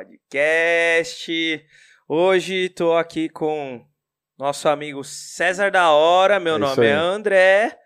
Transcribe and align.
Joadcast. 0.00 1.64
Hoje 2.08 2.68
tô 2.70 2.94
aqui 2.96 3.28
com 3.28 3.84
nosso 4.38 4.68
amigo 4.68 5.04
César 5.04 5.70
da 5.70 5.90
Hora. 5.92 6.40
Meu 6.40 6.54
É 6.54 6.58
nome 6.58 6.86
é. 6.86 6.92
André. 6.92 7.78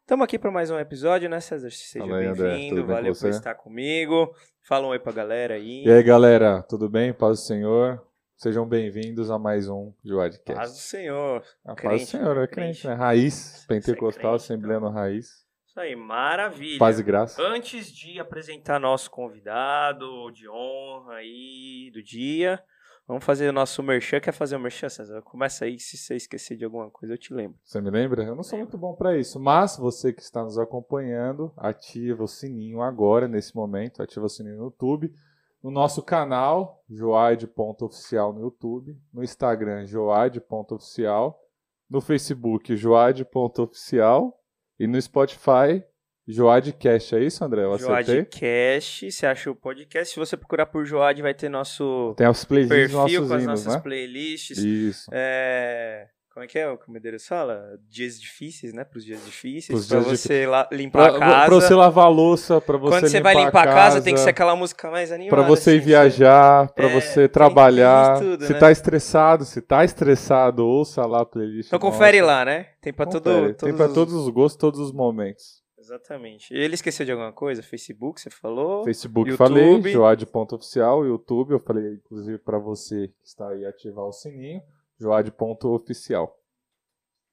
Estamos 0.00 0.24
aqui 0.24 0.38
para 0.38 0.50
mais 0.50 0.70
um 0.70 0.78
episódio, 0.78 1.28
né, 1.28 1.40
César? 1.40 1.70
Seja 1.70 2.06
bem-vindo. 2.06 2.76
Bem 2.76 2.86
Valeu 2.86 3.12
por 3.12 3.18
você? 3.18 3.28
estar 3.28 3.54
comigo. 3.54 4.34
Fala 4.62 4.86
um 4.86 4.90
oi 4.90 4.98
pra 4.98 5.12
galera 5.12 5.54
aí. 5.54 5.84
E 5.84 5.90
aí, 5.90 6.02
galera, 6.02 6.62
tudo 6.62 6.88
bem? 6.88 7.12
Paz 7.12 7.40
do 7.40 7.44
Senhor. 7.46 8.02
Sejam 8.36 8.66
bem-vindos 8.66 9.30
a 9.30 9.38
mais 9.38 9.68
um 9.68 9.92
Joadcast. 10.04 10.54
Paz 10.58 10.72
do 10.72 10.78
Senhor. 10.78 11.42
A 11.64 11.74
paz 11.74 11.80
crente, 11.80 12.04
do 12.04 12.08
Senhor, 12.08 12.38
é 12.38 12.46
crente. 12.46 12.80
crente, 12.82 12.86
né? 12.86 12.94
Raiz, 12.94 13.64
é 13.64 13.66
pentecostal, 13.66 14.30
crente, 14.32 14.44
assembleia 14.44 14.80
no 14.80 14.88
raiz. 14.90 15.44
Isso 15.78 15.82
aí, 15.84 15.94
maravilha. 15.94 16.76
Paz 16.76 16.98
e 16.98 17.04
graça. 17.04 17.40
Antes 17.40 17.92
de 17.92 18.18
apresentar 18.18 18.80
nosso 18.80 19.08
convidado 19.08 20.28
de 20.32 20.48
honra 20.48 21.14
aí 21.14 21.88
do 21.94 22.02
dia, 22.02 22.60
vamos 23.06 23.24
fazer 23.24 23.48
o 23.48 23.52
nosso 23.52 23.80
merchan. 23.80 24.18
Quer 24.18 24.32
fazer 24.32 24.56
o 24.56 24.60
merchan, 24.60 24.88
César? 24.88 25.22
Começa 25.22 25.66
aí, 25.66 25.78
se 25.78 25.96
você 25.96 26.16
esquecer 26.16 26.56
de 26.56 26.64
alguma 26.64 26.90
coisa, 26.90 27.14
eu 27.14 27.18
te 27.18 27.32
lembro. 27.32 27.60
Você 27.62 27.80
me 27.80 27.90
lembra? 27.90 28.24
Eu 28.24 28.34
não 28.34 28.42
sou 28.42 28.58
muito 28.58 28.76
bom 28.76 28.92
pra 28.96 29.16
isso, 29.16 29.38
mas 29.38 29.76
você 29.76 30.12
que 30.12 30.20
está 30.20 30.42
nos 30.42 30.58
acompanhando, 30.58 31.52
ativa 31.56 32.24
o 32.24 32.28
sininho 32.28 32.82
agora, 32.82 33.28
nesse 33.28 33.54
momento, 33.54 34.02
ativa 34.02 34.26
o 34.26 34.28
sininho 34.28 34.56
no 34.56 34.64
YouTube. 34.64 35.14
No 35.62 35.70
nosso 35.70 36.02
canal, 36.02 36.82
joade.oficial 36.90 38.32
no 38.32 38.40
YouTube. 38.40 39.00
No 39.14 39.22
Instagram, 39.22 39.86
joade.oficial. 39.86 41.40
No 41.88 42.00
Facebook, 42.00 42.74
joade.oficial. 42.74 44.37
E 44.78 44.86
no 44.86 45.00
Spotify, 45.00 45.82
Joadcast. 46.26 47.16
É 47.16 47.24
isso, 47.24 47.42
André? 47.42 47.64
Eu 47.64 47.72
acertei? 47.72 48.16
Joadcast, 48.16 49.10
você 49.10 49.26
acha 49.26 49.50
o 49.50 49.56
podcast? 49.56 50.12
Se 50.12 50.20
você 50.20 50.36
procurar 50.36 50.66
por 50.66 50.84
Joad, 50.84 51.20
vai 51.22 51.34
ter 51.34 51.48
nosso 51.48 52.14
Tem 52.16 52.26
as 52.26 52.44
playlists 52.44 52.94
perfil 52.94 53.26
com 53.26 53.34
as 53.34 53.44
nossas 53.46 53.74
né? 53.74 53.80
playlists. 53.80 54.58
Isso. 54.58 55.10
É... 55.12 56.08
Como 56.38 56.44
é 56.44 56.46
que 56.46 56.56
é 56.56 56.70
o 56.70 56.78
que 56.78 56.88
o 56.88 56.92
Medeiros 56.92 57.26
fala? 57.26 57.80
Dias 57.90 58.20
difíceis, 58.20 58.72
né? 58.72 58.84
Para 58.84 58.98
os 58.98 59.04
dias 59.04 59.24
difíceis. 59.24 59.88
Dias 59.88 60.04
você 60.04 60.46
lá, 60.46 60.68
limpar 60.70 61.08
Pra, 61.08 61.16
a 61.16 61.18
casa. 61.18 61.46
pra 61.46 61.54
você 61.56 61.74
lavar 61.74 62.04
a 62.04 62.08
louça, 62.08 62.60
pra 62.60 62.76
você 62.76 63.00
Quando 63.00 63.08
você 63.08 63.20
vai 63.20 63.34
limpar 63.34 63.62
a 63.68 63.72
casa, 63.72 64.00
tem 64.00 64.14
que 64.14 64.20
ser 64.20 64.30
aquela 64.30 64.54
música 64.54 64.88
mais 64.88 65.10
animada. 65.10 65.34
Pra 65.36 65.44
você 65.44 65.70
assim, 65.72 65.80
viajar, 65.80 66.72
pra 66.74 66.88
É, 66.88 66.94
você 67.00 67.28
trabalhar. 67.28 68.20
tudo, 68.20 68.44
se 68.46 68.52
né? 68.52 68.58
tá 68.60 68.70
estressado, 68.70 69.44
se 69.44 69.60
tá 69.60 69.84
estressado, 69.84 70.64
ouça 70.64 71.04
lá 71.04 71.22
a 71.22 71.26
playlist. 71.26 71.66
Então 71.66 71.78
confere 71.80 72.20
nossa. 72.20 72.32
lá, 72.32 72.44
né? 72.44 72.68
Tem 72.80 72.92
pra 72.92 73.04
todo, 73.06 73.24
Confere. 73.24 73.54
Tem 73.54 73.74
pra 73.74 73.86
os- 73.88 73.92
todos 73.94 74.14
os 74.14 74.28
gostos, 74.28 74.56
todos 74.60 74.78
os 74.78 74.92
momentos. 74.92 75.58
Exatamente. 75.76 76.54
Ele 76.54 76.74
esqueceu 76.74 77.04
de 77.04 77.10
alguma 77.10 77.32
coisa? 77.32 77.62
Facebook, 77.64 78.20
você 78.20 78.30
falou? 78.30 78.84
Facebook 78.84 79.28
YouTube. 79.30 79.36
falei, 79.48 79.92
joade.oficial, 79.92 81.04
YouTube, 81.04 81.50
eu 81.52 81.58
falei 81.58 81.94
inclusive 81.94 82.38
pra 82.38 82.58
você 82.60 83.08
que 83.08 83.26
está 83.26 83.48
aí 83.48 83.64
ativar 83.66 84.04
o 84.04 84.12
sininho, 84.12 84.60
joade.oficial. 84.98 86.36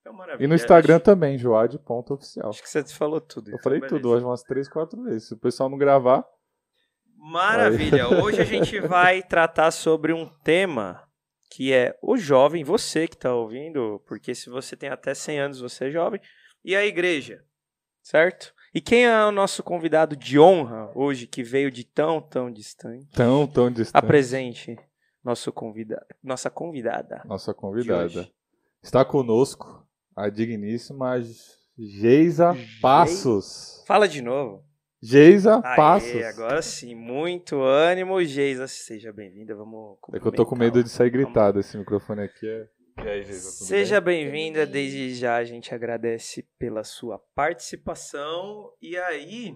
Então, 0.01 0.13
maravilha. 0.13 0.45
E 0.45 0.47
no 0.47 0.55
Instagram 0.55 0.95
Acho, 0.97 1.03
também, 1.03 1.37
joade.oficial. 1.37 2.49
acho 2.49 2.61
que 2.61 2.69
você 2.69 2.83
falou 2.85 3.19
tudo. 3.19 3.51
Eu 3.51 3.57
falei 3.59 3.77
Então, 3.77 3.89
tudo 3.89 4.03
beleza. 4.03 4.17
hoje 4.17 4.25
umas 4.25 4.43
3, 4.43 4.69
4 4.69 5.03
vezes. 5.03 5.27
Se 5.27 5.33
o 5.33 5.37
pessoal 5.37 5.69
não 5.69 5.77
gravar, 5.77 6.25
Maravilha. 7.17 8.07
Hoje 8.07 8.39
a 8.39 8.45
gente 8.45 8.79
vai 8.79 9.23
tratar 9.23 9.71
sobre 9.71 10.13
um 10.13 10.29
tema 10.43 11.01
que 11.49 11.73
é 11.73 11.97
o 12.01 12.17
jovem, 12.17 12.63
você 12.63 13.07
que 13.07 13.15
está 13.15 13.33
ouvindo, 13.33 13.99
porque 14.05 14.35
se 14.35 14.47
você 14.49 14.75
tem 14.75 14.89
até 14.89 15.13
100 15.15 15.39
anos, 15.39 15.59
você 15.59 15.85
é 15.85 15.89
jovem, 15.91 16.21
e 16.63 16.75
a 16.75 16.85
igreja, 16.85 17.43
certo? 18.03 18.53
E 18.75 18.81
quem 18.81 19.05
é 19.05 19.25
o 19.25 19.31
nosso 19.31 19.63
convidado 19.63 20.15
de 20.15 20.37
honra 20.37 20.91
hoje, 20.93 21.25
que 21.25 21.41
veio 21.41 21.71
de 21.71 21.83
tão, 21.83 22.21
tão 22.21 22.51
distante? 22.51 23.07
tão, 23.11 23.47
tão 23.47 23.71
distante. 23.71 24.03
Apresente 24.03 24.77
nosso 25.25 25.51
convida 25.51 26.05
nossa 26.23 26.49
convidada. 26.49 27.21
Nossa 27.25 27.53
convidada. 27.53 28.29
Está 28.83 29.03
conosco 29.03 29.85
a 30.15 30.29
digníssima 30.29 31.19
Geisa 31.77 32.53
Gei- 32.53 32.67
Passos. 32.81 33.83
Fala 33.87 34.07
de 34.07 34.21
novo. 34.21 34.63
Geisa 35.01 35.61
Aê, 35.63 35.75
Passos. 35.75 36.23
agora 36.23 36.61
sim, 36.61 36.95
muito 36.95 37.59
ânimo, 37.61 38.23
Geisa, 38.23 38.67
seja 38.67 39.11
bem-vinda, 39.11 39.53
vamos 39.55 39.97
É 40.13 40.19
que 40.19 40.27
eu 40.27 40.31
tô 40.31 40.45
com 40.45 40.55
medo 40.55 40.83
de 40.83 40.89
sair 40.89 41.09
Vamos- 41.11 41.25
gritado, 41.25 41.59
esse 41.59 41.77
microfone 41.77 42.21
aqui 42.21 42.47
é... 42.47 42.67
E 43.03 43.07
aí, 43.09 43.23
Geisa, 43.23 43.49
Seja 43.65 43.99
bem? 43.99 44.23
bem-vinda, 44.23 44.63
bem. 44.63 44.71
desde 44.71 45.13
já 45.15 45.35
a 45.35 45.43
gente 45.43 45.75
agradece 45.75 46.43
pela 46.57 46.83
sua 46.83 47.19
participação, 47.35 48.71
e 48.81 48.97
aí... 48.97 49.53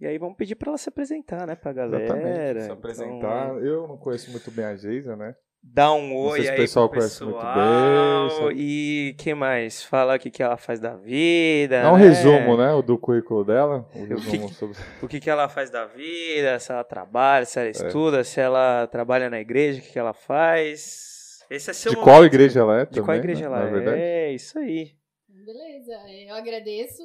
E 0.00 0.06
aí 0.06 0.16
vamos 0.18 0.36
pedir 0.36 0.54
pra 0.54 0.70
ela 0.70 0.78
se 0.78 0.88
apresentar, 0.88 1.46
né, 1.46 1.54
pra 1.54 1.72
galera. 1.72 2.04
Exatamente, 2.04 2.60
se 2.60 2.64
Então, 2.64 2.72
apresentar. 2.76 3.48
Eu 3.62 3.86
não 3.86 3.96
conheço 3.98 4.30
muito 4.30 4.50
bem 4.50 4.64
a 4.64 4.74
Geisa, 4.74 5.14
né? 5.14 5.34
Dá 5.62 5.92
um 5.92 6.16
oi 6.16 6.38
sei 6.38 6.44
se 6.44 6.48
o 6.48 6.52
aí 6.52 6.56
pessoal 6.56 6.88
pro 6.88 6.98
conhece 7.00 7.22
muito 7.22 7.36
pessoal, 7.36 7.54
bem, 7.54 8.30
sabe? 8.38 8.54
E 8.56 9.14
que 9.18 9.34
mais? 9.34 9.82
Fala 9.84 10.16
o 10.16 10.18
que, 10.18 10.30
que 10.30 10.42
ela 10.42 10.56
faz 10.56 10.80
da 10.80 10.96
vida. 10.96 11.76
É 11.76 11.86
um 11.86 11.98
né? 11.98 12.02
resumo, 12.08 12.56
né? 12.56 12.72
O 12.72 12.80
do 12.80 12.96
currículo 12.96 13.44
dela. 13.44 13.86
O 13.94 14.06
que 14.06 14.06
resumo 14.06 14.48
que- 14.48 14.54
sobre... 14.54 14.78
o 15.02 15.06
que, 15.06 15.20
que 15.20 15.28
ela 15.28 15.50
faz 15.50 15.68
da 15.68 15.84
vida, 15.84 16.58
se 16.58 16.72
ela 16.72 16.82
trabalha, 16.82 17.44
se 17.44 17.58
ela 17.58 17.68
É. 17.68 17.72
estuda, 17.72 18.24
se 18.24 18.40
ela 18.40 18.86
trabalha 18.86 19.28
na 19.28 19.38
igreja, 19.38 19.80
o 19.80 19.82
que, 19.82 19.92
que 19.92 19.98
ela 19.98 20.14
faz. 20.14 21.40
Esse 21.50 21.68
é 21.70 21.74
seu 21.74 21.90
De 21.90 21.96
momento. 21.98 22.10
qual 22.10 22.24
igreja 22.24 22.60
ela 22.60 22.80
é 22.80 22.84
De 22.86 22.92
também, 22.92 23.04
qual 23.04 23.16
igreja 23.18 23.40
né? 23.50 23.56
ela 23.56 23.66
é? 23.68 23.70
verdade. 23.70 24.00
É, 24.00 24.32
isso 24.32 24.58
aí. 24.58 24.92
Beleza, 25.28 25.92
eu 26.26 26.34
agradeço. 26.36 27.02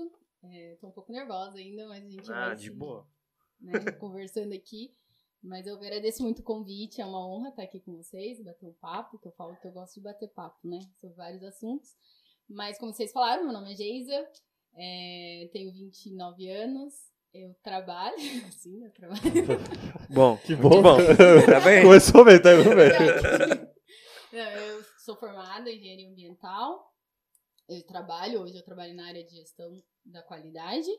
É, 0.51 0.75
tô 0.79 0.87
um 0.87 0.91
pouco 0.91 1.11
nervosa 1.11 1.57
ainda, 1.57 1.87
mas 1.87 2.05
a 2.05 2.09
gente 2.09 2.31
Ah, 2.31 2.47
vai 2.47 2.55
de 2.55 2.63
se- 2.63 2.69
boa. 2.71 3.07
né, 3.59 3.71
conversando 3.99 4.53
aqui. 4.53 4.93
Mas 5.43 5.67
eu 5.67 5.75
agradeço 5.75 6.23
muito 6.23 6.39
o 6.39 6.43
convite, 6.43 7.01
é 7.01 7.05
uma 7.05 7.23
honra 7.23 7.49
estar 7.49 7.61
aqui 7.63 7.79
com 7.79 7.95
vocês, 7.97 8.41
bater 8.43 8.65
um 8.65 8.73
papo, 8.73 9.19
que 9.19 9.27
eu 9.27 9.31
falo 9.33 9.55
que 9.57 9.67
eu 9.67 9.71
gosto 9.71 9.93
de 9.95 10.01
bater 10.01 10.27
papo, 10.29 10.57
né? 10.67 10.79
Sobre 10.99 11.15
vários 11.15 11.43
assuntos. 11.43 11.95
Mas 12.49 12.79
como 12.79 12.91
vocês 12.91 13.11
falaram, 13.11 13.43
meu 13.43 13.53
nome 13.53 13.73
é 13.73 13.75
Geisa, 13.75 14.27
é, 14.75 15.49
tenho 15.53 15.71
29 15.71 16.49
anos, 16.49 16.93
eu 17.31 17.53
trabalho, 17.63 18.15
sim, 18.57 18.83
eu 18.85 18.91
trabalho. 18.91 19.21
Bom, 20.09 20.37
Que 20.37 20.55
muito 20.55 20.81
bom. 20.81 20.97
Tá 21.45 21.59
bem? 21.59 21.83
Começou 21.83 22.25
bem, 22.25 22.41
tá 22.41 22.49
bem. 22.55 23.75
Não, 24.31 24.51
eu 24.51 24.83
sou 24.97 25.15
formada 25.15 25.69
em 25.69 25.77
engenharia 25.77 26.09
ambiental. 26.09 26.91
Eu 27.67 27.81
trabalho, 27.83 28.41
hoje 28.41 28.57
eu 28.57 28.63
trabalho 28.63 28.93
na 28.93 29.07
área 29.07 29.23
de 29.23 29.35
gestão 29.35 29.81
da 30.05 30.21
qualidade. 30.21 30.89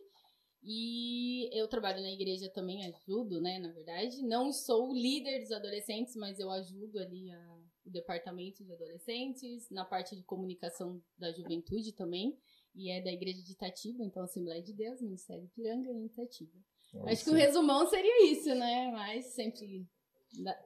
E 0.62 1.48
eu 1.56 1.68
trabalho 1.68 2.02
na 2.02 2.10
igreja 2.10 2.48
também, 2.50 2.84
ajudo, 2.86 3.40
né, 3.40 3.58
na 3.58 3.70
verdade. 3.70 4.20
Não 4.22 4.52
sou 4.52 4.92
líder 4.92 5.40
dos 5.40 5.52
adolescentes, 5.52 6.16
mas 6.16 6.40
eu 6.40 6.50
ajudo 6.50 6.98
ali 6.98 7.30
a- 7.30 7.58
o 7.84 7.90
departamento 7.90 8.64
de 8.64 8.72
adolescentes, 8.72 9.70
na 9.70 9.84
parte 9.84 10.16
de 10.16 10.24
comunicação 10.24 11.00
da 11.16 11.30
juventude 11.30 11.92
também. 11.92 12.36
E 12.74 12.90
é 12.90 13.00
da 13.00 13.12
igreja 13.12 13.40
de 13.42 13.52
Itatiba, 13.52 14.04
então 14.04 14.24
Assembleia 14.24 14.60
de 14.60 14.72
Deus, 14.72 15.00
Ministério 15.00 15.48
Piranga 15.54 15.88
e 15.92 16.06
Itatiba. 16.06 16.58
Acho 17.04 17.24
que 17.24 17.30
o 17.30 17.34
resumão 17.34 17.88
seria 17.88 18.32
isso, 18.32 18.52
né? 18.54 18.90
Mas 18.90 19.26
sempre 19.34 19.86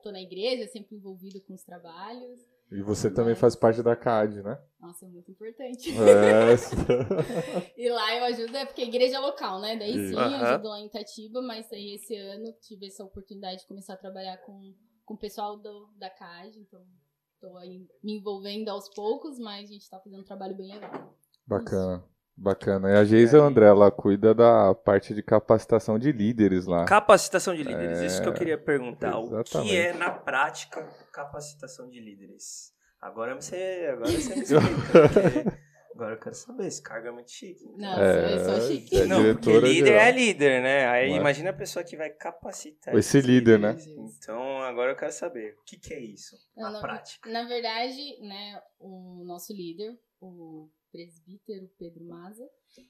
tô 0.03 0.11
na 0.11 0.20
igreja, 0.23 0.67
sempre 0.69 0.96
envolvido 0.96 1.41
com 1.43 1.53
os 1.53 1.62
trabalhos. 1.62 2.41
E 2.70 2.82
você 2.82 3.11
também 3.11 3.34
faz 3.34 3.56
parte 3.56 3.82
da 3.82 3.96
CAD, 3.96 4.43
né? 4.43 4.58
Nossa, 4.78 5.05
é 5.05 5.08
muito 5.08 5.31
importante. 5.31 5.90
É. 5.90 6.55
E 7.76 7.88
lá 7.90 8.14
eu 8.17 8.25
ajudo, 8.25 8.56
é 8.56 8.64
porque 8.64 8.82
é 8.82 8.87
igreja 8.87 9.19
local, 9.19 9.61
né? 9.61 9.76
Daí 9.76 9.93
sim, 9.93 10.14
eu 10.14 10.20
ajudo 10.20 10.69
lá 10.69 10.81
em 10.81 10.87
Itatiba, 10.87 11.43
mas 11.43 11.70
aí 11.72 11.94
esse 11.94 12.17
ano 12.17 12.52
tive 12.61 12.87
essa 12.87 13.05
oportunidade 13.05 13.61
de 13.61 13.67
começar 13.67 13.94
a 13.94 13.96
trabalhar 13.96 14.37
com, 14.38 14.75
com 15.05 15.14
o 15.14 15.19
pessoal 15.19 15.56
do, 15.56 15.88
da 15.96 16.08
CAD, 16.08 16.61
então 16.61 16.81
tô 17.40 17.56
aí 17.56 17.87
me 18.02 18.19
envolvendo 18.19 18.69
aos 18.69 18.88
poucos, 18.94 19.38
mas 19.38 19.70
a 19.70 19.72
gente 19.72 19.88
tá 19.88 19.99
fazendo 19.99 20.20
um 20.20 20.25
trabalho 20.25 20.55
bem 20.55 20.72
legal. 20.72 21.14
Bacana. 21.46 22.05
Bacana. 22.42 22.88
E 22.90 22.96
a 22.96 23.04
Geisa 23.04 23.38
André, 23.38 23.66
ela 23.66 23.90
cuida 23.90 24.34
da 24.34 24.75
parte 24.75 25.14
de 25.14 25.22
capacitação 25.22 25.98
de 25.98 26.10
líderes 26.10 26.64
lá. 26.64 26.87
Capacitação 26.87 27.54
de 27.54 27.62
líderes, 27.62 27.98
isso 28.00 28.22
que 28.22 28.28
eu 28.28 28.32
É, 28.32 28.37
queria 28.37 28.56
perguntar. 28.58 29.19
O 29.19 29.28
que 29.28 29.34
exatamente. 29.34 29.76
é, 29.76 29.92
na 29.92 30.10
prática, 30.10 30.88
capacitação 31.12 31.87
de 31.90 32.00
líderes? 32.00 32.72
Agora 32.98 33.34
você, 33.34 33.90
agora 33.92 34.10
você 34.10 34.34
me 34.34 34.40
explica. 34.42 35.08
porque 35.08 35.60
Agora 35.94 36.14
eu 36.14 36.19
quero 36.20 36.34
saber, 36.34 36.66
esse 36.66 36.82
cargo 36.82 37.08
é 37.08 37.10
muito 37.10 37.31
chique. 37.31 37.62
Nossa, 37.76 38.00
É, 38.02 38.34
eu 38.34 38.44
sou 38.46 38.60
chique. 38.69 38.96
é 39.00 39.04
Não, 39.06 39.22
porque 39.34 39.60
líder 39.60 39.86
geral. 39.88 40.02
é 40.02 40.12
líder, 40.12 40.62
né? 40.62 40.86
Aí 40.88 41.10
Ué. 41.10 41.16
imagina 41.19 41.50
a 41.50 41.52
pessoa 41.52 41.84
que 41.84 41.94
vai 41.94 42.08
capacitar. 42.08 42.96
Esse 42.96 43.20
líder, 43.20 43.58
né? 43.58 43.76
Então 44.19 44.62
agora 44.62 44.93
eu 44.93 44.96
quero 44.96 45.12
saber, 45.12 45.56
o 45.60 45.64
que, 45.64 45.76
que 45.78 45.93
é 45.93 46.00
isso 46.00 46.36
na 46.56 46.70
Não, 46.70 46.81
prática? 46.81 47.28
Na 47.31 47.46
verdade, 47.46 47.98
né, 48.26 48.58
o 48.78 49.25
nosso 49.26 49.52
líder, 49.52 49.93
o 50.20 50.69
presbítero 50.93 51.70
Pedro 51.78 52.05
Maza, 52.05 52.44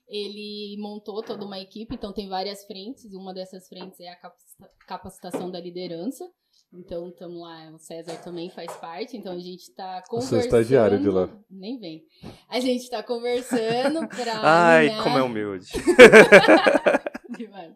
ele 0.09 0.77
montou 0.81 1.23
toda 1.23 1.45
uma 1.45 1.59
equipe, 1.59 1.95
então 1.95 2.13
tem 2.13 2.29
várias 2.29 2.65
frentes, 2.65 3.13
uma 3.13 3.33
dessas 3.35 3.69
frentes 3.69 4.01
é 4.01 4.09
a 4.09 4.17
capacita- 4.17 4.71
capacitação 4.87 5.51
da 5.51 5.61
liderança. 5.61 6.29
Então, 6.73 7.09
estamos 7.09 7.41
lá, 7.41 7.71
o 7.75 7.79
César 7.79 8.17
também 8.23 8.49
faz 8.49 8.73
parte, 8.77 9.17
então 9.17 9.33
a 9.33 9.39
gente 9.39 9.63
está 9.63 9.99
Eu 9.99 10.03
sou 10.07 10.09
conversando. 10.21 10.41
estagiário 10.41 11.01
de 11.01 11.09
lá. 11.09 11.29
Nem 11.51 11.79
vem. 11.79 12.05
A 12.49 12.61
gente 12.61 12.83
está 12.83 13.03
conversando 13.03 14.07
para. 14.09 14.39
Ai, 14.41 15.03
como 15.03 15.19
é 15.19 15.23
humilde. 15.23 15.67
Demais. 17.37 17.75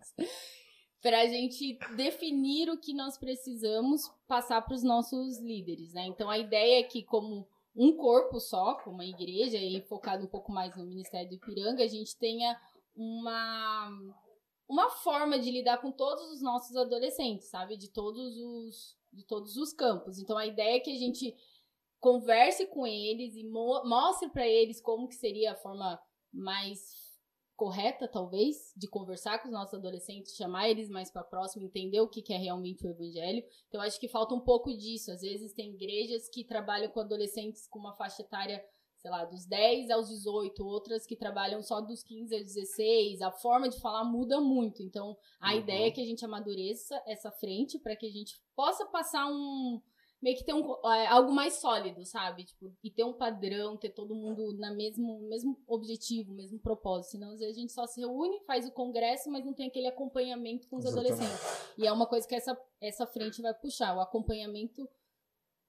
Para 1.03 1.21
a 1.23 1.27
gente 1.27 1.79
definir 1.97 2.71
o 2.71 2.79
que 2.79 2.95
nós 2.95 3.19
precisamos 3.19 4.03
passar 4.27 4.63
para 4.63 4.75
os 4.75 4.83
nossos 4.83 5.39
líderes, 5.41 5.93
né? 5.93 6.07
Então 6.07 6.31
a 6.31 6.39
ideia 6.39 6.81
é 6.81 6.83
que, 6.83 7.03
como 7.03 7.47
um 7.75 7.97
corpo 7.97 8.39
só, 8.39 8.75
como 8.77 9.03
a 9.03 9.07
igreja, 9.07 9.59
e 9.59 9.81
focado 9.83 10.25
um 10.25 10.29
pouco 10.29 10.53
mais 10.53 10.77
no 10.77 10.87
Ministério 10.87 11.29
do 11.29 11.35
Ipiranga, 11.35 11.83
a 11.83 11.89
gente 11.89 12.17
tenha 12.17 12.59
uma, 12.95 13.91
uma 14.69 14.91
forma 14.91 15.39
de 15.39 15.51
lidar 15.51 15.79
com 15.79 15.91
todos 15.91 16.31
os 16.31 16.41
nossos 16.41 16.77
adolescentes, 16.77 17.49
sabe? 17.49 17.77
De 17.77 17.89
todos 17.91 18.37
os, 18.37 18.97
de 19.13 19.25
todos 19.25 19.57
os 19.57 19.73
campos. 19.73 20.19
Então 20.19 20.39
a 20.39 20.47
ideia 20.47 20.77
é 20.77 20.81
que 20.81 20.93
a 20.93 20.99
gente 20.99 21.35
converse 21.99 22.67
com 22.67 22.87
eles 22.87 23.35
e 23.35 23.45
mo 23.45 23.83
mostre 23.85 24.29
para 24.29 24.47
eles 24.47 24.81
como 24.81 25.09
que 25.09 25.15
seria 25.15 25.53
a 25.53 25.57
forma 25.57 25.99
mais 26.33 27.04
correta, 27.57 28.09
talvez, 28.09 28.73
de 28.77 28.89
conversar 28.89 29.39
com 29.41 29.49
os 29.49 29.55
nossos 29.55 29.75
adolescentes, 29.75 30.35
chamar 30.37 30.69
eles 30.69 30.89
mais 30.89 31.11
para 31.11 31.23
próximo, 31.23 31.65
entender 31.65 32.01
o 32.01 32.09
que, 32.09 32.21
que 32.23 32.33
é 32.33 32.37
realmente 32.37 32.85
o 32.87 32.91
evangelho. 32.91 33.45
Então, 33.69 33.81
acho 33.81 33.99
que 34.01 34.09
falta 34.09 34.35
um 34.35 34.41
pouco 34.41 34.77
disso. 34.77 35.11
Às 35.13 35.21
vezes, 35.23 35.53
tem 35.53 35.71
igrejas 35.75 36.29
que 36.29 36.45
trabalham 36.45 36.91
com 36.91 37.01
adolescentes 37.01 37.67
com 37.69 37.79
uma 37.79 37.95
faixa 37.95 38.23
etária, 38.23 38.65
sei 38.99 39.11
lá, 39.11 39.25
dos 39.25 39.47
10 39.47 39.91
aos 39.91 40.09
18, 40.09 40.67
outras 40.67 41.07
que 41.07 41.15
trabalham 41.17 41.63
só 41.63 41.81
dos 41.81 42.03
15 42.03 42.35
aos 42.35 42.45
16. 42.45 43.23
A 43.23 43.31
forma 43.31 43.69
de 43.69 43.79
falar 43.81 44.03
muda 44.05 44.41
muito. 44.41 44.83
Então, 44.83 45.17
a 45.41 45.53
Uhum. 45.53 45.61
ideia 45.61 45.87
é 45.89 45.91
que 45.91 46.01
a 46.01 46.05
gente 46.07 46.25
amadureça 46.25 47.01
essa 47.07 47.31
frente 47.31 47.79
para 47.79 47.95
que 47.97 48.07
a 48.07 48.11
gente 48.11 48.41
possa 48.57 48.85
passar 48.87 49.27
um 49.27 49.81
meio 50.23 50.37
que 50.37 50.45
ter 50.45 50.55
um, 50.55 50.75
é, 50.91 51.07
algo 51.07 51.33
mais 51.33 51.55
sólido, 51.55 52.05
sabe? 52.05 52.45
Tipo, 52.45 52.73
e 52.83 52.91
ter 52.91 53.05
um 53.05 53.13
padrão, 53.13 53.77
ter 53.77 53.91
todo 53.91 54.15
mundo 54.15 54.57
na 54.59 54.73
mesmo, 54.73 55.21
mesmo 55.29 55.61
objetivo, 55.67 56.33
mesmo 56.33 56.59
propósito. 56.59 57.13
Senão, 57.13 57.33
às 57.33 57.41
vezes, 57.41 57.57
a 57.57 57.61
gente 57.61 57.73
só 57.73 57.87
se 57.87 58.01
reúne, 58.01 58.41
faz 58.47 58.67
o 58.67 58.73
congresso, 58.73 59.31
mas 59.31 59.45
não 59.45 59.53
tem 59.53 59.67
aquele 59.67 59.87
acompanhamento 59.87 60.69
com 60.69 60.77
os 60.77 60.85
Exatamente. 60.85 61.13
adolescentes. 61.15 61.75
E 61.77 61.87
é 61.87 61.93
uma 61.93 62.07
coisa 62.07 62.27
que 62.27 62.35
essa, 62.35 62.59
essa 62.81 63.07
frente 63.07 63.43
vai 63.43 63.53
puxar, 63.53 63.97
o 63.97 64.01
acompanhamento 64.01 64.89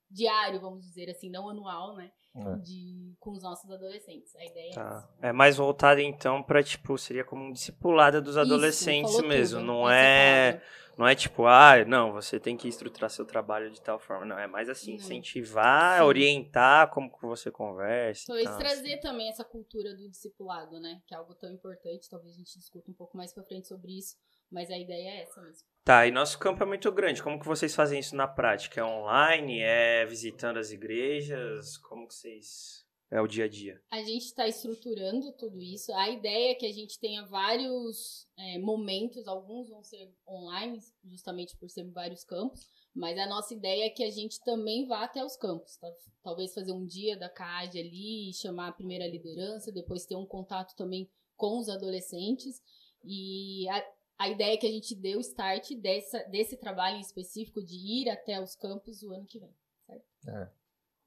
diário, 0.09 0.59
vamos 0.61 0.85
dizer 0.85 1.09
assim, 1.09 1.29
não 1.29 1.49
anual, 1.49 1.95
né? 1.95 2.11
É. 2.37 2.55
De, 2.57 3.15
com 3.17 3.31
os 3.31 3.41
nossos 3.43 3.69
adolescentes. 3.71 4.35
A 4.35 4.43
ideia 4.45 4.71
é 4.71 4.73
Tá. 4.73 4.97
essa. 4.97 5.27
É 5.27 5.31
mais 5.31 5.55
voltado 5.55 6.01
então 6.01 6.43
pra, 6.43 6.61
tipo, 6.61 6.97
seria 6.97 7.23
como 7.23 7.43
um 7.45 7.51
discipulada 7.51 8.19
dos 8.21 8.31
Isso, 8.31 8.39
adolescentes 8.41 9.21
mesmo. 9.21 9.59
tudo. 9.59 9.67
Não 9.67 9.89
é, 9.89 10.51
palavra. 10.51 10.67
não 10.97 11.07
é 11.07 11.15
tipo, 11.15 11.45
ah, 11.45 11.85
não, 11.85 12.11
você 12.11 12.37
tem 12.37 12.57
que 12.57 12.67
estruturar 12.67 13.09
seu 13.09 13.25
trabalho 13.25 13.71
de 13.71 13.81
tal 13.81 13.97
forma. 13.99 14.25
Não, 14.25 14.37
é 14.37 14.47
mais 14.47 14.67
assim, 14.67 14.91
Não. 14.91 14.97
incentivar, 14.97 15.99
Sim. 15.99 16.03
orientar 16.05 16.89
como 16.91 17.09
que 17.09 17.25
você 17.25 17.49
conversa. 17.49 18.23
e 18.23 18.27
Talvez 18.27 18.49
tal, 18.49 18.57
trazer 18.59 18.97
também 18.99 19.29
essa 19.29 19.45
cultura 19.45 19.95
do 19.95 20.09
discipulado, 20.09 20.77
né? 20.77 21.01
Que 21.07 21.13
é 21.15 21.17
algo 21.17 21.33
tão 21.35 21.49
importante. 21.49 22.09
Talvez 22.09 22.33
a 22.33 22.37
gente 22.37 22.57
discuta 22.59 22.91
um 22.91 22.93
pouco 22.93 23.15
mais 23.15 23.33
pra 23.33 23.43
frente 23.45 23.67
sobre 23.69 23.97
isso. 23.97 24.17
Mas 24.51 24.69
a 24.69 24.77
ideia 24.77 25.09
é 25.09 25.21
essa 25.23 25.41
mesmo. 25.41 25.67
Tá, 25.83 26.07
e 26.07 26.11
nosso 26.11 26.39
campo 26.39 26.63
é 26.63 26.65
muito 26.65 26.91
grande. 26.91 27.21
Como 27.21 27.39
que 27.39 27.45
vocês 27.45 27.75
fazem 27.75 27.99
isso 27.99 28.15
na 28.15 28.27
prática? 28.27 28.81
É 28.81 28.83
online? 28.83 29.59
É 29.59 30.05
visitando 30.05 30.57
as 30.57 30.71
igrejas? 30.71 31.77
Como 31.77 32.07
que 32.07 32.13
vocês... 32.13 32.85
É 33.11 33.21
o 33.21 33.27
dia 33.27 33.45
a 33.45 33.47
dia? 33.47 33.79
A 33.91 34.01
gente 34.01 34.25
está 34.25 34.47
estruturando 34.47 35.31
tudo 35.33 35.61
isso. 35.61 35.93
A 35.93 36.09
ideia 36.09 36.51
é 36.51 36.55
que 36.55 36.65
a 36.65 36.73
gente 36.73 36.99
tenha 36.99 37.23
vários 37.27 38.27
é, 38.35 38.57
momentos, 38.57 39.27
alguns 39.27 39.69
vão 39.69 39.83
ser 39.83 40.11
online, 40.27 40.79
justamente 41.03 41.55
por 41.55 41.69
ser 41.69 41.83
vários 41.91 42.23
campos, 42.23 42.67
mas 42.95 43.17
a 43.19 43.27
nossa 43.27 43.53
ideia 43.53 43.85
é 43.85 43.89
que 43.89 44.03
a 44.03 44.09
gente 44.09 44.43
também 44.43 44.87
vá 44.87 45.03
até 45.03 45.23
os 45.23 45.37
campos. 45.37 45.77
tá? 45.77 45.87
Talvez 46.23 46.53
fazer 46.53 46.71
um 46.71 46.85
dia 46.85 47.15
da 47.15 47.29
CAD 47.29 47.79
ali, 47.79 48.33
chamar 48.33 48.69
a 48.69 48.73
primeira 48.73 49.07
liderança, 49.07 49.71
depois 49.71 50.05
ter 50.05 50.15
um 50.15 50.25
contato 50.25 50.75
também 50.75 51.07
com 51.37 51.59
os 51.59 51.69
adolescentes. 51.69 52.59
E 53.03 53.69
a, 53.69 53.85
a 54.17 54.29
ideia 54.29 54.53
é 54.53 54.57
que 54.57 54.67
a 54.67 54.71
gente 54.71 54.95
dê 54.95 55.15
o 55.15 55.19
start 55.19 55.71
dessa, 55.75 56.19
desse 56.29 56.57
trabalho 56.57 56.97
em 56.97 57.01
específico 57.01 57.61
de 57.63 57.75
ir 57.75 58.09
até 58.09 58.39
os 58.41 58.55
campos 58.55 59.03
o 59.03 59.11
ano 59.13 59.25
que 59.25 59.39
vem, 59.39 59.53
certo? 59.85 60.05
É. 60.27 60.49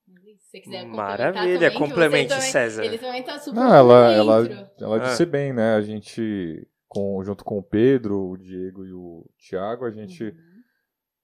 Se 0.05 0.37
você 0.51 0.61
quiser 0.61 0.87
Maravilha, 0.87 1.71
também, 1.71 1.79
complemente, 1.79 2.29
também- 2.31 2.51
César. 2.51 2.85
ele 2.85 2.97
também 2.99 3.23
tá 3.23 3.39
super 3.39 3.57
Não, 3.61 3.75
ela, 3.75 4.13
ela, 4.13 4.43
dentro. 4.43 4.85
ela 4.85 4.97
Ah. 4.97 4.99
disse 5.11 5.27
bem, 5.27 5.53
né? 5.53 5.75
A 5.75 5.83
gente, 5.83 6.67
com, 6.89 7.23
junto 7.23 7.45
com 7.45 7.59
o 7.59 7.63
Pedro, 7.63 8.31
o 8.31 8.37
Diego 8.39 8.87
e 8.87 8.93
o 8.93 9.27
Thiago, 9.39 9.85
a 9.85 9.91
gente 9.91 10.25
Uhum. 10.25 10.63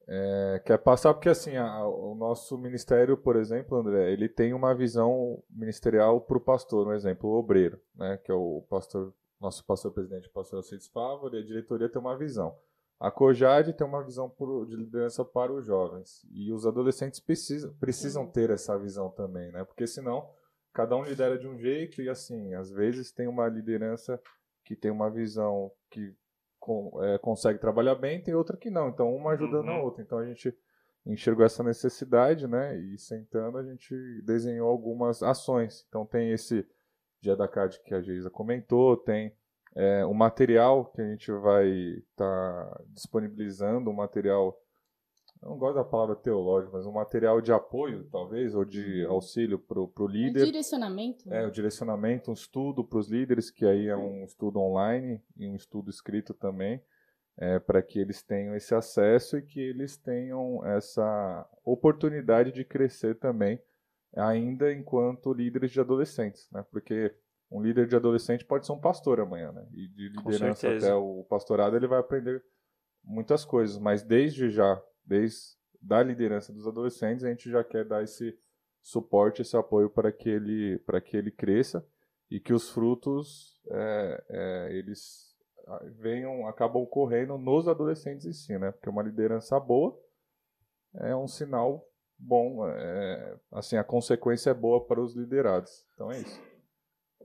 é, 0.07 0.61
quer 0.63 0.77
passar, 0.77 1.15
porque 1.15 1.29
assim, 1.29 1.55
a- 1.57 1.87
o 1.87 2.13
nosso 2.13 2.59
ministério, 2.59 3.17
por 3.17 3.35
exemplo, 3.37 3.75
André, 3.75 4.11
ele 4.13 4.29
tem 4.29 4.53
uma 4.53 4.75
visão 4.75 5.41
ministerial 5.49 6.21
para 6.21 6.37
o 6.37 6.41
pastor, 6.41 6.87
um 6.87 6.93
exemplo, 6.93 7.27
o 7.27 7.39
obreiro, 7.39 7.81
né? 7.95 8.17
Que 8.23 8.31
é 8.31 8.35
o 8.35 8.63
pastor, 8.69 9.11
nosso 9.39 9.65
pastor 9.65 9.91
presidente, 9.91 10.27
o 10.27 10.31
pastor 10.31 10.57
Alcides 10.57 10.87
Fávaro, 10.87 11.35
e 11.35 11.39
a 11.39 11.45
diretoria 11.45 11.89
tem 11.89 11.99
uma 12.01 12.17
visão. 12.17 12.57
A 12.99 13.11
COJAD 13.11 13.73
tem 13.73 13.85
uma 13.85 14.03
visão 14.03 14.29
por- 14.29 14.65
de 14.65 14.75
liderança 14.75 15.23
para 15.25 15.51
os 15.51 15.65
jovens. 15.65 16.25
E 16.31 16.51
os 16.53 16.65
adolescentes 16.65 17.19
precisam, 17.19 17.73
precisam 17.75 18.25
ter 18.25 18.49
essa 18.49 18.77
visão 18.79 19.09
também, 19.09 19.51
né? 19.51 19.65
Porque 19.65 19.85
senão 19.85 20.29
cada 20.73 20.95
um 20.95 21.03
lidera 21.03 21.37
de 21.37 21.47
um 21.47 21.57
jeito 21.57 22.01
e 22.01 22.09
assim, 22.09 22.53
às 22.53 22.71
vezes 22.71 23.11
tem 23.11 23.27
uma 23.27 23.47
liderança 23.47 24.19
que 24.63 24.75
tem 24.75 24.91
uma 24.91 25.09
visão 25.09 25.71
que 25.91 26.15
com- 26.59 26.91
é, 27.03 27.17
consegue 27.17 27.59
trabalhar 27.59 27.95
bem, 27.95 28.23
tem 28.23 28.33
outra 28.33 28.55
que 28.57 28.69
não. 28.69 28.87
Então 28.89 29.13
uma 29.13 29.31
ajudando 29.33 29.69
a 29.69 29.77
Uhum. 29.77 29.83
outra. 29.83 30.01
Então 30.01 30.17
a 30.17 30.25
gente 30.25 30.57
enxergou 31.05 31.45
essa 31.45 31.61
necessidade, 31.63 32.47
né? 32.47 32.77
E 32.77 32.97
sentando 32.97 33.57
a 33.57 33.63
gente 33.63 33.93
desenhou 34.23 34.67
algumas 34.69 35.21
ações. 35.21 35.85
Então 35.89 36.05
tem 36.05 36.31
esse 36.31 36.65
dia 37.25 37.35
da 37.35 37.47
CAD 37.47 37.81
que 37.83 37.93
a 37.93 38.01
Geisa 38.01 38.29
comentou, 38.29 38.95
tem 38.95 39.33
é, 39.75 40.05
um 40.05 40.13
material 40.13 40.85
que 40.85 41.01
a 41.01 41.05
gente 41.09 41.31
vai 41.31 41.67
estar 41.67 42.81
disponibilizando, 42.89 43.89
um 43.89 43.93
material, 43.93 44.55
eu 45.41 45.49
não 45.49 45.57
gosto 45.57 45.75
da 45.75 45.83
palavra 45.83 46.15
teológico, 46.15 46.77
mas 46.77 46.85
um 46.85 46.91
material 46.91 47.41
de 47.41 47.51
apoio, 47.51 48.07
talvez, 48.11 48.53
ou 48.53 48.63
de 48.63 49.03
auxílio 49.05 49.57
para 49.57 49.79
o 49.79 49.91
Um 49.99 50.07
líder. 50.07 50.45
direcionamento. 50.45 51.27
né? 51.27 51.43
É, 51.43 51.47
o 51.47 51.51
direcionamento, 51.51 52.29
um 52.29 52.33
estudo 52.33 52.83
para 52.83 52.99
os 52.99 53.09
líderes, 53.09 53.49
que 53.49 53.65
aí 53.65 53.87
é 53.87 53.97
um 53.97 54.23
estudo 54.23 54.59
online 54.59 55.21
e 55.35 55.47
um 55.47 55.55
estudo 55.55 55.89
escrito 55.89 56.33
também, 56.33 56.81
para 57.67 57.81
que 57.81 57.99
eles 57.99 58.23
tenham 58.23 58.55
esse 58.55 58.73
acesso 58.73 59.37
e 59.37 59.41
que 59.41 59.59
eles 59.59 59.97
tenham 59.97 60.65
essa 60.65 61.45
oportunidade 61.65 62.53
de 62.53 62.63
crescer 62.63 63.15
também, 63.15 63.59
ainda 64.15 64.73
enquanto 64.73 65.33
líderes 65.33 65.71
de 65.71 65.79
adolescentes, 65.79 66.49
né? 66.51 66.65
Porque 66.71 67.13
um 67.51 67.61
líder 67.61 67.87
de 67.87 67.95
adolescente 67.95 68.45
pode 68.45 68.65
ser 68.65 68.71
um 68.71 68.79
pastor 68.79 69.19
amanhã, 69.19 69.51
né? 69.51 69.67
E 69.73 69.87
de 69.87 70.09
liderança 70.09 70.69
até 70.69 70.93
o 70.93 71.23
pastorado 71.29 71.75
ele 71.75 71.87
vai 71.87 71.99
aprender 71.99 72.43
muitas 73.03 73.45
coisas, 73.45 73.77
mas 73.77 74.03
desde 74.03 74.49
já, 74.49 74.81
desde 75.05 75.55
da 75.81 76.01
liderança 76.01 76.51
dos 76.51 76.67
adolescentes, 76.67 77.23
a 77.23 77.29
gente 77.29 77.49
já 77.49 77.63
quer 77.63 77.85
dar 77.85 78.03
esse 78.03 78.35
suporte, 78.81 79.41
esse 79.41 79.55
apoio 79.55 79.89
para 79.89 80.11
que 80.11 80.29
ele, 80.29 80.79
para 80.79 80.99
que 80.99 81.15
ele 81.15 81.31
cresça 81.31 81.85
e 82.29 82.39
que 82.39 82.53
os 82.53 82.69
frutos 82.69 83.61
é, 83.69 84.23
é, 84.29 84.75
eles 84.75 85.35
venham, 85.99 86.47
acabam 86.47 86.81
ocorrendo 86.81 87.37
nos 87.37 87.67
adolescentes 87.67 88.25
em 88.25 88.33
si, 88.33 88.57
né? 88.57 88.71
Porque 88.71 88.89
uma 88.89 89.03
liderança 89.03 89.59
boa 89.59 89.99
é 90.95 91.15
um 91.15 91.27
sinal 91.27 91.85
bom, 92.17 92.67
é, 92.67 93.37
assim 93.51 93.77
a 93.77 93.83
consequência 93.83 94.49
é 94.49 94.53
boa 94.53 94.85
para 94.85 95.01
os 95.01 95.15
liderados. 95.15 95.85
Então 95.93 96.11
é 96.11 96.19
isso. 96.19 96.41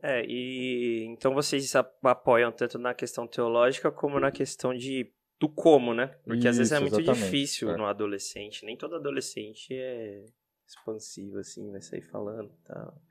É, 0.02 0.24
e 0.26 1.04
então 1.06 1.34
vocês 1.34 1.74
apoiam 1.76 2.50
tanto 2.50 2.78
na 2.78 2.94
questão 2.94 3.26
teológica 3.26 3.90
como 3.90 4.18
na 4.18 4.30
questão 4.30 4.74
de 4.74 5.12
do 5.38 5.48
como, 5.48 5.94
né? 5.94 6.08
Porque 6.24 6.46
às 6.46 6.58
vezes 6.58 6.70
é 6.72 6.76
Isso, 6.76 6.94
muito 6.94 7.02
difícil 7.12 7.70
é. 7.70 7.76
no 7.76 7.86
adolescente. 7.86 8.64
Nem 8.64 8.76
todo 8.76 8.96
adolescente 8.96 9.72
é 9.72 10.24
expansivo, 10.66 11.38
assim, 11.38 11.70
vai 11.70 11.80
sair 11.80 12.02
falando 12.02 12.50
e 12.52 12.62
tal. 12.66 13.02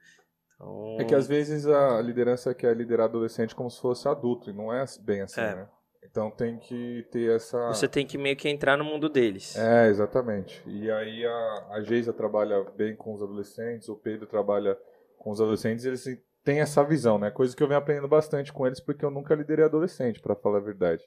Então, 0.56 0.98
É 1.00 1.06
que 1.06 1.16
às 1.16 1.28
vezes 1.28 1.66
a 1.66 2.00
liderança 2.02 2.54
quer 2.54 2.76
liderar 2.78 3.06
adolescente 3.06 3.56
como 3.56 3.70
se 3.70 3.82
fosse 3.82 4.08
adulto, 4.08 4.50
e 4.50 4.54
não 4.54 4.72
é 4.72 4.86
bem 5.02 5.22
assim, 5.22 5.42
É. 5.42 5.56
né? 5.56 5.70
Então 6.04 6.32
tem 6.32 6.58
que 6.58 7.06
ter 7.12 7.36
essa. 7.36 7.68
você 7.68 7.88
tem 7.88 8.06
que 8.06 8.18
meio 8.18 8.36
que 8.36 8.50
entrar 8.50 8.78
no 8.78 8.84
mundo 8.84 9.10
deles. 9.10 9.56
É, 9.56 9.88
exatamente. 9.88 10.64
E 10.66 10.90
aí 10.90 11.26
a, 11.26 11.68
a 11.72 11.82
Geisa 11.82 12.14
trabalha 12.14 12.64
bem 12.76 12.96
com 12.96 13.14
os 13.14 13.22
adolescentes, 13.22 13.90
o 13.90 13.96
Pedro 13.96 14.26
trabalha 14.26 14.78
com 15.18 15.32
os 15.32 15.42
adolescentes, 15.42 15.86
eles 15.86 16.06
têm 16.44 16.62
essa 16.62 16.84
visão, 16.84 17.20
né? 17.20 17.30
Coisa 17.30 17.56
que 17.56 17.62
eu 17.62 17.68
venho 17.68 17.80
aprendendo 17.80 18.08
bastante 18.08 18.52
com 18.52 18.66
eles, 18.66 18.80
porque 18.80 19.04
eu 19.04 19.12
nunca 19.12 19.36
liderei 19.36 19.66
adolescente, 19.66 20.20
para 20.20 20.36
falar 20.36 20.58
a 20.58 20.62
verdade. 20.62 21.04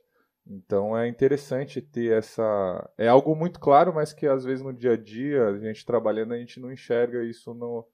Então 0.46 0.96
é 0.96 1.08
interessante 1.08 1.80
ter 1.80 2.18
essa. 2.18 2.90
É 2.98 3.08
algo 3.08 3.34
muito 3.34 3.60
claro, 3.60 3.94
mas 3.94 4.12
que 4.12 4.26
às 4.26 4.44
vezes 4.44 4.62
no 4.62 4.72
dia 4.72 4.92
a 4.92 4.96
dia, 4.96 5.46
a 5.46 5.58
gente 5.58 5.86
trabalhando, 5.86 6.34
a 6.34 6.38
gente 6.38 6.60
não 6.60 6.72
enxerga 6.72 7.22
isso 7.22 7.54
no, 7.54 7.86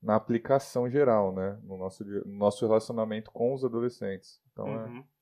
na 0.00 0.14
aplicação 0.14 0.88
geral, 0.88 1.34
né? 1.34 1.58
No 1.62 1.76
nosso, 1.76 2.04
no 2.04 2.38
nosso 2.38 2.64
relacionamento 2.64 3.30
com 3.32 3.52
os 3.52 3.64
adolescentes. 3.64 4.40
Então 4.52 4.68
é. 4.68 4.84
Uhum. 4.84 4.98
É, 4.98 5.15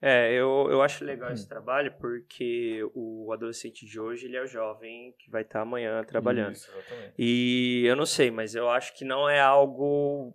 eu, 0.00 0.68
eu 0.70 0.80
acho 0.80 1.04
legal 1.04 1.32
esse 1.32 1.48
trabalho 1.48 1.92
porque 1.98 2.80
o 2.94 3.32
adolescente 3.32 3.84
de 3.84 3.98
hoje, 3.98 4.26
ele 4.26 4.36
é 4.36 4.42
o 4.42 4.46
jovem 4.46 5.14
que 5.18 5.30
vai 5.30 5.42
estar 5.42 5.60
amanhã 5.60 6.04
trabalhando. 6.04 6.54
Isso, 6.54 6.70
exatamente. 6.70 7.14
E 7.18 7.84
eu 7.84 7.96
não 7.96 8.06
sei, 8.06 8.30
mas 8.30 8.54
eu 8.54 8.70
acho 8.70 8.94
que 8.94 9.04
não 9.04 9.28
é 9.28 9.40
algo 9.40 10.32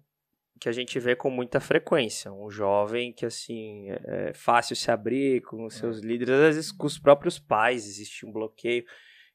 que 0.60 0.70
a 0.70 0.72
gente 0.72 0.98
vê 1.00 1.16
com 1.16 1.30
muita 1.30 1.60
frequência. 1.60 2.32
Um 2.32 2.50
jovem 2.50 3.12
que, 3.12 3.26
assim, 3.26 3.90
é 3.90 4.34
fácil 4.34 4.76
se 4.76 4.90
abrir 4.90 5.42
com 5.42 5.66
os 5.66 5.76
seus 5.76 6.00
líderes, 6.00 6.34
às 6.34 6.56
vezes 6.56 6.72
com 6.72 6.88
os 6.88 6.98
próprios 6.98 7.40
pais 7.40 7.86
existe 7.86 8.26
um 8.26 8.32
bloqueio. 8.32 8.86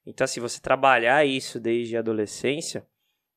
Então, 0.05 0.25
assim, 0.25 0.39
você 0.39 0.59
trabalhar 0.59 1.23
isso 1.25 1.59
desde 1.59 1.95
a 1.95 1.99
adolescência, 1.99 2.85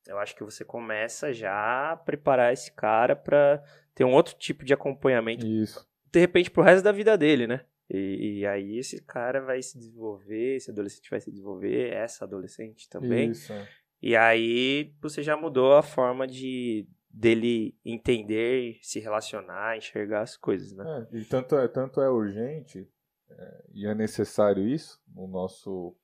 eu 0.06 0.18
acho 0.18 0.34
que 0.34 0.42
você 0.42 0.64
começa 0.64 1.32
já 1.32 1.92
a 1.92 1.96
preparar 1.96 2.52
esse 2.52 2.72
cara 2.72 3.14
para 3.14 3.62
ter 3.94 4.04
um 4.04 4.12
outro 4.12 4.34
tipo 4.34 4.64
de 4.64 4.72
acompanhamento, 4.72 5.46
Isso. 5.46 5.86
De 6.12 6.20
repente, 6.20 6.50
pro 6.50 6.62
resto 6.62 6.84
da 6.84 6.92
vida 6.92 7.16
dele, 7.16 7.46
né? 7.46 7.64
E, 7.88 8.40
e 8.40 8.46
aí 8.46 8.78
esse 8.78 9.02
cara 9.02 9.40
vai 9.40 9.62
se 9.62 9.78
desenvolver, 9.78 10.56
esse 10.56 10.70
adolescente 10.70 11.10
vai 11.10 11.20
se 11.20 11.30
desenvolver, 11.30 11.92
essa 11.92 12.24
adolescente 12.24 12.88
também. 12.88 13.30
Isso. 13.30 13.52
é. 13.52 13.68
E 14.00 14.16
aí 14.16 14.94
você 15.00 15.22
já 15.22 15.36
mudou 15.36 15.74
a 15.74 15.82
forma 15.82 16.26
de 16.26 16.86
dele 17.08 17.76
entender, 17.84 18.78
se 18.82 18.98
relacionar, 18.98 19.76
enxergar 19.76 20.22
as 20.22 20.36
coisas, 20.36 20.72
né? 20.72 21.06
É, 21.12 21.18
e 21.18 21.24
tanto 21.24 21.56
é, 21.56 21.68
tanto 21.68 22.00
é 22.00 22.08
urgente 22.08 22.88
é, 23.30 23.64
e 23.72 23.86
é 23.86 23.94
necessário 23.94 24.66
isso 24.66 25.00
no 25.06 25.28
nosso, 25.28 25.94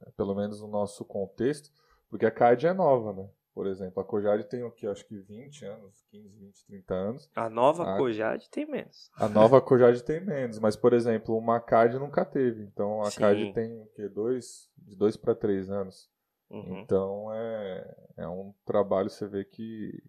é, 0.00 0.10
pelo 0.12 0.34
menos 0.34 0.60
no 0.60 0.68
nosso 0.68 1.04
contexto, 1.04 1.70
porque 2.08 2.24
a 2.24 2.30
CAD 2.30 2.68
é 2.68 2.72
nova, 2.72 3.12
né? 3.12 3.28
Por 3.56 3.66
exemplo, 3.66 4.02
a 4.02 4.04
Cojade 4.04 4.44
tem 4.44 4.62
o 4.64 4.70
que? 4.70 4.86
Acho 4.86 5.06
que 5.06 5.16
20 5.16 5.64
anos, 5.64 6.04
15, 6.10 6.28
20, 6.28 6.66
30 6.66 6.94
anos. 6.94 7.30
A 7.34 7.48
nova 7.48 7.84
Ah. 7.84 7.96
Cojade 7.96 8.50
tem 8.50 8.66
menos. 8.66 9.10
A 9.16 9.30
nova 9.30 9.62
Cojade 9.62 10.04
tem 10.04 10.22
menos, 10.22 10.58
mas, 10.58 10.76
por 10.76 10.92
exemplo, 10.92 11.34
uma 11.38 11.58
CAD 11.58 11.98
nunca 11.98 12.22
teve. 12.22 12.64
Então 12.64 13.00
a 13.00 13.10
Sim. 13.10 13.18
CAD 13.18 13.52
tem 13.54 13.80
o 13.80 13.86
quê? 13.94 14.10
Dois, 14.10 14.70
de 14.76 14.94
2 14.94 15.16
para 15.16 15.34
3 15.34 15.70
anos. 15.70 16.10
Uhum. 16.50 16.80
Então 16.80 17.32
é, 17.32 17.96
é 18.18 18.28
um 18.28 18.52
trabalho, 18.66 19.08
você 19.08 19.26
vê 19.26 19.42
que 19.42 20.02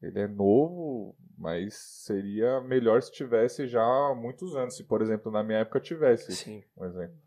ele 0.00 0.20
é 0.20 0.28
novo, 0.28 1.16
mas 1.36 1.74
seria 2.04 2.60
melhor 2.60 3.02
se 3.02 3.10
tivesse 3.10 3.66
já 3.66 3.82
há 3.82 4.14
muitos 4.14 4.54
anos. 4.54 4.76
Se, 4.76 4.84
por 4.84 5.02
exemplo, 5.02 5.32
na 5.32 5.42
minha 5.42 5.58
época 5.58 5.80
tivesse, 5.80 6.30
Sim. 6.36 6.62
um 6.76 6.84
exemplo. 6.84 7.18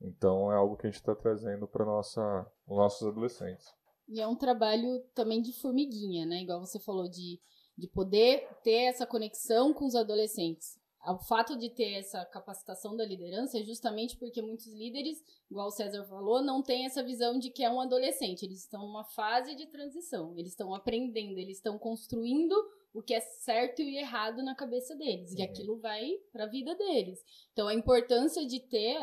Então 0.00 0.50
é 0.50 0.56
algo 0.56 0.78
que 0.78 0.86
a 0.86 0.90
gente 0.90 0.98
está 0.98 1.14
trazendo 1.14 1.68
para 1.68 1.84
nossa 1.84 2.50
os 2.66 2.78
nossos 2.78 3.06
adolescentes. 3.06 3.66
E 4.08 4.20
é 4.20 4.26
um 4.26 4.36
trabalho 4.36 5.00
também 5.14 5.40
de 5.40 5.52
formiguinha, 5.52 6.26
né? 6.26 6.42
Igual 6.42 6.60
você 6.60 6.78
falou, 6.78 7.08
de, 7.08 7.40
de 7.76 7.88
poder 7.88 8.46
ter 8.62 8.84
essa 8.84 9.06
conexão 9.06 9.72
com 9.72 9.86
os 9.86 9.94
adolescentes. 9.94 10.78
O 11.06 11.18
fato 11.18 11.54
de 11.58 11.68
ter 11.68 11.98
essa 11.98 12.24
capacitação 12.24 12.96
da 12.96 13.04
liderança 13.04 13.58
é 13.58 13.62
justamente 13.62 14.16
porque 14.16 14.40
muitos 14.40 14.72
líderes, 14.72 15.22
igual 15.50 15.66
o 15.66 15.70
César 15.70 16.02
falou, 16.04 16.42
não 16.42 16.62
têm 16.62 16.86
essa 16.86 17.02
visão 17.02 17.38
de 17.38 17.50
que 17.50 17.62
é 17.62 17.70
um 17.70 17.78
adolescente. 17.80 18.42
Eles 18.44 18.60
estão 18.60 18.86
numa 18.86 19.04
fase 19.04 19.54
de 19.54 19.66
transição. 19.66 20.32
Eles 20.38 20.52
estão 20.52 20.74
aprendendo, 20.74 21.38
eles 21.38 21.58
estão 21.58 21.78
construindo 21.78 22.54
o 22.94 23.02
que 23.02 23.12
é 23.12 23.20
certo 23.20 23.82
e 23.82 23.98
errado 23.98 24.42
na 24.42 24.54
cabeça 24.54 24.94
deles. 24.96 25.34
E 25.34 25.38
Uhum. 25.38 25.44
aquilo 25.44 25.78
vai 25.78 26.10
para 26.32 26.44
a 26.44 26.48
vida 26.48 26.74
deles. 26.74 27.22
Então, 27.52 27.68
a 27.68 27.74
importância 27.74 28.46
de 28.46 28.60
ter, 28.60 28.96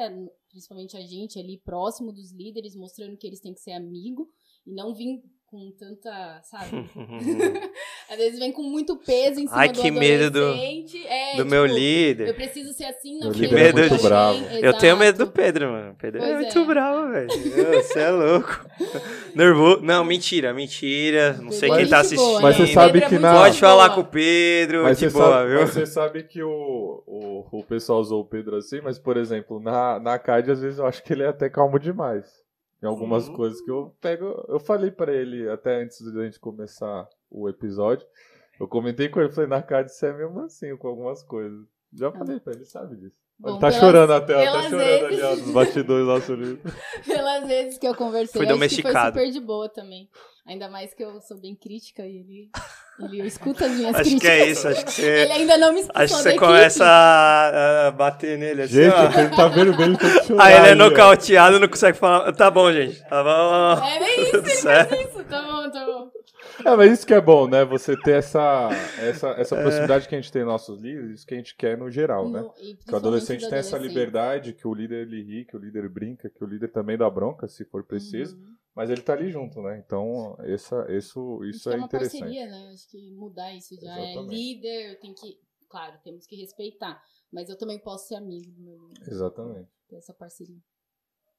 principalmente 0.50 0.98
a 0.98 1.01
gente 1.01 1.38
ali 1.38 1.60
próximo 1.60 2.12
dos 2.12 2.31
líderes, 2.31 2.75
mostrando 2.75 3.15
que 3.17 3.27
eles 3.27 3.41
têm 3.41 3.53
que 3.53 3.60
ser 3.62 3.74
amigo 3.74 4.27
e 4.65 4.73
não 4.73 4.93
vir 4.93 5.21
com 5.45 5.69
tanta, 5.77 6.41
sabe? 6.43 6.71
Às 8.09 8.17
vezes 8.17 8.39
vem 8.39 8.53
com 8.53 8.63
muito 8.63 8.95
peso 8.97 9.39
em 9.39 9.47
cima 9.47 9.57
Ai, 9.59 9.69
do 9.69 9.81
que 9.81 9.91
medo 9.91 10.31
do-. 10.31 10.53
É, 11.07 11.35
do 11.35 11.45
meu 11.45 11.65
tipo, 11.65 11.77
líder. 11.77 12.27
Eu 12.29 12.33
preciso 12.33 12.71
ser 12.73 12.85
assim 12.85 13.19
na 13.19 13.25
Meu 13.25 13.33
frente 13.33 13.49
líder 13.49 13.65
é 13.65 13.71
de 13.71 13.89
muito 13.89 14.03
bravo. 14.03 14.37
Eu 14.45 14.77
tenho 14.77 14.97
medo 14.97 15.17
do 15.17 15.23
Exato. 15.23 15.35
Pedro, 15.37 15.71
mano. 15.71 15.95
Pedro 15.99 16.21
é 16.21 16.25
Pois 16.25 16.37
muito 16.37 16.59
é. 16.59 16.65
bravo, 16.65 17.11
velho. 17.11 17.29
Você 17.83 17.99
é 17.99 18.09
louco. 18.11 18.65
Nervoso. 19.35 19.81
Não, 19.81 20.03
mentira, 20.05 20.53
mentira. 20.53 21.33
Não 21.41 21.51
sei 21.51 21.69
Pedro 21.69 21.75
quem 21.77 21.85
é 21.85 21.89
tá 21.89 21.99
assistindo. 21.99 22.41
Mas 22.41 22.55
você 22.57 22.67
sabe 22.67 22.99
é 22.99 23.09
que 23.09 23.19
na- 23.19 23.33
Pode 23.33 23.59
falar 23.59 23.89
boa. 23.89 23.95
com 23.95 24.01
o 24.07 24.11
Pedro, 24.11 24.83
Mas 24.83 24.99
de 24.99 25.09
você, 25.09 25.17
boa, 25.17 25.31
sabe, 25.31 25.49
viu? 25.49 25.59
mas 25.61 25.69
você 25.69 25.85
sabe 25.85 26.23
que 26.23 26.43
o, 26.43 27.03
o, 27.05 27.59
o 27.59 27.63
pessoal 27.63 27.99
usou 27.99 28.21
o 28.21 28.25
Pedro 28.25 28.55
assim, 28.57 28.79
mas, 28.81 28.97
por 28.99 29.17
exemplo, 29.17 29.59
na, 29.59 29.99
na 29.99 30.17
CAD, 30.19 30.51
às 30.51 30.61
vezes 30.61 30.79
eu 30.79 30.85
acho 30.85 31.03
que 31.03 31.11
ele 31.11 31.23
é 31.23 31.27
até 31.27 31.49
calmo 31.49 31.77
demais. 31.79 32.40
Em 32.83 32.88
algumas 32.88 33.27
Uhum. 33.27 33.35
coisas 33.35 33.61
que 33.61 33.69
eu 33.69 33.95
pego. 34.01 34.43
Eu 34.47 34.59
falei 34.59 34.89
pra 34.91 35.13
ele, 35.13 35.47
até 35.50 35.81
antes 35.83 36.01
da 36.13 36.23
gente 36.23 36.39
começar 36.39 37.07
o 37.29 37.47
episódio, 37.47 38.05
eu 38.59 38.67
comentei 38.67 39.07
com 39.09 39.19
ele, 39.21 39.31
falei, 39.31 39.50
na 39.50 39.61
CAD 39.61 39.91
você 39.91 40.07
é 40.07 40.13
mesmo 40.13 40.39
assim, 40.41 40.75
com 40.77 40.88
algumas 40.88 41.21
coisas. 41.23 41.59
Já 41.93 42.11
falei 42.11 42.39
pra 42.39 42.53
ele, 42.53 42.65
sabe 42.65 42.95
disso. 42.95 43.15
Bom, 43.39 43.50
ele 43.50 43.59
tá 43.59 43.67
pelas- 43.67 43.75
chorando 43.83 44.13
até, 44.13 44.35
ó, 44.35 44.51
tá 44.53 44.61
chorando 44.63 44.77
vezes- 44.77 45.03
ali, 45.03 45.21
ó, 45.21 45.35
nos 45.35 45.51
bastidores 45.51 46.05
do 46.05 46.11
nosso 46.11 46.33
livro. 46.35 46.71
Pelas 47.05 47.47
vezes 47.47 47.77
que 47.77 47.88
eu 47.88 47.95
conversei, 47.95 48.39
Foi 48.45 48.51
acho 48.51 48.75
que 48.75 48.81
foi 48.83 48.91
super 48.93 49.31
de 49.31 49.39
boa 49.39 49.67
também. 49.69 50.07
Ainda 50.45 50.67
mais 50.69 50.93
que 50.93 51.03
eu 51.03 51.21
sou 51.21 51.38
bem 51.38 51.55
crítica 51.55 52.03
e 52.05 52.17
ele, 52.17 52.50
ele 53.00 53.27
escuta 53.27 53.65
as 53.65 53.71
minhas 53.74 53.93
Acho 53.95 54.10
críticas. 54.10 54.21
que 54.21 54.27
é 54.41 54.48
isso, 54.50 54.67
acho 54.67 54.86
que 54.86 54.91
você. 54.91 55.05
Ele 55.21 55.31
ainda 55.33 55.57
não 55.57 55.71
me 55.74 55.81
expulsou 55.81 56.03
Acho 56.03 56.15
que 56.17 56.21
você 56.24 56.36
começa 56.36 56.83
a, 56.86 57.88
a 57.88 57.91
bater 57.91 58.38
nele 58.39 58.63
assim, 58.63 58.74
Gente, 58.74 58.93
ó. 58.95 59.19
ele 59.19 59.36
tá 59.36 59.48
vermelho, 59.48 59.98
tá 59.98 60.10
chorando. 60.24 60.41
Aí 60.41 60.55
ele 60.55 60.67
é 60.69 60.75
nocauteado, 60.75 61.60
não 61.60 61.67
consegue 61.67 61.98
falar. 61.98 62.31
Tá 62.33 62.50
bom, 62.50 62.71
gente. 62.74 63.00
Tá 63.07 63.24
bom. 63.24 63.86
É 63.86 64.00
bem 64.00 64.21
isso, 64.24 64.31
Tudo 64.31 64.48
ele 64.48 64.55
certo. 64.55 64.89
faz 64.89 65.10
isso. 65.10 65.24
Tá 65.25 65.41
bom, 65.43 65.69
tá 65.71 65.86
bom. 65.86 66.12
É, 66.65 66.75
mas 66.75 66.91
isso 66.91 67.07
que 67.07 67.13
é 67.13 67.21
bom, 67.21 67.48
né? 67.48 67.63
Você 67.65 67.95
ter 67.98 68.15
essa, 68.17 68.69
essa, 69.00 69.29
essa 69.29 69.55
proximidade 69.55 70.07
que 70.07 70.13
a 70.15 70.19
gente 70.21 70.31
tem 70.31 70.41
em 70.41 70.45
nossos 70.45 70.79
líderes, 70.81 71.19
isso 71.19 71.25
que 71.27 71.33
a 71.33 71.38
gente 71.38 71.55
quer 71.55 71.77
no 71.77 71.89
geral, 71.89 72.27
né? 72.29 72.41
No- 72.41 72.53
e 72.62 72.75
Que 72.75 72.93
o 72.93 72.95
adolescente 72.98 73.48
tem 73.50 73.60
essa 73.60 73.77
liberdade, 73.77 74.53
que 74.53 74.67
o 74.67 74.74
líder 74.74 75.07
ele 75.07 75.24
ri, 75.24 75.45
que 75.45 75.55
o 75.55 75.60
líder 75.60 75.88
brinca, 75.89 76.29
que 76.29 76.43
o 76.43 76.48
líder 76.48 76.67
também 76.71 76.98
dá 76.98 77.10
bronca, 77.10 77.48
se 77.48 77.63
for 77.65 77.83
preciso, 77.83 78.36
Uhum. 78.36 78.50
Mas 78.75 78.89
ele 78.89 79.01
tá 79.01 79.13
ali 79.13 79.29
junto, 79.29 79.61
né? 79.61 79.81
Então, 79.85 80.35
essa, 80.39 80.85
isso, 80.91 81.43
isso 81.43 81.69
é, 81.69 81.73
é 81.73 81.77
uma 81.77 81.85
interessante. 81.85 82.21
parceria, 82.21 82.47
né? 82.47 82.71
Acho 82.73 82.87
que 82.89 83.11
mudar 83.11 83.53
isso 83.53 83.75
já 83.75 83.97
é 83.99 84.11
Exatamente. 84.11 84.35
líder, 84.35 84.99
tem 84.99 85.13
que. 85.13 85.39
Claro, 85.69 85.97
temos 86.03 86.25
que 86.25 86.35
respeitar. 86.35 87.01
Mas 87.31 87.49
eu 87.49 87.57
também 87.57 87.79
posso 87.79 88.07
ser 88.07 88.15
amigo 88.15 88.51
do 88.51 88.61
meu 88.61 88.87
líder. 88.87 89.09
Exatamente. 89.09 89.69
Ter 89.87 89.95
essa 89.95 90.13
parceria. 90.13 90.61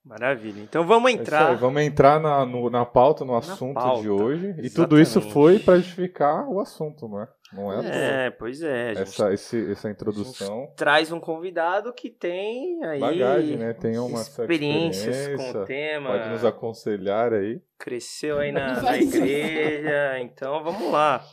Maravilha. 0.05 0.61
Então 0.61 0.85
vamos 0.85 1.11
É 1.11 1.15
entrar. 1.15 1.51
aí, 1.51 1.57
vamos 1.57 1.81
entrar 1.83 2.21
na, 2.21 2.45
no- 2.45 2.69
na 2.69 2.85
pauta, 2.85 3.25
no 3.25 3.37
assunto 3.37 3.75
pauta. 3.75 4.03
de 4.03 4.11
hoje. 4.11 4.55
E 4.61 4.69
tudo 4.69 5.01
isso 5.01 5.21
foi 5.21 5.59
para 5.61 5.77
justificar 5.77 6.49
o 6.49 6.59
assunto, 6.61 7.07
não 7.09 7.23
é? 7.23 7.29
Não 7.53 7.73
é. 7.73 8.27
É, 8.27 8.31
pois 8.31 8.63
é. 8.63 8.91
A 8.91 8.95
gente 8.95 9.03
essa, 9.03 9.33
esse, 9.33 9.71
essa 9.71 9.91
introdução. 9.91 10.73
traz 10.77 11.13
um 11.13 11.21
convidado 11.21 11.93
que 11.93 12.11
tem 12.11 12.83
aí 12.85 12.99
Bagagem, 12.99 13.57
né? 13.59 13.75
Tem 13.75 13.97
uma 13.99 14.21
experiências 14.23 15.05
com 15.15 15.21
experiência, 15.35 15.61
o 15.61 15.65
tema. 15.67 16.11
Pode 16.11 16.29
nos 16.31 16.45
aconselhar 16.45 17.33
aí. 17.33 17.61
Cresceu 17.79 18.39
aí 18.39 18.51
na, 18.51 18.81
na 18.83 18.97
igreja. 18.99 20.19
Então 20.21 20.65
vamos 20.65 20.91
lá. 20.91 21.25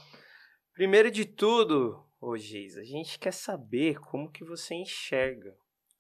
Primeiro 0.74 1.10
de 1.10 1.26
tudo, 1.26 2.04
ô 2.22 2.38
Geis, 2.38 2.78
a 2.78 2.84
gente 2.84 3.18
quer 3.18 3.34
saber 3.34 4.00
como 4.00 4.30
que 4.30 4.44
você 4.44 4.76
enxerga 4.76 5.54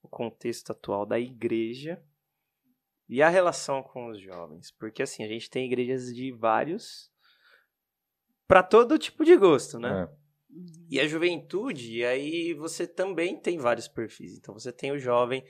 o 0.03 0.07
contexto 0.07 0.71
atual 0.71 1.05
da 1.05 1.19
igreja 1.19 1.99
e 3.09 3.21
a 3.23 3.27
relação 3.29 3.81
com 3.81 4.09
os 4.09 4.21
jovens. 4.21 4.71
Porque 4.71 5.01
assim, 5.01 5.23
a 5.23 5.27
gente 5.27 5.49
tem 5.49 5.65
igrejas 5.65 6.13
de 6.13 6.31
vários. 6.31 7.09
para 8.47 8.63
todo 8.63 8.97
tipo 8.97 9.23
de 9.25 9.35
gosto, 9.35 9.79
né? 9.79 10.07
É. 10.09 10.19
E 10.89 10.99
a 10.99 11.07
juventude, 11.07 12.03
aí 12.03 12.53
você 12.55 12.87
também 12.87 13.39
tem 13.39 13.57
vários 13.57 13.87
perfis. 13.87 14.37
Então 14.37 14.53
você 14.53 14.71
tem 14.71 14.91
o 14.91 14.97
jovem, 14.97 15.43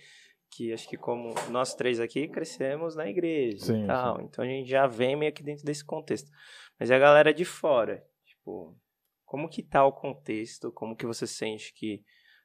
que 0.52 0.74
acho 0.74 0.88
que 0.90 0.98
como 0.98 1.34
nós 1.50 1.74
três 1.74 2.00
aqui 2.00 2.28
crescemos 2.28 2.96
na 2.96 3.08
igreja 3.08 3.66
Sim, 3.66 3.84
e 3.84 3.88
tal. 3.88 4.22
Então 4.22 4.44
a 4.44 4.48
gente 4.48 4.68
já 4.70 4.86
vem 4.88 5.16
meio 5.16 5.32
que 5.34 5.44
dentro 5.44 5.64
desse 5.64 5.86
contexto. 5.86 6.30
Mas 6.78 6.90
e 6.90 6.94
a 6.94 7.00
galera 7.00 7.34
de 7.34 7.46
fora, 7.46 8.04
tipo, 8.26 8.76
como 9.26 9.48
que 9.50 9.64
tá 9.64 9.86
o 9.86 9.94
contexto? 9.94 10.72
Como 10.72 10.96
que 10.96 11.06
você 11.06 11.26
sente 11.26 11.74
que 11.74 12.04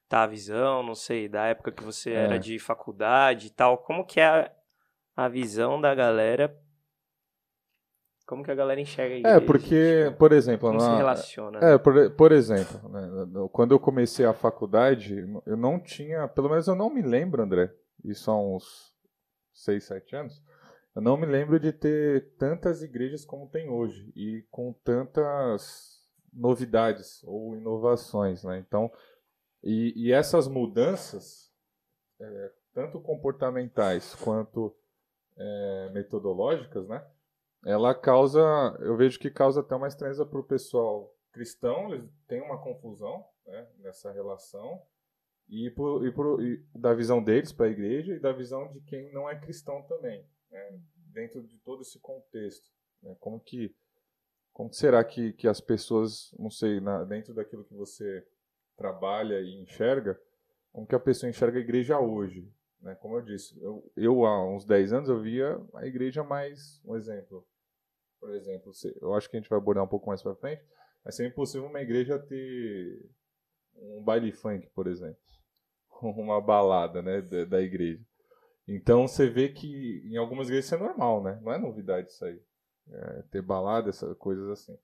tá 0.09 0.23
a 0.23 0.26
visão, 0.28 0.83
não 0.85 0.94
sei, 0.94 1.28
da 1.28 1.47
época 1.47 1.73
que 1.73 1.83
você 1.83 2.11
É. 2.12 2.25
era 2.25 2.38
de 2.38 2.59
faculdade 2.61 3.49
e 3.49 3.50
tal, 3.50 3.78
como 3.78 4.04
que 4.06 4.21
é 4.21 4.54
a, 5.16 5.28
visão 5.28 5.80
da 5.80 5.94
galera? 5.94 6.56
Como 8.26 8.42
que 8.42 8.50
a 8.50 8.54
galera 8.54 8.80
enxerga 8.80 9.16
igreja? 9.16 9.37
É, 9.37 9.40
porque, 9.40 10.14
por 10.18 10.33
exemplo, 10.33 10.68
Como 10.68 10.80
se 10.80 10.88
na- 10.88 10.97
relaciona? 10.97 11.61
né? 11.61 11.75
É, 11.75 11.78
por, 11.78 12.11
por 12.12 12.33
exemplo, 12.33 12.88
né, 12.88 13.49
quando 13.52 13.73
eu 13.73 13.78
comecei 13.80 14.25
a 14.25 14.33
faculdade, 14.33 15.18
eu 15.44 15.56
não 15.56 15.78
tinha, 15.78 16.26
pelo 16.28 16.49
menos 16.49 16.66
eu 16.66 16.75
não 16.75 16.88
me 16.88 17.02
lembro, 17.02 17.42
André, 17.42 17.71
isso 18.02 18.30
há 18.30 18.38
uns 18.40 18.94
6, 19.52 19.85
7 19.85 20.16
anos, 20.16 20.42
eu 20.97 21.02
não 21.02 21.16
me 21.16 21.26
lembro 21.26 21.61
de 21.61 21.73
ter 21.73 22.35
tantas 22.38 22.83
igrejas 22.83 23.25
como 23.25 23.49
tem 23.49 23.68
hoje 23.68 24.11
e 24.16 24.42
com 24.50 24.73
tantas 24.85 26.02
novidades 26.33 27.23
ou 27.25 27.56
inovações, 27.56 28.42
né? 28.42 28.59
Então, 28.59 28.90
e, 29.62 29.92
e 29.97 30.12
essas 30.12 30.49
mudanças, 30.49 31.52
é, 32.21 32.50
tanto 32.73 33.00
comportamentais 33.00 34.14
quanto 34.16 34.75
é, 35.37 35.91
metodológicas, 35.91 36.87
né? 36.88 37.05
ela 37.64 37.95
causa, 37.95 38.41
eu 38.81 38.97
vejo 38.97 39.19
que 39.19 39.31
causa 39.31 39.61
até 39.61 39.75
uma 39.75 39.88
estranheza 39.88 40.25
para 40.26 40.38
o 40.38 40.45
pessoal 40.45 41.14
cristão, 41.33 41.93
eles 41.93 42.09
têm 42.29 42.43
uma 42.43 42.59
confusão 42.59 43.26
né, 43.47 43.67
nessa 43.79 44.12
relação, 44.12 44.83
e, 45.49 45.71
por, 45.71 46.07
e, 46.07 46.12
por, 46.12 46.43
e 46.43 46.64
da 46.75 46.95
visão 46.95 47.23
deles 47.23 47.53
para 47.53 47.67
a 47.67 47.71
igreja 47.71 48.14
e 48.14 48.21
da 48.21 48.33
visão 48.33 48.71
de 48.73 48.81
quem 48.83 49.12
não 49.12 49.29
é 49.29 49.38
cristão 49.38 49.83
também, 49.83 50.25
né? 50.50 50.81
dentro 51.12 51.43
de 51.43 51.59
todo 51.59 51.83
esse 51.83 51.99
contexto. 51.99 52.71
Né? 53.03 53.14
Como 53.21 53.38
que 53.41 53.75
como 54.55 54.73
será 54.73 55.03
que, 55.03 55.33
que 55.33 55.49
as 55.49 55.61
pessoas, 55.61 56.33
não 56.38 56.49
sei, 56.49 56.81
na, 56.81 57.03
dentro 57.03 57.35
daquilo 57.35 57.64
que 57.64 57.75
você 57.75 58.25
trabalha 58.76 59.41
e 59.41 59.61
enxerga, 59.61 60.19
como 60.73 60.87
que 60.87 60.95
a 60.95 61.00
pessoa 61.00 61.29
enxerga 61.29 61.59
a 61.59 61.61
igreja 61.61 61.99
hoje? 61.99 62.49
Né? 62.85 62.95
Como 62.97 63.17
eu 63.17 63.23
disse, 63.23 63.59
eu, 63.62 63.91
eu 63.97 64.26
há 64.26 64.47
uns 64.47 64.67
10 64.67 64.93
anos 64.93 65.09
eu 65.09 65.21
via 65.21 65.59
a 65.73 65.87
igreja 65.87 66.23
mais, 66.23 66.81
um 66.85 66.95
exemplo, 66.95 67.45
por 68.21 68.31
exemplo, 68.35 68.73
eu 69.00 69.14
acho 69.14 69.29
que 69.29 69.37
a 69.37 69.41
gente 69.41 69.49
vai 69.49 69.59
abordar 69.59 69.83
um 69.83 69.88
pouco 69.88 70.07
mais 70.09 70.23
para 70.23 70.37
frente, 70.37 70.62
mas 71.03 71.17
seria 71.17 71.31
impossível 71.31 71.67
uma 71.67 71.81
igreja 71.81 72.19
ter 72.19 73.11
um 73.75 74.03
baile 74.03 74.33
funk, 74.33 74.69
por 74.75 74.87
exemplo, 74.87 75.19
uma 76.03 76.41
balada, 76.43 77.00
né, 77.00 77.23
da, 77.23 77.45
da 77.47 77.61
igreja. 77.62 78.05
Então 78.69 79.09
você 79.09 79.29
vê 79.29 79.49
que 79.49 80.03
em 80.07 80.17
algumas 80.19 80.49
igrejas 80.49 80.67
isso 80.67 80.75
é 80.75 80.79
normal, 80.79 81.23
né? 81.23 81.38
Não 81.43 81.53
é 81.53 81.59
novidade 81.59 82.11
isso 82.11 82.25
aí 82.25 82.41
é, 82.91 83.23
ter 83.31 83.43
balada, 83.43 83.91
essas 83.91 84.17
coisas 84.19 84.49
assim. 84.49 84.79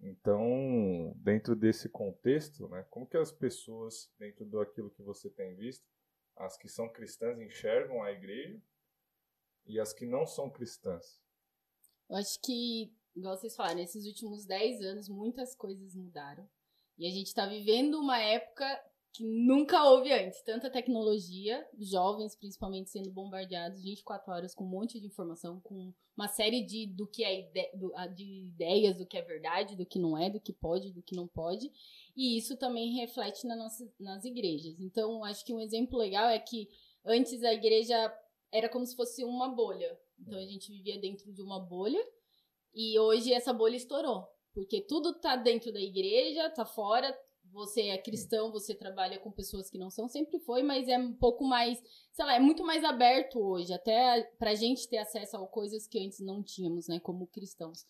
Então, 0.00 1.12
dentro 1.16 1.54
desse 1.54 1.88
contexto, 1.88 2.68
né, 2.68 2.84
como 2.90 3.06
que 3.06 3.16
as 3.16 3.30
pessoas, 3.30 4.10
dentro 4.18 4.44
daquilo 4.46 4.90
que 4.90 5.02
você 5.02 5.28
tem 5.28 5.54
visto, 5.56 5.84
as 6.40 6.56
que 6.56 6.68
são 6.68 6.88
cristãs 6.88 7.38
enxergam 7.38 8.02
a 8.02 8.10
igreja 8.10 8.60
e 9.66 9.78
as 9.78 9.92
que 9.92 10.06
não 10.06 10.26
são 10.26 10.50
cristãs? 10.50 11.20
Eu 12.08 12.16
acho 12.16 12.40
que, 12.40 12.92
igual 13.14 13.36
vocês 13.36 13.54
falaram, 13.54 13.76
nesses 13.76 14.06
últimos 14.06 14.46
10 14.46 14.80
anos 14.82 15.08
muitas 15.08 15.54
coisas 15.54 15.94
mudaram. 15.94 16.48
E 16.98 17.06
a 17.06 17.10
gente 17.10 17.28
está 17.28 17.46
vivendo 17.46 18.00
uma 18.00 18.18
época 18.18 18.64
que 19.12 19.24
nunca 19.24 19.84
houve 19.84 20.12
antes. 20.12 20.42
Tanta 20.42 20.70
tecnologia, 20.70 21.66
jovens 21.78 22.36
principalmente 22.36 22.90
sendo 22.90 23.10
bombardeados 23.10 23.82
24 23.82 24.32
horas 24.32 24.54
com 24.54 24.64
um 24.64 24.68
monte 24.68 25.00
de 25.00 25.06
informação, 25.06 25.60
com 25.60 25.92
uma 26.16 26.28
série 26.28 26.62
de, 26.64 26.86
do 26.86 27.06
que 27.06 27.24
é 27.24 27.40
ide, 27.40 27.70
do, 27.76 27.92
de 28.14 28.44
ideias 28.44 28.96
do 28.96 29.06
que 29.06 29.16
é 29.16 29.22
verdade, 29.22 29.76
do 29.76 29.86
que 29.86 29.98
não 29.98 30.16
é, 30.16 30.30
do 30.30 30.40
que 30.40 30.52
pode, 30.52 30.92
do 30.92 31.02
que 31.02 31.16
não 31.16 31.26
pode. 31.26 31.70
E 32.16 32.36
isso 32.38 32.56
também 32.56 32.94
reflete 32.94 33.46
na 33.46 33.56
nossa, 33.56 33.90
nas 33.98 34.24
igrejas. 34.24 34.78
Então, 34.80 35.24
acho 35.24 35.44
que 35.44 35.54
um 35.54 35.60
exemplo 35.60 35.98
legal 35.98 36.28
é 36.28 36.38
que 36.38 36.68
antes 37.04 37.42
a 37.42 37.52
igreja 37.52 38.14
era 38.52 38.68
como 38.68 38.86
se 38.86 38.94
fosse 38.94 39.24
uma 39.24 39.48
bolha. 39.48 39.98
Então, 40.18 40.38
a 40.38 40.44
gente 40.44 40.70
vivia 40.70 41.00
dentro 41.00 41.32
de 41.32 41.42
uma 41.42 41.58
bolha 41.58 42.04
e 42.74 42.98
hoje 42.98 43.32
essa 43.32 43.52
bolha 43.52 43.76
estourou. 43.76 44.28
Porque 44.52 44.80
tudo 44.80 45.18
tá 45.20 45.36
dentro 45.36 45.72
da 45.72 45.80
igreja, 45.80 46.50
tá 46.50 46.64
fora, 46.64 47.16
você 47.52 47.88
é 47.88 47.98
cristão, 47.98 48.50
você 48.50 48.74
trabalha 48.74 49.18
com 49.18 49.30
pessoas 49.30 49.68
que 49.68 49.78
não 49.78 49.90
são, 49.90 50.08
sempre 50.08 50.38
foi, 50.38 50.62
mas 50.62 50.88
é 50.88 50.98
um 50.98 51.12
pouco 51.12 51.44
mais, 51.44 51.82
sei 52.12 52.24
lá, 52.24 52.34
é 52.34 52.40
muito 52.40 52.64
mais 52.64 52.84
aberto 52.84 53.38
hoje, 53.38 53.72
até 53.72 54.22
pra 54.38 54.54
gente 54.54 54.88
ter 54.88 54.98
acesso 54.98 55.36
a 55.36 55.46
coisas 55.46 55.86
que 55.86 55.98
antes 56.04 56.20
não 56.20 56.42
tínhamos, 56.42 56.88
né, 56.88 57.00
como 57.00 57.26
cristãos. 57.26 57.84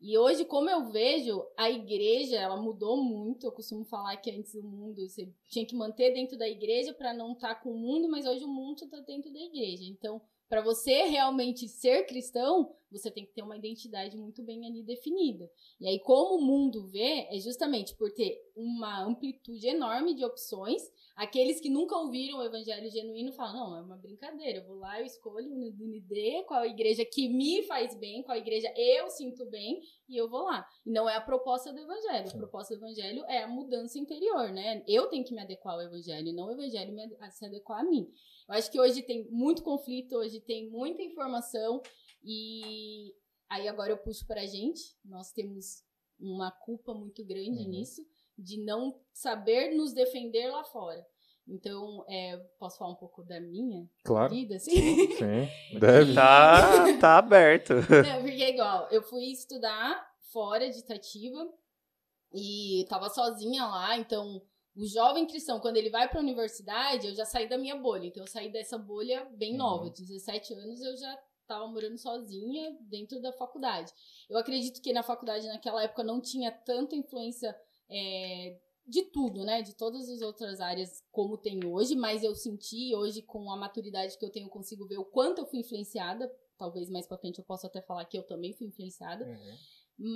E 0.00 0.16
hoje, 0.16 0.44
como 0.44 0.70
eu 0.70 0.92
vejo, 0.92 1.44
a 1.56 1.68
igreja, 1.68 2.36
ela 2.36 2.56
mudou 2.56 3.02
muito. 3.02 3.44
Eu 3.44 3.50
costumo 3.50 3.84
falar 3.84 4.16
que 4.18 4.30
antes 4.30 4.54
o 4.54 4.62
mundo 4.62 5.08
você 5.08 5.28
tinha 5.50 5.66
que 5.66 5.74
manter 5.74 6.12
dentro 6.12 6.38
da 6.38 6.48
igreja 6.48 6.94
para 6.94 7.12
não 7.12 7.32
estar 7.32 7.56
tá 7.56 7.60
com 7.60 7.72
o 7.72 7.76
mundo, 7.76 8.08
mas 8.08 8.24
hoje 8.24 8.44
o 8.44 8.48
mundo 8.48 8.84
está 8.84 9.00
dentro 9.00 9.32
da 9.32 9.40
igreja. 9.40 9.82
Então, 9.84 10.22
para 10.48 10.62
você 10.62 11.02
realmente 11.04 11.68
ser 11.68 12.06
cristão, 12.06 12.74
você 12.90 13.10
tem 13.10 13.26
que 13.26 13.32
ter 13.32 13.42
uma 13.42 13.56
identidade 13.56 14.16
muito 14.16 14.42
bem 14.42 14.66
ali 14.66 14.82
definida. 14.82 15.50
E 15.78 15.86
aí, 15.86 16.00
como 16.00 16.36
o 16.36 16.42
mundo 16.42 16.86
vê, 16.86 17.26
é 17.30 17.38
justamente 17.38 17.94
por 17.94 18.10
ter 18.12 18.40
uma 18.56 19.04
amplitude 19.04 19.66
enorme 19.66 20.14
de 20.14 20.24
opções. 20.24 20.82
Aqueles 21.14 21.60
que 21.60 21.68
nunca 21.68 21.96
ouviram 21.96 22.38
o 22.38 22.42
evangelho 22.42 22.90
genuíno 22.90 23.32
falam: 23.32 23.70
não, 23.70 23.76
é 23.76 23.82
uma 23.82 23.96
brincadeira, 23.96 24.58
eu 24.60 24.66
vou 24.66 24.76
lá, 24.76 24.98
eu 25.00 25.06
escolho 25.06 25.52
o 25.52 25.58
ND, 25.58 26.44
qual 26.46 26.64
igreja 26.64 27.04
que 27.04 27.28
me 27.28 27.62
faz 27.64 27.94
bem, 27.94 28.22
qual 28.22 28.36
igreja 28.38 28.72
eu 28.76 29.10
sinto 29.10 29.44
bem, 29.46 29.82
e 30.08 30.16
eu 30.16 30.28
vou 30.28 30.44
lá. 30.44 30.66
E 30.86 30.90
não 30.90 31.08
é 31.08 31.16
a 31.16 31.20
proposta 31.20 31.72
do 31.72 31.80
evangelho. 31.80 32.28
A 32.28 32.38
proposta 32.38 32.74
do 32.74 32.84
evangelho 32.84 33.24
é 33.26 33.42
a 33.42 33.48
mudança 33.48 33.98
interior, 33.98 34.50
né? 34.50 34.82
Eu 34.88 35.08
tenho 35.08 35.24
que 35.24 35.34
me 35.34 35.42
adequar 35.42 35.74
ao 35.74 35.82
evangelho, 35.82 36.32
não 36.32 36.46
o 36.46 36.52
evangelho 36.52 36.92
me, 36.94 37.06
se 37.30 37.44
adequar 37.44 37.80
a 37.80 37.84
mim. 37.84 38.10
Eu 38.48 38.54
acho 38.54 38.70
que 38.70 38.80
hoje 38.80 39.02
tem 39.02 39.28
muito 39.30 39.62
conflito, 39.62 40.16
hoje 40.16 40.40
tem 40.40 40.70
muita 40.70 41.02
informação 41.02 41.82
e 42.24 43.14
aí 43.48 43.68
agora 43.68 43.90
eu 43.92 43.98
puxo 43.98 44.26
para 44.26 44.40
a 44.40 44.46
gente. 44.46 44.96
Nós 45.04 45.30
temos 45.32 45.84
uma 46.18 46.50
culpa 46.50 46.94
muito 46.94 47.24
grande 47.24 47.62
uhum. 47.62 47.68
nisso, 47.68 48.02
de 48.36 48.58
não 48.64 48.98
saber 49.12 49.74
nos 49.74 49.92
defender 49.92 50.48
lá 50.48 50.64
fora. 50.64 51.06
Então, 51.46 52.04
é, 52.08 52.36
posso 52.58 52.78
falar 52.78 52.92
um 52.92 52.96
pouco 52.96 53.22
da 53.22 53.40
minha 53.40 53.88
claro. 54.04 54.34
vida, 54.34 54.56
assim? 54.56 54.72
Sim, 55.16 55.48
deve. 55.78 56.14
tá, 56.14 56.98
tá 57.00 57.18
aberto. 57.18 57.72
É, 57.72 58.20
porque 58.20 58.42
é 58.42 58.50
igual, 58.50 58.86
eu 58.90 59.02
fui 59.02 59.24
estudar 59.26 60.06
fora 60.30 60.70
de 60.70 60.78
Itatiba 60.78 61.50
e 62.34 62.84
tava 62.88 63.08
sozinha 63.08 63.64
lá, 63.64 63.96
então 63.96 64.42
o 64.78 64.86
jovem 64.86 65.26
cristão, 65.26 65.58
quando 65.58 65.76
ele 65.76 65.90
vai 65.90 66.08
para 66.08 66.20
a 66.20 66.22
universidade, 66.22 67.08
eu 67.08 67.14
já 67.14 67.24
saí 67.24 67.48
da 67.48 67.58
minha 67.58 67.74
bolha. 67.74 68.06
Então, 68.06 68.22
eu 68.22 68.28
saí 68.28 68.48
dessa 68.48 68.78
bolha 68.78 69.24
bem 69.36 69.52
uhum. 69.52 69.58
nova. 69.58 69.90
17 69.90 70.54
anos 70.54 70.80
eu 70.80 70.96
já 70.96 71.18
estava 71.42 71.66
morando 71.66 71.98
sozinha 71.98 72.76
dentro 72.82 73.20
da 73.20 73.32
faculdade. 73.32 73.92
Eu 74.30 74.38
acredito 74.38 74.80
que 74.80 74.92
na 74.92 75.02
faculdade, 75.02 75.48
naquela 75.48 75.82
época, 75.82 76.04
não 76.04 76.20
tinha 76.20 76.52
tanta 76.52 76.94
influência 76.94 77.58
é, 77.90 78.56
de 78.86 79.02
tudo, 79.02 79.44
né? 79.44 79.62
De 79.62 79.74
todas 79.74 80.08
as 80.08 80.22
outras 80.22 80.60
áreas 80.60 81.02
como 81.10 81.36
tem 81.36 81.66
hoje, 81.66 81.96
mas 81.96 82.22
eu 82.22 82.36
senti 82.36 82.94
hoje, 82.94 83.20
com 83.22 83.50
a 83.50 83.56
maturidade 83.56 84.16
que 84.16 84.24
eu 84.24 84.30
tenho, 84.30 84.46
eu 84.46 84.50
consigo 84.50 84.86
ver 84.86 84.98
o 84.98 85.04
quanto 85.04 85.40
eu 85.40 85.46
fui 85.46 85.58
influenciada. 85.58 86.32
Talvez 86.56 86.88
mais 86.88 87.04
pra 87.04 87.18
frente 87.18 87.40
eu 87.40 87.44
possa 87.44 87.66
até 87.66 87.82
falar 87.82 88.04
que 88.04 88.16
eu 88.16 88.22
também 88.22 88.52
fui 88.52 88.68
influenciada. 88.68 89.24
Uhum. 89.24 89.56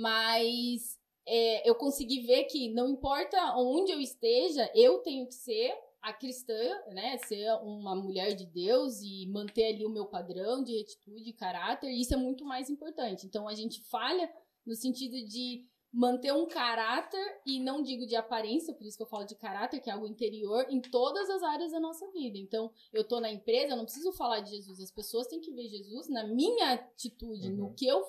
Mas 0.01 0.97
é, 1.25 1.67
eu 1.67 1.75
consegui 1.75 2.21
ver 2.21 2.45
que 2.45 2.69
não 2.73 2.89
importa 2.89 3.37
onde 3.57 3.91
eu 3.91 3.99
esteja, 3.99 4.69
eu 4.75 4.99
tenho 4.99 5.27
que 5.27 5.35
ser 5.35 5.73
a 6.01 6.11
cristã, 6.11 6.61
né, 6.89 7.17
ser 7.19 7.49
uma 7.61 7.95
mulher 7.95 8.35
de 8.35 8.45
Deus 8.45 9.01
e 9.01 9.25
manter 9.27 9.67
ali 9.67 9.85
o 9.85 9.89
meu 9.89 10.05
padrão 10.05 10.61
de 10.61 10.81
atitude 10.81 11.29
e 11.29 11.33
caráter, 11.33 11.89
isso 11.89 12.13
é 12.13 12.17
muito 12.17 12.43
mais 12.43 12.69
importante. 12.69 13.25
Então 13.25 13.47
a 13.47 13.53
gente 13.53 13.81
falha 13.83 14.29
no 14.65 14.75
sentido 14.75 15.15
de 15.25 15.65
manter 15.93 16.33
um 16.33 16.47
caráter 16.47 17.41
e 17.45 17.59
não 17.59 17.83
digo 17.83 18.07
de 18.07 18.15
aparência, 18.15 18.73
por 18.73 18.85
isso 18.85 18.97
que 18.97 19.03
eu 19.03 19.07
falo 19.07 19.25
de 19.25 19.35
caráter, 19.35 19.79
que 19.79 19.89
é 19.91 19.93
algo 19.93 20.07
interior 20.07 20.65
em 20.69 20.81
todas 20.81 21.29
as 21.29 21.43
áreas 21.43 21.71
da 21.71 21.79
nossa 21.79 22.09
vida. 22.11 22.37
Então, 22.37 22.71
eu 22.91 23.07
tô 23.07 23.19
na 23.19 23.31
empresa, 23.31 23.73
eu 23.73 23.77
não 23.77 23.85
preciso 23.85 24.11
falar 24.11 24.39
de 24.39 24.49
Jesus, 24.49 24.79
as 24.79 24.91
pessoas 24.91 25.27
têm 25.27 25.39
que 25.39 25.53
ver 25.53 25.67
Jesus 25.67 26.09
na 26.09 26.25
minha 26.25 26.73
atitude, 26.73 27.49
uhum. 27.49 27.57
no 27.57 27.73
que 27.75 27.85
eu 27.85 28.03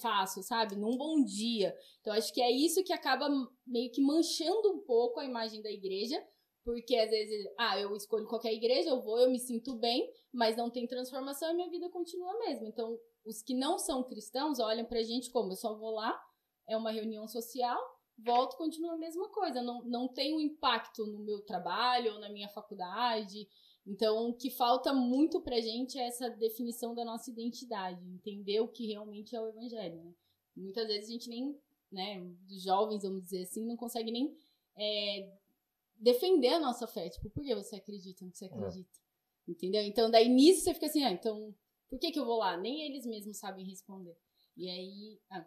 faço, 0.00 0.42
sabe? 0.42 0.76
Num 0.76 0.96
bom 0.96 1.22
dia. 1.24 1.74
Então, 2.00 2.12
acho 2.12 2.32
que 2.32 2.42
é 2.42 2.50
isso 2.50 2.84
que 2.84 2.92
acaba 2.92 3.28
meio 3.66 3.90
que 3.90 4.00
manchando 4.00 4.72
um 4.72 4.80
pouco 4.80 5.20
a 5.20 5.24
imagem 5.24 5.62
da 5.62 5.70
igreja, 5.70 6.22
porque 6.64 6.96
às 6.96 7.10
vezes, 7.10 7.46
ah, 7.58 7.78
eu 7.78 7.94
escolho 7.96 8.26
qualquer 8.26 8.52
igreja, 8.52 8.90
eu 8.90 9.02
vou, 9.02 9.18
eu 9.18 9.30
me 9.30 9.38
sinto 9.38 9.76
bem, 9.76 10.10
mas 10.32 10.56
não 10.56 10.70
tem 10.70 10.86
transformação 10.86 11.50
e 11.50 11.54
minha 11.54 11.70
vida 11.70 11.88
continua 11.88 12.32
a 12.32 12.38
mesma. 12.38 12.68
Então, 12.68 12.98
os 13.24 13.42
que 13.42 13.54
não 13.54 13.78
são 13.78 14.02
cristãos 14.02 14.58
olham 14.58 14.84
pra 14.84 15.02
gente 15.02 15.30
como 15.30 15.52
eu 15.52 15.56
só 15.56 15.74
vou 15.74 15.90
lá, 15.90 16.20
é 16.68 16.76
uma 16.76 16.90
reunião 16.90 17.26
social, 17.26 17.80
volto, 18.18 18.56
continua 18.56 18.94
a 18.94 18.98
mesma 18.98 19.28
coisa. 19.28 19.62
Não, 19.62 19.82
não 19.84 20.08
tem 20.08 20.34
um 20.34 20.40
impacto 20.40 21.06
no 21.06 21.20
meu 21.20 21.40
trabalho 21.40 22.14
ou 22.14 22.20
na 22.20 22.28
minha 22.28 22.48
faculdade. 22.48 23.48
Então, 23.90 24.28
o 24.28 24.32
que 24.32 24.50
falta 24.50 24.92
muito 24.94 25.40
pra 25.40 25.60
gente 25.60 25.98
é 25.98 26.06
essa 26.06 26.30
definição 26.30 26.94
da 26.94 27.04
nossa 27.04 27.28
identidade, 27.28 28.00
entender 28.06 28.60
o 28.60 28.68
que 28.68 28.86
realmente 28.86 29.34
é 29.34 29.40
o 29.40 29.48
evangelho, 29.48 30.04
né? 30.04 30.14
Muitas 30.54 30.86
vezes 30.86 31.08
a 31.08 31.12
gente 31.12 31.28
nem, 31.28 31.58
né, 31.90 32.20
os 32.48 32.62
jovens, 32.62 33.02
vamos 33.02 33.24
dizer 33.24 33.42
assim, 33.42 33.66
não 33.66 33.76
consegue 33.76 34.12
nem 34.12 34.32
é, 34.78 35.32
defender 35.96 36.50
a 36.50 36.60
nossa 36.60 36.86
fé. 36.86 37.08
Tipo, 37.08 37.30
por 37.30 37.42
que 37.42 37.52
você 37.52 37.74
acredita 37.74 38.24
no 38.24 38.30
que 38.30 38.38
você 38.38 38.44
é. 38.44 38.48
acredita? 38.48 38.96
É. 39.48 39.50
Entendeu? 39.50 39.82
Então, 39.82 40.08
daí 40.08 40.28
nisso 40.28 40.62
você 40.62 40.72
fica 40.72 40.86
assim, 40.86 41.02
ah, 41.02 41.10
então, 41.10 41.52
por 41.88 41.98
que 41.98 42.12
que 42.12 42.20
eu 42.20 42.24
vou 42.24 42.38
lá? 42.38 42.56
Nem 42.56 42.82
eles 42.82 43.04
mesmos 43.04 43.38
sabem 43.38 43.66
responder. 43.66 44.16
E 44.56 44.70
aí... 44.70 45.20
Ah, 45.28 45.44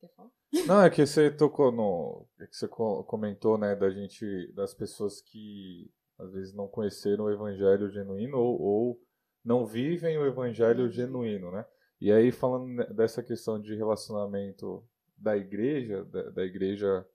quer 0.00 0.08
falar? 0.16 0.32
Não, 0.66 0.82
é 0.82 0.90
que 0.90 1.06
você 1.06 1.30
tocou 1.30 1.70
no... 1.70 2.26
É 2.40 2.46
que 2.48 2.56
você 2.56 2.66
comentou, 2.66 3.56
né, 3.56 3.76
da 3.76 3.88
gente... 3.88 4.50
Das 4.52 4.74
pessoas 4.74 5.20
que 5.20 5.92
às 6.18 6.32
vezes 6.32 6.54
não 6.54 6.68
conheceram 6.68 7.24
o 7.24 7.30
evangelho 7.30 7.90
genuíno 7.90 8.38
ou, 8.38 8.60
ou 8.60 9.00
não 9.44 9.66
vivem 9.66 10.16
o 10.18 10.26
evangelho 10.26 10.88
genuíno, 10.90 11.50
né? 11.50 11.64
E 12.00 12.12
aí 12.12 12.30
falando 12.32 12.84
dessa 12.94 13.22
questão 13.22 13.60
de 13.60 13.74
relacionamento 13.74 14.84
da 15.16 15.36
igreja, 15.36 16.04
da, 16.04 16.30
da 16.30 16.44
igreja 16.44 17.06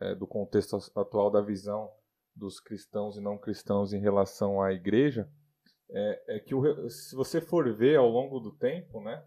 é, 0.00 0.14
do 0.14 0.26
contexto 0.26 0.76
atual 0.96 1.30
da 1.30 1.40
visão 1.40 1.90
dos 2.34 2.58
cristãos 2.58 3.16
e 3.16 3.20
não 3.20 3.36
cristãos 3.36 3.92
em 3.92 4.00
relação 4.00 4.62
à 4.62 4.72
igreja, 4.72 5.28
é, 5.90 6.36
é 6.36 6.40
que 6.40 6.54
o, 6.54 6.88
se 6.88 7.14
você 7.14 7.40
for 7.40 7.70
ver 7.72 7.96
ao 7.96 8.08
longo 8.08 8.40
do 8.40 8.52
tempo, 8.52 9.00
né? 9.02 9.22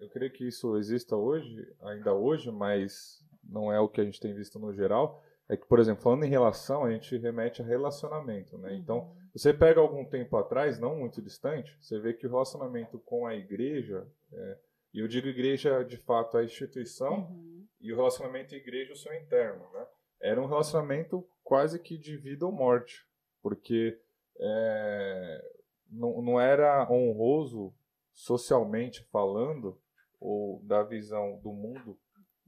Eu 0.00 0.08
creio 0.08 0.32
que 0.32 0.48
isso 0.48 0.76
exista 0.78 1.14
hoje, 1.14 1.54
ainda 1.82 2.14
hoje, 2.14 2.50
mas 2.50 3.22
não 3.44 3.70
é 3.70 3.78
o 3.78 3.88
que 3.88 4.00
a 4.00 4.04
gente 4.04 4.18
tem 4.18 4.34
visto 4.34 4.58
no 4.58 4.72
geral 4.72 5.22
é 5.48 5.56
que, 5.56 5.66
por 5.66 5.78
exemplo, 5.78 6.02
falando 6.02 6.24
em 6.24 6.28
relação, 6.30 6.84
a 6.84 6.90
gente 6.90 7.16
remete 7.16 7.62
a 7.62 7.64
relacionamento, 7.64 8.58
né? 8.58 8.74
Então, 8.74 8.98
Uhum. 8.98 9.16
você 9.32 9.52
pega 9.54 9.80
algum 9.80 10.04
tempo 10.04 10.36
atrás, 10.36 10.78
não 10.78 10.96
muito 10.96 11.22
distante, 11.22 11.76
você 11.80 11.98
vê 12.00 12.12
que 12.14 12.26
o 12.26 12.30
relacionamento 12.30 12.98
com 12.98 13.26
a 13.26 13.34
igreja, 13.34 14.06
é, 14.32 14.58
e 14.94 14.98
eu 15.00 15.06
digo 15.08 15.28
igreja 15.28 15.84
de 15.84 15.96
fato 15.98 16.36
a 16.36 16.42
instituição, 16.44 17.28
Uhum. 17.30 17.66
e 17.80 17.92
o 17.92 17.96
relacionamento 17.96 18.54
igreja 18.54 18.92
o 18.92 18.96
seu 18.96 19.14
interno, 19.14 19.64
né? 19.72 19.86
Era 20.20 20.40
um 20.42 20.46
relacionamento 20.46 21.24
quase 21.44 21.78
que 21.78 21.96
de 21.98 22.16
vida 22.16 22.44
ou 22.46 22.50
morte, 22.52 23.06
porque 23.42 24.00
é, 24.40 25.44
não, 25.90 26.20
não 26.22 26.40
era 26.40 26.90
honroso 26.90 27.72
socialmente 28.12 29.04
falando 29.12 29.78
ou 30.18 30.60
da 30.64 30.82
visão 30.82 31.38
do 31.42 31.52
mundo 31.52 31.98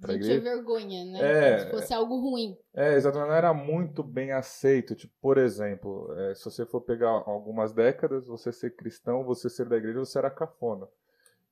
pra 0.00 0.12
Gente, 0.14 0.22
tinha 0.24 0.36
igreja. 0.36 0.56
vergonha, 0.56 1.04
né? 1.06 1.18
É. 1.20 1.56
Como 1.56 1.60
se 1.64 1.70
fosse 1.70 1.94
algo 1.94 2.20
ruim. 2.20 2.56
É, 2.74 2.94
exatamente, 2.94 3.28
não 3.28 3.34
era 3.34 3.52
muito 3.54 4.02
bem 4.02 4.32
aceito. 4.32 4.94
Tipo, 4.94 5.12
por 5.20 5.38
exemplo, 5.38 6.12
é, 6.16 6.34
se 6.34 6.44
você 6.44 6.64
for 6.66 6.80
pegar 6.80 7.08
algumas 7.10 7.72
décadas, 7.72 8.26
você 8.26 8.52
ser 8.52 8.74
cristão, 8.76 9.24
você 9.24 9.48
ser 9.50 9.68
da 9.68 9.76
igreja, 9.76 9.98
você 9.98 10.18
era 10.18 10.30
cafona. 10.30 10.86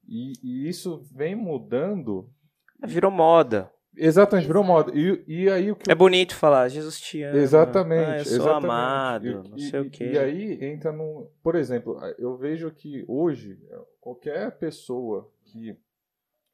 E, 0.09 0.32
e 0.42 0.68
isso 0.68 1.02
vem 1.12 1.35
mudando. 1.35 2.28
Virou 2.85 3.11
moda. 3.11 3.70
Exatamente, 3.98 4.46
virou 4.46 4.62
moda. 4.62 4.92
E, 4.94 5.24
e 5.26 5.48
aí 5.48 5.72
o 5.72 5.76
que 5.76 5.90
É 5.90 5.94
bonito 5.94 6.37
falar, 6.37 6.68
Jesus 6.68 7.00
te 7.00 7.22
ama. 7.22 7.38
Exatamente. 7.38 8.04
Ah, 8.11 8.18
eu 8.18 8.24
sou 8.26 8.35
exatamente. 8.37 8.64
amado, 8.66 9.26
E- 9.26 9.48
não 9.48 9.56
e, 9.56 9.70
sei 9.70 9.80
o 9.80 9.90
quê. 9.90 10.04
E 10.12 10.18
aí 10.18 10.64
entra 10.66 10.92
num. 10.92 11.26
Por 11.42 11.54
exemplo, 11.56 11.98
eu 12.18 12.37
vejo 12.37 12.70
que 12.70 13.04
hoje, 13.09 13.59
qualquer 13.98 14.59
pessoa 14.59 15.32
que 15.46 15.74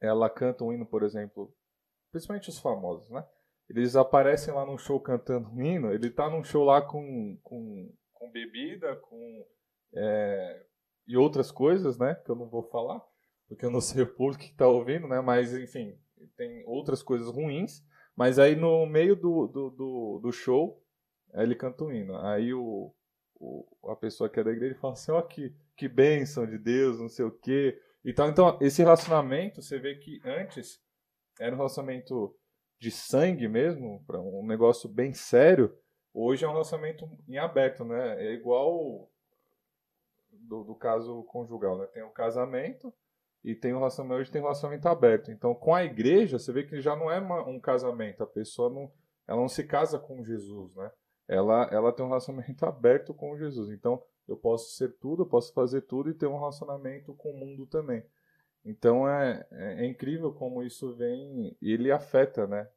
ela 0.01 0.31
canta 0.31 0.63
um 0.65 0.73
hino, 0.73 0.87
por 0.87 1.03
exemplo, 1.03 1.53
principalmente 2.13 2.51
os 2.51 2.59
famosos, 2.59 3.11
né? 3.11 3.27
Eles 3.69 3.97
aparecem 3.97 4.53
lá 4.53 4.67
num 4.67 4.77
show 4.77 5.01
cantando 5.01 5.49
um 5.49 5.63
hino, 5.63 5.93
ele 5.93 6.11
tá 6.11 6.29
num 6.29 6.45
show 6.45 6.63
lá 6.63 6.83
com, 6.83 7.39
com, 7.43 7.91
com 8.13 8.31
bebida, 8.31 8.95
com. 8.97 9.47
é, 9.95 10.67
e 11.09 11.17
outras 11.17 11.51
coisas, 11.51 11.99
né? 11.99 12.15
Que 12.15 12.31
eu 12.31 12.37
não 12.37 12.49
vou 12.49 12.63
falar, 12.65 13.03
porque 13.49 13.65
eu 13.65 13.71
não 13.71 13.81
sei 13.81 14.03
o 14.03 14.15
público 14.15 14.45
que 14.45 14.55
tá 14.55 14.69
ouvindo, 14.69 15.09
né? 15.09 15.21
Mas, 15.21 15.55
enfim, 15.55 15.99
tem 16.37 16.63
outras 16.67 17.03
coisas 17.03 17.29
ruins. 17.29 17.83
Mas 18.15 18.39
aí 18.39 18.55
no 18.55 18.85
meio 18.87 19.17
do, 19.17 19.47
do, 19.47 19.71
do, 19.71 20.21
do 20.23 20.33
show, 20.33 20.85
ele 21.35 21.55
canta 21.55 21.85
um 21.85 21.91
hino. 21.91 22.17
Aí 22.19 22.53
o, 22.53 22.95
o, 23.37 23.91
a 23.91 23.97
pessoa 23.97 24.29
que 24.29 24.39
é 24.39 24.45
da 24.45 24.53
igreja 24.53 24.79
fala 24.79 24.93
assim, 24.93 25.13
ó 25.13 25.23
que, 25.23 25.55
que 25.77 25.89
bênção 25.89 26.47
de 26.47 26.59
Deus, 26.59 27.01
não 27.01 27.09
sei 27.09 27.25
o 27.25 27.31
quê. 27.31 27.81
Então, 28.05 28.29
então, 28.29 28.59
esse 28.61 28.83
relacionamento, 28.83 29.63
você 29.63 29.79
vê 29.79 29.95
que 29.95 30.21
antes 30.25 30.81
era 31.41 31.55
um 31.55 31.59
relacionamento 31.59 32.35
de 32.79 32.91
sangue 32.91 33.49
mesmo, 33.49 34.03
para 34.07 34.21
um 34.21 34.45
negócio 34.47 34.89
bem 34.89 35.13
sério. 35.15 35.77
Hoje 36.13 36.45
é 36.45 36.49
um 36.49 36.53
relacionamento 36.53 37.09
em 37.29 37.39
aberto, 37.39 37.85
né? 37.85 38.25
É 38.25 38.33
igual 38.33 39.09
do, 40.31 40.65
do 40.65 40.75
caso 40.75 41.23
conjugal, 41.25 41.79
né? 41.79 41.87
Tem 41.87 42.03
o 42.03 42.11
casamento 42.11 42.93
e 43.45 43.55
tem 43.55 43.73
o 43.73 43.79
relacionamento, 43.79 44.21
hoje 44.21 44.31
tem 44.31 44.41
o 44.41 44.45
relacionamento 44.45 44.89
aberto. 44.89 45.31
Então, 45.31 45.55
com 45.55 45.75
a 45.75 45.85
igreja, 45.85 46.39
você 46.39 46.53
vê 46.53 46.65
que 46.65 46.81
já 46.81 46.95
não 46.97 47.11
é 47.11 47.19
uma- 47.19 47.47
um 47.49 47.61
casamento, 47.61 48.23
a 48.23 48.27
pessoa 48.27 48.69
não, 48.71 48.93
ela 49.27 49.41
não 49.41 49.49
se 49.49 49.65
casa 49.65 49.99
com 49.99 50.25
Jesus, 50.25 50.75
né? 50.75 50.91
Ela, 51.29 51.69
ela 51.73 51.93
tem 51.93 52.05
um 52.05 52.09
relacionamento 52.09 52.65
aberto 52.67 53.15
com 53.15 53.37
Jesus. 53.39 53.71
Então, 53.71 54.03
eu 54.29 54.37
posso 54.37 54.77
ser 54.77 54.93
tudo, 54.99 55.23
eu 55.23 55.27
posso 55.27 55.53
fazer 55.53 55.83
tudo 55.83 56.11
e 56.11 56.15
ter 56.15 56.27
um 56.27 56.39
relacionamento 56.39 57.15
com 57.15 57.31
o 57.31 57.37
mundo 57.39 57.67
também. 57.67 58.05
Então, 58.65 59.09
é, 59.09 59.47
é, 59.51 59.85
é 59.85 59.87
incrível 59.87 60.33
como 60.33 60.63
isso 60.63 60.95
vem, 60.95 61.57
ele 61.61 61.91
afeta, 61.91 62.47
né? 62.47 62.69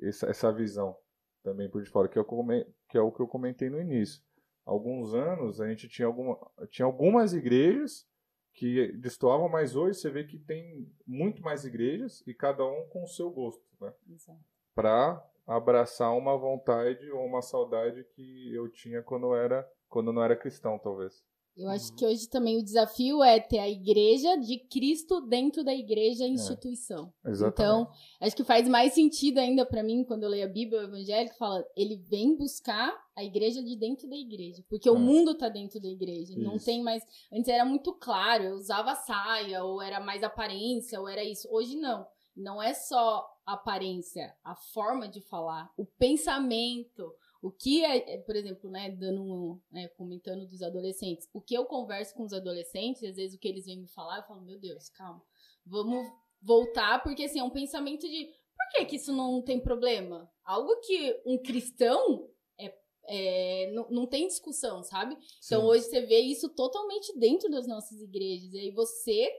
Essa, 0.00 0.26
essa 0.28 0.52
visão 0.52 0.96
também 1.42 1.68
por 1.68 1.82
de 1.82 1.90
fora, 1.90 2.08
que 2.08 2.18
é, 2.18 2.20
o 2.20 2.24
que 2.24 2.32
eu 2.32 2.36
come- 2.38 2.66
que 2.88 2.96
é 2.98 3.00
o 3.00 3.12
que 3.12 3.20
eu 3.20 3.28
comentei 3.28 3.68
no 3.68 3.80
início. 3.80 4.22
Alguns 4.64 5.12
anos, 5.14 5.60
a 5.60 5.68
gente 5.68 5.88
tinha, 5.88 6.06
alguma, 6.06 6.38
tinha 6.70 6.86
algumas 6.86 7.34
igrejas 7.34 8.06
que 8.54 8.92
destoavam, 8.92 9.48
mas 9.48 9.76
hoje 9.76 9.98
você 9.98 10.10
vê 10.10 10.24
que 10.24 10.38
tem 10.38 10.90
muito 11.06 11.42
mais 11.42 11.64
igrejas 11.64 12.22
e 12.26 12.32
cada 12.32 12.64
um 12.64 12.86
com 12.88 13.02
o 13.02 13.06
seu 13.08 13.30
gosto, 13.30 13.62
né? 13.80 13.92
Para 14.74 15.22
abraçar 15.46 16.16
uma 16.16 16.36
vontade 16.38 17.10
ou 17.10 17.24
uma 17.26 17.42
saudade 17.42 18.04
que 18.14 18.54
eu 18.54 18.68
tinha 18.70 19.02
quando 19.02 19.34
era 19.34 19.68
quando 19.88 20.12
não 20.12 20.22
era 20.24 20.34
cristão, 20.34 20.78
talvez. 20.78 21.22
Eu 21.56 21.68
acho 21.68 21.94
que 21.94 22.04
hoje 22.04 22.28
também 22.28 22.58
o 22.58 22.64
desafio 22.64 23.22
é 23.22 23.38
ter 23.38 23.60
a 23.60 23.68
igreja 23.68 24.36
de 24.38 24.58
Cristo 24.68 25.20
dentro 25.20 25.62
da 25.62 25.72
É. 25.72 25.78
igreja 25.78 26.26
instituição. 26.26 27.12
Exatamente. 27.24 27.52
Então, 27.54 27.88
acho 28.20 28.34
que 28.34 28.42
faz 28.42 28.68
mais 28.68 28.92
sentido 28.92 29.38
ainda 29.38 29.64
pra 29.64 29.82
mim 29.82 30.02
quando 30.02 30.24
eu 30.24 30.28
leio 30.30 30.46
a 30.46 30.48
Bíblia, 30.48 30.80
o 30.80 30.84
Evangelho, 30.84 31.30
que 31.30 31.38
fala, 31.38 31.64
ele 31.76 31.96
vem 31.96 32.36
buscar 32.36 32.92
a 33.16 33.22
igreja 33.22 33.62
de 33.62 33.76
dentro 33.76 34.08
da 34.10 34.16
igreja, 34.16 34.64
porque 34.68 34.90
o 34.90 34.96
É. 34.96 34.98
mundo 34.98 35.36
tá 35.36 35.48
dentro 35.48 35.80
da 35.80 35.88
igreja. 35.88 36.34
Não 36.36 36.56
Isso. 36.56 36.64
tem 36.64 36.82
mais, 36.82 37.04
antes 37.32 37.48
era 37.48 37.64
muito 37.64 37.92
claro, 37.94 38.42
eu 38.42 38.54
usava 38.56 38.94
saia 38.96 39.62
ou 39.62 39.80
era 39.80 40.00
mais 40.00 40.24
aparência 40.24 41.00
ou 41.00 41.08
era 41.08 41.22
isso. 41.22 41.46
Hoje 41.52 41.76
não. 41.76 42.04
Não 42.36 42.60
é 42.60 42.74
só 42.74 43.24
aparência, 43.46 44.34
a 44.42 44.56
forma 44.56 45.06
de 45.06 45.20
falar, 45.20 45.70
o 45.78 45.86
pensamento, 45.86 47.12
o 47.44 47.50
que 47.50 47.84
é, 47.84 48.14
é, 48.14 48.18
por 48.22 48.34
exemplo, 48.34 48.70
né, 48.70 48.90
dando 48.90 49.22
um, 49.22 49.60
né, 49.70 49.86
comentando 49.88 50.46
dos 50.46 50.62
adolescentes, 50.62 51.28
o 51.30 51.42
que 51.42 51.54
eu 51.54 51.66
converso 51.66 52.14
com 52.14 52.24
os 52.24 52.32
adolescentes, 52.32 53.04
às 53.04 53.16
vezes 53.16 53.36
o 53.36 53.38
que 53.38 53.46
eles 53.46 53.66
vêm 53.66 53.82
me 53.82 53.86
falar, 53.86 54.16
eu 54.16 54.22
falo, 54.22 54.40
meu 54.40 54.58
Deus, 54.58 54.88
calma, 54.88 55.22
vamos 55.66 56.10
voltar, 56.40 57.02
porque 57.02 57.24
assim, 57.24 57.40
é 57.40 57.44
um 57.44 57.50
pensamento 57.50 58.08
de 58.08 58.30
por 58.56 58.68
que, 58.70 58.86
que 58.86 58.96
isso 58.96 59.12
não 59.12 59.42
tem 59.42 59.60
problema? 59.60 60.26
Algo 60.42 60.74
que 60.80 61.20
um 61.26 61.36
cristão 61.36 62.30
é, 62.58 62.74
é, 63.08 63.70
não, 63.72 63.90
não 63.90 64.06
tem 64.06 64.26
discussão, 64.26 64.82
sabe? 64.82 65.14
Então 65.44 65.60
Sim. 65.60 65.66
hoje 65.66 65.84
você 65.84 66.00
vê 66.00 66.20
isso 66.20 66.48
totalmente 66.48 67.12
dentro 67.18 67.50
das 67.50 67.66
nossas 67.66 68.00
igrejas. 68.00 68.54
E 68.54 68.58
aí 68.58 68.70
você, 68.70 69.30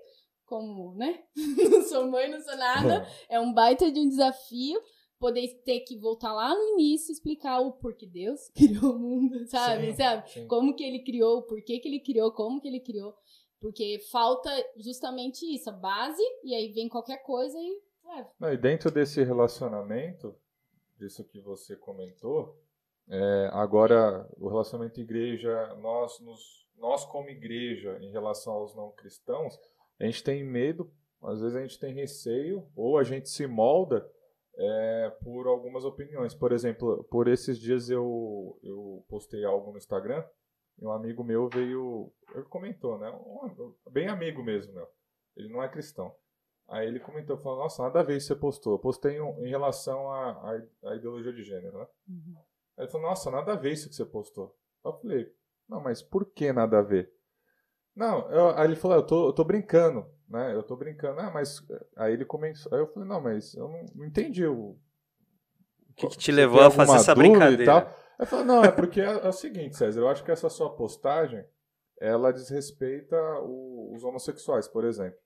como, 0.45 0.93
né? 0.93 1.23
não 1.71 1.81
sou 1.81 2.05
mãe, 2.05 2.29
não 2.29 2.39
sou 2.39 2.55
nada, 2.55 3.03
é 3.27 3.39
um 3.39 3.51
baita 3.51 3.91
de 3.91 3.99
um 3.99 4.07
desafio 4.07 4.79
poder 5.19 5.47
ter 5.63 5.81
que 5.81 5.97
voltar 5.97 6.33
lá 6.33 6.53
no 6.53 6.63
início 6.73 7.11
e 7.11 7.13
explicar 7.13 7.59
o 7.59 7.71
porquê 7.71 8.05
Deus 8.05 8.49
criou 8.55 8.93
o 8.93 8.99
mundo, 8.99 9.45
sabe? 9.47 9.87
Sim, 9.87 9.97
sabe? 9.97 10.29
sim. 10.29 10.47
Como 10.47 10.75
que 10.75 10.83
ele 10.83 10.99
criou, 10.99 11.43
por 11.43 11.61
que 11.61 11.79
que 11.79 11.87
ele 11.87 11.99
criou, 11.99 12.31
como 12.31 12.61
que 12.61 12.67
ele 12.67 12.79
criou. 12.79 13.15
Porque 13.59 13.99
falta 14.11 14.49
justamente 14.77 15.45
isso, 15.45 15.69
a 15.69 15.73
base, 15.73 16.21
e 16.43 16.53
aí 16.53 16.71
vem 16.71 16.89
qualquer 16.89 17.23
coisa 17.23 17.57
e 17.57 17.81
leva. 18.03 18.29
Não, 18.39 18.53
e 18.53 18.57
dentro 18.57 18.91
desse 18.91 19.23
relacionamento, 19.23 20.35
disso 20.97 21.23
que 21.23 21.39
você 21.39 21.75
comentou, 21.75 22.59
é, 23.07 23.49
agora 23.53 24.27
o 24.37 24.49
relacionamento 24.49 24.99
igreja, 24.99 25.75
nós, 25.75 26.19
nos, 26.19 26.67
nós 26.77 27.05
como 27.05 27.29
igreja, 27.29 27.97
em 28.01 28.11
relação 28.11 28.53
aos 28.53 28.75
não 28.75 28.91
cristãos, 28.91 29.57
a 29.99 30.05
gente 30.05 30.23
tem 30.23 30.43
medo, 30.43 30.91
às 31.23 31.41
vezes 31.41 31.55
a 31.55 31.61
gente 31.61 31.79
tem 31.79 31.93
receio, 31.93 32.67
ou 32.75 32.97
a 32.97 33.03
gente 33.03 33.29
se 33.29 33.47
molda 33.47 34.07
é, 34.57 35.09
por 35.23 35.47
algumas 35.47 35.83
opiniões. 35.85 36.33
Por 36.33 36.51
exemplo, 36.51 37.03
por 37.05 37.27
esses 37.27 37.59
dias 37.59 37.89
eu, 37.89 38.59
eu 38.63 39.05
postei 39.07 39.43
algo 39.43 39.71
no 39.71 39.77
Instagram, 39.77 40.23
e 40.77 40.85
um 40.85 40.91
amigo 40.91 41.23
meu 41.23 41.47
veio, 41.47 42.11
ele 42.33 42.43
comentou, 42.43 42.97
né? 42.97 43.09
Um, 43.09 43.73
bem 43.89 44.07
amigo 44.07 44.43
mesmo, 44.43 44.73
meu. 44.73 44.87
Ele 45.35 45.49
não 45.49 45.63
é 45.63 45.69
cristão. 45.69 46.13
Aí 46.67 46.87
ele 46.87 46.99
comentou, 46.99 47.37
falou, 47.37 47.59
nossa, 47.59 47.83
nada 47.83 47.99
a 47.99 48.03
ver 48.03 48.17
isso 48.17 48.27
que 48.27 48.33
você 48.33 48.39
postou. 48.39 48.73
Eu 48.73 48.79
postei 48.79 49.17
em, 49.17 49.45
em 49.45 49.49
relação 49.49 50.11
à, 50.11 50.59
ideologia 50.95 51.31
de 51.31 51.43
gênero, 51.43 51.77
né? 51.77 51.87
Aí 52.77 52.83
ele 52.85 52.91
falou, 52.91 53.07
nossa, 53.07 53.29
nada 53.31 53.53
a 53.53 53.55
ver 53.55 53.71
isso 53.71 53.87
que 53.87 53.95
você 53.95 54.05
postou. 54.05 54.55
Eu 54.83 54.93
falei, 54.93 55.31
não, 55.69 55.79
mas 55.81 56.01
por 56.01 56.25
que 56.25 56.51
nada 56.51 56.79
a 56.79 56.81
ver? 56.81 57.11
Não, 57.95 58.29
eu- 58.31 58.49
aí 58.57 58.65
ele 58.65 58.75
falou, 58.75 58.97
eu 58.97 59.05
tô, 59.05 59.27
eu 59.29 59.33
tô 59.33 59.43
brincando, 59.43 60.05
né? 60.29 60.53
Eu 60.53 60.63
tô 60.63 60.75
brincando. 60.75 61.19
Ah, 61.19 61.31
mas... 61.31 61.61
Aí 61.95 62.13
ele 62.13 62.25
começou, 62.25 62.73
aí 62.73 62.79
eu 62.79 62.87
falei, 62.87 63.07
não, 63.07 63.21
mas 63.21 63.53
eu 63.55 63.67
não, 63.67 63.85
não 63.95 64.05
entendi 64.05 64.45
o... 64.45 64.77
O 65.89 65.93
que, 65.95 66.07
que 66.07 66.17
te 66.17 66.31
levou 66.31 66.61
a 66.61 66.69
fazer 66.69 66.95
essa 66.97 67.13
e 67.13 67.15
brincadeira? 67.15 67.65
tal? 67.65 67.95
Eu 68.19 68.25
falei, 68.25 68.45
não, 68.45 68.63
é 68.63 68.71
porque 68.71 68.99
é, 68.99 69.05
é 69.05 69.27
o 69.27 69.31
seguinte, 69.31 69.77
César, 69.77 69.99
eu 70.01 70.09
acho 70.09 70.23
que 70.23 70.31
essa 70.31 70.49
sua 70.49 70.75
postagem, 70.75 71.45
ela 71.99 72.31
desrespeita 72.33 73.15
o- 73.43 73.93
os 73.95 74.03
homossexuais, 74.03 74.67
por 74.67 74.83
exemplo. 74.83 75.17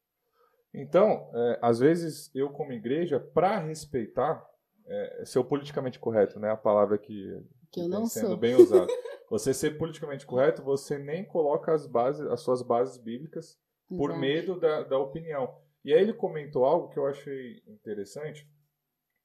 Então, 0.74 1.30
é, 1.34 1.60
às 1.62 1.80
vezes, 1.80 2.30
eu 2.36 2.50
como 2.52 2.72
igreja, 2.72 3.20
para 3.20 3.58
respeitar, 3.58 4.46
é, 4.88 5.24
ser 5.26 5.40
o 5.40 5.44
politicamente 5.44 5.98
correto, 6.00 6.40
né, 6.40 6.52
a 6.52 6.58
palavra 6.58 6.98
que, 7.00 7.36
Que 7.72 7.82
eu 7.82 7.88
não 7.90 8.06
sendo 8.06 8.28
sou. 8.30 8.38
bem 8.38 8.54
usada. 8.62 8.88
Você 9.32 9.54
ser 9.54 9.78
politicamente 9.78 10.26
correto, 10.26 10.62
você 10.64 10.98
nem 11.00 11.24
coloca 11.26 11.74
as 11.74 11.88
bases, 11.88 12.26
as 12.28 12.42
suas 12.42 12.62
bases 12.62 12.98
bíblicas 12.98 13.58
por 13.90 14.12
Exato. 14.12 14.20
medo 14.20 14.60
da, 14.60 14.84
da 14.84 14.98
opinião. 14.98 15.58
E 15.84 15.94
aí 15.94 16.02
ele 16.02 16.14
comentou 16.14 16.66
algo 16.66 16.90
que 16.90 16.98
eu 17.00 17.06
achei 17.06 17.64
interessante, 17.68 18.48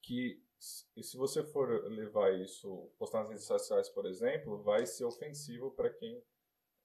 que 0.02 0.42
se 0.58 1.16
você 1.16 1.42
for 1.42 1.68
levar 1.90 2.32
isso, 2.40 2.90
postar 2.98 3.20
nas 3.20 3.28
redes 3.28 3.44
sociais, 3.44 3.88
por 3.90 4.06
exemplo, 4.06 4.62
vai 4.62 4.86
ser 4.86 5.04
ofensivo 5.04 5.70
para 5.72 5.90
quem 5.90 6.22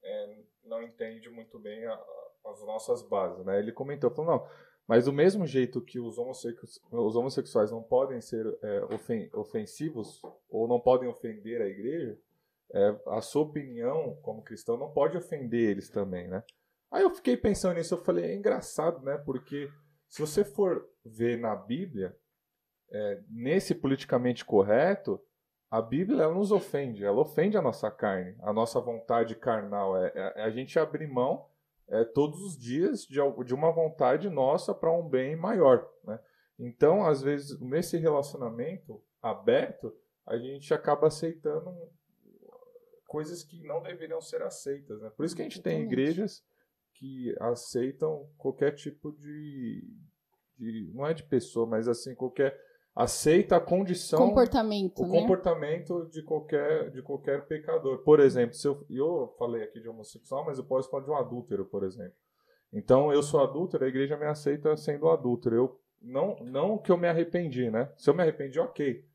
é, 0.03 0.37
não 0.63 0.81
entende 0.81 1.29
muito 1.29 1.59
bem 1.59 1.85
a- 1.85 1.93
a- 1.93 2.51
as 2.51 2.61
nossas 2.61 3.01
bases. 3.07 3.45
Né? 3.45 3.59
Ele 3.59 3.71
comentou, 3.71 4.09
falou, 4.09 4.31
não, 4.39 4.47
Mas 4.87 5.05
do 5.05 5.13
mesmo 5.13 5.45
jeito 5.45 5.81
que 5.83 5.99
os, 5.99 6.17
homossexuais, 6.17 6.79
os 6.91 7.15
homossexuais 7.15 7.69
não 7.69 7.83
podem 7.83 8.19
ser 8.21 8.43
é, 8.63 8.81
ofen 8.85 9.29
ofensivos 9.35 10.19
ou 10.49 10.67
não 10.67 10.79
podem 10.79 11.07
ofender 11.07 11.61
a 11.61 11.67
igreja, 11.67 12.17
é, 12.73 12.99
a 13.07 13.21
sua 13.21 13.43
opinião 13.43 14.15
como 14.23 14.41
cristão 14.43 14.77
não 14.77 14.91
pode 14.91 15.15
ofender 15.15 15.69
eles 15.69 15.89
também, 15.91 16.27
né? 16.27 16.43
Aí 16.91 17.04
eu 17.04 17.12
fiquei 17.12 17.38
pensando 17.38 17.75
nisso, 17.75 17.93
eu 17.93 18.04
falei, 18.04 18.25
é 18.25 18.36
engraçado, 18.36 19.04
né? 19.04 19.17
Porque 19.17 19.69
se 20.08 20.19
você 20.21 20.43
for 20.43 20.88
ver 21.06 21.38
na 21.38 21.56
Bíblia, 21.56 22.15
é, 22.91 23.21
nesse 23.30 23.75
politicamente 23.75 24.43
correto, 24.43 25.21
a 25.69 25.82
Bíblia 25.82 26.23
ela 26.23 26.34
nos 26.34 26.52
ofende, 26.52 27.06
ela 27.06 27.21
ofende 27.21 27.56
a 27.56 27.62
nossa 27.62 27.91
carne, 27.91 28.36
a 28.41 28.52
nossa 28.52 28.80
vontade 28.80 29.36
carnal. 29.36 29.95
É, 29.97 30.12
é, 30.15 30.34
é 30.38 30.43
a 30.43 30.49
gente 30.49 30.80
abrir 30.80 31.08
mão 31.08 31.47
é, 31.88 32.04
todos 32.04 32.41
os 32.41 32.58
dias 32.58 33.02
de, 33.02 33.19
de 33.45 33.54
uma 33.54 33.71
vontade 33.71 34.30
nossa 34.30 34.73
para 34.73 34.91
um 34.91 35.08
bem 35.08 35.36
maior. 35.36 35.88
Né? 36.04 36.19
Então, 36.58 37.06
às 37.06 37.21
vezes, 37.21 37.60
nesse 37.60 37.97
relacionamento 37.97 39.02
aberto, 39.21 39.95
a 40.25 40.38
gente 40.38 40.73
acaba 40.73 41.08
aceitando 41.08 41.71
coisas 43.08 43.43
que 43.43 43.62
não 43.63 43.82
deveriam 43.82 44.21
ser 44.21 44.41
aceitas. 44.41 44.99
Né? 45.02 45.12
Por 45.15 45.25
isso 45.25 45.36
que 45.36 45.41
a 45.41 45.45
gente 45.45 45.62
tem 45.62 45.84
igrejas 45.84 46.43
que 46.99 47.33
aceitam 47.39 48.29
qualquer 48.38 48.75
tipo 48.75 49.13
de, 49.13 49.81
de, 50.57 50.91
não 50.93 51.07
é 51.07 51.13
de 51.13 51.23
pessoa, 51.23 51.65
mas 51.65 51.88
assim 51.88 52.13
qualquer 52.13 52.59
aceita 52.93 53.55
a 53.55 53.62
condição 53.62 54.19
comportamento, 54.19 55.01
o 55.01 55.07
né? 55.07 55.21
comportamento 55.21 56.09
de 56.12 56.21
qualquer 56.21 56.91
de 56.91 57.01
qualquer 57.01 57.45
pecador. 57.47 57.99
Por 57.99 58.19
exemplo, 58.19 58.53
se 58.53 58.67
eu, 58.67 58.85
eu 58.89 59.33
falei 59.39 59.63
aqui 59.63 59.79
de 59.79 59.88
homossexual, 59.88 60.45
mas 60.45 60.57
eu 60.57 60.65
posso 60.65 60.89
falar 60.89 61.05
de 61.05 61.09
um 61.09 61.15
adúltero, 61.15 61.65
por 61.65 61.83
exemplo. 61.83 62.15
Então 62.73 63.13
eu 63.13 63.23
sou 63.23 63.41
adúltero, 63.41 63.85
a 63.85 63.88
igreja 63.88 64.17
me 64.17 64.25
aceita 64.25 64.75
sendo 64.75 65.09
adúltero. 65.09 65.55
Eu 65.55 65.79
não 66.01 66.35
não 66.41 66.77
que 66.77 66.91
eu 66.91 66.97
me 66.97 67.07
arrependi, 67.07 67.71
né? 67.71 67.89
Se 67.97 68.09
eu 68.09 68.13
me 68.13 68.21
arrependi, 68.21 68.59
ok. 68.59 69.05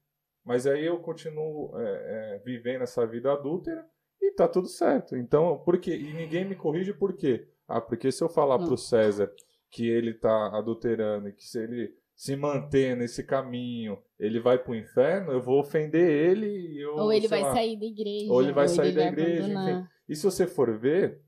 Mas 0.42 0.66
aí 0.66 0.84
eu 0.84 0.98
continuo 1.00 1.78
é, 1.78 2.36
é, 2.36 2.38
vivendo 2.44 2.82
essa 2.82 3.06
vida 3.06 3.32
adúltera 3.32 3.86
e 4.20 4.30
tá 4.32 4.48
tudo 4.48 4.68
certo. 4.68 5.16
Então, 5.16 5.58
por 5.58 5.78
quê? 5.78 5.94
E 5.96 6.12
ninguém 6.12 6.44
me 6.44 6.54
corrige 6.54 6.92
por 6.92 7.14
quê? 7.14 7.48
Ah, 7.66 7.80
porque 7.80 8.12
se 8.12 8.22
eu 8.22 8.28
falar 8.28 8.56
hum. 8.56 8.66
pro 8.66 8.76
César 8.76 9.30
que 9.70 9.88
ele 9.88 10.14
tá 10.14 10.56
adulterando 10.56 11.28
e 11.28 11.32
que 11.32 11.44
se 11.44 11.58
ele 11.58 11.94
se 12.14 12.36
manter 12.36 12.96
nesse 12.96 13.24
caminho, 13.24 13.98
ele 14.18 14.38
vai 14.38 14.56
para 14.56 14.72
o 14.72 14.76
inferno, 14.76 15.32
eu 15.32 15.42
vou 15.42 15.58
ofender 15.58 16.08
ele. 16.08 16.80
Eu, 16.80 16.94
ou 16.94 17.12
ele 17.12 17.26
vai 17.26 17.42
lá, 17.42 17.52
sair 17.52 17.76
da 17.76 17.86
igreja. 17.86 18.32
Ou 18.32 18.42
ele 18.42 18.52
vai 18.52 18.64
ou 18.64 18.68
sair 18.68 18.88
ele 18.88 18.96
da 18.96 19.06
igreja. 19.08 19.52
Enfim. 19.52 19.88
E 20.08 20.14
se 20.14 20.24
você 20.24 20.46
for 20.46 20.78
ver, 20.78 21.20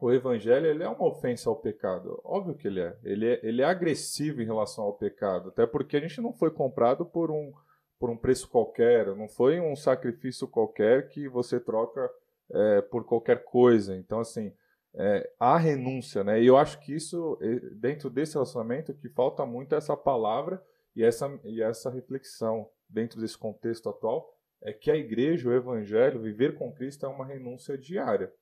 o 0.00 0.10
evangelho 0.12 0.66
ele 0.66 0.82
é 0.82 0.88
uma 0.88 1.06
ofensa 1.06 1.48
ao 1.48 1.56
pecado. 1.56 2.20
Óbvio 2.24 2.56
que 2.56 2.66
ele 2.66 2.80
é. 2.80 2.96
Ele, 3.04 3.26
é. 3.26 3.40
ele 3.44 3.62
é 3.62 3.64
agressivo 3.64 4.42
em 4.42 4.46
relação 4.46 4.84
ao 4.84 4.94
pecado. 4.94 5.50
Até 5.50 5.66
porque 5.66 5.96
a 5.96 6.00
gente 6.00 6.20
não 6.20 6.32
foi 6.32 6.50
comprado 6.50 7.06
por 7.06 7.30
um, 7.30 7.52
por 7.98 8.10
um 8.10 8.16
preço 8.16 8.48
qualquer. 8.48 9.14
Não 9.14 9.28
foi 9.28 9.60
um 9.60 9.76
sacrifício 9.76 10.48
qualquer 10.48 11.08
que 11.08 11.28
você 11.28 11.60
troca 11.60 12.10
é, 12.50 12.80
por 12.82 13.04
qualquer 13.04 13.44
coisa. 13.44 13.96
Então, 13.96 14.18
assim, 14.18 14.52
é, 14.96 15.28
a 15.40 15.58
renúncia, 15.58 16.22
né? 16.22 16.40
E 16.40 16.46
eu 16.46 16.56
acho 16.56 16.78
que 16.80 16.94
isso, 16.94 17.38
dentro 17.72 18.08
desse 18.08 18.34
relacionamento, 18.34 18.94
que 18.94 19.08
falta 19.08 19.44
muito 19.44 19.74
essa 19.74 19.96
palavra 19.96 20.64
e 20.94 21.02
essa, 21.02 21.28
e 21.44 21.60
essa 21.60 21.90
reflexão 21.90 22.68
dentro 22.88 23.20
desse 23.20 23.36
contexto 23.36 23.88
atual, 23.88 24.32
é 24.62 24.72
que 24.72 24.90
a 24.90 24.96
igreja, 24.96 25.48
o 25.48 25.52
evangelho, 25.52 26.22
viver 26.22 26.56
com 26.56 26.72
Cristo 26.72 27.04
é 27.04 27.08
uma 27.08 27.26
renúncia 27.26 27.76
diária. 27.76 28.32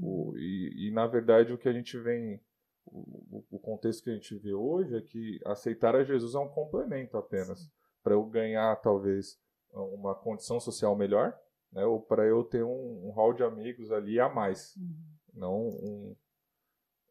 O, 0.00 0.34
e, 0.36 0.88
e, 0.88 0.90
na 0.92 1.06
verdade, 1.06 1.52
o 1.52 1.58
que 1.58 1.68
a 1.68 1.72
gente 1.72 1.98
vem, 1.98 2.40
o, 2.86 3.44
o, 3.50 3.58
contexto 3.58 4.04
que 4.04 4.10
a 4.10 4.14
gente 4.14 4.34
vê 4.36 4.54
hoje 4.54 4.96
é 4.96 5.00
que 5.00 5.40
aceitar 5.44 5.96
a 5.96 6.04
Jesus 6.04 6.34
é 6.34 6.38
um 6.38 6.48
complemento 6.48 7.16
apenas. 7.16 7.68
Para 8.02 8.14
eu 8.14 8.24
ganhar, 8.24 8.76
talvez, 8.76 9.38
uma 9.72 10.14
condição 10.14 10.60
social 10.60 10.94
melhor, 10.94 11.36
né? 11.72 11.84
ou 11.84 12.00
para 12.00 12.24
eu 12.24 12.44
ter 12.44 12.62
um, 12.62 13.08
um 13.08 13.10
hall 13.10 13.32
de 13.32 13.42
amigos 13.42 13.90
ali 13.90 14.20
a 14.20 14.28
mais. 14.28 14.76
Uhum 14.76 15.15
não 15.36 15.54
um, 15.54 16.16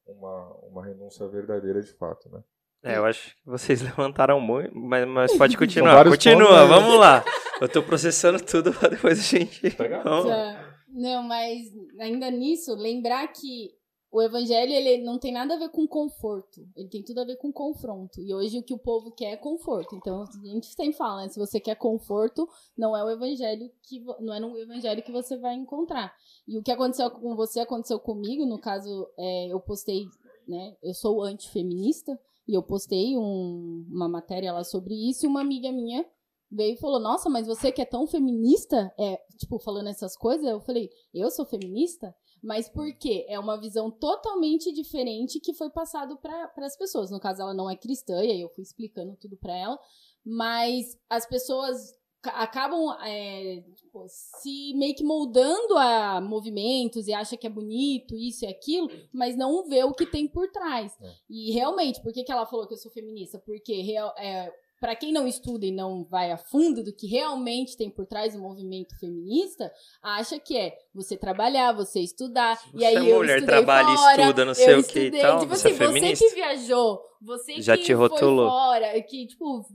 uma, 0.06 0.48
uma 0.64 0.86
renúncia 0.86 1.28
verdadeira 1.28 1.82
de 1.82 1.94
fato, 1.94 2.30
né? 2.30 2.44
É, 2.84 2.98
eu 2.98 3.06
acho 3.06 3.36
que 3.36 3.42
vocês 3.46 3.82
levantaram 3.84 4.40
muito, 4.40 4.76
mas, 4.78 5.08
mas 5.08 5.38
pode 5.38 5.58
continuar. 5.58 6.06
Continua, 6.06 6.66
vamos 6.66 7.00
lá. 7.00 7.24
Eu 7.60 7.68
tô 7.68 7.82
processando 7.82 8.44
tudo 8.44 8.74
para 8.74 8.90
depois 8.90 9.20
a 9.20 9.24
gente. 9.24 9.62
Não, 10.88 11.24
mas 11.24 11.74
ainda 12.00 12.32
nisso, 12.32 12.74
lembrar 12.74 13.28
que 13.28 13.72
o 14.16 14.22
evangelho 14.22 14.72
ele 14.72 15.04
não 15.04 15.20
tem 15.20 15.34
nada 15.34 15.56
a 15.56 15.60
ver 15.60 15.68
com 15.68 15.86
conforto, 15.86 16.66
ele 16.74 16.88
tem 16.88 17.04
tudo 17.04 17.20
a 17.20 17.26
ver 17.26 17.36
com 17.36 17.52
confronto. 17.52 18.22
E 18.22 18.34
hoje 18.34 18.58
o 18.58 18.64
que 18.64 18.74
o 18.74 18.80
povo 18.80 19.12
quer 19.12 19.34
é 19.34 19.36
conforto. 19.36 19.94
Então 19.94 20.22
a 20.22 20.48
gente 20.48 20.68
sempre 20.68 20.94
fala, 20.94 21.24
né? 21.24 21.28
se 21.28 21.38
você 21.38 21.60
quer 21.60 21.76
conforto, 21.76 22.48
não 22.78 22.96
é 22.96 23.04
o 23.04 23.10
evangelho 23.10 23.70
que 23.84 24.00
não 24.22 24.34
é 24.34 24.40
no 24.40 24.58
evangelho 24.58 25.04
que 25.04 25.12
você 25.12 25.36
vai 25.36 25.56
encontrar. 25.56 26.16
E 26.48 26.58
o 26.58 26.64
que 26.64 26.72
aconteceu 26.72 27.12
com 27.12 27.36
você 27.36 27.60
aconteceu 27.60 28.00
comigo. 28.00 28.46
No 28.46 28.58
caso, 28.58 29.06
é, 29.18 29.52
eu 29.52 29.60
postei, 29.60 30.06
né? 30.48 30.78
Eu 30.82 30.94
sou 30.94 31.22
antifeminista 31.22 32.18
e 32.48 32.54
eu 32.54 32.64
postei 32.64 33.18
um, 33.18 33.86
uma 33.92 34.08
matéria 34.08 34.54
lá 34.54 34.64
sobre 34.64 34.94
isso. 34.94 35.26
E 35.26 35.28
uma 35.28 35.42
amiga 35.42 35.74
minha 35.74 36.06
veio 36.50 36.76
e 36.76 36.80
falou: 36.80 37.02
Nossa, 37.02 37.30
mas 37.30 37.48
você 37.48 37.70
que 37.70 37.82
é 37.82 37.86
tão 37.86 38.08
feminista, 38.08 38.94
é 38.98 39.18
tipo 39.38 39.60
falando 39.60 39.90
essas 39.90 40.16
coisas. 40.16 40.46
Eu 40.46 40.62
falei: 40.62 40.90
Eu 41.14 41.30
sou 41.30 41.46
feminista. 41.46 42.16
Mas 42.46 42.70
por 42.70 42.94
quê? 42.94 43.26
É 43.28 43.40
uma 43.40 43.60
visão 43.60 43.90
totalmente 43.90 44.72
diferente 44.72 45.40
que 45.40 45.52
foi 45.52 45.68
passado 45.72 46.16
para 46.16 46.52
as 46.58 46.78
pessoas. 46.78 47.10
No 47.10 47.20
caso, 47.20 47.42
ela 47.42 47.56
não 47.56 47.68
é 47.68 47.76
cristã, 47.76 48.24
e 48.24 48.30
aí 48.30 48.40
eu 48.42 48.50
fui 48.50 48.62
explicando 48.62 49.18
tudo 49.20 49.36
para 49.36 49.58
ela. 49.58 49.80
Mas 50.24 50.96
as 51.10 51.26
pessoas 51.26 51.92
acabam 52.24 52.96
é, 53.04 53.64
tipo, 53.76 54.06
se 54.08 54.76
meio 54.76 54.96
que 54.96 55.04
moldando 55.04 55.76
a 55.76 56.22
movimentos 56.22 57.08
e 57.08 57.14
acha 57.14 57.36
que 57.36 57.48
é 57.48 57.50
bonito 57.50 58.16
isso 58.16 58.46
e 58.46 58.48
aquilo, 58.48 58.90
mas 59.12 59.36
não 59.36 59.68
vê 59.68 59.84
o 59.84 59.94
que 59.94 60.06
tem 60.06 60.28
por 60.28 60.52
trás. 60.52 60.96
É. 61.02 61.14
E 61.28 61.52
realmente, 61.52 62.00
por 62.02 62.14
que, 62.14 62.24
que 62.24 62.32
ela 62.32 62.46
falou 62.46 62.68
que 62.68 62.76
eu 62.76 62.78
sou 62.78 62.92
feminista? 62.92 63.40
Porque 63.40 63.82
real, 63.82 64.14
é, 64.20 64.54
para 64.80 64.96
quem 64.96 65.12
não 65.12 65.28
estuda 65.28 65.66
e 65.66 65.72
não 65.72 66.04
vai 66.04 66.32
a 66.32 66.38
fundo 66.38 66.84
do 66.84 66.94
que 66.94 67.08
realmente 67.08 67.78
tem 67.78 67.90
por 67.90 68.06
trás 68.06 68.34
do 68.34 68.42
movimento 68.42 68.98
feminista, 69.00 69.72
acha 70.02 70.40
que 70.40 70.58
é 70.58 70.78
você 70.94 71.18
trabalhar, 71.18 71.72
você 71.72 72.02
estudar. 72.02 72.58
Você 72.58 72.78
e 72.78 72.86
aí 72.86 72.96
é 72.96 73.12
eu 73.12 73.18
mulher, 73.18 73.46
trabalha 73.46 73.98
fora, 73.98 74.22
estuda, 74.22 74.46
não 74.46 74.54
sei 74.54 74.76
o 74.76 74.84
que 74.84 75.00
e 75.00 75.12
tal. 75.12 75.40
Tipo 75.40 75.54
assim, 75.54 75.74
você, 75.74 75.84
é 75.84 75.88
você 75.88 76.14
que 76.14 76.36
viajou, 76.36 77.02
você 77.22 77.62
Já 77.62 77.78
que 77.78 77.84
te 77.84 77.94
rotulou. 77.94 78.50
foi 78.50 78.58
fora, 78.58 79.02
que, 79.04 79.28
tipo, 79.28 79.66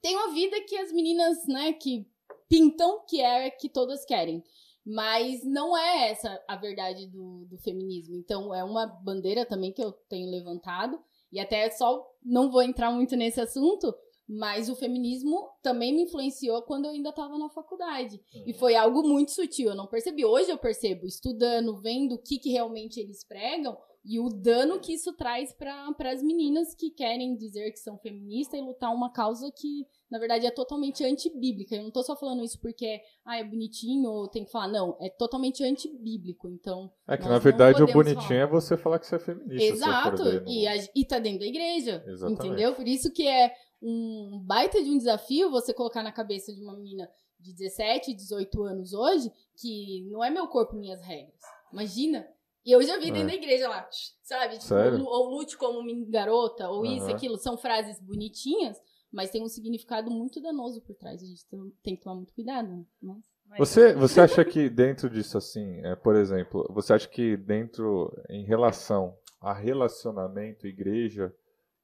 tem 0.00 0.16
uma 0.16 0.32
vida 0.32 0.60
que 0.62 0.76
as 0.76 0.92
meninas, 0.92 1.46
né, 1.46 1.72
que 1.72 2.06
pintam 2.48 3.04
que 3.06 3.20
é 3.20 3.50
que 3.50 3.68
todas 3.68 4.04
querem. 4.04 4.42
Mas 4.86 5.44
não 5.44 5.76
é 5.76 6.10
essa 6.10 6.42
a 6.48 6.56
verdade 6.56 7.06
do, 7.08 7.44
do 7.44 7.58
feminismo. 7.58 8.16
Então, 8.16 8.54
é 8.54 8.64
uma 8.64 8.86
bandeira 8.86 9.44
também 9.44 9.70
que 9.70 9.82
eu 9.82 9.92
tenho 10.08 10.30
levantado 10.30 10.98
e 11.32 11.40
até 11.40 11.70
só 11.70 12.04
não 12.22 12.50
vou 12.50 12.62
entrar 12.62 12.90
muito 12.90 13.16
nesse 13.16 13.40
assunto, 13.40 13.94
mas 14.28 14.68
o 14.68 14.76
feminismo 14.76 15.48
também 15.62 15.94
me 15.94 16.02
influenciou 16.02 16.62
quando 16.62 16.84
eu 16.84 16.90
ainda 16.90 17.10
estava 17.10 17.38
na 17.38 17.48
faculdade. 17.48 18.16
Uhum. 18.34 18.44
E 18.46 18.52
foi 18.52 18.74
algo 18.76 19.02
muito 19.02 19.32
sutil, 19.32 19.70
eu 19.70 19.74
não 19.74 19.86
percebi. 19.86 20.24
Hoje 20.24 20.50
eu 20.50 20.58
percebo, 20.58 21.06
estudando, 21.06 21.80
vendo 21.80 22.16
o 22.16 22.18
que, 22.18 22.38
que 22.38 22.50
realmente 22.50 23.00
eles 23.00 23.24
pregam 23.24 23.76
e 24.04 24.20
o 24.20 24.28
dano 24.28 24.80
que 24.80 24.94
isso 24.94 25.12
traz 25.14 25.52
para 25.52 26.10
as 26.10 26.22
meninas 26.22 26.74
que 26.74 26.90
querem 26.90 27.36
dizer 27.36 27.70
que 27.72 27.78
são 27.78 27.98
feministas 27.98 28.58
e 28.58 28.62
lutar 28.62 28.94
uma 28.94 29.10
causa 29.10 29.50
que, 29.50 29.86
na 30.10 30.18
verdade, 30.18 30.46
é 30.46 30.50
totalmente 30.50 31.04
antibíblica. 31.04 31.74
Eu 31.74 31.82
não 31.82 31.88
estou 31.88 32.02
só 32.02 32.16
falando 32.16 32.42
isso 32.42 32.58
porque 32.60 33.00
ah, 33.24 33.38
é 33.38 33.44
bonitinho 33.44 34.10
ou 34.10 34.28
tem 34.28 34.44
que 34.44 34.50
falar. 34.50 34.68
Não, 34.68 34.96
é 35.00 35.08
totalmente 35.08 35.62
antibíblico. 35.62 36.48
Então. 36.48 36.90
É 37.06 37.16
que, 37.16 37.28
na 37.28 37.38
verdade, 37.38 37.82
o 37.82 37.92
bonitinho 37.92 38.22
falar. 38.22 38.40
é 38.40 38.46
você 38.46 38.76
falar 38.76 38.98
que 38.98 39.06
você 39.06 39.16
é 39.16 39.18
feminista. 39.18 39.64
Exato. 39.64 40.22
E, 40.46 40.66
a, 40.66 40.76
e 40.94 41.04
tá 41.04 41.18
dentro 41.18 41.40
da 41.40 41.46
igreja. 41.46 42.02
Exatamente. 42.06 42.46
Entendeu? 42.46 42.74
Por 42.74 42.86
isso 42.86 43.12
que 43.12 43.26
é 43.26 43.52
um 43.82 44.42
baita 44.44 44.82
de 44.82 44.90
um 44.90 44.98
desafio 44.98 45.50
você 45.50 45.74
colocar 45.74 46.02
na 46.02 46.10
cabeça 46.10 46.52
de 46.52 46.62
uma 46.62 46.76
menina 46.76 47.08
de 47.38 47.52
17, 47.52 48.14
18 48.14 48.62
anos 48.64 48.92
hoje 48.92 49.30
que 49.56 50.08
não 50.10 50.24
é 50.24 50.30
meu 50.30 50.48
corpo, 50.48 50.74
minhas 50.74 51.00
regras. 51.02 51.38
Imagina 51.72 52.26
e 52.68 52.72
eu 52.72 52.82
já 52.82 52.98
vi 52.98 53.06
dentro 53.06 53.22
é. 53.22 53.26
da 53.28 53.34
igreja 53.34 53.66
lá, 53.66 53.88
sabe? 54.22 54.58
Tipo, 54.58 54.74
ou, 54.74 55.06
ou 55.06 55.30
lute 55.30 55.56
como 55.56 55.78
uma 55.78 56.06
garota, 56.06 56.68
ou 56.68 56.80
uhum. 56.80 56.96
isso, 56.96 57.10
aquilo. 57.10 57.38
São 57.38 57.56
frases 57.56 57.98
bonitinhas, 57.98 58.78
mas 59.12 59.30
tem 59.30 59.42
um 59.42 59.48
significado 59.48 60.10
muito 60.10 60.40
danoso 60.40 60.80
por 60.82 60.94
trás. 60.94 61.22
A 61.22 61.26
gente 61.26 61.44
tem 61.82 61.96
que 61.96 62.02
tomar 62.02 62.16
muito 62.16 62.34
cuidado. 62.34 62.86
Né? 63.02 63.20
Você, 63.58 63.94
você 63.94 64.20
acha 64.20 64.44
que 64.44 64.68
dentro 64.68 65.08
disso, 65.08 65.38
assim, 65.38 65.80
é, 65.84 65.96
por 65.96 66.14
exemplo, 66.14 66.66
você 66.70 66.92
acha 66.92 67.08
que 67.08 67.36
dentro, 67.36 68.12
em 68.28 68.44
relação 68.44 69.16
a 69.40 69.52
relacionamento 69.52 70.66
igreja, 70.66 71.34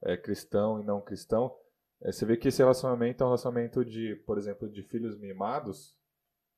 é, 0.03 0.17
cristão 0.17 0.81
e 0.81 0.85
não 0.85 1.01
cristão, 1.01 1.55
é, 2.03 2.13
você 2.13 2.27
vê 2.27 2.37
que 2.37 2.49
esse 2.49 2.59
relacionamento 2.59 3.23
é 3.23 3.27
um 3.27 3.31
relacionamento 3.31 3.85
de, 3.85 4.15
por 4.27 4.37
exemplo, 4.37 4.69
de 4.69 4.83
filhos 4.83 5.19
mimados, 5.19 5.97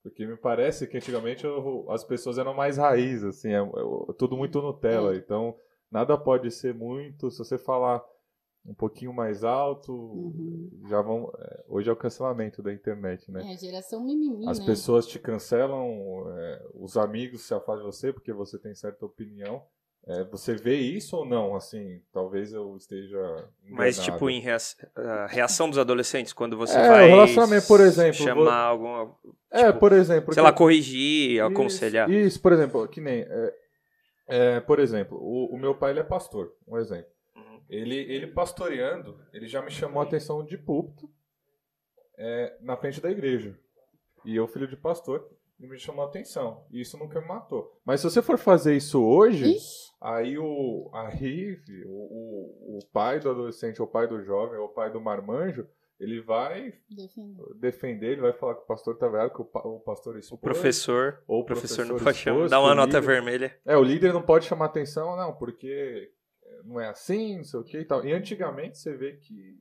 porque 0.03 0.27
me 0.27 0.37
parece 0.37 0.87
que 0.87 0.97
antigamente 0.97 1.45
eu, 1.45 1.87
as 1.91 2.05
pessoas 2.05 2.39
eram 2.39 2.55
mais 2.55 2.77
raiz, 2.77 3.23
assim, 3.23 3.53
é, 3.53 3.61
é, 3.61 4.13
tudo 4.19 4.37
muito 4.37 4.61
Nutella. 4.61 5.15
É. 5.15 5.19
Então, 5.19 5.57
nada 5.91 6.19
pode 6.19 6.51
ser 6.51 6.75
muito. 6.75 7.31
Se 7.31 7.39
você 7.39 7.57
falar 7.57 8.05
um 8.69 8.75
pouquinho 8.75 9.13
mais 9.13 9.45
alto, 9.45 9.93
Uhum. 9.93 10.71
já 10.89 11.01
vão. 11.01 11.33
é, 11.39 11.65
hoje 11.69 11.89
é 11.89 11.93
o 11.93 11.97
cancelamento 11.97 12.63
da 12.63 12.73
internet, 12.73 13.31
né? 13.31 13.43
É, 13.49 13.53
a 13.53 13.57
geração 13.57 14.05
mimimi, 14.05 14.49
As 14.49 14.59
né? 14.59 14.67
pessoas 14.67 15.07
te 15.07 15.19
cancelam, 15.19 16.25
é, 16.37 16.63
os 16.75 16.97
amigos 16.97 17.43
se 17.43 17.55
afastam 17.55 17.89
de 17.91 17.97
você 17.97 18.13
porque 18.13 18.33
você 18.33 18.59
tem 18.59 18.75
certa 18.75 19.05
opinião. 19.07 19.63
É, 20.09 20.23
você 20.25 20.55
vê 20.55 20.77
isso 20.77 21.17
ou 21.17 21.25
não? 21.25 21.57
Assim, 21.57 22.01
talvez 22.13 22.53
eu 22.53 22.77
esteja. 22.77 23.19
Mas, 23.69 23.97
enganado. 23.99 24.13
tipo, 24.13 24.31
em 24.31 24.41
reação, 24.41 24.89
a 24.95 25.27
reação 25.27 25.69
dos 25.69 25.79
adolescentes, 25.79 26.33
quando 26.33 26.57
você 26.57 26.79
É, 26.79 26.89
vai 26.89 27.05
o 27.07 27.09
relacionamento, 27.09 27.67
por 27.67 27.81
exemplo, 27.81 28.15
chamar 28.15 28.73
vou- 28.77 28.87
alguma. 28.89 29.17
É, 29.51 29.67
tipo, 29.67 29.81
por 29.81 29.93
exemplo. 29.93 30.33
sei 30.33 30.41
porque- 30.41 30.41
lá, 30.41 30.53
corrigir, 30.53 31.43
aconselhar. 31.43 32.09
Isso, 32.09 32.27
isso, 32.29 32.41
por 32.41 32.53
exemplo, 32.53 32.87
que 32.87 33.01
nem. 33.01 33.23
é, 33.23 33.55
é, 34.29 34.61
por 34.61 34.79
exemplo, 34.79 35.19
o, 35.21 35.53
o 35.55 35.59
meu 35.59 35.75
pai 35.75 35.91
ele 35.91 36.01
é 36.01 36.05
pastor, 36.05 36.53
um 36.69 36.79
exemplo. 36.79 37.11
Ele, 37.69 37.97
ele 37.97 38.27
pastoreando, 38.29 39.19
ele 39.33 39.47
já 39.47 39.61
me 39.63 39.71
chamou 39.71 40.01
a 40.01 40.05
atenção 40.05 40.45
de 40.45 40.57
púlpito 40.57 41.11
é, 42.19 42.57
na 42.61 42.77
frente 42.77 43.01
da 43.01 43.11
igreja. 43.11 43.59
E 44.25 44.35
eu, 44.37 44.47
filho 44.47 44.67
de 44.69 44.77
pastor, 44.77 45.29
ele 45.59 45.69
me 45.71 45.79
chamou 45.79 46.05
a 46.05 46.09
atenção. 46.09 46.65
E 46.71 46.81
isso 46.81 46.99
nunca 46.99 47.21
me 47.21 47.27
matou. 47.29 47.81
Mas 47.85 48.01
se 48.01 48.11
você 48.11 48.21
for 48.23 48.39
fazer 48.39 48.77
isso 48.77 49.03
hoje, 49.05 49.53
Ixi, 49.55 49.91
aí 50.01 50.39
o 50.39 50.91
a 50.93 51.09
RIV, 51.09 51.85
o, 51.87 51.91
o, 51.91 52.79
o 52.79 52.87
pai 52.93 53.21
do 53.21 53.31
adolescente, 53.31 53.81
ou 53.81 53.89
o 53.89 53.91
pai 53.91 54.07
do 54.07 54.23
jovem, 54.23 54.59
ou 54.59 54.67
o 54.67 54.73
pai 54.73 54.91
do 54.91 55.01
marmanjo, 55.01 55.67
ele 55.99 56.21
vai 56.21 56.75
defendo. 56.91 57.55
defender, 57.59 58.13
ele 58.13 58.21
vai 58.21 58.33
falar 58.35 58.55
que 58.57 58.63
o 58.63 58.67
pastor 58.67 58.95
estava 58.95 59.17
errado, 59.17 59.33
que 59.33 59.41
o, 59.41 59.77
o 59.77 59.81
pastor 59.81 60.15
O 60.15 60.19
expôs, 60.19 60.41
professor, 60.41 61.23
ou 61.27 61.41
o 61.41 61.45
professor, 61.45 61.87
não 61.87 61.97
expôs, 61.97 62.03
pode 62.03 62.19
chamar, 62.19 62.49
dar 62.49 62.61
uma 62.61 62.73
o 62.73 62.75
nota 62.75 62.99
líder- 62.99 63.01
vermelha. 63.01 63.59
É, 63.65 63.77
o 63.79 63.83
líder 63.83 64.13
não 64.13 64.21
pode 64.23 64.45
chamar 64.45 64.67
atenção, 64.67 65.17
não, 65.17 65.35
porque 65.35 66.13
não 66.67 66.81
é 66.81 66.89
assim, 66.89 67.37
não 67.37 67.45
sei 67.45 67.61
o 67.61 67.65
que 67.65 67.79
e 67.79 67.85
tal. 67.85 68.05
E 68.05 68.13
antigamente 68.13 68.79
você 68.79 68.95
vê 68.95 69.17
que 69.17 69.59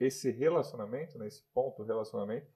esse 0.00 0.30
relacionamento, 0.30 1.18
nesse 1.18 1.42
ponto, 1.52 1.82
relacionamento, 1.82 2.46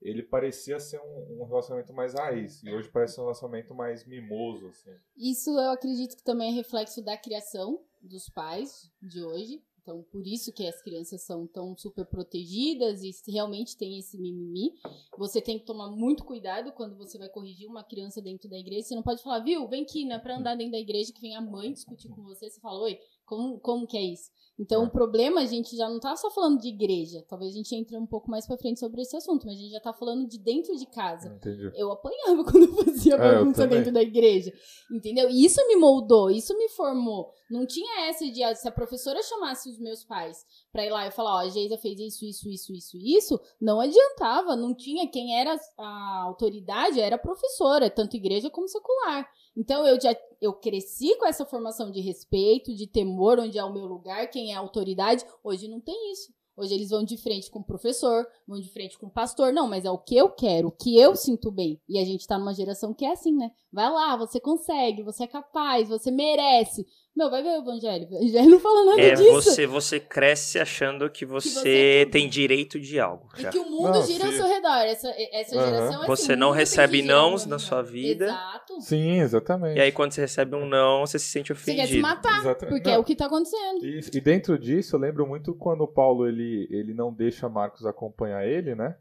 ele 0.00 0.22
parecia 0.22 0.80
ser 0.80 1.00
um, 1.00 1.42
um 1.42 1.44
relacionamento 1.44 1.92
mais 1.92 2.14
raiz. 2.14 2.62
E 2.62 2.70
hoje 2.70 2.88
parece 2.88 3.20
um 3.20 3.24
relacionamento 3.24 3.74
mais 3.74 4.04
mimoso, 4.04 4.68
assim. 4.68 4.90
Isso 5.16 5.50
eu 5.50 5.70
acredito 5.70 6.16
que 6.16 6.24
também 6.24 6.50
é 6.50 6.54
reflexo 6.54 7.02
da 7.02 7.16
criação 7.16 7.80
dos 8.00 8.28
pais 8.28 8.90
de 9.00 9.22
hoje. 9.22 9.62
Então, 9.82 10.04
por 10.12 10.24
isso 10.24 10.52
que 10.52 10.64
as 10.66 10.80
crianças 10.80 11.22
são 11.22 11.44
tão 11.44 11.76
super 11.76 12.06
protegidas 12.06 13.02
e 13.02 13.12
realmente 13.28 13.76
tem 13.76 13.98
esse 13.98 14.16
mimimi. 14.16 14.74
Você 15.18 15.40
tem 15.40 15.58
que 15.58 15.64
tomar 15.64 15.90
muito 15.90 16.24
cuidado 16.24 16.70
quando 16.72 16.96
você 16.96 17.18
vai 17.18 17.28
corrigir 17.28 17.68
uma 17.68 17.82
criança 17.82 18.22
dentro 18.22 18.48
da 18.48 18.56
igreja. 18.56 18.86
Você 18.86 18.94
não 18.94 19.02
pode 19.02 19.22
falar, 19.22 19.40
viu, 19.40 19.66
vem 19.66 19.82
aqui, 19.82 20.04
não 20.04 20.16
é 20.16 20.18
pra 20.20 20.36
andar 20.36 20.54
dentro 20.54 20.72
da 20.72 20.78
igreja 20.78 21.12
que 21.12 21.20
vem 21.20 21.34
a 21.34 21.40
mãe 21.40 21.72
discutir 21.72 22.08
com 22.10 22.22
você. 22.22 22.48
Você 22.48 22.60
fala, 22.60 22.80
oi, 22.80 22.98
como, 23.24 23.58
como 23.60 23.86
que 23.86 23.96
é 23.96 24.02
isso? 24.02 24.30
Então, 24.58 24.82
É. 24.82 24.86
o 24.86 24.90
problema, 24.90 25.40
a 25.40 25.46
gente 25.46 25.74
já 25.74 25.88
não 25.88 25.98
tá 25.98 26.14
só 26.14 26.30
falando 26.30 26.60
de 26.60 26.68
igreja. 26.68 27.24
Talvez 27.26 27.52
a 27.52 27.56
gente 27.56 27.74
entre 27.74 27.96
um 27.96 28.06
pouco 28.06 28.30
mais 28.30 28.46
pra 28.46 28.58
frente 28.58 28.78
sobre 28.78 29.00
esse 29.00 29.16
assunto, 29.16 29.46
mas 29.46 29.56
a 29.56 29.60
gente 29.60 29.70
já 29.72 29.80
tá 29.80 29.92
falando 29.94 30.28
de 30.28 30.38
dentro 30.38 30.76
de 30.76 30.86
casa. 30.86 31.28
Entendi. 31.34 31.72
Eu 31.74 31.90
apanhava 31.90 32.44
quando 32.44 32.64
eu 32.64 32.84
fazia 32.84 33.14
É, 33.14 33.18
bagunça 33.18 33.66
dentro 33.66 33.90
da 33.90 34.02
igreja. 34.02 34.52
Entendeu? 34.92 35.30
E 35.30 35.44
isso 35.44 35.66
me 35.66 35.74
moldou, 35.76 36.30
isso 36.30 36.56
me 36.56 36.68
formou. 36.68 37.32
Não 37.50 37.66
tinha 37.66 38.08
essa 38.08 38.24
de 38.30 38.42
ah, 38.42 38.54
se 38.54 38.68
a 38.68 38.72
professora 38.72 39.22
chamasse 39.22 39.70
os 39.70 39.78
meus 39.78 40.04
pais 40.04 40.44
pra 40.70 40.84
ir 40.86 40.90
lá 40.90 41.06
e 41.06 41.10
falar, 41.10 41.36
ó, 41.36 41.38
a 41.38 41.48
Geisa 41.48 41.78
fez 41.78 41.98
isso, 41.98 42.24
isso, 42.24 42.48
isso, 42.50 42.72
isso, 42.74 42.96
isso, 42.98 43.40
não 43.60 43.80
adiantava. 43.80 44.54
Não 44.54 44.74
tinha 44.74 45.08
quem 45.10 45.38
era 45.40 45.58
a 45.78 46.22
autoridade, 46.24 47.00
era 47.00 47.16
a 47.16 47.18
professora, 47.18 47.90
tanto 47.90 48.16
igreja 48.16 48.50
como 48.50 48.68
secular. 48.68 49.28
Então 49.56 49.86
eu 49.86 50.00
já 50.00 50.16
eu 50.40 50.52
cresci 50.52 51.16
com 51.16 51.26
essa 51.26 51.46
formação 51.46 51.90
de 51.90 52.00
respeito, 52.00 52.74
de 52.74 52.86
temor, 52.86 53.38
onde 53.38 53.58
é 53.58 53.64
o 53.64 53.72
meu 53.72 53.86
lugar, 53.86 54.28
quem 54.28 54.52
é 54.52 54.56
a 54.56 54.60
autoridade. 54.60 55.24
Hoje 55.44 55.68
não 55.68 55.80
tem 55.80 56.12
isso. 56.12 56.32
Hoje 56.54 56.74
eles 56.74 56.90
vão 56.90 57.02
de 57.02 57.16
frente 57.16 57.50
com 57.50 57.60
o 57.60 57.64
professor, 57.64 58.26
vão 58.46 58.60
de 58.60 58.68
frente 58.68 58.98
com 58.98 59.06
o 59.06 59.10
pastor. 59.10 59.52
Não, 59.52 59.66
mas 59.66 59.84
é 59.84 59.90
o 59.90 59.96
que 59.96 60.16
eu 60.16 60.28
quero, 60.28 60.68
o 60.68 60.72
que 60.72 60.98
eu 60.98 61.16
sinto 61.16 61.50
bem. 61.50 61.80
E 61.88 61.98
a 61.98 62.04
gente 62.04 62.26
tá 62.26 62.38
numa 62.38 62.52
geração 62.52 62.92
que 62.92 63.06
é 63.06 63.12
assim, 63.12 63.34
né? 63.34 63.50
Vai 63.72 63.90
lá, 63.90 64.16
você 64.16 64.38
consegue, 64.38 65.02
você 65.02 65.24
é 65.24 65.26
capaz, 65.26 65.88
você 65.88 66.10
merece. 66.10 66.86
Meu, 67.14 67.30
vai 67.30 67.42
ver 67.42 67.50
o 67.50 67.60
evangelho. 67.62 68.08
O 68.10 68.16
evangelho 68.16 68.50
não 68.50 68.58
fala 68.58 68.84
nada 68.86 69.02
É, 69.02 69.14
disso. 69.14 69.30
você, 69.32 69.66
você 69.66 70.00
cresce 70.00 70.58
achando 70.58 71.10
que 71.10 71.26
você, 71.26 71.50
você 71.50 72.02
é 72.02 72.06
tem 72.06 72.26
direito 72.26 72.80
de 72.80 72.98
algo. 72.98 73.28
E 73.36 73.42
já. 73.42 73.50
que 73.50 73.58
o 73.58 73.64
mundo 73.68 73.90
Não, 73.90 74.02
gira 74.06 74.24
ao 74.24 74.30
sim. 74.32 74.38
seu 74.38 74.46
redor. 74.48 74.78
Essa, 74.86 75.14
essa 75.30 75.56
Aham. 75.56 75.64
geração 75.66 75.92
é 75.92 75.96
assim, 75.98 76.06
Você 76.06 76.36
não 76.36 76.50
recebe 76.52 77.02
que 77.02 77.10
ao 77.10 77.16
nãos 77.16 77.44
na 77.44 77.58
sua 77.58 77.82
vida. 77.82 78.24
Exato. 78.24 78.80
Sim, 78.80 79.20
exatamente. 79.20 79.76
E 79.76 79.80
aí, 79.82 79.92
quando 79.92 80.12
você 80.12 80.22
recebe 80.22 80.56
um 80.56 80.64
não, 80.66 81.00
você 81.06 81.18
se 81.18 81.26
sente 81.26 81.52
Você 81.52 81.74
quer 81.74 81.82
se 81.82 81.92
ofendido. 81.92 82.02
matar, 82.02 82.38
Exata- 82.40 82.66
porque 82.66 82.88
Não, 82.88 82.94
é 82.96 82.98
o 82.98 83.04
que 83.04 83.14
tá 83.14 83.26
acontecendo. 83.26 83.84
Isso. 83.84 84.10
E 84.14 84.20
dentro 84.20 84.58
disso, 84.58 84.96
eu 84.96 85.00
lembro 85.00 85.26
muito 85.26 85.54
quando 85.54 85.82
o 85.82 85.88
Paulo 85.88 86.26
ele, 86.26 86.66
ele 86.70 86.94
não 86.94 87.12
deixa 87.12 87.46
Marcos 87.46 87.84
acompanhar 87.84 88.46
ele, 88.46 88.74
né? 88.74 88.96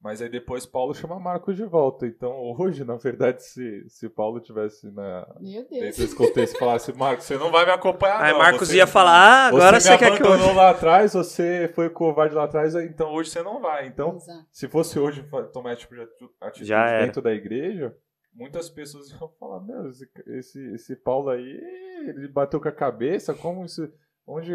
Mas 0.00 0.22
aí 0.22 0.28
depois 0.28 0.64
Paulo 0.64 0.94
chama 0.94 1.18
Marcos 1.18 1.56
de 1.56 1.64
volta. 1.64 2.06
Então 2.06 2.32
hoje, 2.56 2.84
na 2.84 2.96
verdade, 2.96 3.42
se, 3.42 3.84
se 3.88 4.08
Paulo 4.08 4.38
tivesse 4.40 4.88
na, 4.92 5.26
Meu 5.40 5.66
Deus. 5.68 5.68
dentro 5.68 6.00
desse 6.02 6.14
contexto 6.14 6.54
e 6.54 6.58
falasse, 6.58 6.92
Marcos, 6.92 7.24
você 7.26 7.36
não 7.36 7.50
vai 7.50 7.64
me 7.66 7.72
acompanhar. 7.72 8.22
Aí 8.22 8.32
não. 8.32 8.38
Marcos 8.38 8.68
você, 8.68 8.76
ia 8.76 8.86
falar, 8.86 9.10
ah, 9.12 9.46
agora 9.48 9.80
você 9.80 9.88
você, 9.88 9.98
quer 9.98 10.16
que 10.16 10.22
eu... 10.22 10.26
abandonou 10.26 10.54
lá 10.54 10.70
atrás, 10.70 11.14
você 11.14 11.68
foi 11.74 11.90
covarde 11.90 12.34
lá 12.34 12.44
atrás, 12.44 12.74
então 12.76 13.12
hoje 13.12 13.30
você 13.30 13.42
não 13.42 13.60
vai. 13.60 13.88
Então, 13.88 14.16
Exato. 14.16 14.46
se 14.52 14.68
fosse 14.68 14.98
hoje 15.00 15.28
tomar 15.52 15.74
tipo 15.74 15.94
de 15.96 16.02
atitude 16.02 16.64
Já 16.64 16.86
era. 16.88 17.04
dentro 17.04 17.20
da 17.20 17.32
igreja, 17.32 17.92
muitas 18.32 18.70
pessoas 18.70 19.10
iam 19.20 19.28
falar, 19.40 19.60
meu, 19.60 19.88
esse, 19.90 20.08
esse, 20.28 20.74
esse 20.74 20.94
Paulo 20.96 21.28
aí, 21.30 21.60
ele 22.06 22.28
bateu 22.28 22.60
com 22.60 22.68
a 22.68 22.72
cabeça, 22.72 23.34
como 23.34 23.64
isso. 23.64 23.90
Onde, 24.30 24.52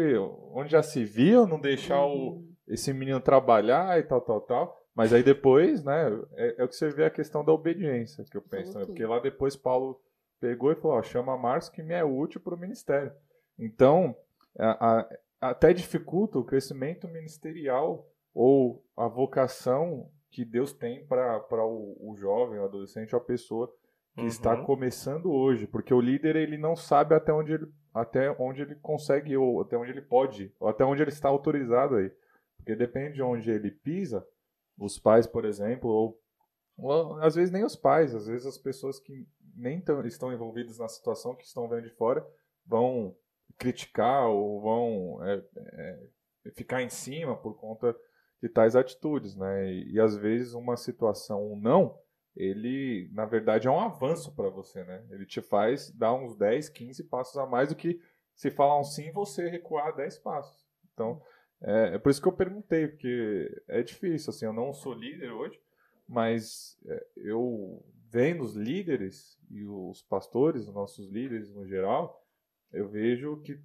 onde 0.52 0.70
já 0.70 0.82
se 0.84 1.04
viu 1.04 1.46
não 1.48 1.60
deixar 1.60 2.00
o, 2.06 2.34
Uhum. 2.36 2.48
esse 2.68 2.92
menino 2.92 3.18
trabalhar 3.20 3.98
e 3.98 4.04
tal, 4.04 4.20
tal, 4.20 4.40
tal. 4.40 4.83
Mas 4.94 5.12
aí 5.12 5.22
depois, 5.22 5.82
né, 5.84 6.06
é, 6.36 6.54
é 6.58 6.64
o 6.64 6.68
que 6.68 6.76
você 6.76 6.88
vê 6.90 7.04
a 7.04 7.10
questão 7.10 7.44
da 7.44 7.52
obediência, 7.52 8.24
que 8.30 8.36
eu 8.36 8.42
penso, 8.42 8.78
né? 8.78 8.86
Porque 8.86 9.04
lá 9.04 9.18
depois 9.18 9.56
Paulo 9.56 10.00
pegou 10.40 10.70
e 10.70 10.76
falou, 10.76 10.98
ó, 10.98 11.02
chama 11.02 11.36
Marcos 11.36 11.68
que 11.68 11.82
me 11.82 11.94
é 11.94 12.04
útil 12.04 12.40
para 12.40 12.54
o 12.54 12.58
ministério. 12.58 13.12
Então, 13.58 14.14
a- 14.58 14.98
a- 15.00 15.08
até 15.50 15.72
dificulta 15.72 16.38
o 16.38 16.44
crescimento 16.44 17.08
ministerial 17.08 18.06
ou 18.32 18.84
a 18.96 19.08
vocação 19.08 20.10
que 20.30 20.44
Deus 20.44 20.72
tem 20.72 21.04
para 21.06 21.64
o, 21.64 21.96
o 22.00 22.16
jovem, 22.16 22.58
o 22.58 22.64
adolescente, 22.64 23.14
ou 23.14 23.20
a 23.20 23.24
pessoa 23.24 23.72
que 24.14 24.22
Uhum. 24.22 24.26
está 24.28 24.56
começando 24.56 25.32
hoje, 25.32 25.66
porque 25.66 25.92
o 25.92 26.00
líder 26.00 26.36
ele 26.36 26.56
não 26.56 26.76
sabe 26.76 27.14
até 27.16 27.32
onde 27.32 27.52
ele, 27.54 27.66
até 27.92 28.30
onde 28.38 28.62
ele 28.62 28.76
consegue 28.76 29.36
ou 29.36 29.60
até 29.60 29.76
onde 29.76 29.90
ele 29.90 30.02
pode, 30.02 30.52
ou 30.60 30.68
até 30.68 30.84
onde 30.84 31.02
ele 31.02 31.10
está 31.10 31.28
autorizado 31.28 31.96
aí, 31.96 32.12
porque 32.56 32.76
depende 32.76 33.14
de 33.14 33.22
onde 33.22 33.50
ele 33.50 33.70
pisa. 33.72 34.24
Os 34.78 34.98
pais, 34.98 35.26
por 35.26 35.44
exemplo, 35.44 35.88
ou, 35.88 36.20
ou 36.76 37.20
às 37.20 37.34
vezes 37.34 37.52
nem 37.52 37.64
os 37.64 37.76
pais, 37.76 38.14
às 38.14 38.26
vezes 38.26 38.46
as 38.46 38.58
pessoas 38.58 38.98
que 38.98 39.26
nem 39.56 39.80
tão, 39.80 40.04
estão 40.06 40.32
envolvidas 40.32 40.78
na 40.78 40.88
situação, 40.88 41.34
que 41.34 41.44
estão 41.44 41.68
vendo 41.68 41.82
de 41.82 41.94
fora, 41.94 42.26
vão 42.66 43.16
criticar 43.56 44.28
ou 44.28 44.60
vão 44.60 45.24
é, 45.24 45.42
é, 45.56 46.50
ficar 46.54 46.82
em 46.82 46.88
cima 46.88 47.36
por 47.36 47.54
conta 47.54 47.96
de 48.42 48.48
tais 48.48 48.74
atitudes, 48.76 49.36
né? 49.36 49.72
E, 49.72 49.92
e 49.92 50.00
às 50.00 50.16
vezes 50.16 50.54
uma 50.54 50.76
situação, 50.76 51.56
não, 51.56 51.98
ele, 52.36 53.08
na 53.12 53.24
verdade, 53.24 53.68
é 53.68 53.70
um 53.70 53.80
avanço 53.80 54.34
para 54.34 54.48
você, 54.48 54.82
né? 54.84 55.06
Ele 55.10 55.24
te 55.24 55.40
faz 55.40 55.90
dar 55.90 56.12
uns 56.14 56.36
10, 56.36 56.68
15 56.68 57.04
passos 57.04 57.36
a 57.36 57.46
mais 57.46 57.68
do 57.68 57.76
que 57.76 58.00
se 58.34 58.50
falar 58.50 58.78
um 58.80 58.84
sim, 58.84 59.12
você 59.12 59.48
recuar 59.48 59.94
10 59.94 60.18
passos. 60.18 60.66
Então, 60.92 61.22
é, 61.64 61.94
é 61.94 61.98
por 61.98 62.10
isso 62.10 62.20
que 62.20 62.28
eu 62.28 62.32
perguntei, 62.32 62.86
porque 62.86 63.62
é 63.68 63.82
difícil, 63.82 64.30
assim, 64.30 64.44
eu 64.44 64.52
não 64.52 64.72
sou 64.72 64.92
líder 64.92 65.30
hoje, 65.30 65.58
mas 66.06 66.78
é, 66.86 67.06
eu 67.16 67.82
vendo 68.10 68.42
os 68.44 68.54
líderes 68.54 69.40
e 69.50 69.64
os 69.64 70.02
pastores, 70.02 70.68
os 70.68 70.74
nossos 70.74 71.10
líderes 71.10 71.50
no 71.50 71.66
geral, 71.66 72.22
eu 72.70 72.88
vejo 72.88 73.40
que 73.40 73.58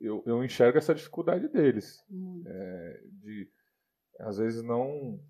eu, 0.00 0.22
eu 0.26 0.44
enxergo 0.44 0.76
essa 0.76 0.94
dificuldade 0.94 1.48
deles 1.48 2.04
Muito. 2.08 2.48
de 3.22 3.48
às 4.18 4.36
vezes 4.36 4.62
não 4.62 5.20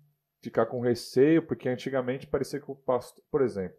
ficar 0.41 0.65
com 0.65 0.81
receio, 0.81 1.45
porque 1.45 1.69
antigamente 1.69 2.27
parecia 2.27 2.59
que 2.59 2.69
o 2.69 2.75
pastor, 2.75 3.23
por 3.31 3.41
exemplo, 3.41 3.77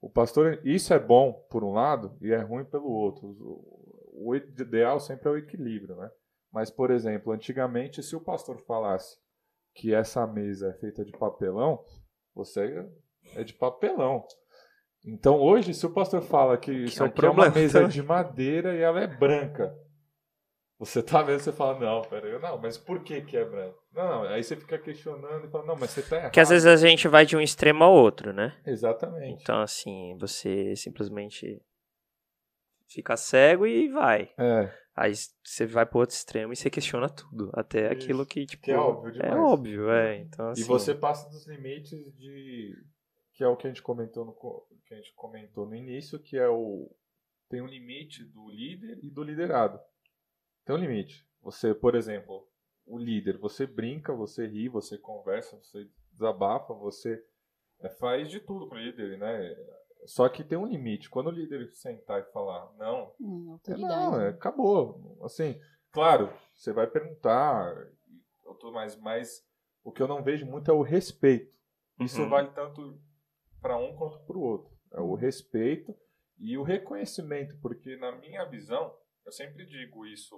o 0.00 0.10
pastor, 0.10 0.60
isso 0.64 0.92
é 0.92 0.98
bom 0.98 1.32
por 1.50 1.62
um 1.62 1.72
lado 1.72 2.16
e 2.20 2.32
é 2.32 2.38
ruim 2.38 2.64
pelo 2.64 2.88
outro. 2.88 3.28
O, 3.28 4.28
o 4.30 4.34
ideal 4.34 4.98
sempre 4.98 5.28
é 5.28 5.32
o 5.32 5.36
equilíbrio, 5.36 5.94
né? 5.96 6.10
Mas, 6.52 6.70
por 6.70 6.90
exemplo, 6.90 7.32
antigamente, 7.32 8.02
se 8.02 8.16
o 8.16 8.20
pastor 8.20 8.58
falasse 8.66 9.16
que 9.74 9.94
essa 9.94 10.26
mesa 10.26 10.68
é 10.68 10.80
feita 10.80 11.04
de 11.04 11.12
papelão, 11.12 11.84
você 12.34 12.86
é 13.34 13.44
de 13.44 13.54
papelão. 13.54 14.24
Então, 15.04 15.40
hoje, 15.40 15.72
se 15.72 15.86
o 15.86 15.92
pastor 15.92 16.22
fala 16.22 16.58
que 16.58 16.72
isso 16.72 17.02
é 17.02 17.06
aqui 17.06 17.24
é 17.24 17.30
uma 17.30 17.48
mesa 17.48 17.88
de 17.88 18.02
madeira 18.02 18.74
e 18.74 18.80
ela 18.80 19.00
é 19.00 19.06
branca, 19.06 19.74
você 20.78 21.02
tá 21.02 21.22
vendo, 21.22 21.40
você 21.40 21.52
fala, 21.52 21.78
não, 21.78 22.02
peraí, 22.02 22.38
não, 22.38 22.58
mas 22.58 22.76
por 22.78 23.02
que 23.02 23.20
que 23.20 23.36
é 23.36 23.44
branco? 23.44 23.78
Não, 23.92 24.08
não, 24.08 24.22
aí 24.24 24.42
você 24.42 24.56
fica 24.56 24.78
questionando 24.78 25.46
e 25.46 25.50
fala, 25.50 25.66
não, 25.66 25.76
mas 25.76 25.90
você 25.90 26.02
tá 26.02 26.16
errado. 26.16 26.28
Porque 26.28 26.40
às 26.40 26.48
vezes 26.48 26.66
a 26.66 26.76
gente 26.76 27.06
vai 27.06 27.24
de 27.24 27.36
um 27.36 27.40
extremo 27.40 27.84
ao 27.84 27.92
outro, 27.92 28.32
né? 28.32 28.58
Exatamente. 28.66 29.42
Então, 29.42 29.60
assim, 29.60 30.16
você 30.18 30.74
simplesmente 30.76 31.62
fica 32.88 33.16
cego 33.16 33.66
e 33.66 33.88
vai. 33.88 34.30
É, 34.38 34.72
Aí 34.94 35.12
você 35.44 35.66
vai 35.66 35.86
pro 35.86 36.00
outro 36.00 36.14
extremo 36.14 36.52
e 36.52 36.56
você 36.56 36.68
questiona 36.68 37.08
tudo. 37.08 37.50
Até 37.54 37.84
Isso. 37.84 37.92
aquilo 38.04 38.26
que, 38.26 38.44
tipo. 38.46 38.62
Que 38.62 38.72
é 38.72 38.76
óbvio 38.76 39.10
É 39.10 39.12
demais. 39.28 39.40
óbvio, 39.40 39.90
é. 39.90 40.18
Então, 40.18 40.48
assim, 40.50 40.62
E 40.62 40.64
você 40.64 40.94
passa 40.94 41.28
dos 41.30 41.46
limites 41.46 41.98
de. 42.16 42.76
Que 43.34 43.44
é 43.44 43.48
o 43.48 43.56
que 43.56 43.66
a 43.66 43.70
gente 43.70 43.82
comentou 43.82 44.24
no, 44.24 44.34
que 44.84 44.94
a 44.94 44.96
gente 44.96 45.14
comentou 45.14 45.66
no 45.66 45.74
início, 45.74 46.18
que 46.18 46.36
é 46.36 46.48
o. 46.48 46.90
Tem 47.48 47.62
um 47.62 47.66
limite 47.66 48.24
do 48.24 48.50
líder 48.50 48.98
e 49.02 49.10
do 49.10 49.22
liderado. 49.22 49.80
Tem 50.64 50.76
um 50.76 50.78
limite. 50.78 51.26
Você, 51.42 51.74
por 51.74 51.94
exemplo, 51.94 52.46
o 52.84 52.98
líder, 52.98 53.38
você 53.38 53.66
brinca, 53.66 54.12
você 54.12 54.46
ri, 54.46 54.68
você 54.68 54.98
conversa, 54.98 55.56
você 55.56 55.88
desabafa, 56.12 56.74
você 56.74 57.24
é, 57.80 57.88
faz 57.88 58.28
de 58.28 58.40
tudo 58.40 58.68
com 58.68 58.74
o 58.74 58.78
líder, 58.78 59.18
né? 59.18 59.56
Só 60.06 60.28
que 60.28 60.42
tem 60.42 60.56
um 60.58 60.66
limite. 60.66 61.10
Quando 61.10 61.28
o 61.28 61.32
líder 61.32 61.70
sentar 61.72 62.20
e 62.20 62.32
falar, 62.32 62.72
não, 62.78 63.12
Hum, 63.20 63.58
é. 63.66 63.76
Não, 63.76 64.20
é, 64.20 64.28
acabou. 64.28 65.18
Assim, 65.22 65.60
claro, 65.92 66.32
você 66.54 66.72
vai 66.72 66.86
perguntar, 66.86 67.74
eu 68.46 68.54
tô 68.54 68.70
mais, 68.72 68.96
mas 68.96 69.42
o 69.84 69.92
que 69.92 70.02
eu 70.02 70.08
não 70.08 70.22
vejo 70.22 70.46
muito 70.46 70.70
é 70.70 70.74
o 70.74 70.82
respeito. 70.82 71.52
Isso 71.98 72.22
Uhum. 72.22 72.28
vale 72.30 72.50
tanto 72.52 72.98
para 73.60 73.76
um 73.76 73.94
quanto 73.96 74.18
para 74.24 74.36
o 74.36 74.40
outro. 74.42 74.70
É 74.92 75.00
o 75.00 75.14
respeito 75.14 75.94
e 76.38 76.56
o 76.56 76.62
reconhecimento, 76.62 77.56
porque 77.60 77.96
na 77.96 78.12
minha 78.16 78.44
visão, 78.46 78.94
eu 79.26 79.32
sempre 79.32 79.66
digo 79.66 80.06
isso 80.06 80.34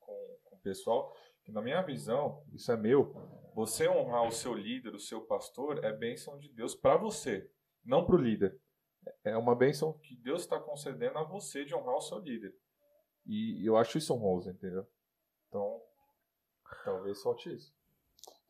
com, 0.00 0.38
com 0.44 0.56
o 0.56 0.60
pessoal, 0.60 1.14
que 1.44 1.52
na 1.52 1.62
minha 1.62 1.80
visão, 1.82 2.42
isso 2.52 2.72
é 2.72 2.76
meu, 2.76 3.14
você 3.54 3.88
honrar 3.88 4.26
o 4.26 4.32
seu 4.32 4.52
líder, 4.54 4.94
o 4.94 4.98
seu 4.98 5.20
pastor, 5.20 5.84
é 5.84 5.92
bênção 5.92 6.36
de 6.38 6.48
Deus 6.52 6.74
para 6.74 6.96
você, 6.96 7.48
não 7.84 8.04
para 8.04 8.16
o 8.16 8.18
líder. 8.18 8.58
É 9.24 9.36
uma 9.36 9.54
bênção 9.54 9.94
que 9.94 10.14
Deus 10.16 10.42
está 10.42 10.60
concedendo 10.60 11.18
a 11.18 11.24
você 11.24 11.64
de 11.64 11.74
honrar 11.74 11.96
o 11.96 12.00
seu 12.00 12.18
líder. 12.18 12.54
E 13.26 13.66
eu 13.66 13.76
acho 13.76 13.96
isso 13.96 14.12
honroso, 14.12 14.50
entendeu? 14.50 14.86
Então, 15.48 15.80
talvez 16.84 17.22
falte 17.22 17.54
isso. 17.54 17.74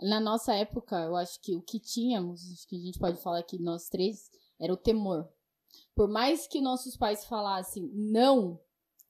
Na 0.00 0.18
nossa 0.18 0.52
época, 0.54 0.96
eu 1.04 1.14
acho 1.14 1.40
que 1.40 1.54
o 1.54 1.62
que 1.62 1.78
tínhamos, 1.78 2.52
acho 2.52 2.66
que 2.66 2.76
a 2.76 2.80
gente 2.80 2.98
pode 2.98 3.22
falar 3.22 3.42
que 3.44 3.58
nós 3.58 3.88
três, 3.88 4.28
era 4.60 4.72
o 4.72 4.76
temor. 4.76 5.32
Por 5.94 6.08
mais 6.08 6.46
que 6.48 6.60
nossos 6.60 6.96
pais 6.96 7.24
falassem 7.24 7.88
não 7.94 8.60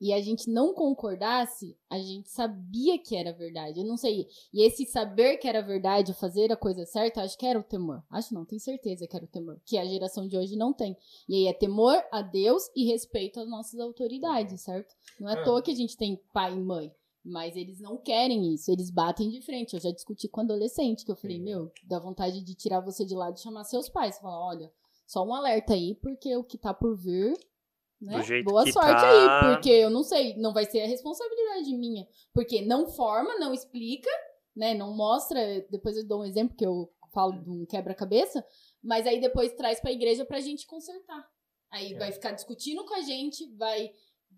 e 0.01 0.13
a 0.13 0.21
gente 0.21 0.51
não 0.51 0.75
concordasse, 0.75 1.77
a 1.89 1.99
gente 1.99 2.29
sabia 2.29 2.99
que 2.99 3.17
era 3.17 3.33
verdade. 3.33 3.81
Eu 3.81 3.87
não 3.87 3.97
sei. 3.97 4.27
E 4.53 4.63
esse 4.67 4.85
saber 4.87 5.39
que 5.39 5.47
era 5.49 5.63
verdade, 5.63 6.13
fazer 6.15 6.53
a 6.53 6.57
coisa 6.57 6.85
certa, 6.85 7.23
acho 7.23 7.39
que 7.39 7.47
era 7.47 7.59
o 7.59 7.63
temor. 7.63 8.03
Acho 8.11 8.35
não, 8.35 8.45
tenho 8.45 8.61
certeza 8.61 9.07
que 9.07 9.17
era 9.17 9.25
o 9.25 9.29
temor. 9.29 9.61
Que 9.65 9.79
a 9.79 9.85
geração 9.85 10.27
de 10.27 10.37
hoje 10.37 10.57
não 10.57 10.73
tem. 10.73 10.97
E 11.29 11.35
aí 11.37 11.47
é 11.47 11.53
temor 11.53 12.03
a 12.13 12.23
Deus 12.23 12.65
e 12.75 12.85
respeito 12.87 13.41
às 13.41 13.49
nossas 13.49 13.79
autoridades, 13.81 14.61
certo? 14.63 14.95
Não 15.19 15.29
é 15.29 15.37
à 15.37 15.41
É. 15.41 15.45
toa 15.45 15.63
que 15.63 15.71
a 15.71 15.75
gente 15.77 15.97
tem 15.97 16.21
pai 16.33 16.55
e 16.55 16.61
mãe. 16.61 16.93
Mas 17.25 17.57
eles 17.57 17.81
não 17.81 17.97
querem 17.97 18.53
isso, 18.53 18.71
eles 18.71 18.91
batem 18.91 19.31
de 19.31 19.41
frente. 19.41 19.73
Eu 19.75 19.81
já 19.81 19.91
discuti 19.91 20.29
com 20.29 20.43
adolescente, 20.43 21.07
que 21.07 21.11
eu 21.11 21.17
falei, 21.17 21.41
meu, 21.41 21.73
dá 21.85 21.99
vontade 21.99 22.43
de 22.43 22.55
tirar 22.55 22.81
você 22.81 23.03
de 23.07 23.15
lado 23.15 23.39
e 23.39 23.41
chamar 23.41 23.65
seus 23.65 23.89
pais. 23.89 24.19
Falar, 24.19 24.39
olha, 24.47 24.71
só 25.07 25.25
um 25.25 25.33
alerta 25.35 25.73
aí, 25.73 25.95
porque 25.95 26.37
o 26.37 26.45
que 26.45 26.59
tá 26.59 26.75
por 26.75 26.95
vir, 26.95 27.33
né? 28.01 28.17
Do 28.19 28.23
jeito 28.23 28.45
Boa 28.45 28.65
que 28.65 28.73
sorte 28.73 28.89
tá. 29.01 29.09
aí, 29.49 29.55
porque 29.55 29.71
eu 29.71 29.91
não 29.91 30.03
sei, 30.03 30.37
não 30.37 30.53
vai 30.53 30.65
ser 30.65 30.83
a 30.83 30.87
responsabilidade 30.87 31.75
minha. 31.77 32.07
Porque 32.33 32.61
não 32.63 32.87
forma, 32.87 33.39
não 33.39 33.55
explica, 33.55 34.11
né? 34.55 34.75
Não 34.75 34.95
mostra. 34.95 35.67
Depois 35.71 35.97
eu 35.97 36.07
dou 36.07 36.21
um 36.21 36.25
exemplo 36.25 36.57
que 36.57 36.67
eu 36.67 36.91
falo 37.13 37.33
de 37.33 37.49
um 37.51 37.65
quebra-cabeça, 37.65 38.45
mas 38.83 39.07
aí 39.07 39.21
depois 39.21 39.53
traz 39.53 39.81
pra 39.81 39.93
igreja 39.93 40.25
pra 40.25 40.41
gente 40.41 40.67
consertar. 40.67 41.25
Aí 41.71 41.95
É. 41.95 41.99
vai 41.99 42.13
ficar 42.13 42.33
discutindo 42.33 42.85
com 42.85 42.95
a 42.95 43.01
gente, 43.03 43.49
vai 43.57 43.91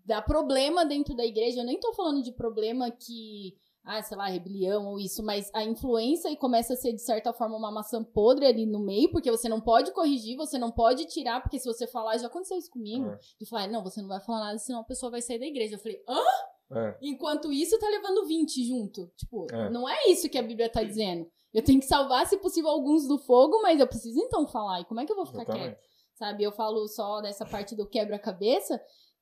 dar 0.05 0.21
problema 0.21 0.85
dentro 0.85 1.15
da 1.15 1.25
igreja. 1.25 1.59
Eu 1.61 1.65
nem 1.65 1.79
tô 1.79 1.93
falando 1.93 2.21
de 2.23 2.31
problema 2.31 2.89
que, 2.91 3.55
ah, 3.87 4.01
sei 4.03 4.17
lá, 4.17 4.27
rebelião 4.27 4.85
ou 4.87 4.99
isso, 4.99 5.23
mas 5.23 5.49
a 5.53 5.63
influência 5.63 6.29
e 6.29 6.35
começa 6.35 6.73
a 6.73 6.75
ser, 6.75 6.91
de 6.93 7.01
certa 7.01 7.31
forma, 7.31 7.55
uma 7.57 7.71
maçã 7.71 8.03
podre 8.03 8.45
ali 8.45 8.65
no 8.65 8.79
meio, 8.79 9.09
porque 9.11 9.31
você 9.31 9.47
não 9.47 9.61
pode 9.61 9.91
corrigir, 9.93 10.35
você 10.35 10.57
não 10.59 10.69
pode 10.71 11.05
tirar, 11.05 11.41
porque 11.41 11.57
se 11.57 11.65
você 11.65 11.87
falar, 11.87 12.17
já 12.17 12.27
aconteceu 12.27 12.57
isso 12.57 12.69
comigo, 12.69 13.07
É. 13.09 13.19
de 13.39 13.45
falar, 13.49 13.67
não, 13.67 13.81
você 13.83 14.01
não 14.01 14.09
vai 14.09 14.19
falar 14.19 14.39
nada, 14.41 14.57
senão 14.59 14.81
a 14.81 14.83
pessoa 14.83 15.09
vai 15.09 15.21
sair 15.21 15.39
da 15.39 15.45
igreja. 15.45 15.75
Eu 15.75 15.79
falei, 15.79 16.03
hã? 16.07 16.21
É, 16.69 16.97
Enquanto 17.01 17.51
isso, 17.53 17.79
tá 17.79 17.87
levando 17.87 18.27
20 18.27 18.67
junto. 18.67 19.07
Tipo, 19.15 19.47
É. 19.51 19.69
não 19.69 19.87
é 19.87 20.09
isso 20.09 20.29
que 20.29 20.37
a 20.37 20.43
Bíblia 20.43 20.69
tá 20.69 20.83
dizendo. 20.83 21.25
Eu 21.53 21.63
tenho 21.63 21.79
que 21.79 21.85
salvar, 21.85 22.27
se 22.27 22.35
possível, 22.37 22.69
alguns 22.69 23.07
do 23.07 23.17
fogo, 23.17 23.61
mas 23.61 23.79
eu 23.79 23.87
preciso 23.87 24.19
então 24.19 24.45
falar. 24.45 24.81
E 24.81 24.85
como 24.85 24.99
é 24.99 25.05
que 25.05 25.11
eu 25.11 25.15
vou 25.15 25.25
ficar 25.25 25.43
exatamente. 25.43 25.77
sabe? 26.13 26.43
Eu 26.43 26.51
falo 26.51 26.85
só 26.89 27.21
dessa 27.21 27.45
parte 27.45 27.73
do 27.75 27.87
quebra-cabeça, 27.87 28.81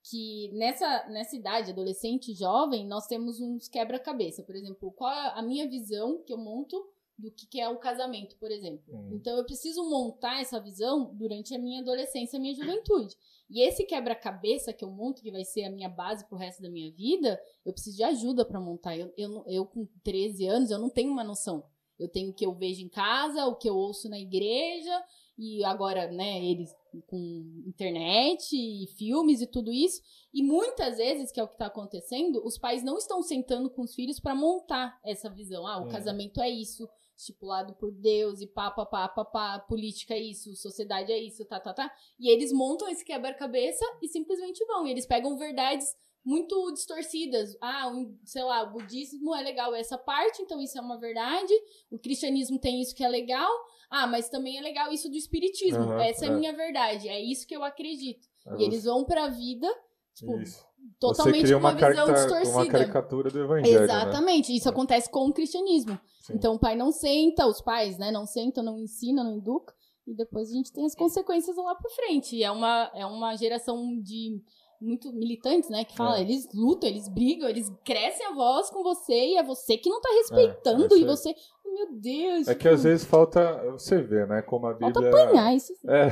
que 0.10 0.52
nessa, 0.54 1.08
nessa 1.10 1.36
idade, 1.36 1.72
adolescente 1.72 2.32
e 2.32 2.36
jovem, 2.36 2.86
nós 2.86 3.08
temos 3.08 3.40
uns 3.42 3.68
quebra-cabeça. 3.68 4.44
Por 4.44 4.56
exemplo, 4.56 4.92
qual 4.92 5.12
é 5.12 5.40
a 5.40 5.42
minha 5.42 5.68
visão 5.68 6.22
que 6.24 6.32
eu 6.32 6.38
monto 6.38 6.78
do 7.18 7.32
que 7.32 7.48
que 7.48 7.62
é 7.62 7.70
o 7.70 7.78
casamento, 7.78 8.36
por 8.36 8.52
exemplo. 8.52 8.94
Hum. 8.94 9.12
Então 9.14 9.38
eu 9.38 9.46
preciso 9.46 9.90
montar 9.90 10.42
essa 10.42 10.60
visão 10.60 11.14
durante 11.14 11.56
a 11.56 11.58
minha 11.58 11.82
adolescência, 11.82 12.38
a 12.38 12.42
minha 12.42 12.54
juventude. 12.54 13.16
E 13.50 13.62
esse 13.62 13.86
quebra-cabeça 13.86 14.74
que 14.74 14.84
eu 14.84 14.92
monto, 14.92 15.22
que 15.22 15.32
vai 15.32 15.46
ser 15.46 15.64
a 15.64 15.70
minha 15.70 15.88
base 15.88 16.26
pro 16.26 16.38
resto 16.38 16.62
da 16.62 16.70
minha 16.70 16.92
vida, 16.92 17.42
eu 17.66 17.72
preciso 17.72 17.96
de 17.96 18.04
ajuda 18.04 18.44
para 18.44 18.60
montar. 18.60 18.98
Eu, 18.98 19.14
eu, 19.18 19.44
eu, 19.48 19.66
com 19.66 19.88
13 20.04 20.46
anos, 20.48 20.72
eu 20.72 20.80
não 20.80 20.90
tenho 20.90 21.12
uma 21.12 21.24
noção. 21.24 21.64
Eu 21.98 22.10
tenho 22.10 22.32
o 22.32 22.34
que 22.34 22.46
eu 22.46 22.54
vejo 22.54 22.84
em 22.84 22.90
casa, 22.90 23.46
o 23.46 23.56
que 23.56 23.70
eu 23.70 23.76
ouço 23.76 24.10
na 24.10 24.20
igreja, 24.20 25.02
e 25.38 25.64
agora, 25.66 26.10
né, 26.12 26.44
eles 26.46 26.74
com 27.08 27.64
internet 27.68 28.56
e 28.56 28.88
filmes 28.98 29.42
e 29.42 29.48
tudo 29.48 29.72
isso. 29.72 30.02
E 30.34 30.42
muitas 30.42 30.98
vezes, 30.98 31.32
que 31.32 31.40
é 31.40 31.44
o 31.44 31.48
que 31.48 31.58
tá 31.58 31.66
acontecendo, 31.66 32.42
os 32.46 32.58
pais 32.58 32.84
não 32.84 32.98
estão 32.98 33.22
sentando 33.22 33.70
com 33.70 33.82
os 33.82 33.94
filhos 33.94 34.20
para 34.20 34.34
montar 34.34 34.98
essa 35.04 35.30
visão. 35.30 35.68
Ah, 35.68 35.80
o 35.82 35.86
Hum. 35.86 35.90
casamento 35.90 36.42
é 36.42 36.50
isso, 36.50 36.88
estipulado 37.18 37.74
por 37.76 37.92
Deus, 37.92 38.42
e 38.42 38.48
pá, 38.48 38.72
pá, 38.72 38.86
pá, 38.86 39.08
pá, 39.10 39.26
pá, 39.26 39.60
política 39.60 40.14
é 40.14 40.20
isso, 40.20 40.56
sociedade 40.56 41.12
é 41.12 41.20
isso, 41.20 41.44
tá, 41.46 41.60
tá, 41.60 41.74
tá. 41.74 41.92
E 42.20 42.30
eles 42.30 42.52
montam 42.54 42.88
esse 42.90 43.04
quebra-cabeça 43.06 43.86
e 44.02 44.08
simplesmente 44.08 44.64
vão. 44.66 44.88
E 44.88 44.92
eles 44.92 45.06
pegam 45.06 45.38
verdades 45.38 45.96
muito 46.24 46.72
distorcidas. 46.74 47.56
Ah, 47.62 47.88
um, 47.90 48.18
sei 48.26 48.44
lá, 48.44 48.64
o 48.64 48.72
budismo 48.72 49.36
é 49.36 49.42
legal 49.42 49.76
essa 49.76 49.98
parte, 49.98 50.42
então 50.42 50.60
isso 50.62 50.78
é 50.78 50.82
uma 50.82 50.98
verdade. 50.98 51.54
O 51.92 52.00
cristianismo 52.00 52.60
tem 52.60 52.82
isso 52.82 52.96
que 52.96 53.04
é 53.04 53.08
legal. 53.08 53.52
Ah, 53.90 54.08
mas 54.08 54.30
também 54.30 54.58
é 54.58 54.62
legal 54.62 54.92
isso 54.92 55.10
do 55.10 55.16
espiritismo. 55.16 55.84
Aham, 55.84 56.02
essa 56.04 56.26
é 56.26 56.30
a 56.30 56.32
é. 56.32 56.36
minha 56.36 56.54
verdade. 56.54 57.08
É 57.08 57.20
isso 57.22 57.46
que 57.48 57.56
eu 57.56 57.64
acredito. 57.64 58.28
Aí 58.48 58.62
E 58.62 58.64
eles 58.66 58.84
vão 58.86 59.04
pra 59.04 59.28
vida, 59.28 59.68
tipo, 60.14 60.38
Isso. 60.40 60.64
totalmente 61.00 61.36
Você 61.38 61.44
cria 61.44 61.54
com 61.56 61.60
uma, 61.60 61.72
uma, 61.72 61.90
visão 61.90 62.14
distorcida. 62.14 62.58
uma 62.58 62.68
caricatura 62.68 63.30
do 63.32 63.40
evangelho, 63.44 63.78
né? 63.80 63.84
Exatamente. 63.84 64.56
Isso 64.56 64.68
É. 64.68 64.72
acontece 64.72 65.10
com 65.10 65.28
o 65.28 65.34
cristianismo. 65.34 66.00
Sim. 66.22 66.34
Então 66.36 66.56
o 66.56 66.60
pai 66.60 66.76
não 66.76 66.92
senta, 66.92 67.46
os 67.48 67.62
pais, 67.62 67.98
né, 67.98 68.12
não 68.12 68.26
sentam, 68.26 68.64
não 68.64 68.80
ensinam, 68.80 69.24
não 69.24 69.38
educam. 69.38 69.74
E 70.08 70.14
depois 70.14 70.50
a 70.50 70.54
gente 70.54 70.72
tem 70.72 70.86
as 70.86 70.94
consequências 70.94 71.56
lá 71.58 71.74
pra 71.74 71.90
frente. 71.90 72.36
E 72.36 72.44
é 72.44 72.52
uma, 72.52 72.92
é 72.94 73.06
uma 73.06 73.36
geração 73.36 74.00
de 74.02 74.40
muito 74.80 75.12
militantes, 75.12 75.68
né? 75.70 75.84
Que 75.84 75.96
fala, 75.96 76.20
É. 76.20 76.22
eles 76.22 76.48
lutam, 76.54 76.88
eles 76.88 77.08
brigam, 77.08 77.50
eles 77.50 77.72
crescem 77.84 78.26
a 78.28 78.34
voz 78.34 78.70
com 78.70 78.84
você 78.84 79.14
e 79.30 79.38
é 79.38 79.42
você 79.44 79.78
que 79.78 79.90
não 79.90 80.00
tá 80.00 80.10
respeitando. 80.10 80.94
é 80.94 80.98
e 81.00 81.06
você. 81.06 81.34
Meu 81.76 82.00
Deus! 82.00 82.48
É 82.48 82.56
que 82.56 82.68
às 82.70 82.84
vezes 82.84 83.04
falta. 83.06 83.62
Você 83.72 84.02
vê, 84.02 84.26
né? 84.26 84.42
Como 84.42 84.66
a 84.68 84.76
Falta 84.78 85.02
Bíblia. 85.02 85.24
apanhar 85.26 85.54
isso. 85.54 85.74
É, 85.88 86.08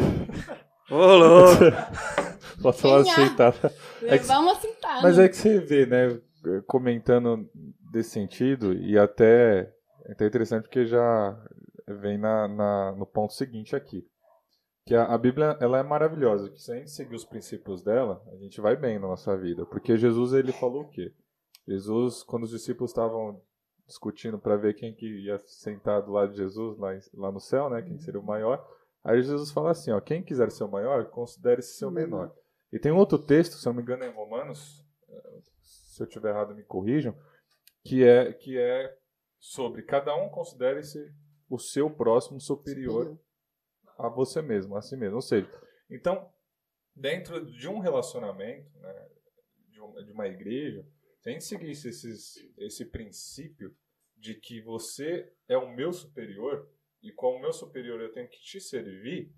Ô, 0.94 0.98
louco! 1.16 1.56
falta 2.62 2.88
uma 2.88 3.00
aceitada. 3.02 3.74
É 4.02 4.18
que- 4.18 4.24
Levar 4.24 4.40
uma 4.40 4.56
cintada. 4.56 5.02
Mas 5.02 5.18
é 5.18 5.30
que 5.30 5.36
você 5.38 5.60
vê, 5.60 5.86
né? 5.86 6.20
Comentando 6.68 7.50
desse 7.92 8.10
sentido, 8.12 8.74
e 8.74 8.98
até 8.98 9.72
é 10.06 10.12
até 10.12 10.26
interessante 10.28 10.64
porque 10.64 10.86
já 10.86 11.40
vem 12.02 12.18
na, 12.18 12.48
na- 12.50 12.92
no 12.98 13.06
ponto 13.06 13.32
seguinte 13.34 13.76
aqui. 13.76 14.06
Que 14.86 14.94
a, 14.96 15.06
a 15.06 15.18
Bíblia 15.18 15.58
ela 15.62 15.78
é 15.80 15.84
maravilhosa, 15.84 16.50
que 16.50 16.60
se 16.62 16.70
a 16.74 16.76
gente 16.76 16.92
seguir 16.92 17.16
os 17.16 17.24
princípios 17.24 17.82
dela, 17.82 18.22
a 18.34 18.36
gente 18.36 18.60
vai 18.60 18.76
bem 18.76 19.00
na 19.00 19.08
nossa 19.08 19.38
vida. 19.38 19.66
Porque 19.66 19.96
Jesus 19.96 20.34
ele 20.34 20.52
falou 20.52 20.82
o 20.82 20.90
quê? 20.90 21.14
Jesus, 21.66 22.22
quando 22.24 22.44
os 22.44 22.50
discípulos 22.50 22.92
estavam 22.92 23.40
discutindo 23.86 24.40
para 24.40 24.56
ver 24.56 24.76
quem 24.76 24.94
que 24.94 25.06
ia 25.06 25.38
sentar 25.40 26.02
do 26.02 26.12
lado 26.12 26.32
de 26.32 26.38
Jesus 26.38 26.78
lá, 26.78 26.90
lá 27.14 27.32
no 27.32 27.40
céu, 27.40 27.70
né? 27.70 27.82
Quem 27.82 28.00
seria 28.00 28.20
o 28.20 28.26
maior. 28.26 28.66
Aí 29.04 29.22
Jesus 29.22 29.52
fala 29.52 29.72
assim, 29.72 29.92
ó, 29.92 30.00
quem 30.00 30.24
quiser 30.24 30.50
ser 30.52 30.64
o 30.64 30.72
maior, 30.72 31.10
considere-se 31.10 31.78
seu 31.78 31.92
menor. 31.92 32.34
E 32.72 32.80
tem 32.80 32.92
outro 32.92 33.20
texto, 33.20 33.54
se 33.54 33.68
eu 33.68 33.72
não 33.74 33.78
me 33.78 33.84
engano, 33.84 34.04
é 34.04 34.08
em 34.08 34.14
Romanos, 34.14 34.84
eh, 35.10 35.40
se 35.62 36.02
eu 36.02 36.08
tiver 36.08 36.30
errado 36.30 36.56
me 36.56 36.64
corrijam, 36.64 37.16
que 37.84 38.04
é 38.04 38.32
que 38.32 38.58
é 38.58 38.98
sobre 39.38 39.84
cada 39.84 40.16
um 40.16 40.30
considere-se 40.30 41.14
o 41.50 41.60
seu 41.60 41.90
próximo 41.90 42.40
superior 42.40 43.20
a 43.98 44.08
você 44.08 44.42
mesmo, 44.42 44.76
a 44.76 44.82
si 44.82 44.96
mesmo. 44.96 45.18
Ou 45.18 45.22
seja, 45.22 45.48
então, 45.90 46.32
dentro 46.96 47.46
de 47.46 47.68
um 47.68 47.80
relacionamento, 47.80 48.72
né, 48.80 49.10
de 50.06 50.12
uma 50.12 50.28
igreja, 50.28 50.86
se 51.24 51.30
a 51.30 51.32
gente 51.32 51.46
seguisse 51.46 51.88
esses, 51.88 52.36
esse 52.58 52.86
princípio 52.86 53.74
de 54.18 54.36
que 54.36 54.62
você 54.62 55.32
é 55.48 55.58
o 55.58 55.74
meu 55.74 55.94
superior 55.94 56.70
e 57.02 57.12
como 57.14 57.40
meu 57.40 57.54
superior 57.54 58.02
eu 58.02 58.12
tenho 58.12 58.28
que 58.30 58.42
te 58.42 58.60
servir, 58.60 59.34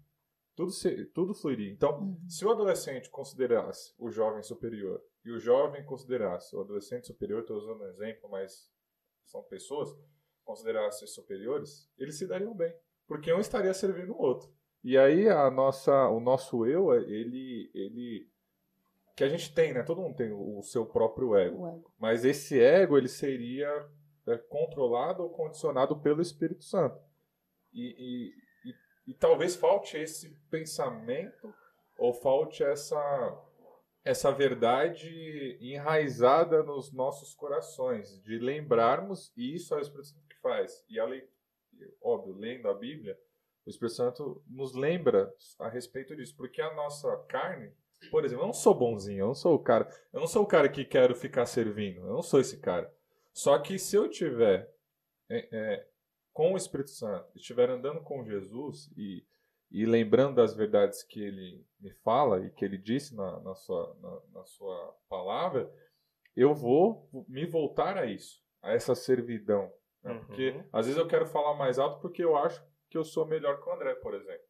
tudo, 0.56 0.72
se, 0.72 1.06
tudo 1.08 1.36
fluiria. 1.36 1.72
Então, 1.72 2.00
Uhum. 2.00 2.30
se 2.30 2.44
o 2.44 2.50
adolescente 2.50 3.10
considerasse 3.10 3.94
o 4.00 4.10
jovem 4.10 4.42
superior 4.42 5.00
e 5.24 5.32
o 5.32 5.40
jovem 5.40 5.86
considerasse 5.86 6.56
o 6.56 6.62
adolescente 6.62 7.06
superior, 7.08 7.42
estou 7.42 7.58
usando 7.58 7.82
um 7.82 7.88
exemplo, 7.88 8.30
mas 8.30 8.72
são 9.26 9.44
pessoas, 9.44 9.90
considerassem 10.44 11.08
superiores, 11.08 11.88
eles 11.98 12.18
se 12.18 12.28
dariam 12.28 12.56
bem, 12.56 12.74
porque 13.08 13.32
um 13.32 13.40
estaria 13.40 13.74
servindo 13.74 14.14
o 14.14 14.22
outro. 14.22 14.52
E 14.84 14.98
aí 14.98 15.28
a 15.30 15.52
nossa, 15.52 16.10
o 16.10 16.20
nosso 16.20 16.66
eu, 16.66 16.94
ele, 16.94 17.70
ele, 17.74 18.30
que 19.16 19.24
a 19.24 19.30
gente 19.30 19.54
tem, 19.54 19.74
né? 19.74 19.84
Todo 19.84 20.02
mundo 20.02 20.16
tem 20.16 20.32
o 20.32 20.62
seu 20.62 20.86
próprio 20.86 21.36
ego. 21.36 21.62
O 21.62 21.68
ego. 21.68 21.94
Mas 21.98 22.26
esse 22.26 22.60
ego 22.60 22.98
ele 22.98 23.08
seria 23.08 23.68
é, 24.28 24.38
controlado 24.38 25.24
ou 25.24 25.30
condicionado 25.30 26.00
pelo 26.02 26.22
Espírito 26.22 26.64
Santo. 26.64 27.00
E, 27.74 27.96
e, 27.98 28.70
e, 28.70 29.12
e 29.12 29.14
talvez 29.14 29.56
falte 29.56 29.98
esse 29.98 30.36
pensamento 30.50 31.54
ou 31.98 32.14
falte 32.14 32.64
essa 32.64 32.98
essa 34.06 34.32
verdade 34.32 35.58
enraizada 35.60 36.62
nos 36.62 36.94
nossos 36.94 37.34
corações, 37.34 38.22
de 38.22 38.38
lembrarmos, 38.38 39.34
e 39.36 39.56
isso 39.56 39.74
é 39.74 39.78
o 39.78 39.82
Espírito 39.82 40.10
Santo 40.10 40.28
que 40.28 40.40
faz. 40.42 40.86
E 40.88 41.00
a 41.00 41.06
lei, 41.06 41.28
óbvio, 42.00 42.36
lendo 42.36 42.70
a 42.70 42.74
Bíblia, 42.76 43.20
o 43.66 43.70
Espírito 43.70 43.96
Santo 43.96 44.44
nos 44.48 44.76
lembra 44.76 45.34
a 45.60 45.68
respeito 45.68 46.16
disso, 46.16 46.36
porque 46.38 46.62
a 46.62 46.72
nossa 46.76 47.18
carne, 47.28 47.74
por 48.12 48.24
exemplo, 48.24 48.44
eu 48.44 48.48
não 48.48 48.54
sou 48.54 48.74
bonzinho, 48.74 49.20
eu 49.20 49.28
não 49.28 49.36
sou 49.36 49.56
o 49.56 49.60
cara, 49.60 49.88
eu 50.14 50.20
não 50.20 50.28
sou 50.28 50.44
o 50.44 50.48
cara 50.48 50.70
que 50.70 50.86
quero 50.86 51.16
ficar 51.16 51.46
servindo, 51.46 52.02
eu 52.02 52.14
não 52.14 52.22
sou 52.22 52.40
esse 52.40 52.60
cara. 52.60 52.94
Só 53.34 53.58
que 53.60 53.78
se 53.78 53.96
eu 53.96 54.10
tiver 54.10 54.72
é, 55.30 55.48
é, 55.52 55.88
com 56.32 56.54
o 56.54 56.58
Espírito 56.58 56.92
Santo, 56.92 57.30
estiver 57.36 57.70
andando 57.70 58.02
com 58.02 58.24
Jesus 58.24 58.92
e, 58.96 59.26
e 59.72 59.86
lembrando 59.86 60.36
das 60.36 60.56
verdades 60.56 61.04
que 61.04 61.22
ele 61.22 61.66
me 61.80 61.92
fala 62.04 62.46
e 62.46 62.52
que 62.52 62.64
ele 62.64 62.78
disse 62.78 63.16
na, 63.16 63.40
na, 63.42 63.56
sua, 63.56 63.96
na, 64.02 64.40
na 64.40 64.46
sua 64.46 64.96
palavra, 65.10 65.72
eu 66.36 66.54
vou 66.54 67.10
me 67.28 67.46
voltar 67.46 67.98
a 67.98 68.06
isso, 68.06 68.44
a 68.62 68.74
essa 68.74 68.94
servidão. 68.94 69.72
Né? 70.04 70.14
Uhum. 70.14 70.26
Porque 70.26 70.66
às 70.72 70.86
vezes 70.86 71.00
eu 71.00 71.08
quero 71.08 71.26
falar 71.26 71.56
mais 71.56 71.80
alto 71.80 72.00
porque 72.00 72.24
eu 72.24 72.36
acho 72.38 72.64
que 72.90 72.98
eu 72.98 73.04
sou 73.04 73.26
melhor 73.26 73.62
que 73.62 73.70
o 73.70 73.74
André, 73.74 73.96
por 73.96 74.14
exemplo. 74.14 74.46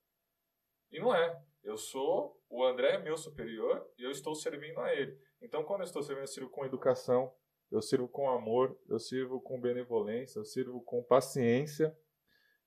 E 0.92 1.00
não 1.00 1.16
é. 1.16 1.42
Eu 1.64 1.78
sou, 1.78 2.35
o 2.50 2.64
André 2.64 2.96
é 2.96 2.98
meu 2.98 3.18
superior 3.18 3.86
e 3.98 4.04
eu 4.04 4.12
estou 4.12 4.36
servindo 4.36 4.80
a 4.80 4.94
ele. 4.94 5.18
Então, 5.42 5.64
quando 5.64 5.82
eu 5.82 5.86
estou 5.86 6.02
servindo, 6.02 6.24
eu 6.24 6.28
sirvo 6.28 6.50
com 6.50 6.66
educação, 6.66 7.34
eu 7.72 7.82
sirvo 7.82 8.08
com 8.08 8.30
amor, 8.30 8.78
eu 8.88 9.00
sirvo 9.00 9.42
com 9.42 9.60
benevolência, 9.60 10.40
eu 10.40 10.46
sirvo 10.46 10.82
com 10.82 11.04
paciência. 11.04 11.96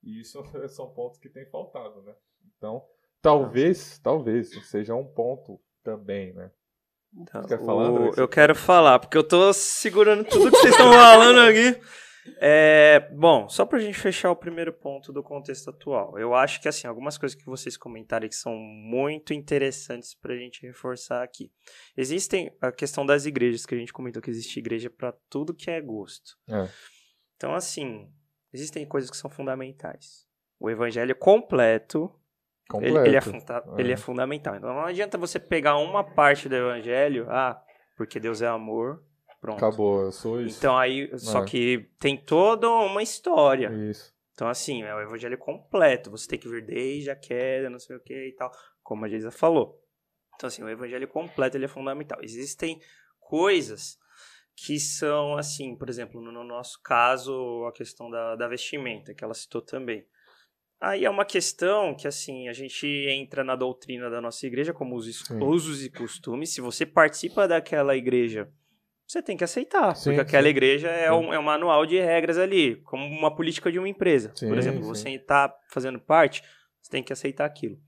E 0.02 0.20
isso 0.20 0.42
são 0.68 0.92
pontos 0.92 1.18
que 1.18 1.28
têm 1.28 1.46
faltado, 1.46 2.02
né? 2.02 2.14
Então, 2.56 2.84
talvez, 3.22 3.98
talvez 3.98 4.50
seja 4.68 4.94
um 4.94 5.06
ponto 5.06 5.60
também, 5.82 6.32
né? 6.32 6.50
Então, 7.14 7.42
Quer 7.42 7.64
falar, 7.64 7.84
André? 7.84 8.10
eu 8.16 8.28
quero 8.28 8.54
falar, 8.54 8.98
porque 8.98 9.16
eu 9.16 9.24
tô 9.24 9.52
segurando 9.52 10.24
tudo 10.24 10.50
que 10.50 10.58
vocês 10.58 10.74
estão 10.74 10.92
falando 10.92 11.40
aqui. 11.40 11.80
É, 12.40 13.00
bom, 13.12 13.48
só 13.48 13.64
pra 13.66 13.78
gente 13.78 13.98
fechar 13.98 14.30
o 14.30 14.36
primeiro 14.36 14.72
ponto 14.72 15.12
do 15.12 15.22
contexto 15.22 15.70
atual. 15.70 16.18
Eu 16.18 16.34
acho 16.34 16.60
que, 16.60 16.68
assim, 16.68 16.86
algumas 16.86 17.16
coisas 17.18 17.36
que 17.36 17.44
vocês 17.46 17.76
comentaram 17.76 18.28
que 18.28 18.34
são 18.36 18.54
muito 18.54 19.32
interessantes 19.34 20.14
pra 20.14 20.36
gente 20.36 20.62
reforçar 20.66 21.22
aqui. 21.22 21.50
Existem 21.96 22.50
a 22.60 22.70
questão 22.72 23.04
das 23.04 23.26
igrejas, 23.26 23.64
que 23.66 23.74
a 23.74 23.78
gente 23.78 23.92
comentou 23.92 24.20
que 24.22 24.30
existe 24.30 24.58
igreja 24.58 24.88
pra 24.90 25.12
tudo 25.30 25.54
que 25.54 25.70
é 25.70 25.80
gosto. 25.80 26.36
É. 26.48 26.68
Então, 27.36 27.54
assim, 27.54 28.10
existem 28.52 28.84
coisas 28.86 29.10
que 29.10 29.16
são 29.16 29.30
fundamentais. 29.30 30.26
O 30.60 30.68
evangelho 30.68 31.14
Completo. 31.14 32.12
completo 32.68 32.98
ele, 32.98 33.08
ele 33.08 33.16
é 33.16 33.20
funda- 33.20 33.64
É. 33.76 33.80
ele 33.80 33.92
é 33.92 33.96
fundamental. 33.96 34.56
Então 34.56 34.74
não 34.74 34.84
adianta 34.84 35.16
você 35.16 35.38
pegar 35.38 35.76
uma 35.76 36.02
parte 36.02 36.48
do 36.48 36.54
evangelho, 36.56 37.26
ah, 37.30 37.62
porque 37.96 38.18
Deus 38.20 38.42
é 38.42 38.46
amor, 38.48 39.02
pronto. 39.40 39.56
Acabou, 39.64 40.02
eu 40.02 40.12
sou 40.12 40.40
isso. 40.40 40.58
Então 40.58 40.76
aí, 40.76 41.10
só 41.18 41.42
É. 41.42 41.44
que 41.44 41.90
tem 41.98 42.16
toda 42.16 42.68
uma 42.70 43.02
história. 43.02 43.70
Isso. 43.90 44.12
Então 44.32 44.48
assim, 44.48 44.82
é 44.82 44.94
o 44.94 45.00
evangelho 45.00 45.36
completo. 45.38 46.10
Você 46.10 46.28
tem 46.28 46.38
que 46.38 46.48
vir 46.48 46.64
desde 46.64 47.10
a 47.10 47.16
queda, 47.16 47.68
não 47.70 47.78
sei 47.78 47.96
o 47.96 48.00
que 48.00 48.14
e 48.28 48.32
tal, 48.34 48.50
como 48.82 49.04
a 49.04 49.08
Geisa 49.08 49.30
falou. 49.30 49.82
Então 50.36 50.46
assim, 50.46 50.62
o 50.62 50.68
evangelho 50.68 51.08
completo 51.08 51.56
ele 51.56 51.64
é 51.64 51.68
fundamental. 51.68 52.18
Existem 52.22 52.80
coisas 53.18 53.98
que 54.56 54.78
são 54.78 55.36
assim, 55.36 55.76
por 55.76 55.88
exemplo, 55.88 56.20
no, 56.20 56.32
no 56.32 56.44
nosso 56.44 56.80
caso, 56.82 57.64
a 57.68 57.72
questão 57.72 58.10
da, 58.10 58.36
da 58.36 58.48
vestimenta, 58.48 59.14
que 59.14 59.22
ela 59.22 59.34
citou 59.34 59.62
também. 59.62 60.04
Aí 60.80 61.04
é 61.04 61.10
uma 61.10 61.24
questão 61.24 61.92
que, 61.96 62.06
assim, 62.06 62.48
a 62.48 62.52
gente 62.52 62.86
entra 62.86 63.42
na 63.42 63.56
doutrina 63.56 64.08
da 64.08 64.20
nossa 64.20 64.46
igreja 64.46 64.72
como 64.72 65.00
Sim. 65.02 65.42
usos 65.42 65.84
e 65.84 65.90
costumes. 65.90 66.54
Se 66.54 66.60
você 66.60 66.86
participa 66.86 67.48
daquela 67.48 67.96
igreja, 67.96 68.48
você 69.08 69.22
tem 69.22 69.38
que 69.38 69.44
aceitar. 69.44 69.96
Sim, 69.96 70.10
porque 70.10 70.20
aquela 70.20 70.44
sim. 70.44 70.50
igreja 70.50 70.88
é 70.88 71.10
um, 71.10 71.32
é 71.32 71.38
um 71.38 71.42
manual 71.42 71.86
de 71.86 71.98
regras 71.98 72.36
ali, 72.36 72.76
como 72.82 73.02
uma 73.06 73.34
política 73.34 73.72
de 73.72 73.78
uma 73.78 73.88
empresa. 73.88 74.30
Sim, 74.34 74.48
Por 74.48 74.58
exemplo, 74.58 74.82
sim. 74.82 74.88
você 74.88 75.10
está 75.10 75.52
fazendo 75.70 75.98
parte, 75.98 76.42
você 76.82 76.90
tem 76.90 77.02
que 77.02 77.12
aceitar 77.12 77.46
aquilo. 77.46 77.78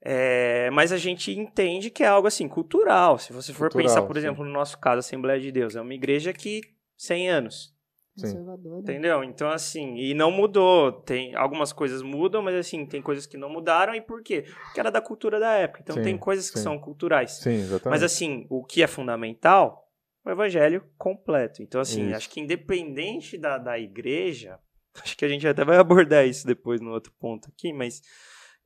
É, 0.00 0.70
mas 0.70 0.92
a 0.92 0.96
gente 0.96 1.36
entende 1.36 1.90
que 1.90 2.04
é 2.04 2.06
algo 2.06 2.28
assim, 2.28 2.46
cultural. 2.46 3.18
Se 3.18 3.32
você 3.32 3.52
for 3.52 3.68
Cultural, 3.68 3.88
pensar, 3.88 4.06
por 4.06 4.14
sim. 4.14 4.20
exemplo, 4.20 4.44
no 4.44 4.52
nosso 4.52 4.78
caso, 4.78 4.96
a 4.96 5.00
Assembleia 5.00 5.40
de 5.40 5.50
Deus, 5.50 5.74
é 5.74 5.80
uma 5.80 5.94
igreja 5.94 6.32
que 6.32 6.60
100 6.96 7.28
anos. 7.28 7.74
Conservadora. 8.14 8.80
Entendeu? 8.80 9.24
Então, 9.24 9.50
assim, 9.50 9.96
e 9.96 10.14
não 10.14 10.30
mudou. 10.30 10.92
Tem 10.92 11.34
algumas 11.34 11.72
coisas 11.72 12.02
mudam, 12.02 12.40
mas 12.40 12.54
assim, 12.54 12.86
tem 12.86 13.02
coisas 13.02 13.26
que 13.26 13.36
não 13.36 13.50
mudaram. 13.50 13.94
E 13.94 14.00
por 14.00 14.22
quê? 14.22 14.44
Porque 14.64 14.80
era 14.80 14.90
da 14.90 15.00
cultura 15.00 15.40
da 15.40 15.52
época. 15.54 15.80
Então 15.82 15.96
Sim, 15.96 16.02
tem 16.02 16.16
coisas 16.16 16.48
que 16.50 16.58
sim. 16.58 16.62
são 16.62 16.78
culturais. 16.78 17.32
Sim, 17.32 17.54
exatamente. 17.54 17.88
Mas 17.90 18.02
assim, 18.02 18.46
o 18.48 18.64
que 18.64 18.82
é 18.82 18.86
fundamental 18.86 19.85
o 20.26 20.30
evangelho 20.30 20.84
completo. 20.98 21.62
Então, 21.62 21.80
assim, 21.80 22.08
Isso. 22.08 22.16
acho 22.16 22.30
que 22.30 22.40
independente 22.40 23.38
da, 23.38 23.56
da 23.58 23.78
igreja, 23.78 24.58
acho 25.00 25.16
que 25.16 25.24
a 25.24 25.28
gente 25.28 25.46
até 25.46 25.64
vai 25.64 25.76
abordar 25.78 26.26
isso 26.26 26.46
depois 26.46 26.80
no 26.80 26.90
outro 26.90 27.12
ponto 27.18 27.48
aqui, 27.48 27.72
mas 27.72 28.02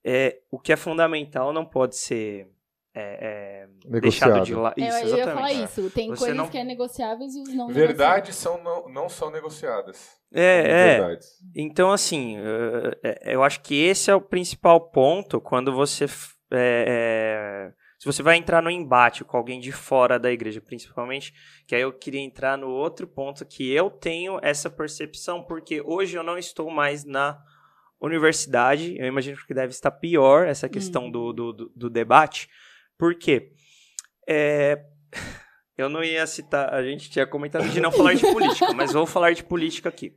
é, 0.03 0.41
o 0.51 0.59
que 0.59 0.73
é 0.73 0.77
fundamental 0.77 1.53
não 1.53 1.67
pode 1.67 1.97
ser 1.97 2.49
é, 2.95 3.69
é, 3.87 4.01
deixado 4.01 4.43
de 4.43 4.55
lado. 4.55 4.75
É, 4.81 4.89
Isso, 4.89 5.15
eu 5.15 5.19
ia 5.19 5.25
falar 5.29 5.51
exatamente. 5.53 5.71
isso. 5.71 5.91
Tem 5.91 6.09
Você 6.09 6.19
coisas 6.19 6.37
não- 6.37 6.49
que 6.49 6.59
é 6.59 6.65
negociáveis 6.65 7.35
e 7.35 7.43
os 7.43 7.55
não 7.55 7.69
Verdades 7.69 8.35
são 8.35 8.63
não, 8.63 8.89
não 8.89 9.09
são 9.09 9.31
negociadas. 9.31 10.19
É, 10.33 10.61
é. 10.61 10.99
Verdades. 10.99 11.29
Então, 11.55 11.93
assim, 11.93 12.37
eh, 13.03 13.35
eu 13.35 13.43
acho 13.45 13.61
que 13.61 13.75
esse 13.75 14.11
é 14.11 14.15
o 14.15 14.21
principal 14.21 14.91
ponto 14.91 15.41
quando 15.41 15.73
você. 15.73 16.07
é, 16.53 17.71
é, 17.73 17.73
se 18.01 18.07
você 18.07 18.23
vai 18.23 18.37
entrar 18.39 18.63
no 18.63 18.71
embate 18.71 19.23
com 19.25 19.37
alguém 19.37 19.61
de 19.61 19.71
fora 19.71 20.19
da 20.19 20.33
igreja, 20.33 20.59
principalmente, 20.59 21.35
que 21.67 21.75
aí 21.75 21.83
eu 21.83 21.93
queria 21.93 22.21
entrar 22.23 22.57
no 22.57 22.69
outro 22.71 23.07
ponto 23.07 23.45
que 23.45 23.71
eu 23.71 23.91
tenho 23.91 24.39
essa 24.43 24.71
percepção, 24.71 25.45
porque 25.45 25.83
hoje 25.83 26.17
eu 26.17 26.23
não 26.23 26.39
estou 26.39 26.71
mais 26.71 27.05
na 27.05 27.39
universidade, 28.01 28.97
eu 28.99 29.07
imagino 29.07 29.37
que 29.47 29.53
deve 29.53 29.71
estar 29.73 29.91
pior 29.91 30.47
essa 30.47 30.67
questão 30.67 31.09
Hum. 31.09 31.11
do, 31.13 31.33
do, 31.35 31.53
do- 31.77 31.91
debate, 31.91 32.49
por 32.99 33.15
quê? 33.15 33.53
É, 34.27 34.83
eu 35.77 35.91
não 35.91 36.03
ia 36.03 36.27
citar, 36.27 36.73
a 36.73 36.83
gente 36.83 37.11
tinha 37.11 37.27
comentado 37.27 37.69
de 37.69 37.81
não 37.81 37.93
falar 37.93 38.15
de 38.15 38.23
política, 38.23 38.73
mas 38.73 38.93
vou 38.95 39.05
falar 39.07 39.33
de 39.35 39.45
política 39.45 39.91
aqui. 39.91 40.17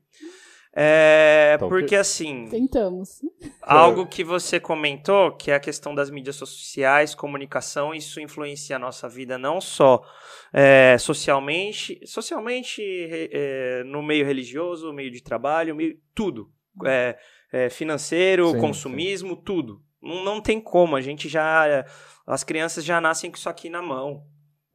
É, 0.75 1.55
ok. 1.55 1.69
porque 1.69 1.95
assim, 1.95 2.47
Tentamos. 2.49 3.21
algo 3.61 4.07
que 4.07 4.23
você 4.23 4.59
comentou, 4.59 5.31
que 5.33 5.51
é 5.51 5.55
a 5.55 5.59
questão 5.59 5.93
das 5.93 6.09
mídias 6.09 6.35
sociais, 6.35 7.13
comunicação, 7.13 7.93
isso 7.93 8.19
influencia 8.19 8.77
a 8.77 8.79
nossa 8.79 9.07
vida 9.07 9.37
não 9.37 9.61
só 9.61 10.03
é, 10.51 10.97
socialmente, 10.97 11.99
socialmente 12.07 12.81
é, 12.81 13.83
no 13.85 14.01
meio 14.01 14.25
religioso, 14.25 14.87
no 14.87 14.93
meio 14.93 15.11
de 15.11 15.21
trabalho, 15.21 15.75
meio, 15.75 15.95
tudo. 16.15 16.51
É, 16.85 17.19
é, 17.51 17.69
financeiro, 17.69 18.49
Sim, 18.49 18.59
consumismo, 18.59 19.35
tudo. 19.35 19.79
Não, 20.01 20.23
não 20.23 20.41
tem 20.41 20.59
como, 20.59 20.95
a 20.95 21.01
gente 21.01 21.29
já. 21.29 21.85
As 22.25 22.43
crianças 22.43 22.83
já 22.83 22.99
nascem 22.99 23.29
com 23.29 23.37
isso 23.37 23.47
aqui 23.47 23.69
na 23.69 23.81
mão. 23.81 24.25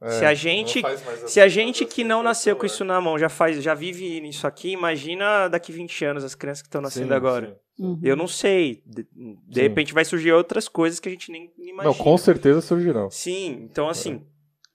Se 0.07 0.23
a 0.25 0.31
É, 0.31 0.35
gente- 0.35 0.81
Se 1.27 1.41
a 1.41 1.45
as- 1.45 1.51
gente 1.51 1.85
que 1.85 2.03
não 2.05 2.23
nasceu 2.23 2.55
com 2.55 2.65
isso 2.65 2.85
na 2.85 3.01
mão 3.01 3.19
já 3.19 3.27
faz, 3.27 3.61
já 3.61 3.73
vive 3.73 4.21
nisso 4.21 4.47
aqui, 4.47 4.71
imagina 4.71 5.49
daqui 5.49 5.71
20 5.73 6.05
anos 6.05 6.23
as 6.23 6.35
crianças 6.35 6.61
que 6.61 6.67
estão 6.69 6.79
Sim, 6.81 6.85
nascendo 6.85 7.13
agora. 7.13 7.47
sim. 7.47 7.83
Uhum. 7.83 7.99
Eu 8.03 8.15
não 8.15 8.27
sei. 8.27 8.81
De, 8.85 9.03
de 9.13 9.55
Sim. 9.55 9.61
repente 9.61 9.93
vai 9.93 10.03
surgir 10.05 10.31
outras 10.33 10.67
coisas 10.67 10.99
que 10.99 11.07
a 11.07 11.11
gente 11.11 11.31
nem 11.31 11.51
imagina. 11.57 11.83
Não, 11.83 11.93
com 11.93 12.17
certeza 12.17 12.61
surgirão. 12.61 13.09
Sim, 13.09 13.67
então 13.69 13.87
assim. 13.89 14.25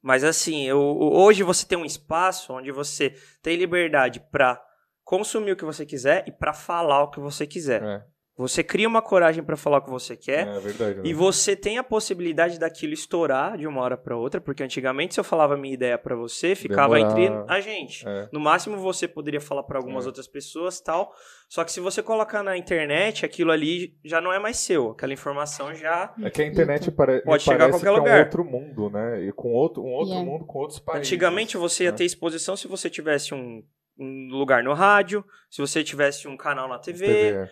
Mas 0.03 0.23
assim, 0.25 0.65
eu, 0.67 0.79
hoje 0.81 1.43
você 1.43 1.65
tem 1.67 1.79
um 1.79 1.85
espaço 1.87 2.53
onde 2.53 2.71
você 2.71 3.15
tem 3.43 3.57
liberdade 3.57 4.21
pra 4.31 4.61
consumir 5.03 5.53
o 5.53 5.57
que 5.57 5.65
você 5.65 5.85
quiser 5.87 6.25
e 6.27 6.33
pra 6.33 6.53
falar 6.53 7.03
o 7.05 7.11
que 7.11 7.21
você 7.21 7.47
quiser. 7.47 7.83
É. 7.83 8.03
Você 8.37 8.65
cria 8.65 8.89
uma 8.89 9.01
coragem 9.01 9.45
para 9.45 9.57
falar 9.57 9.79
o 9.79 9.83
que 9.83 9.91
você 9.91 10.17
quer. 10.17 10.49
É 10.49 10.59
verdade. 10.59 10.97
Né? 10.97 11.03
E 11.05 11.15
você 11.15 11.55
tem 11.55 11.79
a 11.79 11.85
possibilidade 11.85 12.59
daquilo 12.59 12.93
estourar 12.93 13.57
de 13.57 13.65
uma 13.65 13.81
hora 13.81 13.97
para 13.97 14.17
outra, 14.17 14.41
porque 14.41 14.61
antigamente 14.65 15.15
se 15.15 15.21
eu 15.21 15.25
falava 15.25 15.55
a 15.55 15.57
minha 15.57 15.73
ideia 15.73 15.97
para 15.97 16.17
você, 16.17 16.57
ficava 16.57 16.97
Demorar. 16.97 17.21
entre 17.21 17.45
a 17.47 17.61
gente. 17.61 18.05
É. 18.09 18.29
No 18.33 18.41
máximo 18.41 18.77
você 18.77 19.07
poderia 19.07 19.41
falar 19.41 19.63
para 19.63 19.79
algumas 19.79 20.05
É. 20.05 20.09
outras 20.09 20.27
pessoas, 20.27 20.81
tal. 20.81 21.13
Só 21.49 21.63
que 21.63 21.71
se 21.71 21.79
você 21.79 22.03
colocar 22.03 22.43
na 22.43 22.57
internet, 22.57 23.25
aquilo 23.25 23.53
ali 23.53 23.97
já 24.05 24.21
não 24.21 24.33
é 24.33 24.41
mais 24.41 24.57
seu, 24.57 24.91
aquela 24.91 25.13
informação 25.13 25.73
já 25.73 26.13
É 26.21 26.29
que 26.29 26.43
a 26.43 26.47
internet 26.47 26.91
pare... 26.91 27.21
Pode 27.23 27.35
me 27.37 27.41
chegar 27.41 27.67
a 27.67 27.69
parece 27.69 27.85
qualquer 27.85 27.95
que 27.95 27.99
lugar. 28.01 28.17
é 28.17 28.21
um 28.21 28.25
outro 28.25 28.45
mundo, 28.45 28.91
né? 28.91 29.23
E 29.23 29.31
com 29.33 29.53
outro, 29.53 29.81
um 29.85 29.93
outro 29.93 30.13
Yeah. 30.15 30.29
mundo 30.29 30.45
com 30.45 30.59
outros 30.59 30.81
países. 30.81 31.07
Antigamente 31.07 31.57
você 31.57 31.85
ia 31.85 31.93
né? 31.93 31.97
ter 31.99 32.05
exposição 32.05 32.57
se 32.57 32.67
você 32.67 32.91
tivesse 32.91 33.33
um, 33.33 33.63
um 33.97 34.29
lugar 34.33 34.65
no 34.65 34.73
rádio, 34.75 35.25
se 35.49 35.61
você 35.61 35.85
tivesse 35.85 36.27
um 36.27 36.37
canal 36.37 36.69
na 36.69 36.81
TV, 36.81 37.07
TV, 37.07 37.51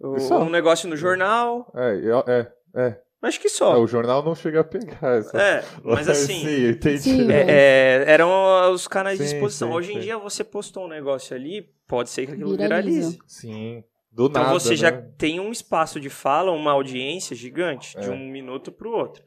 um 0.00 0.48
negócio 0.50 0.88
no 0.88 0.96
jornal. 0.96 1.72
É, 1.74 2.00
é, 2.26 2.52
é. 2.88 3.00
Acho 3.22 3.40
que 3.40 3.46
É, 3.46 3.50
só. 3.50 3.80
o 3.80 3.86
jornal 3.86 4.22
não 4.22 4.34
chega 4.34 4.60
a 4.60 4.64
pegar 4.64 5.16
essa. 5.18 5.40
É, 5.40 5.64
mas 5.82 6.08
assim. 6.08 6.40
Sim, 6.44 6.68
entendi. 6.68 6.98
Sim, 6.98 7.32
é, 7.32 7.46
é, 7.48 8.04
eram 8.06 8.70
os 8.72 8.86
canais 8.86 9.18
de 9.18 9.26
Sim, 9.26 9.34
exposição. 9.36 9.68
sim, 9.68 9.74
Hoje 9.74 9.92
em 9.92 9.94
sim. 9.94 10.00
dia 10.00 10.18
você 10.18 10.44
postou 10.44 10.84
um 10.84 10.88
negócio 10.88 11.34
ali, 11.34 11.62
pode 11.86 12.10
ser 12.10 12.26
que 12.26 12.32
aquilo 12.32 12.54
viralize. 12.56 13.18
Sim, 13.26 13.82
do 14.12 14.26
Então 14.26 14.42
nada, 14.42 14.52
você 14.52 14.76
já 14.76 14.90
né? 14.90 15.08
tem 15.16 15.40
um 15.40 15.50
espaço 15.50 15.98
de 15.98 16.10
fala, 16.10 16.50
uma 16.52 16.72
audiência 16.72 17.34
gigante, 17.34 17.98
de 17.98 18.08
É. 18.08 18.10
um 18.10 18.28
minuto 18.28 18.70
para 18.70 18.88
o 18.88 18.92
outro. 18.92 19.22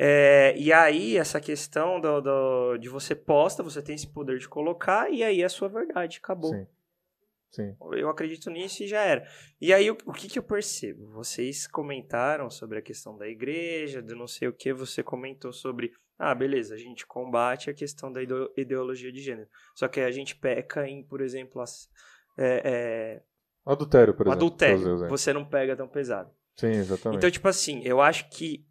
É, 0.00 0.54
e 0.56 0.72
aí, 0.72 1.16
essa 1.16 1.40
questão 1.40 2.00
do, 2.00 2.20
do- 2.20 2.76
de 2.78 2.88
você 2.88 3.16
posta, 3.16 3.62
você 3.64 3.82
tem 3.82 3.96
esse 3.96 4.06
poder 4.06 4.38
de 4.38 4.48
colocar, 4.48 5.10
e 5.12 5.24
aí 5.24 5.42
é 5.42 5.46
a 5.46 5.48
sua 5.48 5.68
verdade, 5.68 6.18
acabou. 6.22 6.52
Sim. 6.52 6.66
Sim. 7.50 7.74
Eu 7.92 8.08
acredito 8.10 8.50
nisso 8.50 8.82
e 8.82 8.86
já 8.86 9.00
era. 9.02 9.26
E 9.60 9.72
aí, 9.72 9.90
o, 9.90 9.96
o 10.04 10.12
que, 10.12 10.28
que 10.28 10.38
eu 10.38 10.42
percebo? 10.42 11.08
Vocês 11.12 11.66
comentaram 11.66 12.50
sobre 12.50 12.78
a 12.78 12.82
questão 12.82 13.16
da 13.16 13.26
igreja, 13.26 14.02
de 14.02 14.14
não 14.14 14.26
sei 14.26 14.48
o 14.48 14.52
que, 14.52 14.72
você 14.72 15.02
comentou 15.02 15.52
sobre. 15.52 15.92
Ah, 16.18 16.34
beleza, 16.34 16.74
a 16.74 16.78
gente 16.78 17.06
combate 17.06 17.70
a 17.70 17.74
questão 17.74 18.12
da 18.12 18.22
ideo- 18.22 18.52
ideologia 18.56 19.10
de 19.10 19.20
gênero. 19.20 19.48
Só 19.74 19.88
que 19.88 20.00
a 20.00 20.10
gente 20.10 20.36
peca 20.36 20.86
em, 20.86 21.02
por 21.02 21.20
exemplo, 21.20 21.62
as, 21.62 21.88
é, 22.36 22.62
é, 22.64 23.22
Adultério, 23.64 24.14
por 24.14 24.26
exemplo. 24.26 24.32
adultério. 24.46 25.08
Você 25.08 25.32
não 25.32 25.44
pega 25.44 25.76
tão 25.76 25.88
pesado. 25.88 26.30
Sim, 26.56 26.70
exatamente. 26.70 27.18
Então, 27.18 27.30
tipo 27.30 27.46
assim, 27.48 27.80
eu 27.84 28.00
acho 28.00 28.28
que 28.30 28.66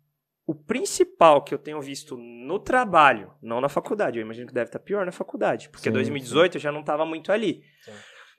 o 0.45 0.53
principal 0.55 1.43
que 1.43 1.53
eu 1.53 1.57
tenho 1.59 1.81
visto 1.81 2.17
no 2.17 2.59
trabalho, 2.59 3.33
não 3.41 3.59
na 3.59 3.69
faculdade, 3.69 4.17
eu 4.17 4.21
imagino 4.21 4.47
que 4.47 4.53
deve 4.53 4.69
estar 4.69 4.79
pior 4.79 5.05
na 5.05 5.11
faculdade, 5.11 5.69
porque 5.69 5.89
Sim, 5.89 5.93
2018 5.93 6.55
eu 6.55 6.61
já 6.61 6.71
não 6.71 6.81
estava 6.81 7.05
muito 7.05 7.31
ali. 7.31 7.63
Sim. 7.81 7.91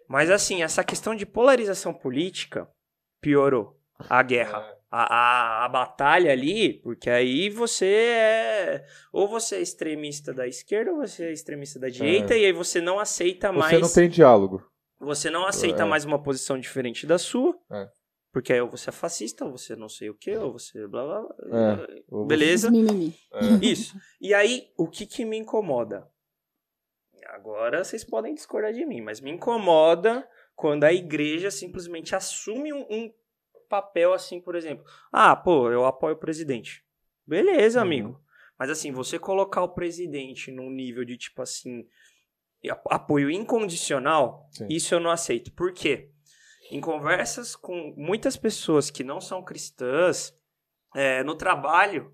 Mas 0.08 0.30
assim, 0.30 0.62
essa 0.62 0.82
questão 0.82 1.14
de 1.14 1.26
polarização 1.26 1.92
política 1.92 2.68
piorou 3.20 3.78
a 4.08 4.22
guerra. 4.22 4.58
É. 4.74 4.78
A, 4.90 5.02
a, 5.02 5.64
a 5.66 5.68
batalha 5.68 6.32
ali, 6.32 6.80
porque 6.80 7.10
aí 7.10 7.50
você 7.50 7.84
é. 7.84 8.86
Ou 9.12 9.28
você 9.28 9.56
é 9.56 9.60
extremista 9.60 10.32
da 10.32 10.46
esquerda, 10.46 10.92
ou 10.92 10.96
você 10.96 11.26
é 11.26 11.32
extremista 11.32 11.78
da 11.78 11.90
direita, 11.90 12.34
e 12.34 12.46
aí 12.46 12.52
você 12.52 12.80
não 12.80 12.98
aceita 12.98 13.52
mais. 13.52 13.70
Você 13.74 13.78
não 13.80 13.92
tem 13.92 14.08
diálogo. 14.08 14.64
Você 14.98 15.28
não 15.28 15.46
aceita 15.46 15.82
É. 15.82 15.84
mais 15.84 16.06
uma 16.06 16.18
posição 16.22 16.58
diferente 16.58 17.06
da 17.06 17.18
sua. 17.18 17.54
É. 17.70 17.86
Porque 18.32 18.50
aí 18.50 18.62
ou 18.62 18.70
você 18.70 18.88
é 18.88 18.92
fascista, 18.92 19.44
ou 19.44 19.52
você 19.52 19.76
não 19.76 19.90
sei 19.90 20.08
o 20.08 20.14
que, 20.14 20.34
ou 20.38 20.52
você 20.54 20.86
blá 20.88 21.04
blá 21.04 21.20
blá. 21.20 21.84
É. 21.84 22.26
Beleza? 22.26 22.70
É. 22.70 23.66
Isso. 23.66 23.94
E 24.18 24.32
aí, 24.32 24.68
o 24.78 24.88
que 24.88 25.04
que 25.04 25.22
me 25.22 25.36
incomoda? 25.36 26.08
Agora 27.28 27.84
vocês 27.84 28.02
podem 28.04 28.34
discordar 28.34 28.72
de 28.72 28.84
mim, 28.84 29.00
mas 29.00 29.20
me 29.20 29.30
incomoda 29.30 30.28
quando 30.56 30.84
a 30.84 30.92
igreja 30.92 31.50
simplesmente 31.50 32.14
assume 32.16 32.72
um, 32.72 32.86
um 32.90 33.12
papel 33.68 34.12
assim, 34.14 34.40
por 34.40 34.54
exemplo. 34.56 34.84
Ah, 35.12 35.36
pô, 35.36 35.70
eu 35.70 35.84
apoio 35.84 36.14
o 36.14 36.18
presidente. 36.18 36.84
Beleza, 37.26 37.80
Uhum. 37.80 37.84
amigo. 37.86 38.20
Mas 38.58 38.70
assim, 38.70 38.90
você 38.90 39.18
colocar 39.18 39.62
o 39.62 39.68
presidente 39.68 40.50
num 40.50 40.70
nível 40.70 41.04
de 41.04 41.16
tipo 41.16 41.42
assim, 41.42 41.86
apoio 42.88 43.30
incondicional, 43.30 44.48
Sim. 44.50 44.66
isso 44.68 44.94
eu 44.94 45.00
não 45.00 45.10
aceito. 45.10 45.52
Por 45.52 45.72
quê? 45.72 46.10
Em 46.70 46.80
conversas 46.80 47.54
com 47.54 47.94
muitas 47.96 48.36
pessoas 48.36 48.90
que 48.90 49.04
não 49.04 49.20
são 49.20 49.42
cristãs, 49.44 50.34
é, 50.94 51.22
no 51.22 51.34
trabalho, 51.34 52.12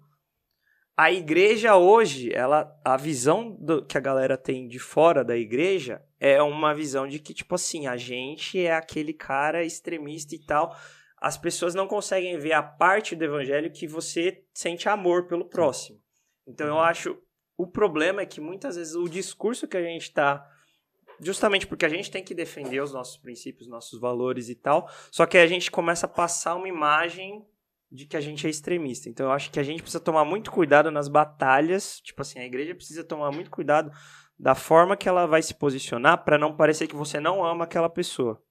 a 0.97 1.11
igreja 1.11 1.77
hoje, 1.77 2.33
ela, 2.33 2.73
a 2.85 2.97
visão 2.97 3.51
do- 3.51 3.85
que 3.85 3.99
a 3.99 4.01
galera 4.01 4.37
tem 4.37 4.69
de 4.69 4.79
fora 4.79 5.25
da 5.25 5.37
igreja 5.37 6.03
é 6.21 6.41
uma 6.41 6.73
visão 6.75 7.07
de 7.09 7.19
que, 7.19 7.35
tipo 7.35 7.55
assim, 7.57 7.87
a 7.87 7.97
gente 7.97 8.61
é 8.65 8.73
aquele 8.73 9.13
cara 9.13 9.65
extremista 9.65 10.35
e 10.35 10.39
tal. 10.39 10.75
As 11.21 11.37
pessoas 11.37 11.75
não 11.75 11.87
conseguem 11.89 12.39
ver 12.39 12.53
a 12.53 12.63
parte 12.63 13.17
do 13.17 13.25
evangelho 13.25 13.73
que 13.73 13.87
você 13.89 14.45
sente 14.55 14.89
amor 14.89 15.27
pelo 15.27 15.49
próximo. 15.49 15.99
Então 16.47 16.67
eu 16.67 16.79
acho. 16.79 17.19
O 17.57 17.67
problema 17.67 18.21
é 18.23 18.27
que 18.27 18.41
muitas 18.41 18.77
vezes 18.77 18.95
o 18.95 19.09
discurso 19.09 19.67
que 19.67 19.77
a 19.77 19.83
gente 19.83 20.13
tá. 20.13 20.47
Justamente 21.21 21.67
porque 21.67 21.85
a 21.85 21.89
gente 21.89 22.11
tem 22.11 22.23
que 22.23 22.35
defender 22.35 22.81
os 22.83 22.93
nossos 22.93 23.17
princípios, 23.17 23.69
nossos 23.69 24.01
valores 24.01 24.49
e 24.49 24.55
tal. 24.55 24.89
Só 25.11 25.25
que 25.25 25.39
a 25.39 25.47
gente 25.47 25.71
começa 25.71 26.07
a 26.07 26.09
passar 26.09 26.57
uma 26.57 26.69
imagem 26.69 27.47
de 27.95 28.07
que 28.07 28.17
a 28.17 28.21
gente 28.21 28.47
é 28.47 28.51
extremista. 28.51 29.09
Então 29.09 29.27
eu 29.27 29.33
acho 29.33 29.51
que 29.51 29.61
a 29.61 29.63
gente 29.63 29.81
precisa 29.83 30.03
tomar 30.03 30.25
muito 30.25 30.51
cuidado 30.51 30.91
nas 30.91 31.07
batalhas. 31.09 32.01
Tipo 32.01 32.23
assim, 32.23 32.41
a 32.41 32.45
igreja 32.45 32.75
precisa 32.75 33.05
tomar 33.05 33.31
muito 33.31 33.51
cuidado 33.51 33.91
da 34.39 34.55
forma 34.55 34.97
que 34.97 35.09
ela 35.09 35.27
vai 35.27 35.41
se 35.43 35.55
posicionar 35.55 36.25
para 36.25 36.37
não 36.37 36.57
parecer 36.57 36.89
que 36.89 36.97
você 36.97 37.21
não 37.21 37.45
ama 37.45 37.65
aquela 37.65 37.89
pessoa. 37.89 38.43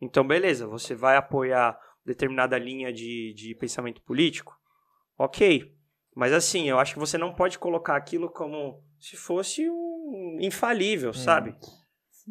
Então, 0.00 0.26
beleza, 0.26 0.66
você 0.66 0.94
vai 0.94 1.16
apoiar 1.16 1.78
determinada 2.04 2.58
linha 2.58 2.92
de, 2.92 3.34
de 3.34 3.54
pensamento 3.54 4.00
político? 4.02 4.58
Ok. 5.18 5.72
Mas 6.16 6.32
assim, 6.32 6.68
eu 6.68 6.78
acho 6.78 6.94
que 6.94 6.98
você 6.98 7.16
não 7.18 7.34
pode 7.34 7.58
colocar 7.58 7.96
aquilo 7.96 8.30
como 8.30 8.82
se 8.98 9.16
fosse 9.16 9.68
um 9.68 10.38
infalível, 10.40 11.12
sabe? 11.12 11.54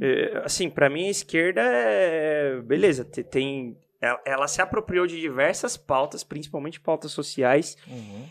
É, 0.02 0.38
assim, 0.44 0.70
pra 0.70 0.90
mim 0.90 1.08
a 1.08 1.12
esquerda 1.12 1.62
é. 1.62 2.62
Beleza, 2.62 3.04
te- 3.06 3.24
tem. 3.24 3.78
Ela, 4.02 4.22
ela 4.26 4.48
se 4.48 4.62
apropriou 4.62 5.06
de 5.06 5.20
diversas 5.22 5.78
pautas, 5.78 6.24
principalmente 6.24 6.80
pautas 6.82 7.12
sociais, 7.12 7.78
Uhum. 7.88 8.28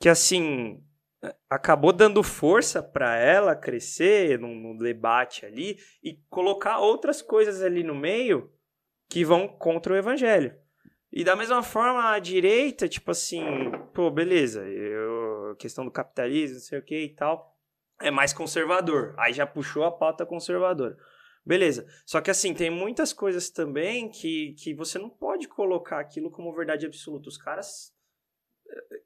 que 0.00 0.08
assim. 0.08 0.82
Acabou 1.48 1.90
dando 1.90 2.22
força 2.22 2.82
pra 2.82 3.16
ela 3.16 3.56
crescer 3.56 4.38
no, 4.38 4.48
no 4.54 4.76
debate 4.76 5.46
ali 5.46 5.78
e 6.02 6.18
colocar 6.28 6.78
outras 6.80 7.22
coisas 7.22 7.62
ali 7.62 7.82
no 7.82 7.94
meio 7.94 8.52
que 9.08 9.24
vão 9.24 9.48
contra 9.48 9.94
o 9.94 9.96
evangelho. 9.96 10.54
E 11.10 11.24
da 11.24 11.34
mesma 11.34 11.62
forma, 11.62 12.10
a 12.12 12.18
direita, 12.18 12.86
tipo 12.86 13.10
assim, 13.10 13.42
pô, 13.94 14.10
beleza, 14.10 14.68
eu, 14.68 15.56
questão 15.58 15.82
do 15.86 15.90
capitalismo, 15.90 16.56
não 16.56 16.60
sei 16.62 16.78
o 16.78 16.82
que 16.84 17.04
e 17.04 17.14
tal, 17.14 17.56
é 18.02 18.10
mais 18.10 18.34
conservador. 18.34 19.14
Aí 19.16 19.32
já 19.32 19.46
puxou 19.46 19.84
a 19.84 19.90
pauta 19.92 20.26
conservadora. 20.26 20.94
Beleza. 21.46 21.86
Só 22.06 22.20
que 22.20 22.30
assim, 22.30 22.54
tem 22.54 22.70
muitas 22.70 23.12
coisas 23.12 23.50
também 23.50 24.08
que, 24.08 24.54
que 24.58 24.74
você 24.74 24.98
não 24.98 25.10
pode 25.10 25.46
colocar 25.48 26.00
aquilo 26.00 26.30
como 26.30 26.54
verdade 26.54 26.86
absoluta. 26.86 27.28
Os 27.28 27.36
caras. 27.38 27.92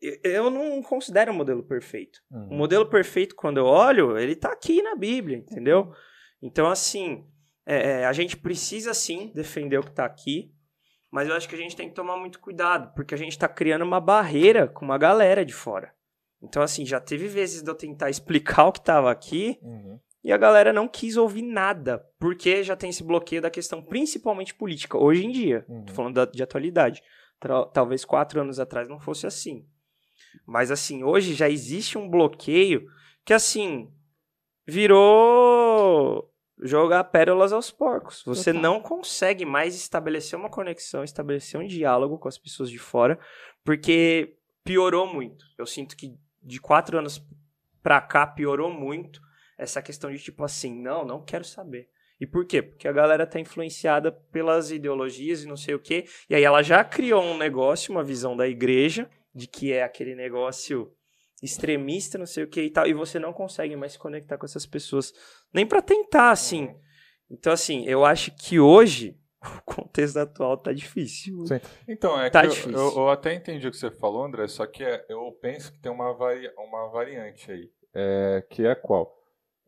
eu- 0.00 0.20
Eu 0.22 0.50
não 0.50 0.80
considero 0.82 1.32
o 1.32 1.34
modelo 1.34 1.62
perfeito. 1.64 2.20
O 2.30 2.36
Uhum. 2.36 2.56
modelo 2.56 2.86
perfeito, 2.88 3.34
quando 3.34 3.58
eu 3.58 3.66
olho, 3.66 4.16
ele 4.16 4.36
tá 4.36 4.52
aqui 4.52 4.80
na 4.82 4.94
Bíblia, 4.94 5.36
entendeu? 5.36 5.92
Então, 6.40 6.68
assim, 6.70 7.26
é, 7.66 8.00
é, 8.02 8.04
a 8.06 8.12
gente 8.12 8.36
precisa 8.36 8.94
sim 8.94 9.32
defender 9.34 9.78
o 9.78 9.82
que 9.82 9.90
tá 9.92 10.04
aqui, 10.04 10.54
mas 11.10 11.28
eu 11.28 11.34
acho 11.34 11.48
que 11.48 11.54
a 11.56 11.58
gente 11.58 11.74
tem 11.76 11.88
que 11.88 11.94
tomar 11.94 12.16
muito 12.16 12.38
cuidado, 12.38 12.94
porque 12.94 13.14
a 13.14 13.18
gente 13.18 13.36
tá 13.36 13.48
criando 13.48 13.82
uma 13.84 14.00
barreira 14.00 14.68
com 14.68 14.84
uma 14.84 14.96
galera 14.96 15.44
de 15.44 15.52
fora. 15.52 15.92
Então, 16.40 16.62
assim, 16.62 16.86
já 16.86 17.00
teve 17.00 17.26
vezes 17.26 17.62
de 17.62 17.68
eu 17.70 17.74
tentar 17.74 18.08
explicar 18.62 18.66
o 18.68 18.72
que 18.72 18.80
tava 18.80 19.10
aqui 19.10 19.58
Uhum. 19.60 19.98
E 20.24 20.32
a 20.32 20.36
galera 20.36 20.72
não 20.72 20.88
quis 20.88 21.16
ouvir 21.16 21.42
nada, 21.42 22.04
porque 22.18 22.62
já 22.62 22.74
tem 22.76 22.90
esse 22.90 23.02
bloqueio 23.04 23.40
da 23.42 23.50
questão 23.50 23.80
principalmente 23.82 24.54
política, 24.54 24.98
hoje 24.98 25.24
em 25.24 25.30
dia. 25.30 25.64
Uhum. 25.68 25.84
Tô 25.84 25.92
falando 25.94 26.14
da- 26.14 26.24
de 26.24 26.42
atualidade. 26.42 27.02
Talvez 27.72 28.04
quatro 28.04 28.40
anos 28.40 28.58
atrás 28.58 28.88
não 28.88 28.98
fosse 28.98 29.26
assim. 29.26 29.64
Mas, 30.44 30.70
assim, 30.70 31.04
hoje 31.04 31.34
já 31.34 31.48
existe 31.48 31.96
um 31.96 32.08
bloqueio 32.08 32.86
que, 33.24 33.32
assim, 33.32 33.90
virou 34.66 36.30
jogar 36.60 37.04
pérolas 37.04 37.52
aos 37.52 37.70
porcos. 37.70 38.22
Você 38.26 38.52
Total. 38.52 38.62
não 38.62 38.80
consegue 38.80 39.44
mais 39.44 39.74
estabelecer 39.76 40.38
uma 40.38 40.50
conexão, 40.50 41.04
estabelecer 41.04 41.60
um 41.60 41.66
diálogo 41.66 42.18
com 42.18 42.28
as 42.28 42.36
pessoas 42.38 42.70
de 42.70 42.78
fora, 42.78 43.18
porque 43.64 44.34
piorou 44.64 45.06
muito. 45.06 45.44
Eu 45.56 45.66
sinto 45.66 45.96
que 45.96 46.14
de 46.42 46.60
quatro 46.60 46.98
anos 46.98 47.24
pra 47.82 48.00
cá 48.00 48.26
piorou 48.26 48.70
muito 48.72 49.20
essa 49.58 49.82
questão 49.82 50.10
de 50.10 50.18
tipo 50.18 50.42
assim, 50.44 50.72
não, 50.80 51.04
não 51.04 51.22
quero 51.22 51.44
saber. 51.44 51.88
E 52.20 52.26
por 52.26 52.46
quê? 52.46 52.62
Porque 52.62 52.88
a 52.88 52.92
galera 52.92 53.26
tá 53.26 53.38
influenciada 53.38 54.10
pelas 54.10 54.70
ideologias 54.70 55.42
e 55.44 55.46
não 55.48 55.56
sei 55.56 55.74
o 55.74 55.78
quê. 55.78 56.04
E 56.30 56.34
aí 56.34 56.42
ela 56.42 56.62
já 56.62 56.82
criou 56.84 57.22
um 57.22 57.36
negócio, 57.36 57.92
uma 57.92 58.02
visão 58.02 58.36
da 58.36 58.46
igreja, 58.48 59.08
de 59.34 59.46
que 59.46 59.72
é 59.72 59.82
aquele 59.82 60.14
negócio 60.14 60.92
extremista, 61.42 62.18
não 62.18 62.26
sei 62.26 62.44
o 62.44 62.48
que 62.48 62.62
e 62.62 62.70
tal, 62.70 62.86
e 62.86 62.92
você 62.92 63.18
não 63.18 63.32
consegue 63.32 63.76
mais 63.76 63.92
se 63.92 63.98
conectar 63.98 64.36
com 64.36 64.44
essas 64.46 64.66
pessoas, 64.66 65.12
nem 65.52 65.64
pra 65.66 65.80
tentar, 65.80 66.30
assim. 66.32 66.74
Então, 67.30 67.52
assim, 67.52 67.84
eu 67.86 68.04
acho 68.04 68.32
que 68.34 68.58
hoje 68.58 69.16
o 69.44 69.62
contexto 69.62 70.16
atual 70.16 70.56
tá 70.56 70.72
difícil. 70.72 71.46
Sim. 71.46 71.60
Então, 71.86 72.20
é 72.20 72.28
Tá 72.30 72.42
que 72.48 72.48
eu- 72.68 72.72
eu, 72.72 72.92
eu 72.96 73.08
até 73.10 73.32
entendi 73.34 73.68
o 73.68 73.70
que 73.70 73.76
você 73.76 73.90
falou, 73.90 74.24
André, 74.24 74.48
só 74.48 74.66
que 74.66 74.82
é- 74.82 75.04
eu 75.08 75.30
penso 75.40 75.72
que 75.72 75.78
tem 75.78 75.92
uma, 75.92 76.12
vari, 76.12 76.50
uma 76.58 76.88
variante 76.90 77.50
aí, 77.52 77.70
é, 77.94 78.44
que 78.50 78.66
é 78.66 78.74
qual? 78.74 79.16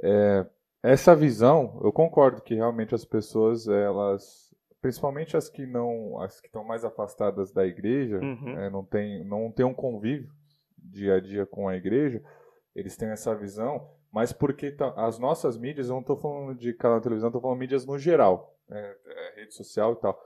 É, 0.03 0.46
essa 0.82 1.14
visão, 1.14 1.80
eu 1.84 1.92
concordo 1.92 2.40
que 2.42 2.55
realmente 2.55 2.94
as 2.94 3.05
pessoas, 3.05 3.68
elas, 3.68 4.55
principalmente 4.80 5.36
as 5.36 5.48
que 5.48 5.66
não, 5.66 6.18
as 6.20 6.40
que 6.40 6.46
estão 6.46 6.64
mais 6.64 6.84
afastadas 6.84 7.53
da 7.53 7.66
igreja, 7.66 8.18
Uhum. 8.18 8.59
é, 8.59 8.70
não 8.70 8.84
tem, 8.84 9.24
não 9.24 9.51
tem 9.53 9.64
um 9.66 9.74
convívio 9.74 10.30
dia 10.78 11.16
a 11.16 11.20
dia 11.20 11.46
com 11.46 11.68
a 11.68 11.76
igreja, 11.76 12.22
eles 12.74 12.96
têm 12.96 13.11
essa 13.11 13.34
visão, 13.34 13.90
mas 14.12 14.32
porque 14.32 14.74
as 14.96 15.18
nossas 15.18 15.57
mídias, 15.57 15.88
eu 15.88 15.94
não 15.94 16.01
estou 16.01 16.16
falando 16.16 16.55
de 16.59 16.72
canal 16.72 16.98
de 16.98 17.05
televisão, 17.05 17.28
estou 17.28 17.42
falando 17.42 17.59
mídias 17.59 17.84
no 17.86 17.98
geral, 17.98 18.57
é, 18.70 18.96
é, 19.07 19.40
rede 19.40 19.55
social 19.55 19.92
e 19.92 19.96
tal. 19.96 20.20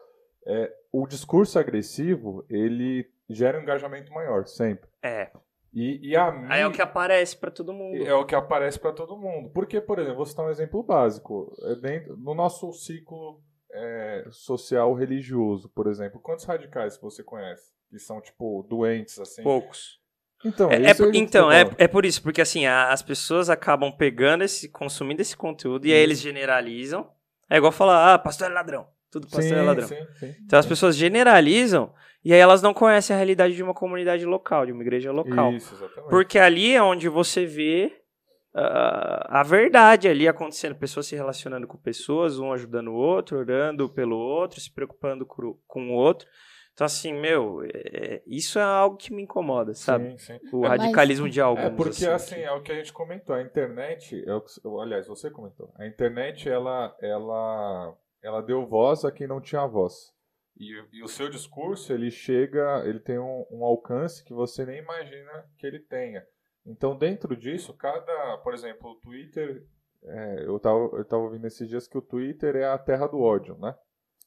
É, 0.46 0.72
o 0.92 1.06
discurso 1.06 1.58
agressivo, 1.58 2.44
ele 2.48 3.10
gera 3.28 3.58
um 3.58 3.62
engajamento 3.62 4.12
maior, 4.12 4.46
sempre. 4.46 4.88
É. 5.02 5.30
E, 5.74 6.10
e 6.10 6.16
a 6.16 6.30
Aí 6.48 6.60
é 6.62 6.66
o 6.66 6.70
que 6.70 6.80
aparece 6.80 7.36
pra 7.36 7.50
todo 7.50 7.72
mundo. 7.72 8.06
é 8.06 8.14
o 8.14 8.24
que 8.24 8.34
aparece 8.34 8.78
para 8.78 8.92
todo 8.92 9.16
mundo. 9.16 9.50
Porque, 9.50 9.80
por 9.80 9.98
exemplo, 9.98 10.18
vou 10.18 10.26
citar 10.26 10.46
um 10.46 10.50
exemplo 10.50 10.82
básico. 10.82 11.52
É 11.64 11.74
dentro, 11.74 12.16
no 12.16 12.34
nosso 12.34 12.72
ciclo 12.72 13.40
é, 13.72 14.24
social 14.30 14.94
religioso, 14.94 15.68
por 15.68 15.88
exemplo, 15.88 16.20
quantos 16.20 16.44
radicais 16.44 16.96
você 16.96 17.24
conhece? 17.24 17.72
Que 17.90 17.98
são, 17.98 18.20
tipo, 18.20 18.64
doentes, 18.68 19.18
assim? 19.18 19.42
Poucos. 19.42 19.98
Então, 20.44 20.70
É, 20.70 20.90
é 20.90 20.94
por- 20.94 21.14
então, 21.14 21.50
é, 21.50 21.68
é 21.78 21.88
por 21.88 22.04
isso, 22.04 22.22
porque 22.22 22.40
assim, 22.42 22.66
a- 22.66 22.92
as 22.92 23.02
pessoas 23.02 23.48
acabam 23.50 23.90
pegando 23.90 24.44
esse, 24.44 24.68
consumindo 24.68 25.22
esse 25.22 25.36
conteúdo 25.36 25.86
e 25.86 25.92
aí 25.92 25.98
eles 25.98 26.20
generalizam. 26.20 27.10
É 27.50 27.56
igual 27.56 27.72
falar, 27.72 28.14
ah, 28.14 28.18
pastor 28.18 28.50
é 28.50 28.54
ladrão. 28.54 28.86
Tudo 29.10 29.26
pastor 29.26 29.42
sim, 29.42 29.54
é 29.54 29.62
ladrão. 29.62 29.88
Sim, 29.88 30.06
sim. 30.20 30.34
Então 30.44 30.58
as 30.58 30.66
pessoas 30.66 30.96
generalizam 30.96 31.92
e 32.24 32.32
aí 32.32 32.38
elas 32.40 32.62
não 32.62 32.72
conhecem 32.72 33.14
a 33.14 33.18
realidade 33.18 33.54
de 33.54 33.62
uma 33.62 33.74
comunidade 33.74 34.24
local, 34.24 34.64
de 34.66 34.72
uma 34.72 34.82
igreja 34.82 35.12
local. 35.12 35.52
Isso, 35.52 35.74
exatamente. 35.74 36.10
Porque 36.10 36.38
ali 36.38 36.74
é 36.74 36.82
onde 36.82 37.08
você 37.08 37.44
vê 37.44 37.92
ah, 38.54 39.40
a 39.40 39.42
verdade 39.42 40.08
ali 40.08 40.28
acontecendo, 40.28 40.76
pessoas 40.76 41.06
se 41.06 41.16
relacionando 41.16 41.66
com 41.66 41.76
pessoas, 41.76 42.38
um 42.38 42.52
ajudando 42.52 42.88
o 42.88 42.94
outro, 42.94 43.38
orando 43.38 43.88
pelo 43.88 44.16
outro, 44.16 44.60
se 44.60 44.72
preocupando 44.72 45.26
com, 45.26 45.58
o 45.90 45.92
outro. 45.92 46.26
Então, 46.72 46.84
assim, 46.84 47.12
meu, 47.12 47.62
é- 47.64 48.20
isso 48.26 48.58
é 48.58 48.62
algo 48.62 48.96
que 48.96 49.12
me 49.12 49.22
incomoda, 49.22 49.74
sabe? 49.74 50.18
Sim, 50.18 50.38
sim. 50.38 50.40
O 50.52 50.60
Mas- 50.62 50.70
radicalismo 50.80 51.28
de 51.28 51.40
alguns. 51.40 51.64
É 51.64 51.70
porque 51.70 52.06
assim. 52.06 52.34
assim, 52.34 52.40
é 52.40 52.50
o 52.52 52.62
que 52.62 52.72
a 52.72 52.74
gente 52.76 52.92
comentou, 52.92 53.34
a 53.34 53.42
internet, 53.42 54.24
é 54.26 54.34
o 54.34 54.40
que- 54.40 54.50
aliás, 54.82 55.06
você 55.06 55.30
comentou, 55.30 55.72
a 55.78 55.86
internet 55.86 56.48
ela, 56.48 56.96
ela, 57.00 57.94
ela 58.22 58.40
deu 58.40 58.66
voz 58.66 59.04
a 59.04 59.12
quem 59.12 59.26
não 59.26 59.40
tinha 59.40 59.66
voz. 59.66 60.13
E, 60.56 60.70
e 60.92 61.02
o 61.02 61.08
seu 61.08 61.28
discurso, 61.28 61.92
ele 61.92 62.10
chega, 62.10 62.82
ele 62.86 63.00
tem 63.00 63.18
um, 63.18 63.44
um 63.50 63.64
alcance 63.64 64.24
que 64.24 64.32
você 64.32 64.64
nem 64.64 64.78
imagina 64.78 65.44
que 65.58 65.66
ele 65.66 65.80
tenha. 65.80 66.24
Então, 66.66 66.96
dentro 66.96 67.36
disso, 67.36 67.74
cada, 67.74 68.38
por 68.38 68.54
exemplo, 68.54 68.90
o 68.90 68.94
Twitter, 69.00 69.64
é, 70.04 70.44
eu 70.46 70.56
estava 70.56 70.78
eu 70.78 71.04
tava 71.04 71.22
ouvindo 71.22 71.46
esses 71.46 71.68
dias 71.68 71.86
que 71.88 71.98
o 71.98 72.02
Twitter 72.02 72.56
é 72.56 72.64
a 72.66 72.78
terra 72.78 73.06
do 73.06 73.20
ódio, 73.20 73.56
né? 73.58 73.74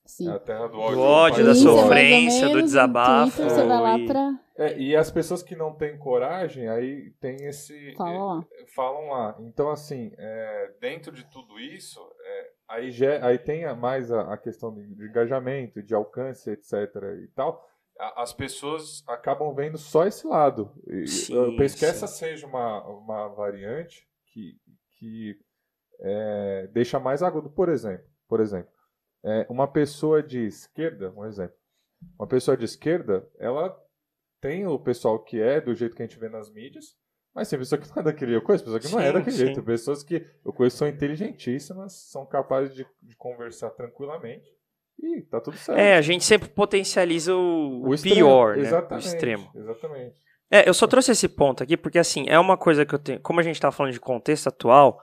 Sim. 0.06 0.30
É 0.30 0.34
a 0.34 0.40
terra 0.40 0.68
do 0.68 0.74
Do 0.74 0.80
ódio. 0.80 1.00
ódio, 1.00 1.46
da 1.46 1.52
é 1.52 1.56
sofrência, 1.56 2.50
do 2.50 2.62
desabafo 2.62 3.36
Twitter, 3.38 3.50
você 3.56 3.66
vai 3.68 3.82
lá 3.82 4.00
e- 4.00 4.06
pra. 4.08 4.40
É, 4.60 4.80
e 4.80 4.96
as 4.96 5.12
pessoas 5.12 5.44
que 5.44 5.56
não 5.56 5.76
têm 5.76 5.98
coragem, 6.00 6.68
aí 6.68 7.12
tem 7.20 7.36
esse. 7.46 7.94
Fala 7.96 8.24
lá. 8.36 8.46
falam 8.76 9.10
lá. 9.10 9.36
Então, 9.42 9.70
assim, 9.70 10.12
é, 10.18 10.74
dentro 10.80 11.12
de 11.12 11.24
tudo 11.26 11.60
isso, 11.60 12.00
é, 12.00 12.17
aí, 12.68 12.92
aí 13.22 13.38
tem 13.38 13.74
mais 13.76 14.12
a, 14.12 14.34
a 14.34 14.38
questão 14.38 14.74
de, 14.74 14.82
engajamento, 14.82 15.82
de 15.82 15.94
alcance, 15.94 16.50
etc. 16.50 16.74
e 17.24 17.28
tal. 17.30 17.66
As 18.16 18.32
pessoas 18.32 19.04
acabam 19.08 19.54
vendo 19.56 19.78
só 19.78 20.06
esse 20.06 20.28
lado. 20.28 20.72
Sim, 21.08 21.34
eu 21.34 21.58
penso 21.58 21.76
que 21.76 21.80
sim. 21.80 21.88
essa 21.88 22.06
seja 22.06 22.46
uma, 22.46 22.88
uma 22.88 23.28
variante 23.30 24.08
que, 24.28 24.56
que 25.00 25.40
é, 26.00 26.68
deixa 26.72 27.00
mais 27.00 27.24
agudo. 27.24 27.50
Por 27.50 27.70
exemplo, 27.70 28.06
por 28.28 28.40
exemplo 28.40 28.72
é, 29.24 29.46
uma 29.50 29.68
pessoa 29.68 30.22
de 30.24 30.46
esquerda, 30.46 31.12
um 31.12 31.26
exemplo, 31.26 31.56
uma 32.18 32.28
pessoa 32.28 32.56
de 32.56 32.66
esquerda, 32.66 33.28
ela 33.38 33.78
tem 34.40 34.66
o 34.68 34.80
pessoal 34.80 35.22
que 35.24 35.42
é 35.42 35.60
do 35.60 35.74
jeito 35.74 35.96
que 35.96 36.04
a 36.04 36.06
gente 36.06 36.20
vê 36.20 36.30
nas 36.30 36.50
mídias, 36.50 36.96
mas 37.38 37.48
tem 37.48 37.60
pessoa 37.60 37.80
que 37.80 37.88
não 37.88 38.02
é 38.02 38.04
daquele 38.04 38.42
conheço 38.42 38.64
pessoa 38.64 38.80
que 38.80 38.92
não 38.92 39.00
é 39.00 39.08
Sim, 39.08 39.14
daquele 39.14 39.32
sim. 39.32 39.46
jeito. 39.46 39.62
Pessoas 39.62 40.02
que 40.02 40.26
eu 40.44 40.52
conheço 40.52 40.78
são 40.78 40.88
inteligentíssimas, 40.88 41.94
são 42.10 42.26
capazes 42.26 42.74
de, 42.74 42.84
de 43.00 43.16
conversar 43.16 43.70
tranquilamente 43.70 44.48
e 45.00 45.22
tá 45.22 45.40
tudo 45.40 45.56
certo. 45.56 45.78
É, 45.78 45.96
a 45.98 46.02
gente 46.02 46.24
sempre 46.24 46.50
potencializa 46.50 47.36
o, 47.36 47.90
o 47.90 47.94
extremo, 47.94 48.16
pior, 48.16 48.58
né? 48.58 48.88
O 48.90 48.98
extremo. 48.98 49.52
Exatamente. 49.54 50.16
É, 50.50 50.68
eu 50.68 50.74
só 50.74 50.88
trouxe 50.88 51.12
esse 51.12 51.30
ponto 51.30 51.62
aqui 51.62 51.78
porque, 51.78 52.00
assim, 52.00 52.26
é 52.28 52.40
uma 52.40 52.58
coisa 52.58 52.84
que 52.84 52.96
eu 52.96 53.00
tenho. 53.00 53.20
Como 53.20 53.40
a 53.40 53.44
gente 53.44 53.62
tá 53.62 53.72
falando 53.72 53.94
de 53.94 54.00
contexto 54.00 54.48
atual, 54.48 55.00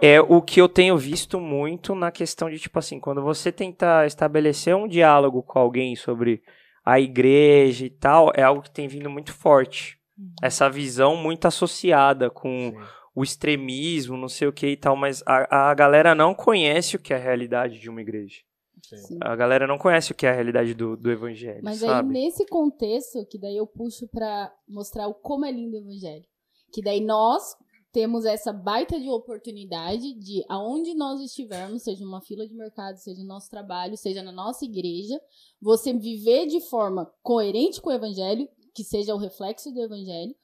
É, 0.00 0.14
é 0.14 0.20
o 0.20 0.40
que 0.40 0.60
eu 0.60 0.68
tenho 0.68 0.96
visto 0.96 1.40
muito 1.40 1.96
na 1.96 2.12
questão 2.12 2.48
de, 2.48 2.60
tipo 2.60 2.78
assim, 2.78 3.00
quando 3.00 3.20
você 3.20 3.50
tenta 3.50 4.06
estabelecer 4.06 4.76
um 4.76 4.86
diálogo 4.86 5.42
com 5.42 5.58
alguém 5.58 5.96
sobre 5.96 6.40
a 6.84 7.00
igreja 7.00 7.84
e 7.84 7.90
tal, 7.90 8.30
é 8.32 8.42
algo 8.44 8.62
que 8.62 8.70
tem 8.70 8.86
vindo 8.86 9.10
muito 9.10 9.32
forte. 9.32 9.98
Essa 10.42 10.68
visão 10.68 11.16
muito 11.16 11.46
associada 11.46 12.30
com 12.30 12.70
Sim. 12.70 12.76
o 13.14 13.22
extremismo, 13.22 14.16
não 14.16 14.28
sei 14.28 14.48
o 14.48 14.52
que 14.52 14.66
e 14.66 14.76
tal, 14.76 14.96
mas 14.96 15.22
a, 15.26 15.70
a 15.70 15.74
galera 15.74 16.14
não 16.14 16.34
conhece 16.34 16.96
o 16.96 16.98
que 16.98 17.12
é 17.12 17.16
a 17.16 17.20
realidade 17.20 17.78
de 17.78 17.88
uma 17.88 18.00
igreja. 18.00 18.40
Sim. 18.82 19.18
A 19.22 19.34
galera 19.36 19.66
não 19.66 19.78
conhece 19.78 20.12
o 20.12 20.14
que 20.14 20.26
é 20.26 20.30
a 20.30 20.34
realidade 20.34 20.74
do, 20.74 20.96
do 20.96 21.10
evangelho, 21.10 21.62
Mas 21.62 21.82
aí, 21.82 21.88
sabe? 21.88 22.12
nesse 22.12 22.44
contexto, 22.46 23.24
que 23.26 23.38
daí 23.38 23.56
eu 23.56 23.66
puxo 23.66 24.06
pra 24.08 24.52
mostrar 24.68 25.08
o 25.08 25.14
como 25.14 25.46
é 25.46 25.52
lindo 25.52 25.76
o 25.76 25.80
evangelho. 25.80 26.24
Que 26.72 26.82
daí 26.82 27.00
nós 27.00 27.56
temos 27.92 28.24
essa 28.24 28.52
baita 28.52 28.98
de 28.98 29.08
oportunidade 29.08 30.14
de, 30.14 30.42
aonde 30.48 30.94
nós 30.94 31.20
estivermos, 31.20 31.82
seja 31.82 32.04
numa 32.04 32.22
fila 32.22 32.46
de 32.46 32.54
mercado, 32.54 32.96
seja 32.96 33.20
no 33.20 33.28
nosso 33.28 33.50
trabalho, 33.50 33.96
seja 33.96 34.22
na 34.22 34.32
nossa 34.32 34.64
igreja, 34.64 35.20
você 35.60 35.92
viver 35.92 36.46
de 36.46 36.60
forma 36.68 37.10
coerente 37.22 37.80
com 37.80 37.90
o 37.90 37.92
evangelho, 37.92 38.48
que 38.74 38.84
seja 38.84 39.14
o 39.14 39.18
reflexo 39.18 39.72
do 39.72 39.82
evangelho, 39.82 40.34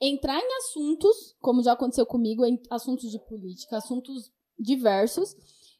entrar 0.00 0.38
em 0.38 0.56
assuntos, 0.58 1.36
como 1.40 1.62
já 1.62 1.72
aconteceu 1.72 2.06
comigo, 2.06 2.44
em 2.44 2.60
assuntos 2.70 3.10
de 3.10 3.18
política, 3.18 3.76
assuntos 3.76 4.32
diversos, 4.58 5.34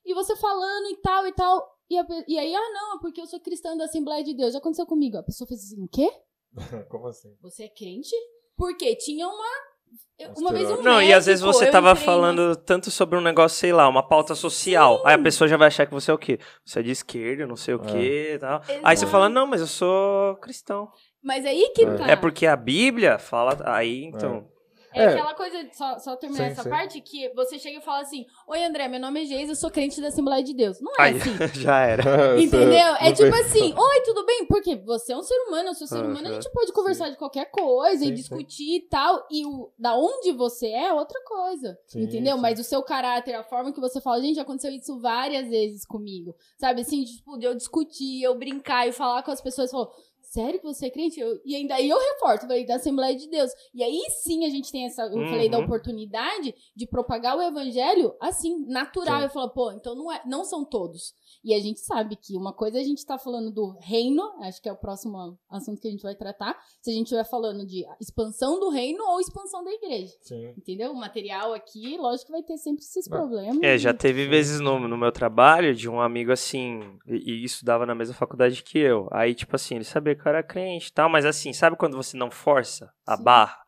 e 0.04 0.14
você 0.14 0.36
falando 0.36 0.88
e 0.90 0.96
tal 0.96 1.26
e 1.26 1.32
tal, 1.32 1.72
e, 1.92 1.98
a 1.98 2.06
e 2.26 2.38
aí, 2.38 2.54
ah, 2.54 2.70
não, 2.72 2.96
é 2.96 3.00
porque 3.00 3.20
eu 3.20 3.26
sou 3.26 3.38
cristã 3.38 3.76
da 3.76 3.84
Assembleia 3.84 4.24
de 4.24 4.34
Deus. 4.34 4.54
Já 4.54 4.58
aconteceu 4.58 4.86
comigo. 4.86 5.18
A 5.18 5.22
pessoa 5.22 5.46
fez 5.46 5.60
assim, 5.60 5.84
o 5.84 5.88
quê? 5.88 6.10
Como 6.88 7.06
assim? 7.06 7.36
Você 7.42 7.64
é 7.64 7.68
crente? 7.68 8.14
Porque 8.56 8.96
tinha 8.96 9.28
uma. 9.28 9.72
Um 10.20 10.40
Uma 10.40 10.52
vez 10.52 10.70
um. 10.70 10.80
Não, 10.80 11.02
e 11.02 11.12
às 11.12 11.26
vezes 11.26 11.42
médico, 11.42 11.58
você 11.58 11.68
eu 11.68 11.72
tava 11.72 11.90
entrei 11.90 12.04
falando 12.04 12.56
tanto 12.56 12.90
sobre 12.90 13.18
um 13.18 13.20
negócio, 13.20 13.58
sei 13.58 13.74
lá, 13.74 13.86
uma 13.88 14.06
pauta 14.06 14.34
social. 14.34 15.02
Aí 15.04 15.14
a 15.14 15.22
pessoa 15.22 15.46
já 15.46 15.58
vai 15.58 15.68
achar 15.68 15.84
que 15.86 15.92
você 15.92 16.10
é 16.10 16.14
o 16.14 16.18
quê? 16.18 16.38
Você 16.64 16.80
é 16.80 16.82
de 16.82 16.90
esquerda, 16.92 17.46
não 17.46 17.56
sei 17.56 17.74
o 17.74 17.78
quê 17.78 18.34
e 18.36 18.38
tal. 18.38 18.62
Aí 18.82 18.96
você 18.96 19.04
Exato. 19.04 19.12
fala, 19.12 19.28
não, 19.28 19.46
mas 19.46 19.60
eu 19.60 19.66
sou 19.66 20.36
cristão. 20.36 20.90
Mas 21.22 21.44
aí 21.46 21.72
que 21.74 21.84
É. 21.84 21.94
tá. 21.96 22.06
É 22.08 22.16
porque 22.16 22.46
a 22.46 22.56
Bíblia 22.56 23.18
fala. 23.18 23.56
Aí 23.64 24.04
então. 24.04 24.50
É 24.94 25.04
É. 25.04 25.06
aquela 25.06 25.32
coisa, 25.32 25.56
só, 25.72 25.98
só 25.98 26.16
terminar 26.16 26.44
Sim, 26.44 26.50
essa 26.52 26.62
sim. 26.64 26.68
parte, 26.68 27.00
que 27.00 27.32
você 27.34 27.58
chega 27.58 27.78
e 27.78 27.80
fala 27.80 28.00
assim: 28.02 28.26
Oi, 28.46 28.62
André, 28.62 28.88
meu 28.88 29.00
nome 29.00 29.22
é 29.22 29.24
Geis, 29.24 29.48
eu 29.48 29.56
sou 29.56 29.70
crente 29.70 29.98
da 30.02 30.08
Assembleia 30.08 30.44
de 30.44 30.52
Deus. 30.52 30.82
Não 30.82 30.92
é 30.98 31.02
Aí 31.04 31.16
assim. 31.16 31.30
já 31.62 31.78
era. 31.80 32.02
Entendeu? 32.38 32.94
É 33.00 33.10
tipo 33.10 33.34
assim, 33.34 33.72
oi, 33.74 34.00
tudo 34.04 34.26
bem? 34.26 34.44
Porque 34.44 34.76
você 34.76 35.14
é 35.14 35.16
um 35.16 35.22
ser 35.22 35.34
humano, 35.48 35.70
eu 35.70 35.74
sou 35.74 35.86
ser 35.86 36.04
humano, 36.04 36.28
a 36.28 36.32
gente 36.32 36.50
pode 36.52 36.70
conversar 36.74 37.08
de 37.08 37.16
qualquer 37.16 37.50
coisa 37.50 38.00
Sim, 38.00 38.04
e 38.04 38.08
sim. 38.08 38.14
discutir 38.14 38.76
e 38.76 38.80
tal. 38.82 39.26
E 39.30 39.46
o, 39.46 39.72
da 39.78 39.96
onde 39.96 40.30
você 40.32 40.66
é, 40.66 40.88
é 40.88 40.92
outra 40.92 41.18
coisa. 41.24 41.78
Sim, 41.86 42.02
entendeu? 42.02 42.36
sim. 42.36 42.42
Mas 42.42 42.60
o 42.60 42.64
seu 42.64 42.82
caráter, 42.82 43.34
a 43.34 43.42
forma 43.44 43.72
que 43.72 43.80
você 43.80 43.98
fala, 43.98 44.20
gente, 44.20 44.36
já 44.36 44.42
aconteceu 44.42 44.70
isso 44.72 45.00
várias 45.00 45.48
vezes 45.48 45.86
comigo. 45.86 46.34
Sabe, 46.58 46.82
assim, 46.82 47.02
tipo, 47.04 47.38
de 47.38 47.46
eu 47.46 47.54
discutir, 47.54 48.22
eu 48.22 48.34
brincar 48.34 48.86
e 48.86 48.92
falar 48.92 49.22
com 49.22 49.30
as 49.30 49.40
pessoas, 49.40 49.70
falar, 49.70 49.88
sério 50.32 50.58
que 50.58 50.64
você 50.66 50.86
é 50.86 50.90
crente? 50.90 51.20
Eu- 51.20 51.38
e 51.44 51.54
ainda 51.54 51.74
aí 51.74 51.88
eu 51.88 51.98
reporto, 51.98 52.42
falei, 52.46 52.64
da 52.64 52.76
Assembleia 52.76 53.14
de 53.14 53.28
Deus. 53.28 53.50
E 53.74 53.82
aí 53.82 54.00
sim 54.22 54.44
a 54.46 54.48
gente 54.48 54.72
tem 54.72 54.86
essa, 54.86 55.02
eu 55.02 55.28
falei 55.28 55.48
da 55.48 55.58
Uhum. 55.58 55.64
oportunidade 55.64 56.54
de 56.74 56.86
propagar 56.86 57.36
o 57.36 57.42
evangelho 57.42 58.14
assim, 58.20 58.64
natural. 58.66 59.18
Sim. 59.18 59.24
Eu 59.24 59.30
falo, 59.30 59.50
pô, 59.50 59.72
então 59.72 59.94
não, 59.94 60.10
é, 60.10 60.22
não 60.26 60.44
são 60.44 60.64
todos. 60.64 61.14
E 61.44 61.54
a 61.54 61.60
gente 61.60 61.80
sabe 61.80 62.16
que 62.16 62.36
uma 62.36 62.52
coisa 62.52 62.78
a 62.78 62.82
gente 62.82 63.04
tá 63.04 63.18
falando 63.18 63.50
do 63.50 63.76
reino, 63.80 64.22
acho 64.42 64.62
que 64.62 64.68
é 64.68 64.72
o 64.72 64.76
próximo 64.76 65.38
assunto 65.50 65.80
que 65.80 65.88
a 65.88 65.90
gente 65.90 66.02
vai 66.02 66.14
tratar. 66.14 66.56
Se 66.80 66.90
a 66.90 66.92
gente 66.92 67.04
estiver 67.04 67.28
falando 67.28 67.66
de 67.66 67.84
expansão 68.00 68.60
do 68.60 68.70
reino 68.70 69.02
ou 69.04 69.20
expansão 69.20 69.64
da 69.64 69.70
igreja. 69.70 70.14
Sim. 70.20 70.54
Entendeu? 70.56 70.92
O 70.92 70.96
material 70.96 71.52
aqui, 71.52 71.96
lógico 71.98 72.26
que 72.26 72.32
vai 72.32 72.42
ter 72.42 72.56
sempre 72.58 72.84
esses 72.84 73.08
problemas. 73.08 73.58
É, 73.62 73.76
já 73.76 73.92
teve 73.92 74.26
vezes 74.26 74.60
no, 74.60 74.78
no 74.78 74.96
meu 74.96 75.10
trabalho 75.10 75.74
de 75.74 75.88
um 75.88 76.00
amigo 76.00 76.30
assim, 76.30 76.80
e, 77.06 77.42
e 77.42 77.44
estudava 77.44 77.84
na 77.84 77.94
mesma 77.94 78.14
faculdade 78.14 78.62
que 78.62 78.78
eu. 78.78 79.08
Aí, 79.10 79.34
tipo 79.34 79.56
assim, 79.56 79.76
ele 79.76 79.84
sabia 79.84 80.14
que 80.14 80.20
eu 80.20 80.30
era 80.30 80.42
crente 80.42 80.88
e 80.88 80.92
tal, 80.92 81.08
mas 81.08 81.24
assim, 81.24 81.52
sabe 81.52 81.76
quando 81.76 81.96
você 81.96 82.16
não 82.16 82.30
força 82.30 82.92
a 83.06 83.16
Sim. 83.16 83.24
barra? 83.24 83.62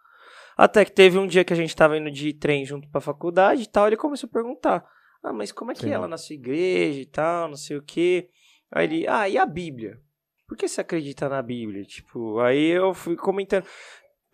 Até 0.56 0.84
que 0.84 0.92
teve 0.92 1.18
um 1.18 1.26
dia 1.26 1.44
que 1.44 1.52
a 1.52 1.56
gente 1.56 1.74
tava 1.74 1.98
indo 1.98 2.10
de 2.10 2.32
trem 2.32 2.64
junto 2.64 2.88
pra 2.88 3.00
faculdade 3.00 3.62
e 3.62 3.66
tal, 3.66 3.88
ele 3.88 3.96
começou 3.96 4.28
a 4.28 4.32
perguntar: 4.32 4.84
Ah, 5.24 5.32
mas 5.32 5.50
como 5.50 5.72
é 5.72 5.74
que 5.74 5.80
Sim. 5.80 5.90
é 5.90 5.98
lá 5.98 6.06
na 6.06 6.18
sua 6.18 6.34
igreja 6.34 7.00
e 7.00 7.06
tal, 7.06 7.48
não 7.48 7.56
sei 7.56 7.78
o 7.78 7.82
quê. 7.82 8.28
Aí 8.70 8.84
ele, 8.84 9.08
ah, 9.08 9.26
e 9.26 9.38
a 9.38 9.46
Bíblia? 9.46 9.98
Por 10.46 10.54
que 10.54 10.68
você 10.68 10.82
acredita 10.82 11.30
na 11.30 11.40
Bíblia? 11.40 11.82
Tipo, 11.84 12.38
aí 12.40 12.66
eu 12.66 12.92
fui 12.92 13.16
comentando. 13.16 13.64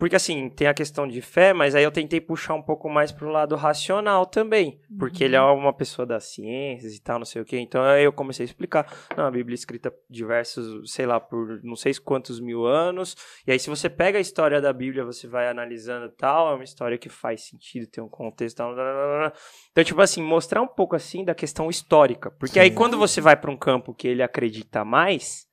Porque 0.01 0.15
assim, 0.15 0.49
tem 0.49 0.65
a 0.65 0.73
questão 0.73 1.07
de 1.07 1.21
fé, 1.21 1.53
mas 1.53 1.75
aí 1.75 1.83
eu 1.83 1.91
tentei 1.91 2.19
puxar 2.19 2.55
um 2.55 2.61
pouco 2.63 2.89
mais 2.89 3.11
pro 3.11 3.29
lado 3.29 3.55
racional 3.55 4.25
também. 4.25 4.81
Porque 4.97 5.23
ele 5.23 5.35
é 5.35 5.41
Uhum. 5.43 5.59
uma 5.59 5.71
pessoa 5.71 6.07
das 6.07 6.23
ciências 6.33 6.95
e 6.95 6.99
tal, 7.03 7.19
não 7.19 7.25
sei 7.25 7.39
o 7.39 7.45
quê. 7.45 7.59
Então 7.59 7.83
aí 7.83 8.03
eu 8.03 8.11
comecei 8.11 8.43
a 8.43 8.47
explicar. 8.47 8.91
Não, 9.15 9.27
a 9.27 9.29
Bíblia 9.29 9.53
é 9.53 9.59
escrita 9.59 9.93
diversos, 10.09 10.91
sei 10.91 11.05
lá, 11.05 11.19
por 11.19 11.61
não 11.63 11.75
sei 11.75 11.93
quantos 12.03 12.39
mil 12.39 12.65
anos. 12.65 13.15
E 13.45 13.51
aí, 13.51 13.59
se 13.59 13.69
você 13.69 13.91
pega 13.91 14.17
a 14.17 14.21
história 14.21 14.59
da 14.59 14.73
Bíblia, 14.73 15.05
você 15.05 15.27
vai 15.27 15.47
analisando 15.47 16.07
e 16.07 16.15
tal, 16.17 16.51
é 16.51 16.55
uma 16.55 16.63
história 16.63 16.97
que 16.97 17.07
faz 17.07 17.47
sentido, 17.47 17.85
tem 17.85 18.03
um 18.03 18.09
contexto 18.09 18.55
e 18.55 18.57
tal. 18.57 18.73
blá, 18.73 18.83
blá, 18.83 19.19
blá. 19.29 19.33
Então, 19.71 19.83
tipo 19.83 20.01
assim, 20.01 20.23
mostrar 20.23 20.63
um 20.63 20.67
pouco 20.67 20.95
assim 20.95 21.23
da 21.23 21.35
questão 21.35 21.69
histórica. 21.69 22.31
Porque 22.31 22.59
aí, 22.59 22.69
Sim. 22.69 22.75
quando 22.75 22.97
você 22.97 23.21
vai 23.21 23.35
para 23.35 23.51
um 23.51 23.55
campo 23.57 23.93
que 23.93 24.07
ele 24.07 24.23
acredita 24.23 24.83
mais, 24.83 25.45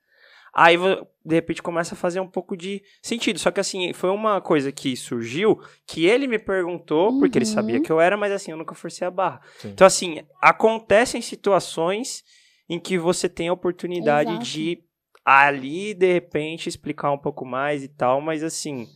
aí 0.54 0.76
de 1.24 1.34
repente 1.34 1.62
começa 1.62 1.94
a 1.94 1.96
fazer 1.98 2.20
um 2.20 2.28
pouco 2.28 2.56
de 2.56 2.82
sentido. 3.02 3.38
Só 3.38 3.50
que 3.50 3.60
assim, 3.60 3.92
foi 3.92 4.10
uma 4.10 4.40
coisa 4.40 4.72
que 4.72 4.96
surgiu 4.96 5.60
que 5.86 6.06
ele 6.06 6.26
me 6.26 6.38
perguntou, 6.38 7.18
porque 7.18 7.38
ele 7.38 7.44
Uhum. 7.46 7.52
sabia 7.54 7.80
que 7.80 7.90
eu 7.92 8.00
era, 8.00 8.16
mas 8.16 8.32
assim, 8.32 8.50
eu 8.50 8.56
nunca 8.56 8.74
forcei 8.74 9.06
a 9.06 9.10
barra. 9.10 9.40
Sim. 9.58 9.68
Então, 9.70 9.86
assim, 9.86 10.20
acontecem 10.40 11.20
situações 11.20 12.24
em 12.68 12.78
que 12.78 12.98
você 12.98 13.28
tem 13.28 13.48
a 13.48 13.52
oportunidade 13.52 14.30
Exato. 14.30 14.44
de 14.44 14.84
ali, 15.24 15.92
de 15.94 16.10
repente, 16.12 16.68
explicar 16.68 17.12
um 17.12 17.18
pouco 17.18 17.44
mais 17.44 17.82
e 17.84 17.88
tal, 17.88 18.20
mas 18.20 18.42
assim, 18.42 18.86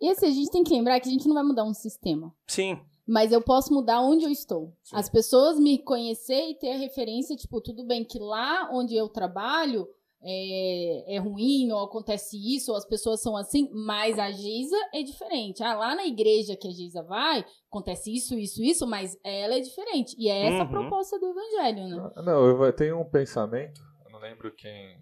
E 0.00 0.08
assim, 0.10 0.26
a 0.26 0.30
gente 0.30 0.50
tem 0.50 0.62
que 0.64 0.74
lembrar 0.74 1.00
que 1.00 1.08
a 1.08 1.12
gente 1.12 1.26
não 1.26 1.34
vai 1.34 1.42
mudar 1.44 1.64
um 1.64 1.72
sistema. 1.74 2.34
sim. 2.46 2.78
Mas 3.06 3.32
eu 3.32 3.42
posso 3.42 3.70
mudar 3.72 4.00
onde 4.00 4.24
eu 4.24 4.30
estou. 4.30 4.74
Sim. 4.82 4.96
As 4.96 5.10
pessoas 5.10 5.58
me 5.60 5.78
conhecer 5.78 6.48
e 6.50 6.54
ter 6.58 6.72
a 6.72 6.78
referência, 6.78 7.36
tipo, 7.36 7.60
tudo 7.60 7.86
bem 7.86 8.02
que 8.02 8.18
lá 8.18 8.70
onde 8.72 8.96
eu 8.96 9.10
trabalho 9.10 9.86
é, 10.24 11.16
é 11.16 11.18
ruim, 11.18 11.70
ou 11.70 11.84
acontece 11.84 12.36
isso, 12.36 12.70
ou 12.72 12.76
as 12.78 12.86
pessoas 12.86 13.20
são 13.20 13.36
assim, 13.36 13.68
mas 13.72 14.18
a 14.18 14.30
Geisa 14.30 14.76
é 14.92 15.02
diferente. 15.02 15.62
Ah, 15.62 15.74
lá 15.76 15.94
na 15.94 16.06
igreja 16.06 16.56
que 16.56 16.66
a 16.66 16.70
Geisa 16.70 17.02
vai, 17.02 17.44
acontece 17.70 18.14
isso, 18.14 18.34
isso, 18.38 18.62
isso, 18.62 18.86
mas 18.86 19.18
ela 19.22 19.54
é 19.54 19.60
diferente. 19.60 20.16
E 20.18 20.28
é 20.28 20.46
essa 20.46 20.62
a 20.62 20.64
Uhum. 20.66 20.70
proposta 20.70 21.18
do 21.18 21.26
evangelho, 21.30 21.88
né? 21.88 22.12
Ah, 22.16 22.22
Não, 22.22 22.64
eu 22.64 22.72
tenho 22.72 22.98
um 23.00 23.08
pensamento, 23.08 23.80
eu 24.04 24.10
não 24.10 24.18
lembro 24.18 24.54
quem 24.54 24.98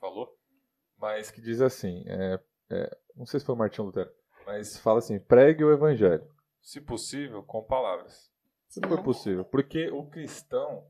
falou, 0.00 0.28
mas 0.96 1.30
que 1.30 1.40
diz 1.40 1.60
assim, 1.60 2.04
é, 2.06 2.40
é, 2.70 2.98
não 3.16 3.26
sei 3.26 3.40
se 3.40 3.46
foi 3.46 3.54
o 3.54 3.58
Martinho 3.58 3.86
Lutero, 3.86 4.10
mas 4.46 4.78
fala 4.78 4.98
assim, 5.00 5.18
pregue 5.18 5.64
o 5.64 5.72
evangelho, 5.72 6.26
se 6.62 6.80
possível, 6.80 7.42
com 7.42 7.62
palavras. 7.62 8.30
Se 8.68 8.80
for 8.86 9.02
possível. 9.02 9.44
Porque 9.44 9.88
o 9.90 10.04
cristão, 10.08 10.86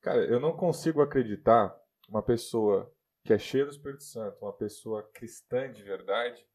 cara, 0.00 0.24
eu 0.24 0.40
não 0.40 0.56
consigo 0.56 1.00
acreditar 1.00 1.72
uma 2.08 2.20
pessoa 2.22 2.92
que 3.26 3.32
é 3.32 3.38
cheia 3.38 3.64
do 3.64 3.70
Espírito 3.70 4.04
Santo, 4.04 4.38
uma 4.42 4.52
pessoa 4.52 5.02
cristã 5.12 5.70
de 5.72 5.82
verdade, 5.82 6.46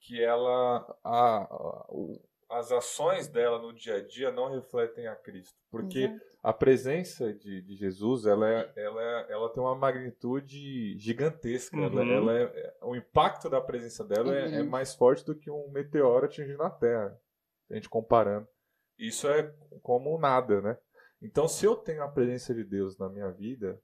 que 0.00 0.22
ela, 0.22 0.78
a, 1.02 1.36
a- 1.44 1.86
o- 1.90 2.22
as 2.50 2.70
ações 2.70 3.26
dela 3.26 3.58
no 3.58 3.72
dia 3.72 3.96
a 3.96 4.06
dia 4.06 4.30
não 4.30 4.52
refletem 4.52 5.06
a 5.08 5.16
Cristo. 5.16 5.58
Porque 5.70 6.00
Exato. 6.00 6.20
a 6.42 6.52
presença 6.52 7.32
de, 7.34 7.62
de 7.62 7.74
Jesus 7.74 8.26
ela, 8.26 8.48
é, 8.48 8.72
ela, 8.76 9.02
é- 9.02 9.32
ela 9.32 9.48
tem 9.52 9.62
uma 9.62 9.74
magnitude 9.74 10.96
gigantesca. 10.98 11.76
Ela, 11.76 12.02
Uhum. 12.02 12.12
ela 12.12 12.38
é, 12.38 12.42
é- 12.44 12.76
o 12.82 12.94
impacto 12.94 13.48
da 13.50 13.60
presença 13.60 14.04
dela 14.04 14.34
É 14.34 14.42
é, 14.42 14.44
é 14.44 14.50
grande. 14.50 14.68
mais 14.68 14.94
forte 14.94 15.24
do 15.24 15.34
que 15.34 15.50
um 15.50 15.68
meteoro 15.70 16.26
atingindo 16.26 16.62
a 16.62 16.70
Terra. 16.70 17.18
A 17.70 17.74
gente 17.74 17.88
comparando. 17.88 18.46
Isso 18.98 19.26
é 19.26 19.52
como 19.82 20.16
nada, 20.18 20.60
né? 20.60 20.78
Então, 21.20 21.48
se 21.48 21.64
eu 21.64 21.74
tenho 21.74 22.02
a 22.02 22.08
presença 22.08 22.54
de 22.54 22.62
Deus 22.62 22.96
na 22.98 23.08
minha 23.08 23.30
vida 23.32 23.80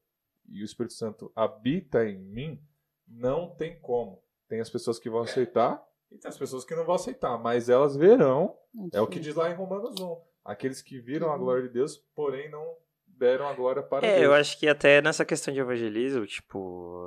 e 0.50 0.62
o 0.62 0.64
Espírito 0.64 0.94
Santo 0.94 1.30
habita 1.34 2.04
em 2.04 2.18
mim, 2.18 2.60
não 3.06 3.48
tem 3.54 3.78
como. 3.80 4.22
Tem 4.48 4.60
as 4.60 4.68
pessoas 4.70 4.98
que 4.98 5.08
vão 5.08 5.20
aceitar 5.22 5.82
e 6.10 6.18
tem 6.18 6.28
as 6.28 6.36
pessoas 6.38 6.64
que 6.64 6.74
não 6.74 6.84
vão 6.84 6.94
aceitar, 6.96 7.38
mas 7.38 7.68
elas 7.68 7.96
verão 7.96 8.56
é 8.92 9.00
o 9.00 9.06
que 9.06 9.20
diz 9.20 9.34
lá 9.34 9.50
em 9.50 9.54
Romanos 9.54 10.00
1. 10.00 10.20
Aqueles 10.44 10.82
que 10.82 10.98
viram 11.00 11.30
a 11.32 11.38
glória 11.38 11.62
de 11.62 11.68
Deus, 11.74 11.96
porém 12.14 12.50
não 12.50 12.76
deram 13.06 13.46
a 13.48 13.52
glória 13.52 13.82
para 13.82 14.06
É, 14.06 14.12
Deus. 14.16 14.24
eu 14.24 14.34
acho 14.34 14.58
que 14.58 14.66
até 14.66 15.00
nessa 15.02 15.24
questão 15.24 15.52
de 15.52 15.60
evangelismo, 15.60 16.26
tipo, 16.26 17.06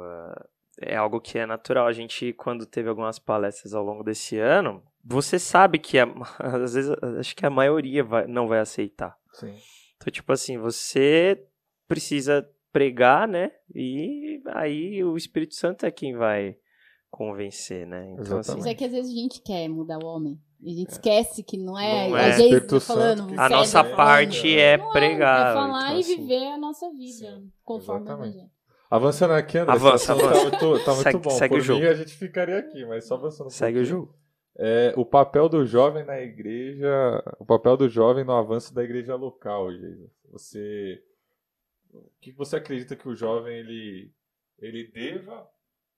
é 0.80 0.96
algo 0.96 1.20
que 1.20 1.38
é 1.38 1.46
natural. 1.46 1.88
A 1.88 1.92
gente, 1.94 2.32
quando 2.34 2.66
teve 2.66 2.88
algumas 2.90 3.20
palestras 3.20 3.74
ao 3.74 3.84
longo 3.84 4.04
desse 4.04 4.38
ano, 4.38 4.84
você 5.04 5.38
sabe 5.40 5.80
que 5.80 5.98
a- 6.00 6.06
às 6.64 6.74
vezes 6.74 6.92
acho 7.20 7.36
que 7.36 7.46
a 7.46 7.50
maioria 7.50 8.04
vai- 8.04 8.28
não 8.28 8.48
vai 8.48 8.60
aceitar. 8.60 9.18
Sim. 9.34 9.58
Então, 9.98 10.12
tipo 10.12 10.32
assim, 10.32 10.58
você 10.58 11.44
precisa 11.88 12.48
pregar, 12.74 13.28
né? 13.28 13.52
E 13.74 14.42
aí 14.48 15.02
o 15.04 15.16
Espírito 15.16 15.54
Santo 15.56 15.86
é 15.86 15.92
quem 15.92 16.16
vai 16.16 16.58
convencer, 17.10 17.86
né? 17.86 18.16
Então, 18.20 18.40
assim, 18.40 18.54
Mas 18.56 18.66
é 18.66 18.74
que 18.74 18.84
às 18.84 18.92
vezes 18.92 19.12
a 19.12 19.16
gente 19.16 19.42
quer 19.42 19.68
mudar 19.70 20.00
o 20.04 20.06
homem. 20.08 20.40
E 20.60 20.72
a 20.72 20.74
gente 20.76 20.90
esquece 20.90 21.44
que 21.44 21.58
não 21.58 21.78
é, 21.78 22.08
Não 22.10 22.16
a 22.16 22.22
é. 22.22 22.24
Geisa 22.32 22.44
Espírito 22.44 22.80
falando, 22.82 23.18
Santo 23.20 23.30
que- 23.30 23.36
o 23.36 23.40
a 23.42 23.50
nossa 23.50 23.80
falando. 23.84 23.96
parte 23.96 24.58
é 24.58 24.78
Não 24.78 24.92
pregar. 24.92 25.52
É 25.52 25.54
falar 25.54 25.84
então, 25.88 25.98
e 25.98 26.00
assim, 26.00 26.16
viver 26.18 26.48
a 26.48 26.58
nossa 26.58 26.90
vida 26.92 27.10
Sim, 27.38 27.52
conforme 27.64 28.02
exatamente. 28.06 28.28
o 28.28 28.32
evangelho. 28.32 28.52
Avançando 28.90 29.32
aqui, 29.32 29.58
André. 29.58 29.74
Avança, 29.74 30.14
avança. 30.14 30.34
Tá 30.34 30.42
muito, 30.42 30.86
tá 30.86 30.92
muito 30.94 31.04
Segue- 31.04 31.18
bom. 31.20 31.30
segue 31.32 31.54
Por 31.56 31.60
o 31.60 31.64
jogo. 31.64 31.80
mim, 31.82 31.88
a 31.88 31.94
gente 31.96 32.14
ficaria 32.14 32.58
aqui, 32.60 32.86
mas 32.86 33.06
só 33.08 33.16
avançando 33.16 33.48
um 33.48 33.50
Segue 33.50 33.80
o 33.80 33.82
pouquinho. 33.82 34.00
jogo. 34.02 34.16
É, 34.58 34.94
o 34.96 35.04
papel 35.06 35.50
do 35.50 35.66
jovem 35.66 36.06
na 36.06 36.22
igreja, 36.22 36.88
o 37.40 37.46
papel 37.46 37.76
do 37.76 37.90
jovem 37.90 38.24
no 38.24 38.34
avanço 38.34 38.74
da 38.74 38.84
igreja 38.84 39.16
local, 39.16 39.72
Geisa. 39.72 40.10
Você, 40.32 41.02
o 41.94 42.12
que 42.20 42.32
você 42.32 42.58
acredita 42.58 42.96
que 42.96 43.08
o 43.08 43.16
jovem 43.16 43.58
ele, 43.58 44.14
ele 44.58 44.88
deva 44.88 45.50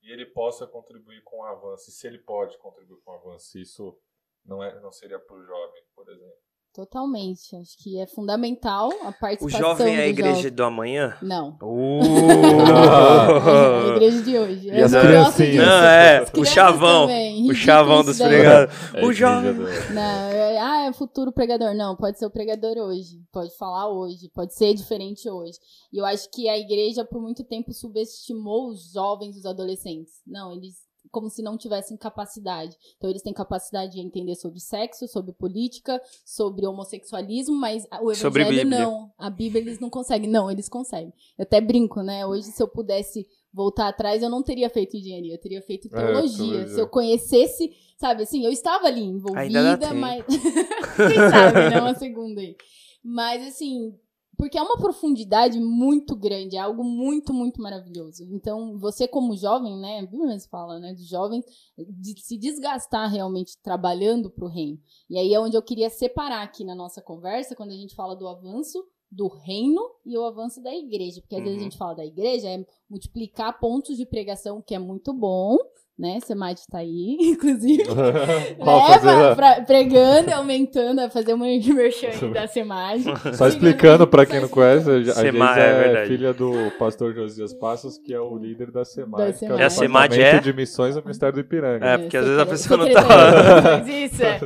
e 0.02 0.12
ele 0.12 0.26
possa 0.26 0.68
contribuir 0.68 1.24
com 1.24 1.40
o 1.40 1.44
avanço? 1.44 1.90
E 1.90 1.94
se 1.94 2.08
ele 2.08 2.20
pode 2.20 2.58
contribuir 2.58 3.02
com 3.02 3.12
o 3.12 3.16
avanço? 3.16 3.58
Isso 3.58 3.98
não 4.44 4.64
é, 4.64 4.80
não 4.80 4.92
seria 4.92 5.20
para 5.20 5.36
o 5.36 5.44
jovem, 5.44 5.84
por 5.96 6.10
exemplo. 6.10 6.45
Totalmente. 6.76 7.56
Acho 7.56 7.78
que 7.82 7.98
é 8.00 8.06
fundamental 8.06 8.92
a 9.04 9.10
O 9.10 9.14
participação 9.14 9.60
jovem 9.70 9.96
é 9.96 10.02
a 10.02 10.08
igreja 10.08 10.36
jovem. 10.36 10.52
do 10.52 10.64
amanhã? 10.66 11.16
Não. 11.22 11.58
Uh! 11.62 12.02
É 13.86 13.92
a 13.92 13.96
igreja 13.96 14.22
de 14.24 14.38
hoje. 14.38 14.68
E 14.68 14.82
as 14.82 14.92
criancinhas? 14.92 15.52
disso. 15.54 15.66
Não, 15.66 15.84
é, 15.86 16.18
As 16.18 16.32
o 16.36 16.46
chavão. 16.46 17.02
também, 17.08 17.50
O 17.50 17.56
chavão 17.56 18.04
dos 18.04 18.18
pregadores. 18.20 18.76
É 18.94 19.06
O 19.06 19.12
igreja 19.12 19.14
jovem. 19.14 19.54
Não, 19.94 20.02
é, 20.02 20.60
ah, 20.60 20.86
é 20.88 20.94
futuro 20.94 21.32
pregador. 21.32 21.74
Não, 21.74 21.96
pode 21.96 22.20
ser 22.20 22.26
o 22.26 22.30
pregador 22.32 22.78
hoje. 22.78 23.22
Pode 23.32 23.56
falar 23.58 23.90
hoje. 23.90 24.30
Pode 24.34 24.54
ser 24.54 24.74
diferente 24.74 25.30
hoje. 25.30 25.58
E 25.94 25.98
eu 25.98 26.06
acho 26.06 26.30
que 26.30 26.50
a 26.50 26.58
igreja, 26.58 27.06
por 27.06 27.22
muito 27.22 27.44
tempo, 27.44 27.72
subestimou 27.74 28.70
os 28.70 28.92
jovens, 28.92 29.38
os 29.38 29.46
adolescentes. 29.46 30.14
Não, 30.28 30.52
eles. 30.52 30.76
Como 31.16 31.30
se 31.30 31.42
não 31.42 31.58
tivessem 31.58 31.96
capacidade. 31.96 32.76
Então, 32.98 33.10
eles 33.10 33.22
têm 33.22 33.32
capacidade 33.32 33.94
de 33.94 34.02
entender 34.02 34.36
sobre 34.36 34.60
sexo, 34.60 35.08
sobre 35.08 35.32
política, 35.32 36.02
sobre 36.26 36.68
homossexualismo, 36.68 37.56
mas 37.56 37.88
o 38.02 38.12
evangelho 38.12 38.68
não. 38.70 39.14
A 39.18 39.30
Bíblia 39.30 39.62
eles 39.62 39.80
não 39.80 39.90
conseguem. 39.90 40.30
Não, 40.30 40.52
eles 40.52 40.68
conseguem. 40.68 41.14
Eu 41.38 41.44
até 41.44 41.62
brinco, 41.62 42.02
né? 42.02 42.26
Hoje, 42.26 42.44
se 42.52 42.62
eu 42.62 42.68
pudesse 42.68 43.26
voltar 43.54 43.88
atrás, 43.88 44.22
eu 44.22 44.30
não 44.30 44.44
teria 44.44 44.70
feito 44.70 44.98
engenharia, 44.98 45.34
eu 45.36 45.40
teria 45.40 45.62
feito 45.62 45.88
É, 45.88 45.92
teologia. 45.92 46.38
teologia. 46.38 46.68
Se 46.68 46.82
eu 46.82 46.88
conhecesse, 46.90 47.72
sabe 47.98 48.24
assim, 48.24 48.44
eu 48.44 48.52
estava 48.52 48.88
ali 48.88 49.04
Ainda 49.04 49.22
dá 49.22 49.38
envolvida, 49.40 49.78
tempo. 49.88 49.96
mas. 49.96 50.26
Quem 50.98 51.30
sabe, 51.30 51.70
né? 51.70 51.80
Uma 51.80 51.96
segunda 51.96 52.42
aí. 52.42 52.58
Mas 53.02 53.48
assim, 53.48 53.98
porque 54.38 54.58
é 54.58 54.62
uma 54.62 54.78
profundidade 54.78 55.60
muito 55.60 56.16
grande, 56.16 56.56
é 56.56 56.60
algo 56.60 56.84
muito, 56.84 57.34
muito 57.34 57.62
maravilhoso. 57.62 58.24
Então, 58.32 58.78
você 58.78 59.08
como 59.08 59.36
jovem, 59.36 59.78
né? 59.78 60.00
A 60.00 60.06
Bíblia 60.06 60.38
fala, 60.50 60.80
né? 60.80 60.94
Do 60.94 61.04
jovem 61.04 61.44
de 61.78 62.22
se 62.22 62.38
desgastar 62.38 63.10
realmente 63.12 63.58
trabalhando 63.62 64.30
para 64.30 64.46
o 64.46 64.50
reino. 64.50 64.80
E 65.10 65.18
aí 65.18 65.34
é 65.34 65.40
onde 65.40 65.56
eu 65.58 65.62
queria 65.62 65.90
separar 65.90 66.44
aqui 66.44 66.64
na 66.64 66.76
nossa 66.76 67.02
conversa, 67.02 67.56
quando 67.56 67.72
a 67.72 67.76
gente 67.76 67.96
fala 67.96 68.16
do 68.16 68.28
avanço 68.28 68.84
do 69.12 69.28
reino 69.28 69.82
e 70.06 70.18
o 70.18 70.26
avanço 70.26 70.62
da 70.62 70.74
igreja. 70.76 71.22
Porque 71.22 71.36
às 71.36 71.44
vezes 71.44 71.58
a 71.58 71.60
Uhum. 71.60 71.64
gente 71.64 71.78
fala 71.78 71.96
da 71.96 72.06
igreja, 72.06 72.50
é 72.50 72.66
multiplicar 72.90 73.60
pontos 73.60 73.96
de 73.96 74.06
pregação, 74.06 74.62
que 74.62 74.76
é 74.76 74.80
muito 74.80 75.14
bom, 75.14 75.58
né? 75.98 76.20
Semate 76.26 76.62
tá 76.70 76.80
aí, 76.80 77.18
inclusive. 77.32 77.84
Ó, 78.60 78.88
Né, 78.90 78.94
fazer 79.00 79.02
pra- 79.02 79.32
a- 79.32 79.36
pra- 79.36 79.62
pregando, 79.62 80.34
aumentando, 80.34 81.00
a 81.00 81.10
fazer 81.10 81.34
uma 81.34 81.46
merchan 81.74 82.08
aí 82.08 82.34
da 82.34 82.48
Semage. 82.48 83.06
Só 83.36 83.48
explicando 83.48 84.06
pra 84.08 84.26
quem 84.26 84.42
não 84.42 84.50
conhece, 84.50 84.90
a 84.90 84.94
Geisa 85.02 85.14
Sema- 85.14 85.58
é 85.60 86.04
é, 86.04 86.06
filha 86.08 86.34
do 86.34 86.52
pastor 86.78 87.14
Josias 87.14 87.54
Passos, 87.54 87.98
que 87.98 88.14
é 88.14 88.20
o 88.20 88.38
líder 88.38 88.72
da 88.72 88.84
SEMAD, 88.84 89.32
Da 89.32 89.34
que 89.38 89.46
é 89.46 89.54
o. 89.54 89.58
E 89.60 89.64
a 89.64 89.70
SEMAD 89.70 90.10
Departamento 90.16 90.48
é? 90.48 90.52
de 90.52 90.58
Missões 90.58 90.96
do 90.96 91.02
Ministério 91.02 91.34
do 91.36 91.40
Ipiranga. 91.42 91.86
É, 91.86 91.98
porque 91.98 92.18
às 92.18 92.26
vezes 92.26 92.40
a 92.40 92.46
pessoa 92.46 92.78
não 92.78 92.92
tá 92.92 93.02
mas 93.84 93.88
Isso, 93.88 94.24
é. 94.24 94.40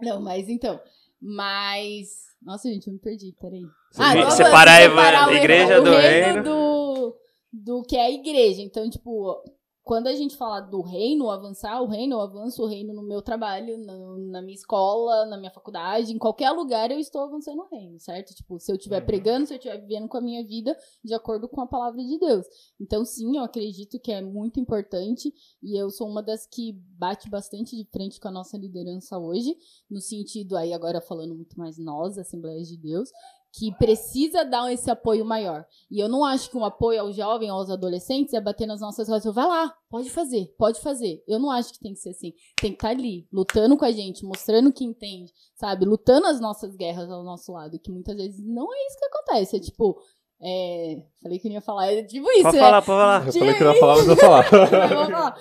Não, 0.00 0.20
mas 0.20 0.48
então. 0.48 0.80
Mas. 1.20 2.08
Nossa, 2.42 2.68
gente, 2.68 2.88
eu 2.88 2.92
me 2.92 2.98
perdi, 2.98 3.32
peraí. 3.40 3.62
Você 3.92 4.02
não, 4.20 4.30
separar 4.32 4.78
a 4.78 4.82
separar 4.82 5.28
o 5.28 5.32
igreja 5.32 5.80
o 5.80 5.84
do 5.84 5.90
reino 5.92 6.24
reino. 6.26 6.42
do, 6.42 7.16
do 7.52 7.82
que 7.84 7.96
é 7.96 8.06
a 8.06 8.10
igreja. 8.10 8.60
Então, 8.62 8.90
tipo, 8.90 9.40
quando 9.84 10.06
a 10.06 10.14
gente 10.14 10.36
fala 10.36 10.60
do 10.60 10.80
reino, 10.80 11.28
avançar 11.28 11.80
o 11.82 11.86
reino, 11.86 12.14
eu 12.14 12.20
avanço 12.20 12.62
o 12.62 12.66
reino 12.66 12.94
no 12.94 13.02
meu 13.02 13.20
trabalho, 13.20 13.76
no, 13.78 14.16
na 14.30 14.40
minha 14.40 14.54
escola, 14.54 15.26
na 15.26 15.36
minha 15.36 15.50
faculdade, 15.50 16.12
em 16.12 16.18
qualquer 16.18 16.50
lugar 16.52 16.90
eu 16.92 17.00
estou 17.00 17.22
avançando 17.22 17.62
o 17.62 17.68
reino, 17.68 17.98
certo? 17.98 18.32
Tipo, 18.32 18.60
se 18.60 18.70
eu 18.70 18.76
estiver 18.76 19.00
Uhum. 19.00 19.06
pregando, 19.06 19.46
se 19.46 19.54
eu 19.54 19.56
estiver 19.56 19.80
vivendo 19.80 20.08
com 20.08 20.16
a 20.16 20.20
minha 20.20 20.46
vida 20.46 20.76
de 21.02 21.12
acordo 21.12 21.48
com 21.48 21.60
a 21.60 21.66
palavra 21.66 22.00
de 22.02 22.16
Deus. 22.16 22.46
Então, 22.80 23.04
sim, 23.04 23.36
eu 23.36 23.42
acredito 23.42 23.98
que 23.98 24.12
é 24.12 24.22
muito 24.22 24.60
importante 24.60 25.34
e 25.60 25.76
eu 25.76 25.90
sou 25.90 26.08
uma 26.08 26.22
das 26.22 26.46
que 26.46 26.72
bate 26.96 27.28
bastante 27.28 27.76
de 27.76 27.84
frente 27.90 28.20
com 28.20 28.28
a 28.28 28.32
nossa 28.32 28.56
liderança 28.56 29.18
hoje, 29.18 29.56
no 29.90 30.00
sentido 30.00 30.56
aí 30.56 30.72
agora 30.72 31.00
falando 31.00 31.34
muito 31.34 31.58
mais 31.58 31.76
nós, 31.76 32.16
Assembleias 32.18 32.68
de 32.68 32.76
Deus, 32.76 33.10
que 33.52 33.70
precisa 33.76 34.44
dar 34.44 34.72
esse 34.72 34.90
apoio 34.90 35.24
maior. 35.26 35.66
E 35.90 36.00
eu 36.00 36.08
não 36.08 36.24
acho 36.24 36.50
que 36.50 36.56
um 36.56 36.64
apoio 36.64 37.02
ao 37.02 37.12
jovem, 37.12 37.50
aos 37.50 37.68
adolescentes, 37.68 38.32
é 38.32 38.40
bater 38.40 38.66
nas 38.66 38.80
nossas 38.80 39.06
costas. 39.06 39.34
Vai 39.34 39.46
lá, 39.46 39.74
pode 39.90 40.08
fazer, 40.08 40.46
pode 40.56 40.80
fazer. 40.80 41.22
Eu 41.28 41.38
não 41.38 41.50
acho 41.50 41.72
que 41.72 41.78
tem 41.78 41.92
que 41.92 42.00
ser 42.00 42.10
assim. 42.10 42.32
Tem 42.56 42.70
que 42.70 42.76
estar 42.76 42.88
ali, 42.88 43.28
lutando 43.30 43.76
com 43.76 43.84
a 43.84 43.92
gente, 43.92 44.24
mostrando 44.24 44.72
que 44.72 44.84
entende, 44.84 45.30
sabe? 45.54 45.84
Lutando 45.84 46.26
as 46.26 46.40
nossas 46.40 46.74
guerras 46.74 47.10
ao 47.10 47.22
nosso 47.22 47.52
lado. 47.52 47.78
Que 47.78 47.92
muitas 47.92 48.16
vezes 48.16 48.40
não 48.42 48.72
é 48.72 48.86
isso 48.86 48.98
que 48.98 49.04
acontece. 49.04 49.56
É 49.56 49.60
tipo. 49.60 50.00
É... 50.40 51.02
Falei 51.22 51.38
que 51.38 51.46
eu 51.46 51.50
não 51.50 51.56
ia 51.56 51.60
falar. 51.60 51.92
É 51.92 52.02
tipo 52.04 52.30
isso, 52.30 52.44
Pode 52.44 52.56
né? 52.56 52.62
falar, 52.62 52.82
pode 52.82 52.86
falar. 52.86 53.26
Eu 53.26 53.32
falei 53.32 53.54
que 53.54 53.62
eu 53.62 53.72
ia 53.72 53.80
falar, 53.80 53.96
mas 53.96 54.08
eu 54.08 54.16
vou 54.16 54.16
falar. 54.16 54.42
Vamos 54.88 55.10
falar. 55.10 55.36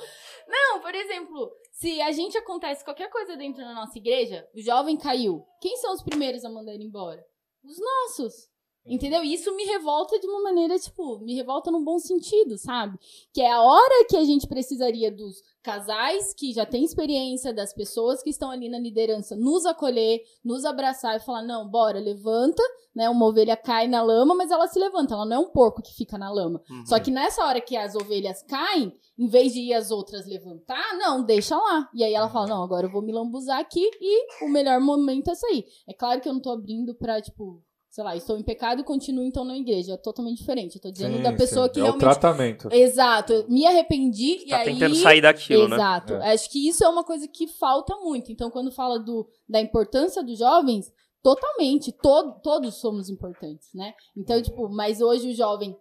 Não, 0.50 0.82
por 0.82 0.94
exemplo, 0.94 1.50
se 1.72 2.02
a 2.02 2.12
gente 2.12 2.38
acontece 2.38 2.84
qualquer 2.84 3.10
coisa 3.10 3.38
dentro 3.38 3.64
da 3.64 3.74
nossa 3.74 3.98
igreja, 3.98 4.46
o 4.54 4.62
jovem 4.62 4.98
caiu. 4.98 5.46
Quem 5.62 5.78
são 5.78 5.94
os 5.94 6.04
primeiros 6.04 6.44
a 6.44 6.50
mandar 6.50 6.74
ele 6.74 6.84
embora? 6.84 7.26
Os 7.64 7.78
nossos. 7.80 8.51
Entendeu? 8.86 9.24
E 9.24 9.34
isso 9.34 9.56
me 9.56 9.64
revolta 9.64 10.20
de 10.20 10.26
uma 10.26 10.42
maneira, 10.42 10.78
tipo, 10.80 11.20
me 11.20 11.36
revolta 11.36 11.70
num 11.70 11.84
bom 11.84 12.00
sentido, 12.00 12.58
sabe? 12.58 12.98
Que 13.32 13.42
é 13.42 13.52
a 13.52 13.62
hora 13.62 14.06
que 14.10 14.18
a 14.18 14.24
gente 14.24 14.48
precisaria 14.48 15.12
dos 15.12 15.44
casais 15.62 16.34
que 16.34 16.52
já 16.52 16.66
têm 16.66 16.84
experiência, 16.84 17.54
das 17.54 17.74
pessoas 17.74 18.24
que 18.24 18.32
estão 18.32 18.50
ali 18.50 18.68
na 18.68 18.80
liderança, 18.80 19.36
nos 19.36 19.68
acolher, 19.68 20.22
nos 20.44 20.66
abraçar 20.66 21.16
e 21.16 21.20
falar: 21.20 21.44
não, 21.44 21.70
bora, 21.70 22.00
levanta, 22.00 22.64
né? 22.96 23.08
Uma 23.08 23.28
ovelha 23.28 23.56
cai 23.56 23.88
na 23.88 24.02
lama, 24.02 24.34
mas 24.34 24.50
ela 24.50 24.68
se 24.68 24.80
levanta, 24.80 25.14
ela 25.14 25.26
não 25.26 25.36
é 25.36 25.40
um 25.40 25.52
porco 25.52 25.84
que 25.84 25.94
fica 25.94 26.18
na 26.18 26.32
lama. 26.32 26.60
Uhum. 26.68 26.86
Só 26.88 27.00
que 27.00 27.12
nessa 27.12 27.46
hora 27.46 27.62
que 27.62 27.78
as 27.78 27.94
ovelhas 27.94 28.42
caem, 28.44 28.92
em 29.18 29.28
vez 29.28 29.54
de 29.54 29.60
ir 29.60 29.74
as 29.74 29.92
outras 29.92 30.26
levantar, 30.26 30.98
não, 30.98 31.24
deixa 31.24 31.56
lá. 31.56 31.88
E 31.94 32.04
aí 32.04 32.16
ela 32.16 32.30
fala: 32.30 32.48
não, 32.48 32.64
agora 32.64 32.88
eu 32.88 32.92
vou 32.92 33.04
me 33.04 33.14
lambuzar 33.14 33.60
aqui 33.60 33.88
e 34.02 34.44
o 34.44 34.50
melhor 34.50 34.80
momento 34.80 35.30
é 35.30 35.36
sair. 35.36 35.66
É 35.88 35.94
claro 35.94 36.20
que 36.20 36.28
eu 36.28 36.34
não 36.34 36.42
tô 36.42 36.50
abrindo 36.50 36.96
pra, 36.96 37.22
tipo, 37.22 37.62
sei 37.92 38.04
lá, 38.06 38.16
estou 38.16 38.38
em 38.38 38.42
pecado 38.44 38.80
e 38.80 38.84
continuo 38.86 39.24
então 39.26 39.44
na 39.44 39.58
igreja. 39.58 39.94
É 39.94 39.98
totalmente 39.98 40.38
diferente. 40.38 40.78
Eu 40.78 40.82
tô 40.82 40.90
dizendo 40.92 41.18
Sim, 41.18 41.24
da 41.24 41.34
pessoa 41.34 41.68
sim. 41.68 41.74
que 41.74 41.80
é 41.80 41.84
o 41.84 41.86
realmente. 41.88 42.02
tratamento. 42.02 42.70
Exato, 42.72 43.34
eu 43.34 43.48
me 43.50 43.66
arrependi 43.68 44.46
e 44.46 44.48
Tá 44.48 44.60
aí. 44.60 44.66
tentando 44.66 44.96
sair 44.96 45.20
daquilo, 45.22 45.68
né? 45.68 45.76
Exato. 45.76 46.14
É. 46.14 46.34
Acho 46.34 46.50
que 46.50 46.68
isso 46.68 46.84
é 46.86 46.88
uma 46.90 47.04
coisa 47.04 47.28
que 47.28 47.48
falta 47.48 47.94
muito. 47.98 48.32
Então, 48.32 48.50
quando 48.50 48.72
fala 48.72 48.98
do, 48.98 49.28
da 49.48 49.60
importância 49.60 50.24
dos 50.24 50.40
jovens, 50.40 50.90
totalmente, 51.22 51.92
to, 51.92 52.40
todos 52.42 52.76
somos 52.76 53.10
importantes, 53.10 53.68
né? 53.74 53.94
Então, 54.18 54.42
tipo, 54.42 54.70
mas 54.70 55.02
hoje 55.02 55.30
o 55.30 55.36
jovem 55.36 55.76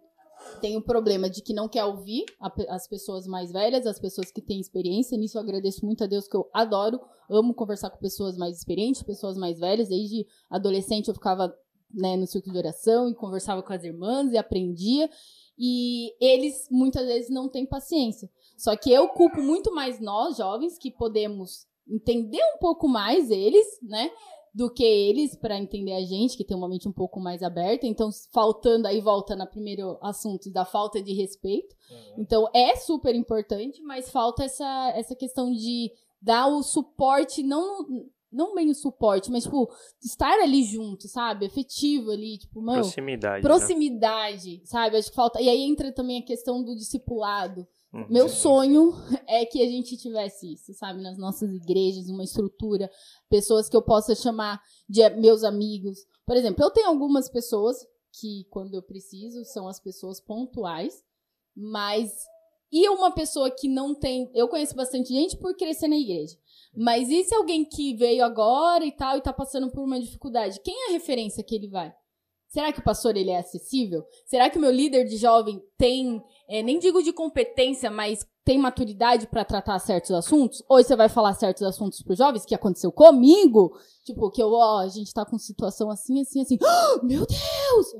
tem 0.59 0.75
o 0.75 0.81
problema 0.81 1.29
de 1.29 1.41
que 1.41 1.53
não 1.53 1.69
quer 1.69 1.85
ouvir 1.85 2.25
as 2.69 2.87
pessoas 2.87 3.25
mais 3.27 3.51
velhas, 3.51 3.85
as 3.85 3.99
pessoas 3.99 4.31
que 4.31 4.41
têm 4.41 4.59
experiência. 4.59 5.17
Nisso 5.17 5.37
eu 5.37 5.41
agradeço 5.41 5.85
muito 5.85 6.03
a 6.03 6.07
Deus, 6.07 6.27
que 6.27 6.35
eu 6.35 6.49
adoro, 6.53 6.99
amo 7.29 7.53
conversar 7.53 7.89
com 7.89 7.97
pessoas 7.99 8.35
mais 8.37 8.57
experientes, 8.57 9.03
pessoas 9.03 9.37
mais 9.37 9.59
velhas. 9.59 9.87
Desde 9.89 10.25
adolescente 10.49 11.07
eu 11.07 11.13
ficava 11.13 11.55
né, 11.93 12.15
no 12.15 12.27
círculo 12.27 12.53
de 12.53 12.59
oração 12.59 13.09
e 13.09 13.15
conversava 13.15 13.61
com 13.61 13.73
as 13.73 13.83
irmãs 13.83 14.31
e 14.31 14.37
aprendia. 14.37 15.09
E 15.57 16.13
eles 16.19 16.67
muitas 16.71 17.05
vezes 17.05 17.29
não 17.29 17.47
têm 17.47 17.65
paciência. 17.65 18.29
Só 18.57 18.75
que 18.75 18.91
eu 18.91 19.09
culpo 19.09 19.41
muito 19.41 19.73
mais 19.73 19.99
nós, 19.99 20.37
jovens, 20.37 20.77
que 20.77 20.91
podemos 20.91 21.67
entender 21.87 22.41
um 22.55 22.57
pouco 22.59 22.87
mais 22.87 23.29
eles, 23.29 23.65
né? 23.81 24.11
Do 24.53 24.69
que 24.69 24.83
eles 24.83 25.35
para 25.35 25.57
entender 25.57 25.93
a 25.93 26.03
gente, 26.03 26.35
que 26.35 26.43
tem 26.43 26.57
uma 26.57 26.67
mente 26.67 26.87
um 26.87 26.91
pouco 26.91 27.19
mais 27.19 27.41
aberta. 27.41 27.87
Então, 27.87 28.09
faltando, 28.33 28.87
aí 28.87 28.99
volta 28.99 29.35
no 29.35 29.47
primeiro 29.47 29.97
assunto 30.01 30.51
da 30.51 30.65
falta 30.65 31.01
de 31.01 31.13
respeito. 31.13 31.75
Então, 32.17 32.49
é 32.53 32.75
super 32.75 33.15
importante, 33.15 33.81
mas 33.81 34.09
falta 34.09 34.43
essa, 34.43 34.93
essa 34.95 35.15
questão 35.15 35.51
de 35.51 35.91
dar 36.21 36.47
o 36.47 36.61
suporte, 36.61 37.41
não, 37.41 37.87
não 38.31 38.55
bem 38.55 38.69
o 38.69 38.75
suporte, 38.75 39.29
mas, 39.29 39.43
tipo, 39.43 39.69
estar 40.01 40.39
ali 40.39 40.63
junto, 40.63 41.07
sabe? 41.07 41.45
Efetivo 41.45 42.11
ali, 42.11 42.37
tipo, 42.37 42.61
mano, 42.61 42.81
Proximidade. 42.81 43.43
né? 43.43 43.49
proximidade, 43.49 44.61
sabe? 44.65 44.97
Acho 44.97 45.09
que 45.09 45.15
falta. 45.15 45.41
E 45.41 45.49
aí 45.49 45.61
entra 45.63 45.91
também 45.91 46.19
a 46.19 46.25
questão 46.25 46.63
do 46.63 46.75
discipulado. 46.75 47.67
Uhum. 47.93 48.05
Meu 48.09 48.29
sonho 48.29 48.93
é 49.27 49.45
que 49.45 49.61
a 49.61 49.65
gente 49.69 49.97
tivesse 49.97 50.53
isso, 50.53 50.73
sabe? 50.73 51.01
Nas 51.01 51.17
nossas 51.17 51.53
igrejas, 51.53 52.09
uma 52.09 52.23
estrutura, 52.23 52.89
pessoas 53.29 53.67
que 53.67 53.75
eu 53.75 53.81
possa 53.81 54.15
chamar 54.15 54.61
de 54.87 55.07
meus 55.11 55.43
amigos. 55.43 55.99
Por 56.25 56.37
exemplo, 56.37 56.63
eu 56.63 56.71
tenho 56.71 56.87
algumas 56.87 57.29
pessoas 57.29 57.77
que, 58.13 58.45
quando 58.49 58.75
eu 58.75 58.81
preciso, 58.81 59.43
são 59.45 59.67
as 59.67 59.79
pessoas 59.79 60.21
pontuais, 60.21 61.03
mas. 61.55 62.11
E 62.73 62.87
uma 62.87 63.11
pessoa 63.11 63.51
que 63.51 63.67
não 63.67 63.93
tem. 63.93 64.31
Eu 64.33 64.47
conheço 64.47 64.73
bastante 64.73 65.09
gente 65.09 65.35
por 65.35 65.53
crescer 65.57 65.89
na 65.89 65.97
igreja. 65.97 66.37
Mas 66.75 67.09
e 67.09 67.23
se 67.23 67.35
alguém 67.35 67.65
que 67.65 67.95
veio 67.95 68.23
agora 68.23 68.85
e 68.85 68.91
tal 68.91 69.17
e 69.17 69.21
tá 69.21 69.33
passando 69.33 69.69
por 69.69 69.83
uma 69.83 69.99
dificuldade? 69.99 70.59
Quem 70.63 70.85
é 70.85 70.89
a 70.89 70.93
referência 70.93 71.43
que 71.43 71.55
ele 71.55 71.69
vai? 71.69 71.93
Será 72.47 72.73
que 72.73 72.79
o 72.79 72.83
pastor 72.83 73.15
ele 73.15 73.29
é 73.29 73.37
acessível? 73.37 74.03
Será 74.25 74.49
que 74.49 74.57
o 74.57 74.61
meu 74.61 74.71
líder 74.71 75.05
de 75.05 75.15
jovem 75.15 75.61
tem, 75.77 76.21
é, 76.49 76.61
nem 76.61 76.79
digo 76.79 77.01
de 77.01 77.13
competência, 77.13 77.89
mas 77.89 78.25
tem 78.43 78.57
maturidade 78.57 79.25
para 79.27 79.45
tratar 79.45 79.79
certos 79.79 80.11
assuntos? 80.11 80.61
Ou 80.67 80.83
você 80.83 80.93
vai 80.93 81.07
falar 81.07 81.33
certos 81.33 81.63
assuntos 81.63 82.01
para 82.01 82.11
os 82.11 82.17
jovens 82.17 82.45
que 82.45 82.53
aconteceu 82.53 82.91
comigo? 82.91 83.71
Tipo, 84.03 84.29
que 84.29 84.43
eu, 84.43 84.51
ó, 84.51 84.79
a 84.79 84.89
gente 84.89 85.13
tá 85.13 85.25
com 85.25 85.37
situação 85.37 85.89
assim, 85.89 86.19
assim, 86.21 86.41
assim. 86.41 86.57
Ah, 86.61 86.99
meu 87.03 87.25
Deus! 87.25 87.91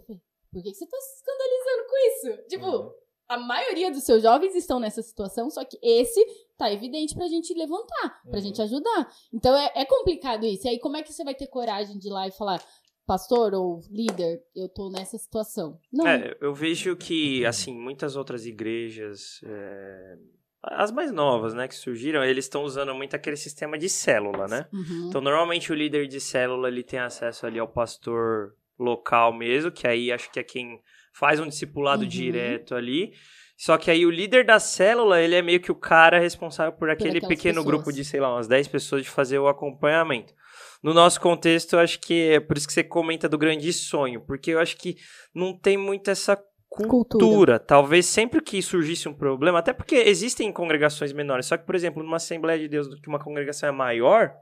Por 0.51 0.61
que, 0.61 0.71
que 0.71 0.75
você 0.75 0.85
tá 0.85 0.97
se 0.99 1.15
escandalizando 1.15 1.87
com 1.89 1.97
isso? 2.07 2.47
Tipo, 2.49 2.93
a 3.29 3.37
maioria 3.37 3.89
dos 3.89 4.03
seus 4.03 4.21
jovens 4.21 4.53
estão 4.53 4.81
nessa 4.81 5.01
situação, 5.01 5.49
só 5.49 5.63
que 5.63 5.79
esse 5.81 6.21
tá 6.61 6.71
evidente 6.71 7.15
pra 7.15 7.27
gente 7.27 7.53
levantar, 7.55 8.21
pra 8.23 8.35
Uhum. 8.35 8.41
gente 8.41 8.61
ajudar. 8.61 9.07
Então 9.33 9.55
é, 9.57 9.71
é 9.75 9.85
complicado 9.85 10.45
isso. 10.45 10.67
E 10.67 10.69
aí, 10.69 10.79
como 10.79 10.95
é 10.97 11.01
que 11.03 11.11
você 11.11 11.23
vai 11.23 11.33
ter 11.33 11.47
coragem 11.47 11.97
de 11.97 12.07
ir 12.07 12.11
lá 12.11 12.27
e 12.27 12.31
falar, 12.31 12.63
pastor 13.07 13.53
ou 13.55 13.79
líder, 13.89 14.41
eu 14.55 14.69
tô 14.69 14.89
nessa 14.89 15.17
situação? 15.17 15.79
Não. 15.91 16.07
É, 16.07 16.37
eu 16.39 16.53
vejo 16.53 16.95
que, 16.95 17.43
assim, 17.45 17.73
muitas 17.73 18.15
outras 18.15 18.45
igrejas, 18.45 19.41
é, 19.43 20.17
as 20.63 20.91
mais 20.91 21.11
novas, 21.11 21.53
né, 21.55 21.67
que 21.67 21.73
surgiram, 21.75 22.23
eles 22.23 22.45
estão 22.45 22.63
usando 22.63 22.93
muito 22.93 23.15
aquele 23.15 23.35
sistema 23.37 23.77
de 23.77 23.89
célula, 23.89 24.47
né? 24.47 24.67
Uhum. 24.71 25.07
Então, 25.09 25.19
normalmente 25.19 25.71
o 25.71 25.75
líder 25.75 26.07
de 26.07 26.19
célula, 26.21 26.67
ele 26.67 26.83
tem 26.83 26.99
acesso 26.99 27.47
ali 27.47 27.57
ao 27.57 27.67
pastor 27.67 28.53
local 28.77 29.33
mesmo, 29.33 29.71
que 29.71 29.87
aí 29.87 30.11
acho 30.11 30.31
que 30.31 30.39
é 30.39 30.43
quem 30.43 30.79
faz 31.13 31.39
um 31.39 31.47
discipulado 31.47 32.03
Uhum. 32.03 32.07
direto 32.09 32.75
ali. 32.75 33.13
Só 33.61 33.77
que 33.77 33.91
aí 33.91 34.07
o 34.07 34.09
líder 34.09 34.43
da 34.43 34.59
célula, 34.59 35.21
ele 35.21 35.35
é 35.35 35.41
meio 35.43 35.59
que 35.59 35.71
o 35.71 35.75
cara 35.75 36.17
responsável 36.17 36.73
por 36.73 36.89
aquele 36.89 37.19
aquelas 37.19 37.27
pequeno 37.27 37.57
pessoas. 37.57 37.65
grupo 37.75 37.93
de, 37.93 38.03
sei 38.03 38.19
lá, 38.19 38.33
umas 38.33 38.47
10 38.47 38.67
pessoas 38.69 39.03
de 39.03 39.09
fazer 39.11 39.37
o 39.37 39.47
acompanhamento. 39.47 40.33
No 40.81 40.95
nosso 40.95 41.21
contexto, 41.21 41.73
eu 41.73 41.79
acho 41.79 41.99
que 41.99 42.31
é 42.31 42.39
por 42.39 42.57
isso 42.57 42.65
que 42.65 42.73
você 42.73 42.83
comenta 42.83 43.29
do 43.29 43.37
grande 43.37 43.71
sonho, 43.71 44.19
porque 44.25 44.49
eu 44.49 44.59
acho 44.59 44.75
que 44.77 44.95
não 45.31 45.55
tem 45.55 45.77
muito 45.77 46.09
essa 46.09 46.35
cultura. 46.67 46.89
Cultura. 46.89 47.59
Talvez 47.59 48.07
sempre 48.07 48.41
que 48.41 48.63
surgisse 48.63 49.07
um 49.07 49.13
problema, 49.13 49.59
até 49.59 49.73
porque 49.73 49.93
existem 49.93 50.51
congregações 50.51 51.13
menores, 51.13 51.45
só 51.45 51.55
que, 51.55 51.63
por 51.63 51.75
exemplo, 51.75 52.01
numa 52.01 52.17
Assembleia 52.17 52.57
de 52.57 52.67
Deus, 52.67 52.87
que 52.99 53.09
uma 53.09 53.19
congregação 53.19 53.69
é 53.69 53.71
maior, 53.71 54.33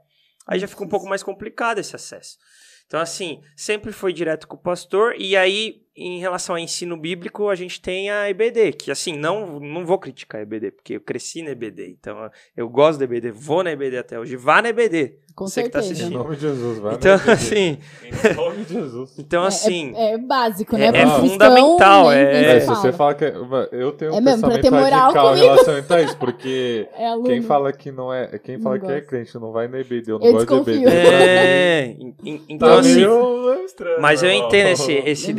aí 0.46 0.58
já 0.58 0.66
fica 0.66 0.82
um 0.82 0.88
pouco 0.88 1.06
mais 1.06 1.22
complicado 1.22 1.78
esse 1.78 1.94
acesso. 1.94 2.38
Então, 2.86 2.98
assim, 2.98 3.40
sempre 3.54 3.92
foi 3.92 4.12
direto 4.12 4.48
com 4.48 4.56
o 4.56 4.60
pastor, 4.60 5.14
e 5.16 5.36
aí, 5.36 5.82
em 6.02 6.18
relação 6.18 6.54
ao 6.54 6.58
ensino 6.58 6.96
bíblico, 6.96 7.48
a 7.48 7.54
gente 7.54 7.80
tem 7.80 8.10
a 8.10 8.28
EBD, 8.30 8.72
que, 8.72 8.90
assim, 8.90 9.16
não, 9.16 9.60
não 9.60 9.84
vou 9.84 9.98
criticar 9.98 10.40
a 10.40 10.42
EBD, 10.42 10.70
porque 10.70 10.96
eu 10.96 11.00
cresci 11.00 11.42
na 11.42 11.50
EBD, 11.50 11.96
então 12.00 12.30
eu 12.56 12.68
gosto 12.68 12.98
da 12.98 13.04
EBD, 13.04 13.30
vou 13.30 13.62
na 13.62 13.70
EBD 13.72 13.98
até 13.98 14.18
hoje, 14.18 14.36
vá 14.36 14.62
na 14.62 14.70
EBD. 14.70 15.16
Com 15.34 15.46
você 15.46 15.62
que 15.62 15.68
tá 15.70 15.80
certeza. 15.80 16.02
Em 16.02 16.06
assistindo. 16.06 16.24
nome 16.24 16.36
de 16.36 16.42
Jesus, 16.42 16.78
vai. 16.80 16.94
Então, 16.94 17.14
assim, 17.32 17.78
Em 18.04 18.34
nome 18.34 18.64
de 18.64 18.72
Jesus. 18.74 19.18
então, 19.18 19.44
É- 19.44 19.46
assim, 19.46 19.92
é, 19.94 20.12
é 20.14 20.18
básico, 20.18 20.76
é- 20.76 20.90
né? 20.92 21.00
é 21.02 21.06
um 21.06 21.28
fundamental, 21.28 22.12
é- 22.12 22.56
É, 22.56 22.60
se 22.60 22.66
você 22.66 22.92
fala. 22.92 23.14
que. 23.14 23.24
Eu 23.72 23.92
tenho 23.92 24.12
um 24.12 24.16
É 24.16 24.20
mesmo, 24.20 24.48
pensamento 24.48 24.70
radical 24.74 25.36
em 25.36 25.40
relação 25.40 25.74
a 25.96 26.02
isso, 26.02 26.16
porque 26.18 26.88
É 26.98 27.22
quem 27.24 27.42
fala 27.42 27.72
que 27.72 27.90
não 27.92 28.12
é. 28.12 28.38
Quem 28.42 28.56
Não 28.56 28.62
fala 28.64 28.78
que 28.78 28.86
é 28.86 28.94
gosto. 28.96 29.06
crente 29.06 29.34
não 29.38 29.52
vai 29.52 29.68
na 29.68 29.78
EBD, 29.78 30.10
eu 30.10 30.18
não 30.18 30.26
Eu 30.26 30.32
gosto 30.32 30.46
de 30.46 30.54
desconfio. 30.56 30.88
EBD. 30.88 30.96
é, 30.96 31.96
en- 32.24 32.42
então, 32.48 32.68
Tá 32.68 32.78
assim, 32.80 32.94
meio 32.96 33.64
estranho. 33.64 34.00
Mas 34.00 34.22
eu 34.22 34.30
entendo 34.30 34.68
esse, 34.68 34.92
esse 34.92 35.30
É 35.30 35.34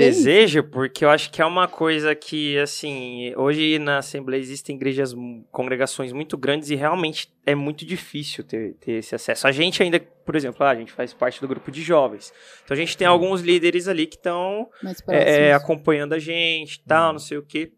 desejo, 0.59 0.63
porque 0.71 1.03
eu 1.05 1.09
acho 1.09 1.31
que 1.31 1.41
é 1.41 1.45
uma 1.45 1.67
coisa 1.67 2.13
que, 2.15 2.57
assim, 2.59 3.33
hoje 3.35 3.79
na 3.79 3.97
Assembleia 3.99 4.39
existem 4.41 4.75
igrejas, 4.75 5.13
mu- 5.13 5.45
congregações 5.51 6.11
muito 6.11 6.37
grandes 6.37 6.69
e 6.69 6.75
realmente 6.75 7.33
é 7.45 7.55
muito 7.55 7.85
difícil 7.85 8.43
ter, 8.43 8.75
ter 8.75 8.93
esse 8.93 9.15
acesso. 9.15 9.47
A 9.47 9.51
gente 9.51 9.81
ainda, 9.81 9.99
por 9.99 10.35
exemplo, 10.35 10.63
ah, 10.65 10.69
a 10.71 10.75
gente 10.75 10.91
faz 10.91 11.13
parte 11.13 11.39
do 11.41 11.47
grupo 11.47 11.71
de 11.71 11.81
jovens. 11.81 12.33
Então 12.63 12.75
a 12.75 12.77
gente 12.79 12.97
tem 12.97 13.07
alguns 13.07 13.41
líderes 13.41 13.87
ali 13.87 14.05
que 14.07 14.15
estão 14.17 14.69
é, 14.83 14.93
próximos. 15.03 15.51
acompanhando 15.63 16.13
a 16.13 16.19
gente 16.19 16.83
tal, 16.85 17.07
Uhum. 17.07 17.11
não 17.13 17.19
sei 17.19 17.37
o 17.37 17.43
quê. 17.43 17.71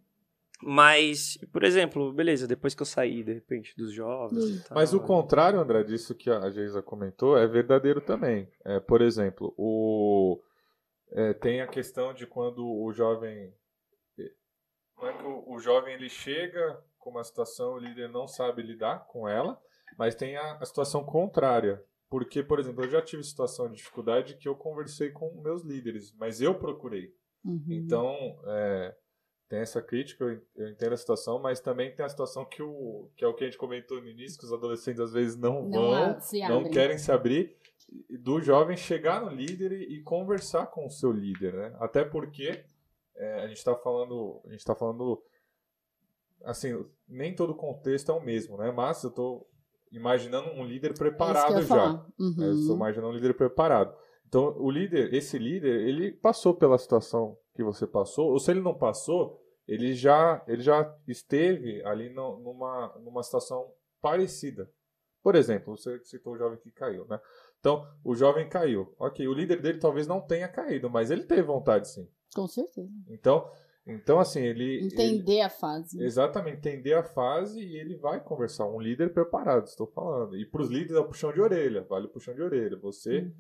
Mas, 0.66 1.38
por 1.52 1.64
exemplo, 1.66 2.14
beleza, 2.14 2.48
depois 2.48 2.74
que 2.74 2.82
eu 2.82 2.86
saí, 2.86 3.22
de 3.22 3.34
repente, 3.34 3.74
dos 3.76 3.92
jovens. 3.94 4.46
E 4.46 4.54
e 4.56 4.60
tal, 4.60 4.76
Mas 4.76 4.94
o 4.94 5.00
contrário, 5.02 5.60
André, 5.60 5.84
disso 5.84 6.16
que 6.16 6.30
a 6.30 6.50
Geisa 6.50 6.82
comentou, 6.82 7.38
é 7.38 7.46
verdadeiro 7.46 8.00
também. 8.00 8.48
É, 8.66 8.80
por 8.80 9.02
exemplo, 9.02 9.54
o, 9.58 10.40
é, 11.14 11.34
tem 11.34 11.62
a 11.62 11.68
questão 11.68 12.14
de 12.14 12.26
quando 12.28 12.66
o 12.68 12.92
jovem. 12.92 13.54
Não 14.98 15.08
é 15.08 15.14
que 15.18 15.24
o, 15.24 15.52
o 15.54 15.60
jovem 15.60 15.94
ele 15.96 16.10
chega 16.10 16.82
com 16.98 17.10
uma 17.10 17.24
situação, 17.24 17.74
o 17.74 17.78
líder 17.80 18.10
não 18.10 18.28
sabe 18.28 18.62
lidar 18.62 19.06
com 19.08 19.28
ela, 19.28 19.60
mas 19.98 20.16
tem 20.16 20.38
a, 20.38 20.58
a 20.58 20.66
situação 20.66 21.04
contrária. 21.04 21.84
Porque, 22.10 22.44
por 22.44 22.60
exemplo, 22.60 22.84
eu 22.86 22.90
já 22.90 23.02
tive 23.02 23.24
situação 23.24 23.68
de 23.70 23.78
dificuldade 23.78 24.38
que 24.38 24.48
eu 24.48 24.56
conversei 24.56 25.10
com 25.10 25.42
meus 25.42 25.64
líderes, 25.64 26.14
mas 26.16 26.40
eu 26.42 26.54
procurei. 26.56 27.12
Uhum. 27.44 27.64
Então, 27.68 28.40
é, 28.46 28.96
tem 29.50 29.60
essa 29.60 29.82
crítica, 29.82 30.24
eu 30.24 30.34
en- 30.34 30.42
eu 30.56 30.70
entendo 30.70 30.94
a 30.94 30.98
situação, 30.98 31.40
mas 31.40 31.60
também 31.60 31.94
tem 31.94 32.06
a 32.06 32.10
situação 32.10 32.46
que, 32.46 32.62
o, 32.62 33.10
que 33.18 33.26
é 33.26 33.28
o 33.28 33.34
que 33.34 33.44
a 33.44 33.48
gente 33.48 33.58
comentou 33.58 34.00
no 34.00 34.08
início, 34.08 34.38
que 34.40 34.46
os 34.46 34.54
adolescentes 34.54 35.02
às 35.02 35.12
vezes 35.12 35.36
não, 35.36 35.64
não 35.64 35.90
vão, 35.90 36.22
não 36.50 36.64
querem 36.72 36.98
se 37.00 37.12
abrir, 37.12 37.58
do 38.22 38.42
jovem 38.42 38.76
chegar 38.78 39.22
no 39.22 39.30
líder 39.30 39.72
e, 39.74 40.02
conversar 40.04 40.68
com 40.68 40.86
o 40.86 40.90
seu 40.90 41.12
líder, 41.12 41.54
né? 41.54 41.76
Até 41.80 42.04
porque 42.04 42.64
é, 43.16 43.42
a 43.42 43.48
gente 43.48 43.58
está 43.58 43.76
falando, 43.76 44.42
a 44.46 44.50
gente 44.50 44.60
está 44.60 44.76
falando, 44.76 45.22
assim, 46.44 46.86
nem 47.08 47.36
todo 47.36 47.56
contexto 47.56 48.12
é 48.12 48.16
o 48.16 48.24
mesmo, 48.24 48.58
né? 48.58 48.72
Mas 48.72 49.04
eu 49.04 49.10
estou 49.10 49.50
imaginando 49.92 50.50
um 50.52 50.66
líder 50.66 50.92
É 50.92 50.94
preparado 50.98 51.62
já. 51.62 51.86
É, 52.40 52.44
Eu 52.44 52.54
estou 52.54 52.70
Uhum. 52.72 52.76
imaginando 52.76 53.10
um 53.10 53.16
líder 53.16 53.34
preparado. 53.36 53.96
Então, 54.28 54.56
o 54.58 54.70
líder, 54.72 55.14
esse 55.14 55.38
líder, 55.38 55.82
ele 55.88 56.12
passou 56.12 56.56
pela 56.56 56.78
situação 56.78 57.38
que 57.54 57.64
você 57.64 57.86
passou, 57.86 58.32
ou 58.32 58.40
se 58.40 58.50
ele 58.50 58.62
não 58.62 58.74
passou, 58.74 59.40
ele 59.68 59.94
já, 59.94 60.44
ele 60.48 60.62
já 60.64 60.92
esteve 61.08 61.84
ali 61.86 62.10
no- 62.10 62.40
numa, 62.40 62.88
numa 63.00 63.22
situação 63.22 63.72
parecida. 64.02 64.70
Por 65.22 65.36
exemplo, 65.36 65.78
você 65.78 66.04
citou 66.04 66.34
o 66.34 66.38
jovem 66.38 66.58
que 66.60 66.72
caiu, 66.72 67.06
né? 67.08 67.20
Então, 67.64 67.88
o 68.04 68.14
jovem 68.14 68.50
caiu. 68.50 68.94
Ok, 69.00 69.26
o 69.26 69.34
líder 69.34 69.62
dele 69.62 69.80
talvez 69.80 70.06
não 70.06 70.20
tenha 70.20 70.50
caído, 70.50 70.90
mas 70.90 71.10
ele 71.10 71.24
teve 71.24 71.44
vontade 71.44 71.88
sim. 71.88 72.06
Com 72.36 72.46
certeza. 72.46 72.92
Então, 73.10 73.50
então 73.88 74.20
assim, 74.20 74.42
ele... 74.42 74.66
ele- 74.80 74.88
Entender 74.88 75.40
a 75.40 75.50
fase. 75.50 76.04
Exatamente, 76.04 76.58
entender 76.58 76.94
a 76.94 77.04
fase 77.04 77.62
e 77.64 77.78
ele 77.78 77.96
vai 77.96 78.20
conversar. 78.22 78.66
Um 78.68 78.82
líder 78.82 79.14
preparado, 79.14 79.66
estou 79.66 79.88
falando. 79.88 80.36
E 80.36 80.46
para 80.46 80.62
os 80.62 80.70
líderes 80.70 80.98
é 80.98 81.00
o 81.00 81.08
puxão 81.08 81.32
de 81.32 81.40
orelha, 81.40 81.84
vale 81.90 82.08
o 82.08 82.10
puxão 82.10 82.36
de 82.36 82.42
orelha. 82.42 82.76
Você 82.82 83.20
Uhum. 83.20 83.34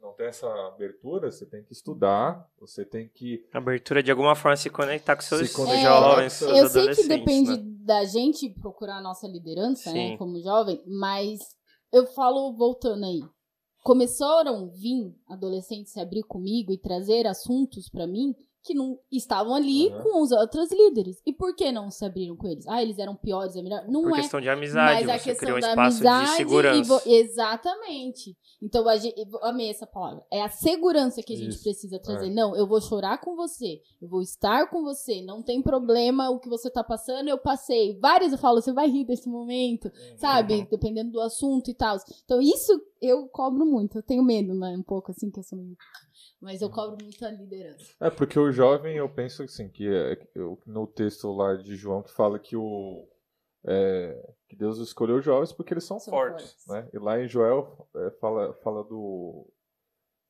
não 0.00 0.12
tem 0.14 0.26
essa 0.28 0.46
abertura, 0.68 1.30
você 1.30 1.44
tem 1.44 1.62
que 1.62 1.74
estudar, 1.74 2.48
você 2.58 2.82
tem 2.82 3.06
que. 3.12 3.46
Abertura 3.52 4.02
de 4.02 4.10
alguma 4.10 4.34
forma 4.34 4.56
se 4.56 4.70
conectar 4.70 5.16
com 5.16 5.20
seus 5.22 5.50
Se 5.50 5.54
conectar 5.54 5.82
jovens, 5.82 6.38
com 6.38 6.46
seus 6.46 6.50
Eu 6.58 6.68
sei 6.68 6.72
que 6.72 6.78
adolescentes. 6.78 7.08
depende 7.08 7.56
né? 7.58 7.76
da 7.84 8.04
gente 8.06 8.48
procurar 8.58 8.96
a 8.96 9.02
nossa 9.02 9.28
liderança, 9.28 9.92
né, 9.92 10.12
Sim. 10.12 10.16
como 10.16 10.40
jovem, 10.40 10.82
mas 10.86 11.40
eu 11.92 12.06
falo, 12.06 12.56
voltando 12.56 13.04
aí, 13.04 13.22
começaram 13.86 14.64
a 14.64 14.66
vir 14.66 15.14
adolescentes 15.28 15.92
se 15.92 16.00
abrir 16.00 16.24
comigo 16.24 16.72
e 16.72 16.76
trazer 16.76 17.24
assuntos 17.24 17.88
pra 17.88 18.04
mim 18.04 18.34
que 18.66 18.74
não 18.74 18.98
estavam 19.12 19.54
ali 19.54 19.88
Uhum. 19.88 20.02
com 20.02 20.22
os 20.22 20.32
outros 20.32 20.70
líderes. 20.72 21.20
E 21.24 21.32
por 21.32 21.54
que 21.54 21.70
não 21.70 21.90
se 21.90 22.04
abriram 22.04 22.36
com 22.36 22.48
eles? 22.48 22.66
Ah, 22.66 22.82
eles 22.82 22.98
eram 22.98 23.14
piores, 23.14 23.54
é 23.56 23.62
melhor? 23.62 23.84
Não 23.88 24.02
Por 24.02 24.12
é. 24.18 24.20
questão 24.22 24.40
de 24.40 24.48
amizade, 24.48 25.06
mas 25.06 25.08
a 25.08 25.18
questão 25.22 25.56
um 25.56 25.60
da 25.60 25.72
amizade 25.72 26.26
de 26.26 26.32
e 26.32 26.36
segurança. 26.36 26.82
vo- 26.84 27.02
exatamente. 27.06 28.36
Então 28.62 28.88
a 28.88 28.96
gente, 28.96 29.14
eu 29.18 29.44
amei 29.44 29.70
essa 29.70 29.86
palavra. 29.86 30.24
É 30.30 30.42
a 30.42 30.48
segurança 30.48 31.22
que 31.22 31.32
a 31.32 31.36
gente 31.36 31.50
Isso, 31.50 31.62
precisa 31.62 31.98
trazer. 31.98 32.26
é. 32.26 32.30
Não, 32.34 32.56
eu 32.56 32.66
vou 32.66 32.80
chorar 32.80 33.18
com 33.20 33.36
você, 33.36 33.80
eu 34.00 34.08
vou 34.08 34.22
estar 34.22 34.68
com 34.68 34.82
você, 34.82 35.22
não 35.22 35.42
tem 35.42 35.62
problema 35.62 36.30
o 36.30 36.38
que 36.40 36.48
você 36.48 36.70
tá 36.70 36.82
passando, 36.82 37.28
eu 37.28 37.38
passei. 37.38 37.98
Várias 38.00 38.32
eu 38.32 38.38
falo, 38.38 38.60
você 38.60 38.72
vai 38.72 38.88
rir 38.88 39.04
desse 39.04 39.28
momento, 39.28 39.90
sabe? 40.16 40.54
Uhum. 40.54 40.66
Dependendo 40.70 41.12
do 41.12 41.20
assunto 41.20 41.70
e 41.70 41.74
tal. 41.74 41.96
Então 42.24 42.40
isso 42.40 42.72
eu 43.00 43.28
cobro 43.28 43.64
muito. 43.64 43.98
Eu 43.98 44.02
tenho 44.02 44.22
medo, 44.24 44.54
né? 44.54 44.74
Um 44.76 44.82
pouco 44.82 45.10
assim 45.10 45.30
que 45.30 45.38
eu 45.38 45.44
sou 45.44 45.58
meio 45.58 45.76
mas 46.40 46.60
eu 46.62 46.70
cobro 46.70 46.96
muito 47.02 47.24
a 47.24 47.30
liderança. 47.30 47.92
É, 48.00 48.10
porque 48.10 48.38
o 48.38 48.50
jovem, 48.52 48.96
eu 48.96 49.08
penso 49.08 49.42
assim, 49.42 49.68
que 49.68 49.86
é, 49.88 50.16
que 50.16 50.28
eu- 50.38 50.60
no 50.66 50.86
texto 50.86 51.30
lá 51.32 51.54
de 51.56 51.74
João 51.76 52.02
que 52.02 52.10
fala 52.12 52.38
que 52.38 52.56
o. 52.56 53.08
é, 53.64 54.34
que 54.48 54.54
Deus 54.56 54.78
escolheu 54.78 55.16
os 55.16 55.24
jovens 55.24 55.52
porque 55.52 55.74
eles 55.74 55.84
são, 55.84 55.98
São 55.98 56.12
fortes, 56.12 56.52
fortes. 56.62 56.66
né? 56.68 56.88
E 56.92 56.98
lá 56.98 57.20
em 57.20 57.26
Joel 57.26 57.88
é, 57.96 58.10
fala, 58.20 58.52
fala 58.62 58.84
do. 58.84 59.46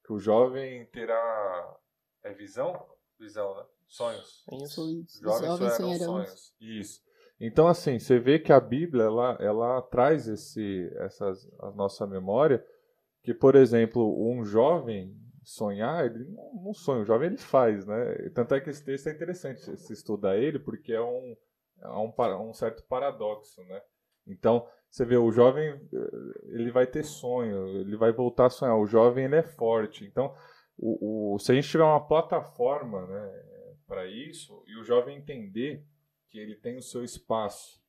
que 0.05 0.13
o 0.13 0.19
jovem 0.19 0.87
terá. 0.87 1.77
É 2.25 2.33
visão? 2.33 2.85
Visão, 3.19 3.55
né? 3.57 3.65
Sonhos. 3.89 4.45
Isso. 4.53 4.75
Sonhos. 4.75 5.07
Os 5.09 5.15
Os 5.15 5.21
jovens 5.21 5.47
jovens 5.47 5.73
sonharão 5.77 5.97
sonharão. 5.99 6.25
sonhos. 6.27 6.55
Isso. 6.61 7.01
Então, 7.39 7.69
assim, 7.69 7.99
você 7.99 8.19
vê 8.19 8.39
que 8.39 8.53
a 8.53 8.59
Bíblia, 8.59 9.05
ela, 9.05 9.37
ela 9.41 9.83
traz 9.83 10.27
esse, 10.27 10.91
essas, 10.97 11.47
a 11.61 11.71
nossa 11.73 12.07
memória, 12.07 12.65
que, 13.23 13.35
por 13.35 13.55
exemplo, 13.55 14.03
um 14.27 14.43
jovem 14.45 15.15
sonhar, 15.47 16.07
ele 16.07 16.25
não, 16.25 16.75
sonha, 16.75 17.03
o 17.03 17.07
jovem 17.07 17.29
ele 17.29 17.39
faz, 17.39 17.87
né? 17.87 18.15
Tanto 18.35 18.53
é 18.53 18.61
que 18.61 18.69
esse 18.69 18.85
texto 18.85 19.07
é 19.07 19.13
interessante 19.13 19.61
se 19.79 19.93
estudar 19.93 20.37
ele, 20.37 20.59
porque 20.59 20.93
é 20.93 21.01
um, 21.01 21.37
é 21.81 21.89
um, 21.89 22.13
um 22.49 22.53
certo 22.53 22.83
paradoxo, 22.89 23.63
né? 23.65 23.81
Então, 24.27 24.67
você 24.91 25.05
vê, 25.05 25.17
o 25.17 25.31
jovem, 25.31 25.69
eh, 25.71 26.49
ele 26.49 26.73
vai 26.73 26.85
ter 26.85 27.05
sonho, 27.05 27.69
ele 27.69 27.97
vai 27.97 28.11
voltar 28.13 28.47
a 28.47 28.51
sonhar, 28.51 28.77
o 28.77 28.87
jovem, 28.87 29.27
ele 29.27 29.37
é 29.37 29.43
forte. 29.45 30.05
Então, 30.05 30.35
o, 30.77 31.35
o- 31.35 31.39
se 31.39 31.53
a 31.53 31.55
gente 31.55 31.69
tiver 31.69 31.85
uma 31.85 32.05
plataforma, 32.05 33.07
né, 33.07 33.43
para 33.87 34.05
isso, 34.05 34.65
e 34.67 34.77
o 34.81 34.83
jovem 34.83 35.17
entender 35.17 35.85
que 36.29 36.41
ele 36.41 36.57
tem 36.57 36.77
o 36.77 36.83
seu 36.83 37.05
espaço, 37.05 37.81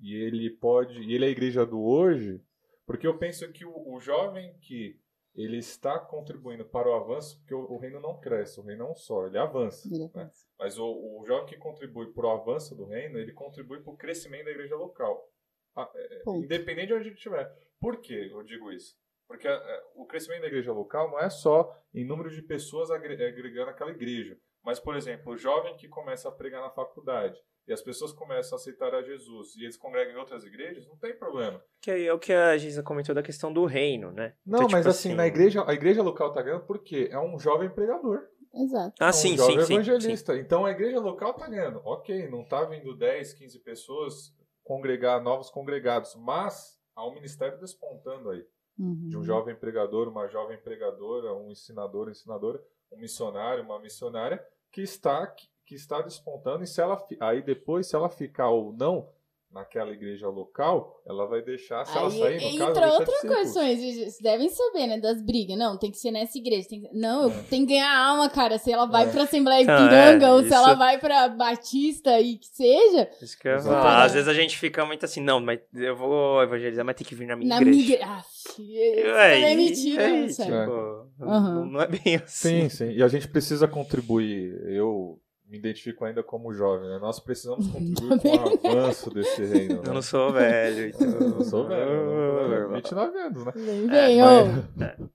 e 0.00 0.14
ele 0.16 0.50
pode, 0.50 1.00
e 1.00 1.14
ele 1.14 1.24
é 1.26 1.28
a 1.28 1.30
igreja 1.30 1.64
do 1.64 1.80
hoje, 1.80 2.42
porque 2.84 3.06
eu 3.06 3.16
penso 3.16 3.50
que 3.52 3.64
o, 3.64 3.94
o 3.94 4.00
jovem 4.00 4.52
que 4.60 4.98
ele 5.34 5.58
está 5.58 5.98
contribuindo 5.98 6.64
para 6.64 6.88
o 6.88 6.94
avanço, 6.94 7.38
porque 7.38 7.54
o, 7.54 7.60
o 7.72 7.78
reino 7.78 8.00
não 8.00 8.20
cresce, 8.20 8.60
o 8.60 8.62
reino 8.62 8.86
não 8.88 8.94
só, 8.94 9.26
ele 9.26 9.38
avança. 9.38 9.88
Ele 9.92 10.08
né? 10.14 10.30
Mas 10.58 10.78
o, 10.78 10.86
o 10.86 11.24
jovem 11.26 11.46
que 11.46 11.56
contribui 11.56 12.12
para 12.12 12.26
o 12.26 12.30
avanço 12.30 12.74
do 12.76 12.84
reino, 12.86 13.18
ele 13.18 13.32
contribui 13.32 13.80
para 13.82 13.92
o 13.92 13.96
crescimento 13.96 14.44
da 14.44 14.50
igreja 14.52 14.76
local. 14.76 15.28
Ah, 15.76 15.90
é, 15.94 16.22
Ponto. 16.24 16.44
independente 16.44 16.88
de 16.88 16.94
onde 16.94 17.08
ele 17.08 17.14
estiver. 17.16 17.50
Por 17.80 18.00
que 18.00 18.30
eu 18.30 18.42
digo 18.44 18.70
isso? 18.70 18.94
Porque 19.26 19.48
é, 19.48 19.82
o 19.96 20.06
crescimento 20.06 20.42
da 20.42 20.46
igreja 20.46 20.72
local 20.72 21.10
não 21.10 21.18
é 21.18 21.28
só 21.28 21.74
em 21.92 22.06
número 22.06 22.30
de 22.30 22.40
pessoas 22.42 22.90
agre- 22.90 23.14
agregando 23.26 23.70
aquela 23.70 23.90
igreja. 23.90 24.38
Mas, 24.62 24.78
por 24.78 24.94
exemplo, 24.96 25.32
o 25.32 25.36
jovem 25.36 25.76
que 25.76 25.88
começa 25.88 26.28
a 26.28 26.32
pregar 26.32 26.62
na 26.62 26.70
faculdade 26.70 27.36
e 27.66 27.72
as 27.72 27.80
pessoas 27.82 28.12
começam 28.12 28.56
a 28.56 28.60
aceitar 28.60 28.94
a 28.94 29.02
Jesus 29.02 29.56
e 29.56 29.62
eles 29.64 29.76
congregam 29.76 30.14
em 30.14 30.18
outras 30.18 30.44
igrejas, 30.44 30.86
não 30.86 30.96
tem 30.96 31.16
problema. 31.16 31.62
Que 31.80 31.90
aí 31.90 32.06
é 32.06 32.12
o 32.12 32.18
que 32.18 32.32
a 32.32 32.56
Giza 32.58 32.82
comentou 32.82 33.14
da 33.14 33.22
questão 33.22 33.52
do 33.52 33.64
reino, 33.64 34.12
né? 34.12 34.34
Não, 34.44 34.58
Então, 34.60 34.68
mas 34.70 34.80
tipo 34.80 34.90
assim, 34.90 35.14
na 35.14 35.26
igreja, 35.26 35.64
a 35.66 35.72
igreja 35.72 36.02
local 36.02 36.32
tá 36.32 36.42
ganhando 36.42 36.64
porque 36.66 37.08
é 37.10 37.18
um 37.18 37.38
jovem 37.38 37.70
pregador. 37.70 38.22
Exato. 38.54 38.94
Ah, 39.00 39.06
É 39.06 39.08
um 39.08 39.12
sim, 39.12 39.36
jovem 39.36 39.54
sim, 39.54 39.60
sim, 39.60 39.66
sim. 39.66 39.74
evangelista. 39.74 40.36
Então 40.38 40.64
a 40.64 40.70
igreja 40.70 41.00
local 41.00 41.34
tá 41.34 41.48
ganhando. 41.48 41.80
Ok, 41.84 42.28
não 42.28 42.44
tá 42.44 42.64
vindo 42.64 42.94
10, 42.96 43.32
15 43.34 43.58
pessoas 43.60 44.34
congregar, 44.62 45.22
novos 45.22 45.50
congregados, 45.50 46.14
mas 46.16 46.78
há 46.94 47.06
um 47.06 47.14
ministério 47.14 47.58
despontando 47.58 48.30
aí. 48.30 48.46
Uhum. 48.78 49.08
De 49.08 49.16
um 49.16 49.22
jovem 49.22 49.54
pregador, 49.54 50.08
uma 50.08 50.26
jovem 50.28 50.58
pregadora, 50.58 51.32
um 51.34 51.50
ensinador, 51.50 52.08
ensinadora, 52.10 52.60
um 52.92 52.98
missionário, 52.98 53.62
uma 53.62 53.78
missionária, 53.80 54.44
que 54.72 54.82
está, 54.82 55.26
que 55.66 55.74
está 55.74 56.00
despontando. 56.02 56.64
E 56.64 56.66
se 56.66 56.80
ela, 56.80 57.02
aí 57.20 57.42
depois, 57.42 57.86
se 57.86 57.94
ela 57.96 58.08
ficar 58.08 58.50
ou 58.50 58.72
não 58.72 59.08
naquela 59.50 59.92
igreja 59.92 60.26
local, 60.28 61.00
ela 61.06 61.26
vai 61.28 61.40
deixar, 61.40 61.84
se 61.86 61.96
ela 61.96 62.08
Aí 62.08 62.18
sair, 62.18 62.34
no 62.34 62.40
caso, 62.40 62.70
entra 62.70 62.86
deixa 62.88 62.98
outra 62.98 63.20
coisa, 63.28 63.52
vocês 63.52 64.18
devem 64.20 64.48
saber, 64.48 64.88
né? 64.88 64.98
Das 64.98 65.22
brigas. 65.22 65.56
Não, 65.56 65.78
tem 65.78 65.92
que 65.92 65.96
ser 65.98 66.10
nessa 66.10 66.36
igreja. 66.36 66.68
Tem 66.68 66.80
que... 66.80 66.88
Não, 66.92 67.22
eu 67.22 67.30
É. 67.30 67.42
tenho 67.48 67.64
que 67.64 67.72
ganhar 67.74 67.96
alma, 67.96 68.28
cara. 68.28 68.58
Se 68.58 68.72
ela 68.72 68.84
vai 68.84 69.04
É. 69.08 69.12
pra 69.12 69.22
Assembleia 69.22 69.60
Ipiranga 69.62 70.26
é, 70.26 70.32
ou 70.32 70.42
se 70.42 70.52
ela 70.52 70.74
vai 70.74 70.98
pra 70.98 71.28
Batista 71.28 72.20
e 72.20 72.36
que 72.36 72.48
seja, 72.48 73.08
Isso 73.22 73.38
que 73.38 73.46
eu 73.46 73.60
falar. 73.60 74.02
Às 74.02 74.14
vezes 74.14 74.26
a 74.26 74.34
gente 74.34 74.58
fica 74.58 74.84
muito 74.84 75.04
assim, 75.04 75.20
não, 75.20 75.38
mas 75.38 75.60
eu 75.72 75.94
vou 75.94 76.42
evangelizar, 76.42 76.84
mas 76.84 76.96
tem 76.96 77.06
que 77.06 77.14
vir 77.14 77.28
na 77.28 77.36
minha 77.36 77.48
na 77.50 77.60
igreja. 77.62 77.78
migra. 77.78 78.06
Ah, 78.08 78.24
isso 78.26 78.60
É, 78.60 79.52
é 79.52 79.54
mentira, 79.54 80.02
é, 80.02 80.20
não 80.20 80.26
tipo, 80.26 81.24
Aham. 81.24 81.64
Não 81.66 81.80
é 81.80 81.86
bem 81.86 82.16
assim. 82.16 82.62
Sim, 82.62 82.68
sim. 82.68 82.90
E 82.90 83.00
a 83.04 83.06
gente 83.06 83.28
precisa 83.28 83.68
contribuir. 83.68 84.52
Eu 84.68 85.20
me 85.54 85.58
identifico 85.60 86.04
ainda 86.04 86.22
como 86.22 86.52
jovem, 86.52 86.88
né? 86.88 86.98
Nós 86.98 87.20
precisamos 87.20 87.66
contribuir 87.70 88.18
com 88.20 88.68
o 88.68 88.70
avanço 88.70 89.08
desse 89.14 89.44
reino. 89.44 89.76
Né? 89.76 89.82
Eu 89.86 89.94
não 89.94 90.02
sou 90.02 90.32
velho, 90.32 90.88
então. 90.88 91.08
Eu 91.08 91.28
não 91.30 91.40
sou 91.44 91.68
velho. 91.68 91.90
eu 91.90 92.68
não- 92.68 92.74
29 92.74 93.18
anos, 93.18 93.44
né? 93.44 93.52
Vem, 93.54 93.84
É, 93.90 94.06
vem, 94.06 94.22
ô. 94.22 95.08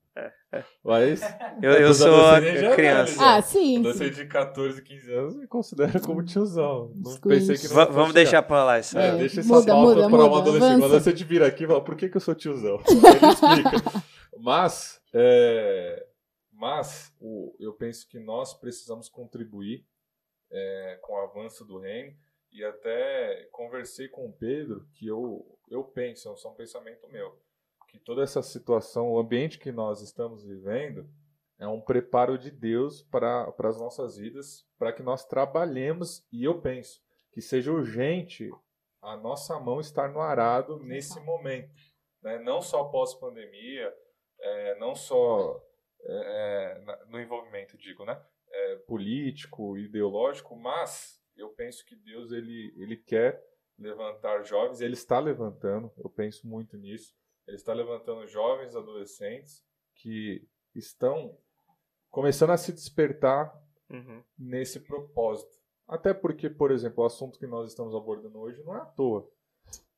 Mas. 0.83 1.21
Eu, 1.61 1.71
eu 1.73 1.87
Dos 1.89 1.97
sou 1.97 2.35
é 2.35 2.75
criança. 2.75 3.23
Ah, 3.35 3.41
sim. 3.41 3.79
Adolescente 3.79 4.15
de 4.15 4.25
14, 4.25 4.81
15 4.81 5.13
anos 5.13 5.35
me 5.37 5.47
considera 5.47 5.99
como 5.99 6.23
tiozão. 6.23 6.91
Não 6.95 7.17
pensei 7.21 7.55
que 7.57 7.67
não 7.67 7.91
vamos 7.91 8.13
deixar 8.13 8.41
pra 8.41 8.63
lá 8.63 8.79
isso 8.79 8.97
É, 8.97 9.11
aí. 9.11 9.17
deixa 9.19 9.41
essa 9.41 9.53
muda, 9.53 9.71
pauta 9.71 9.95
muda, 9.95 10.09
para 10.09 10.17
um 10.25 10.29
muda, 10.29 10.41
adolescente. 10.41 10.63
avança. 10.71 10.81
Um 10.81 10.85
adolescente 10.85 11.23
vira 11.23 11.45
aqui 11.47 11.63
e 11.65 11.67
fala, 11.67 11.83
por 11.83 11.95
que, 11.95 12.09
que 12.09 12.17
eu 12.17 12.21
sou 12.21 12.33
tiozão? 12.33 12.81
Ele 12.89 13.31
explica. 13.31 14.03
Mas, 14.39 14.99
é, 15.13 16.05
mas 16.51 17.13
o, 17.21 17.53
eu 17.59 17.73
penso 17.73 18.07
que 18.09 18.19
nós 18.19 18.53
precisamos 18.53 19.07
contribuir 19.07 19.85
é, 20.51 20.99
com 21.01 21.13
o 21.13 21.21
avanço 21.21 21.65
do 21.65 21.79
reino 21.79 22.15
e 22.51 22.63
até 22.63 23.47
conversei 23.51 24.07
com 24.07 24.27
o 24.27 24.33
Pedro 24.33 24.87
que 24.93 25.07
eu, 25.07 25.45
eu 25.69 25.83
penso, 25.83 26.29
é 26.29 26.47
um 26.47 26.55
pensamento 26.55 27.07
meu, 27.09 27.39
que 27.87 27.99
toda 27.99 28.23
essa 28.23 28.41
situação, 28.41 29.11
o 29.11 29.19
ambiente 29.19 29.59
que 29.59 29.71
nós 29.71 30.01
estamos 30.01 30.43
vivendo, 30.43 31.09
é 31.59 31.67
um 31.67 31.81
preparo 31.81 32.37
de 32.37 32.49
Deus 32.49 33.01
para 33.03 33.53
as 33.59 33.77
nossas 33.77 34.17
vidas, 34.17 34.65
para 34.77 34.93
que 34.93 35.03
nós 35.03 35.25
trabalhemos, 35.25 36.25
e 36.31 36.43
eu 36.45 36.61
penso 36.61 37.01
que 37.31 37.41
seja 37.41 37.71
urgente 37.71 38.49
a 39.01 39.17
nossa 39.17 39.59
mão 39.59 39.79
estar 39.79 40.09
no 40.09 40.21
arado 40.21 40.79
nesse 40.79 41.19
momento. 41.19 41.73
Né? 42.21 42.39
Não 42.39 42.61
só 42.61 42.85
pós-pandemia, 42.85 43.93
é, 44.39 44.79
não 44.79 44.95
só 44.95 45.61
é, 46.01 46.77
é 46.81 47.05
no 47.07 47.19
envolvimento, 47.19 47.77
digo, 47.77 48.05
né? 48.05 48.21
É, 48.51 48.75
político, 48.87 49.77
ideológico, 49.77 50.55
mas 50.55 51.21
eu 51.37 51.49
penso 51.49 51.85
que 51.85 51.95
Deus 51.95 52.31
ele, 52.31 52.73
ele 52.77 52.97
quer 52.97 53.41
levantar 53.77 54.43
jovens, 54.43 54.81
ele 54.81 54.93
está 54.93 55.19
levantando, 55.19 55.91
eu 55.97 56.09
penso 56.09 56.47
muito 56.47 56.75
nisso, 56.75 57.15
ele 57.47 57.55
está 57.55 57.73
levantando 57.73 58.27
jovens, 58.27 58.75
adolescentes 58.75 59.63
que 59.95 60.47
estão 60.75 61.37
começando 62.09 62.51
a 62.51 62.57
se 62.57 62.73
despertar 62.73 63.53
uhum. 63.89 64.23
nesse 64.37 64.79
propósito. 64.79 65.57
Até 65.87 66.13
porque, 66.13 66.49
por 66.49 66.71
exemplo, 66.71 67.03
o 67.03 67.07
assunto 67.07 67.39
que 67.39 67.47
nós 67.47 67.69
estamos 67.69 67.95
abordando 67.95 68.39
hoje 68.39 68.63
não 68.63 68.75
é 68.75 68.81
à 68.81 68.85
toa. 68.85 69.27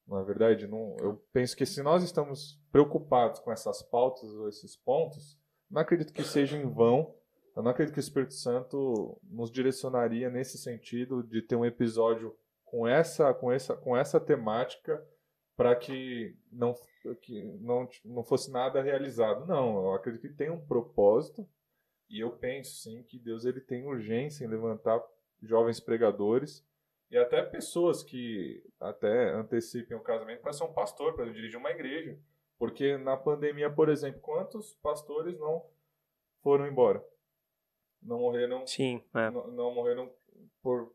Não 0.07 0.19
é 0.19 0.23
verdade? 0.23 0.68
Não, 0.68 0.95
eu 0.99 1.22
penso 1.34 1.56
que 1.56 1.65
se 1.65 1.82
nós 1.82 2.03
estamos 2.03 2.60
preocupados 2.72 3.40
com 3.40 3.52
essas 3.52 3.82
pautas 3.82 4.30
ou 4.30 4.48
esses 4.48 4.76
pontos, 4.76 5.38
não 5.69 5.82
acredito 5.82 6.14
que 6.14 6.23
seja 6.23 6.57
em 6.57 6.69
vão. 6.69 7.15
Eu 7.56 7.64
não 7.64 7.72
acredito 7.72 7.94
que 7.94 7.99
o 7.99 8.02
Espírito 8.02 8.34
Santo 8.34 9.19
nos 9.23 9.52
direcionaria 9.52 10.30
nesse 10.30 10.57
sentido 10.57 11.22
de 11.22 11.41
ter 11.41 11.56
um 11.56 11.65
episódio 11.65 12.36
com 12.64 12.88
essa, 12.88 13.34
com 13.34 13.52
essa, 13.52 13.76
com 13.76 13.95
essa 13.95 14.19
temática 14.19 15.06
para 15.57 15.76
que 15.76 16.36
não, 16.52 16.73
que 17.22 17.44
não, 17.60 17.88
não 18.06 18.23
fosse 18.23 18.49
nada 18.49 18.82
realizado. 18.82 19.45
Não, 19.45 19.84
eu 19.84 19.94
acredito 19.94 20.22
que 20.22 20.34
tem 20.34 20.49
um 20.49 20.65
propósito 20.65 21.48
e 22.10 22.19
eu 22.19 22.32
penso 22.32 22.76
sim 22.82 23.03
que 23.03 23.19
Deus 23.19 23.45
ele 23.45 23.60
tem 23.60 23.86
urgência 23.86 24.45
em 24.45 24.48
levantar 24.48 25.02
jovens 25.41 25.80
pregadores 25.80 26.65
e 27.10 27.18
até 27.18 27.41
pessoas 27.41 28.02
que 28.02 28.64
até 28.80 29.34
antecipem 29.34 29.98
o 29.98 30.02
casamento 30.02 30.41
para 30.41 30.53
ser 30.53 30.64
um 30.64 30.73
pastor, 30.73 31.14
para 31.14 31.32
dirigir 31.32 31.60
uma 31.60 31.72
igreja. 31.72 32.18
Porque 32.57 32.98
na 32.98 33.18
pandemia, 33.18 33.69
por 33.69 33.90
exemplo, 33.90 34.22
quantos 34.22 34.76
pastores 34.76 35.38
não 35.38 35.65
foram 36.41 36.65
embora? 36.65 37.03
Não 38.02 38.19
morreram. 38.19 38.65
Sim, 38.65 39.03
é. 39.14 39.30
não, 39.30 39.48
não 39.48 39.73
morreram 39.73 40.11
por 40.61 40.91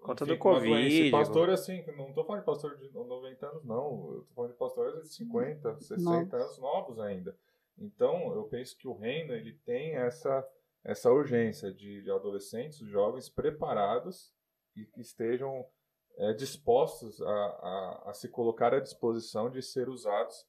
conta 0.00 0.24
enfim, 0.24 0.34
do 0.34 0.38
Covid. 0.38 1.10
Pastor, 1.10 1.50
assim, 1.50 1.84
não 1.96 2.08
estou 2.08 2.24
falando 2.24 2.40
de 2.40 2.46
pastor 2.46 2.76
de 2.76 2.90
90 2.92 3.46
anos, 3.46 3.64
não. 3.64 4.08
Eu 4.10 4.20
estou 4.20 4.34
falando 4.34 4.52
de 4.52 4.58
pastores 4.58 5.02
de 5.02 5.14
50, 5.14 5.80
60 5.80 6.02
novos. 6.02 6.34
anos 6.34 6.58
novos 6.58 7.00
ainda. 7.00 7.36
Então, 7.78 8.34
eu 8.34 8.44
penso 8.44 8.76
que 8.78 8.88
o 8.88 8.94
reino 8.94 9.34
ele 9.34 9.52
tem 9.64 9.96
essa 9.96 10.46
essa 10.86 11.10
urgência 11.10 11.72
de, 11.72 12.00
de 12.00 12.10
adolescentes, 12.12 12.78
jovens 12.78 13.28
preparados 13.28 14.32
e 14.76 14.84
que 14.84 15.00
estejam 15.00 15.66
é, 16.16 16.32
dispostos 16.32 17.20
a, 17.20 17.26
a, 17.26 18.02
a, 18.06 18.14
se 18.14 18.28
colocar 18.28 18.72
à 18.72 18.78
disposição 18.78 19.50
de 19.50 19.60
ser 19.62 19.88
usados 19.88 20.46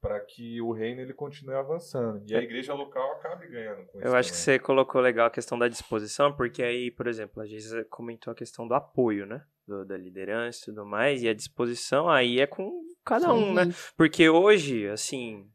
para 0.00 0.20
que 0.20 0.60
o 0.60 0.72
reino 0.72 1.00
ele 1.00 1.12
continue 1.12 1.54
avançando 1.54 2.22
e 2.28 2.34
a 2.34 2.40
é. 2.40 2.42
igreja 2.42 2.72
local 2.72 3.12
acabe 3.12 3.48
ganhando 3.48 3.86
com 3.86 3.98
isso. 3.98 4.06
Eu 4.06 4.14
acho 4.14 4.28
também. 4.28 4.30
que 4.30 4.36
você 4.36 4.58
colocou 4.58 5.00
legal 5.00 5.26
a 5.26 5.30
questão 5.30 5.58
da 5.58 5.68
disposição, 5.68 6.32
porque 6.32 6.62
aí, 6.62 6.90
por 6.90 7.06
exemplo, 7.06 7.42
a 7.42 7.46
gente 7.46 7.84
comentou 7.90 8.32
a 8.32 8.36
questão 8.36 8.66
do 8.66 8.74
apoio, 8.74 9.26
né? 9.26 9.44
Do, 9.66 9.84
da 9.84 9.96
liderança 9.96 10.62
e 10.62 10.64
tudo 10.66 10.86
mais, 10.86 11.22
e 11.22 11.28
a 11.28 11.34
disposição 11.34 12.08
aí 12.08 12.40
é 12.40 12.46
com 12.46 12.82
cada 13.04 13.26
Sim. 13.26 13.32
um, 13.32 13.54
né? 13.54 13.64
Porque 13.96 14.28
hoje, 14.28 14.88
assim, 14.88 15.50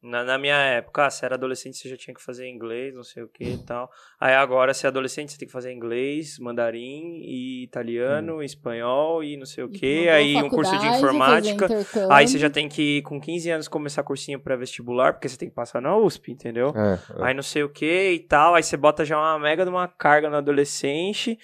na, 0.00 0.22
na, 0.22 0.38
minha 0.38 0.56
época, 0.56 1.06
ah, 1.06 1.10
se 1.10 1.24
era 1.24 1.34
adolescente, 1.34 1.76
você 1.76 1.88
já 1.88 1.96
tinha 1.96 2.14
que 2.14 2.22
fazer 2.22 2.48
inglês, 2.48 2.94
não 2.94 3.02
sei 3.02 3.24
o 3.24 3.28
que 3.28 3.44
e 3.44 3.58
tal. 3.58 3.90
Aí 4.20 4.32
agora, 4.32 4.72
se 4.72 4.86
é 4.86 4.88
adolescente, 4.88 5.32
você 5.32 5.38
tem 5.38 5.48
que 5.48 5.52
fazer 5.52 5.72
inglês, 5.72 6.38
mandarim, 6.38 7.20
e 7.24 7.64
italiano, 7.64 8.36
hum. 8.36 8.42
espanhol 8.42 9.24
e 9.24 9.36
não 9.36 9.44
sei 9.44 9.64
o 9.64 9.68
que. 9.68 10.08
Aí 10.08 10.36
um 10.36 10.48
curso 10.48 10.78
de 10.78 10.86
informática. 10.86 11.66
Aí 12.10 12.28
você 12.28 12.38
já 12.38 12.48
tem 12.48 12.68
que, 12.68 13.02
com 13.02 13.20
15 13.20 13.50
anos, 13.50 13.68
começar 13.68 14.04
cursinho 14.04 14.38
pré-vestibular, 14.38 15.14
porque 15.14 15.28
você 15.28 15.36
tem 15.36 15.48
que 15.48 15.54
passar 15.54 15.82
na 15.82 15.96
USP, 15.96 16.30
entendeu? 16.30 16.72
É, 16.76 16.94
é. 16.94 17.24
Aí 17.24 17.34
não 17.34 17.42
sei 17.42 17.64
o 17.64 17.68
que 17.68 18.12
e 18.12 18.20
tal. 18.20 18.54
Aí 18.54 18.62
você 18.62 18.76
bota 18.76 19.04
já 19.04 19.18
uma 19.18 19.38
mega 19.38 19.64
de 19.64 19.70
uma 19.70 19.88
carga 19.88 20.30
no 20.30 20.36
adolescente. 20.36 21.36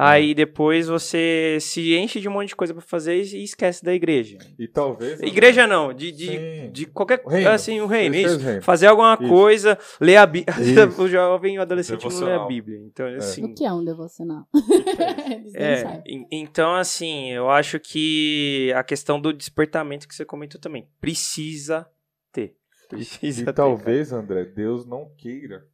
Aí 0.00 0.32
depois 0.32 0.86
você 0.86 1.58
se 1.60 1.96
enche 1.96 2.20
de 2.20 2.28
um 2.28 2.32
monte 2.32 2.50
de 2.50 2.56
coisa 2.56 2.72
para 2.72 2.80
fazer 2.80 3.16
e 3.16 3.42
esquece 3.42 3.84
da 3.84 3.92
igreja. 3.92 4.38
E 4.56 4.68
talvez. 4.68 5.20
Igreja 5.20 5.66
não, 5.66 5.92
de, 5.92 6.12
de, 6.12 6.68
de 6.68 6.86
qualquer 6.86 7.18
coisa. 7.18 7.50
Assim, 7.50 7.80
o 7.80 7.86
reino, 7.86 8.14
isso. 8.14 8.38
Reino. 8.38 8.62
Fazer 8.62 8.86
alguma 8.86 9.18
isso. 9.20 9.28
coisa, 9.28 9.76
ler 10.00 10.18
a 10.18 10.24
Bíblia. 10.24 10.54
o 10.96 11.08
jovem 11.08 11.58
o 11.58 11.62
adolescente 11.62 12.08
não 12.08 12.20
lê 12.20 12.32
a 12.32 12.46
Bíblia. 12.46 12.78
Então, 12.78 13.06
é. 13.08 13.16
assim. 13.16 13.44
O 13.44 13.52
que 13.52 13.64
é 13.64 13.72
um 13.72 13.84
devocional? 13.84 14.46
é, 15.52 15.72
é 15.72 16.02
então, 16.30 16.76
assim, 16.76 17.32
eu 17.32 17.50
acho 17.50 17.80
que 17.80 18.72
a 18.76 18.84
questão 18.84 19.20
do 19.20 19.32
despertamento 19.32 20.06
que 20.06 20.14
você 20.14 20.24
comentou 20.24 20.60
também. 20.60 20.88
Precisa 21.00 21.90
ter. 22.30 22.56
Precisa 22.88 23.42
e 23.42 23.44
ter, 23.46 23.52
talvez, 23.52 24.10
cara. 24.10 24.22
André, 24.22 24.44
Deus 24.44 24.86
não 24.86 25.12
queira. 25.16 25.66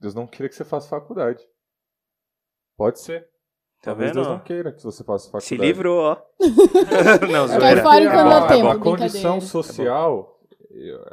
Deus 0.00 0.14
não 0.14 0.26
queira 0.26 0.48
que 0.48 0.54
você 0.54 0.64
faça 0.64 0.88
faculdade. 0.88 1.46
Pode 2.78 2.98
ser. 2.98 3.30
Tá 3.82 3.90
Talvez 3.90 4.12
vendo? 4.12 4.22
Deus 4.22 4.28
não 4.28 4.38
queira 4.38 4.70
que 4.70 4.80
você 4.80 5.02
faça 5.02 5.24
faculdade. 5.24 5.44
Se 5.44 5.56
livrou, 5.56 5.98
ó. 5.98 6.16
não, 7.28 7.48
zoeira. 7.48 7.82
Fora 7.82 8.10
quando 8.10 8.32
eu 8.32 8.46
tenho, 8.46 8.70
a 8.70 8.78
condição 8.78 9.40
social, 9.40 10.40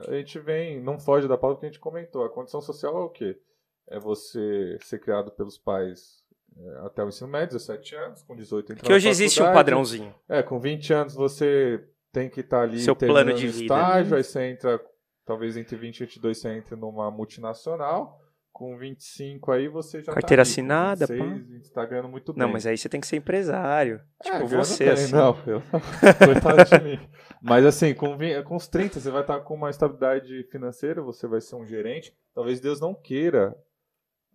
a 0.07 0.13
gente 0.13 0.37
vem, 0.37 0.79
não 0.79 0.99
foge 0.99 1.27
da 1.27 1.35
pauta 1.35 1.59
que 1.59 1.65
a 1.65 1.69
gente 1.69 1.79
comentou. 1.79 2.23
A 2.23 2.29
condição 2.29 2.61
social 2.61 2.95
é 2.95 3.01
o 3.01 3.09
quê? 3.09 3.39
É 3.87 3.99
você 3.99 4.77
ser 4.81 4.99
criado 4.99 5.31
pelos 5.31 5.57
pais 5.57 6.23
é, 6.55 6.85
até 6.85 7.03
o 7.03 7.09
ensino 7.09 7.27
médio, 7.27 7.57
17 7.57 7.95
anos, 7.95 8.21
com 8.21 8.35
18 8.35 8.73
entrar 8.73 8.85
Que 8.85 8.93
hoje 8.93 9.09
existe 9.09 9.41
um 9.41 9.51
padrãozinho. 9.51 10.13
É, 10.29 10.43
com 10.43 10.59
20 10.59 10.93
anos 10.93 11.15
você 11.15 11.83
tem 12.11 12.29
que 12.29 12.41
estar 12.41 12.57
tá 12.57 12.63
ali 12.63 12.79
Seu 12.81 12.95
plano 12.95 13.33
de 13.33 13.47
vida. 13.47 13.63
estágio, 13.63 14.15
aí 14.15 14.23
você 14.23 14.43
entra, 14.43 14.79
talvez 15.25 15.57
entre 15.57 15.75
20 15.75 15.95
e 15.95 15.99
22 16.01 16.37
você 16.37 16.49
entra 16.49 16.75
numa 16.75 17.09
multinacional 17.09 18.21
com 18.60 18.77
25 18.77 19.53
aí 19.53 19.69
você 19.69 20.03
já 20.03 20.11
Carteira 20.11 20.44
tá 20.44 20.49
assinada, 20.49 21.07
26, 21.07 21.69
pá. 21.69 21.76
tá 21.76 21.86
ganhando 21.86 22.10
muito 22.10 22.34
bem. 22.34 22.40
Não, 22.41 22.52
mas 22.52 22.68
aí 22.68 22.77
você 22.77 22.90
tem 22.90 22.99
que 22.99 23.07
ser 23.07 23.15
empresário. 23.15 24.02
É, 24.22 24.31
tipo, 24.31 24.48
você, 24.48 24.90
assim. 24.90 25.14
Não, 25.14 25.30
eu 25.48 25.64
coitado 26.26 26.65
de 26.65 26.84
mim. 26.84 26.99
Mas 27.41 27.65
assim, 27.65 27.94
com, 27.94 28.18
com 28.45 28.56
os 28.57 28.68
30 28.68 28.99
você 28.99 29.10
vai 29.10 29.22
estar 29.22 29.38
tá 29.38 29.40
com 29.45 29.53
uma 29.53 29.69
estabilidade 29.69 30.44
financeira, 30.52 31.02
você 31.02 31.26
vai 31.26 31.40
ser 31.40 31.56
um 31.56 31.65
gerente. 31.65 32.14
Talvez 32.36 32.60
Deus 32.60 32.81
não 32.81 32.94
queira. 32.94 33.56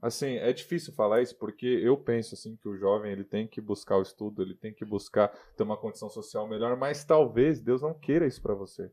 Assim, 0.01 0.37
é 0.37 0.55
difícil 0.55 0.95
falar 0.95 1.21
isso 1.21 1.37
porque 1.37 1.67
eu 1.67 1.95
penso 1.95 2.35
assim 2.35 2.57
que 2.57 2.67
o 2.67 2.79
jovem 2.79 3.13
ele 3.13 3.25
tem 3.25 3.47
que 3.47 3.61
buscar 3.61 3.99
o 3.99 4.03
estudo, 4.03 4.41
ele 4.41 4.55
tem 4.55 4.73
que 4.73 4.87
buscar 4.87 5.29
ter 5.55 5.65
uma 5.65 5.77
condição 5.77 6.09
social 6.09 6.49
melhor, 6.49 6.79
mas 6.79 7.05
talvez 7.05 7.61
Deus 7.61 7.83
não 7.83 7.93
queira 7.93 8.27
isso 8.27 8.41
para 8.41 8.55
você. 8.55 8.91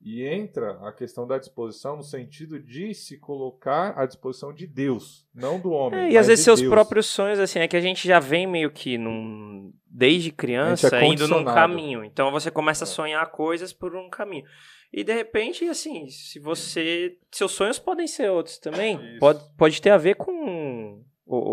E 0.00 0.24
entra 0.24 0.78
a 0.86 0.92
questão 0.92 1.26
da 1.26 1.38
disposição 1.38 1.96
no 1.96 2.04
sentido 2.04 2.60
de 2.60 2.94
se 2.94 3.18
colocar 3.18 3.98
à 3.98 4.06
disposição 4.06 4.52
de 4.52 4.64
Deus, 4.64 5.26
não 5.34 5.58
do 5.58 5.72
homem. 5.72 5.98
É, 5.98 6.10
e 6.12 6.18
às 6.18 6.28
vezes 6.28 6.44
seus 6.44 6.60
Deus. 6.60 6.72
próprios 6.72 7.06
sonhos, 7.06 7.40
assim, 7.40 7.58
é 7.58 7.66
que 7.66 7.76
a 7.76 7.80
gente 7.80 8.06
já 8.06 8.20
vem 8.20 8.46
meio 8.46 8.70
que 8.70 8.96
num, 8.96 9.72
desde 9.84 10.30
criança 10.30 10.96
é 10.96 11.04
indo 11.04 11.26
num 11.26 11.44
caminho. 11.44 12.04
Então 12.04 12.30
você 12.30 12.48
começa 12.48 12.84
a 12.84 12.86
é. 12.86 12.90
sonhar 12.90 13.26
coisas 13.32 13.72
por 13.72 13.96
um 13.96 14.08
caminho. 14.08 14.44
E 14.92 15.02
de 15.02 15.12
repente, 15.12 15.68
assim, 15.68 16.08
se 16.08 16.38
você. 16.38 17.18
Seus 17.30 17.52
sonhos 17.52 17.78
podem 17.78 18.06
ser 18.06 18.30
outros 18.30 18.56
também. 18.58 19.18
Pode, 19.18 19.40
pode 19.56 19.82
ter 19.82 19.90
a 19.90 19.98
ver 19.98 20.14
com 20.14 21.04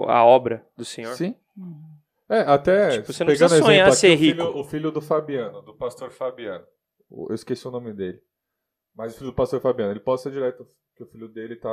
a 0.07 0.23
obra 0.23 0.65
do 0.77 0.85
Senhor. 0.85 1.15
Sim. 1.15 1.35
É, 2.30 2.41
até. 2.41 2.89
Tipo, 2.91 3.11
você 3.11 3.23
não 3.23 3.34
pegando 3.34 3.49
precisa 3.49 3.65
sonhar 3.65 3.88
exemplo, 3.88 3.99
ser 3.99 4.15
rico. 4.15 4.41
O 4.41 4.45
filho, 4.45 4.59
o 4.59 4.63
filho 4.63 4.91
do 4.91 5.01
Fabiano, 5.01 5.61
do 5.61 5.73
pastor 5.73 6.11
Fabiano. 6.11 6.63
Eu 7.11 7.35
esqueci 7.35 7.67
o 7.67 7.72
nome 7.72 7.91
dele. 7.93 8.22
Mas 8.95 9.13
o 9.13 9.17
filho 9.17 9.31
do 9.31 9.35
pastor 9.35 9.59
Fabiano, 9.59 9.91
ele 9.91 9.99
posta 9.99 10.31
direto 10.31 10.67
que 10.95 11.03
o 11.03 11.07
filho 11.07 11.27
dele 11.27 11.55
tá 11.55 11.69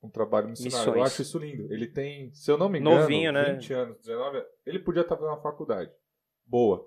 com 0.00 0.08
um 0.08 0.10
trabalho 0.10 0.48
missionário. 0.48 0.78
Missões. 0.78 0.96
Eu 0.96 1.02
acho 1.02 1.22
isso 1.22 1.38
lindo. 1.38 1.72
Ele 1.72 1.86
tem, 1.86 2.32
se 2.32 2.50
eu 2.50 2.58
não 2.58 2.68
me 2.68 2.78
engano, 2.78 3.00
Novinho, 3.00 3.32
20 3.32 3.70
né? 3.72 3.78
anos, 3.78 3.98
19 3.98 4.44
Ele 4.66 4.78
podia 4.78 5.02
estar 5.02 5.16
fazendo 5.16 5.32
uma 5.32 5.42
faculdade. 5.42 5.90
Boa. 6.44 6.86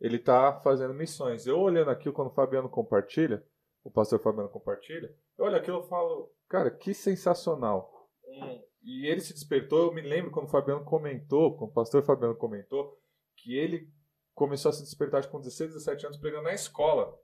Ele 0.00 0.18
tá 0.18 0.60
fazendo 0.64 0.94
missões. 0.94 1.46
Eu 1.46 1.58
olhando 1.58 1.90
aquilo, 1.90 2.14
quando 2.14 2.28
o 2.28 2.34
Fabiano 2.34 2.68
compartilha, 2.68 3.44
o 3.84 3.90
pastor 3.90 4.18
Fabiano 4.18 4.48
compartilha, 4.48 5.14
eu 5.38 5.44
olho 5.44 5.56
aquilo 5.56 5.84
e 5.84 5.88
falo, 5.88 6.32
cara, 6.48 6.70
que 6.70 6.92
sensacional. 6.92 8.08
Hum, 8.26 8.60
e 8.82 9.06
ele 9.06 9.20
se 9.20 9.32
despertou, 9.32 9.86
eu 9.86 9.94
me 9.94 10.00
lembro 10.00 10.30
quando 10.30 10.46
o 10.46 10.50
Fabiano 10.50 10.84
comentou, 10.84 11.56
quando 11.56 11.70
o 11.70 11.74
pastor 11.74 12.02
Fabiano 12.02 12.34
comentou, 12.34 12.98
que 13.36 13.56
ele 13.56 13.90
começou 14.34 14.70
a 14.70 14.72
se 14.72 14.82
despertar 14.82 15.26
com 15.28 15.38
16, 15.38 15.74
17 15.74 16.06
anos 16.06 16.18
pregando 16.18 16.44
na 16.44 16.54
escola. 16.54 17.14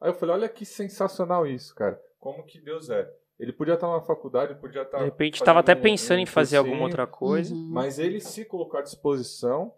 Aí 0.00 0.10
eu 0.10 0.14
falei, 0.14 0.34
olha 0.36 0.48
que 0.48 0.64
sensacional 0.64 1.46
isso, 1.46 1.74
cara. 1.74 2.00
Como 2.18 2.44
que 2.44 2.60
Deus 2.60 2.88
é. 2.90 3.12
Ele 3.38 3.52
podia 3.52 3.74
estar 3.74 3.88
na 3.88 4.00
faculdade, 4.00 4.54
podia 4.60 4.82
estar. 4.82 4.98
De 4.98 5.04
repente 5.04 5.34
estava 5.36 5.60
até 5.60 5.74
pensando 5.74 6.18
um, 6.18 6.22
em 6.22 6.26
fazer 6.26 6.56
alguma 6.56 6.82
outra 6.84 7.06
coisa. 7.06 7.54
Uhum. 7.54 7.68
Mas 7.70 7.98
ele 7.98 8.20
se 8.20 8.44
colocou 8.44 8.78
à 8.80 8.82
disposição 8.82 9.72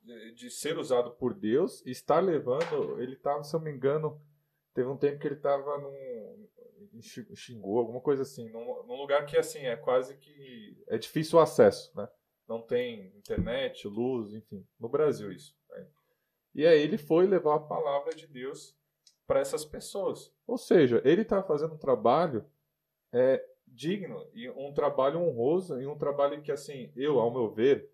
de- 0.00 0.32
de 0.34 0.50
ser 0.50 0.78
usado 0.78 1.10
por 1.12 1.34
Deus 1.34 1.84
e 1.84 1.90
estar 1.90 2.20
levando. 2.20 3.00
Ele 3.00 3.14
estava, 3.14 3.42
se 3.42 3.54
eu 3.54 3.58
não 3.58 3.64
me 3.66 3.72
engano, 3.72 4.20
teve 4.74 4.88
um 4.88 4.96
tempo 4.96 5.18
que 5.18 5.26
ele 5.26 5.34
estava 5.36 5.78
num. 5.78 6.48
Xingou, 7.34 7.78
alguma 7.78 8.00
coisa 8.00 8.22
assim, 8.22 8.48
num, 8.50 8.82
num 8.84 8.96
lugar 8.96 9.24
que 9.26 9.36
assim 9.36 9.60
é 9.60 9.74
quase 9.76 10.16
que 10.18 10.76
é 10.88 10.98
difícil 10.98 11.38
o 11.38 11.42
acesso, 11.42 11.90
né? 11.96 12.08
Não 12.46 12.60
tem 12.60 13.06
internet, 13.16 13.88
luz, 13.88 14.32
enfim, 14.34 14.66
no 14.78 14.88
Brasil 14.88 15.32
isso. 15.32 15.56
né? 15.70 15.86
E 16.54 16.66
aí 16.66 16.80
ele 16.80 16.98
foi 16.98 17.26
levar 17.26 17.54
a 17.56 17.60
palavra 17.60 18.14
de 18.14 18.26
Deus 18.26 18.76
para 19.32 19.40
essas 19.40 19.64
pessoas. 19.64 20.30
Ou 20.46 20.58
seja, 20.58 21.00
ele 21.06 21.22
está 21.22 21.42
fazendo 21.42 21.72
um 21.74 21.78
trabalho 21.78 22.44
é, 23.10 23.42
digno 23.66 24.26
e 24.34 24.50
um 24.50 24.72
trabalho 24.74 25.20
honroso 25.20 25.80
e 25.80 25.86
um 25.86 25.96
trabalho 25.96 26.42
que 26.42 26.52
assim 26.52 26.92
eu, 26.94 27.18
ao 27.18 27.32
meu 27.32 27.50
ver, 27.50 27.90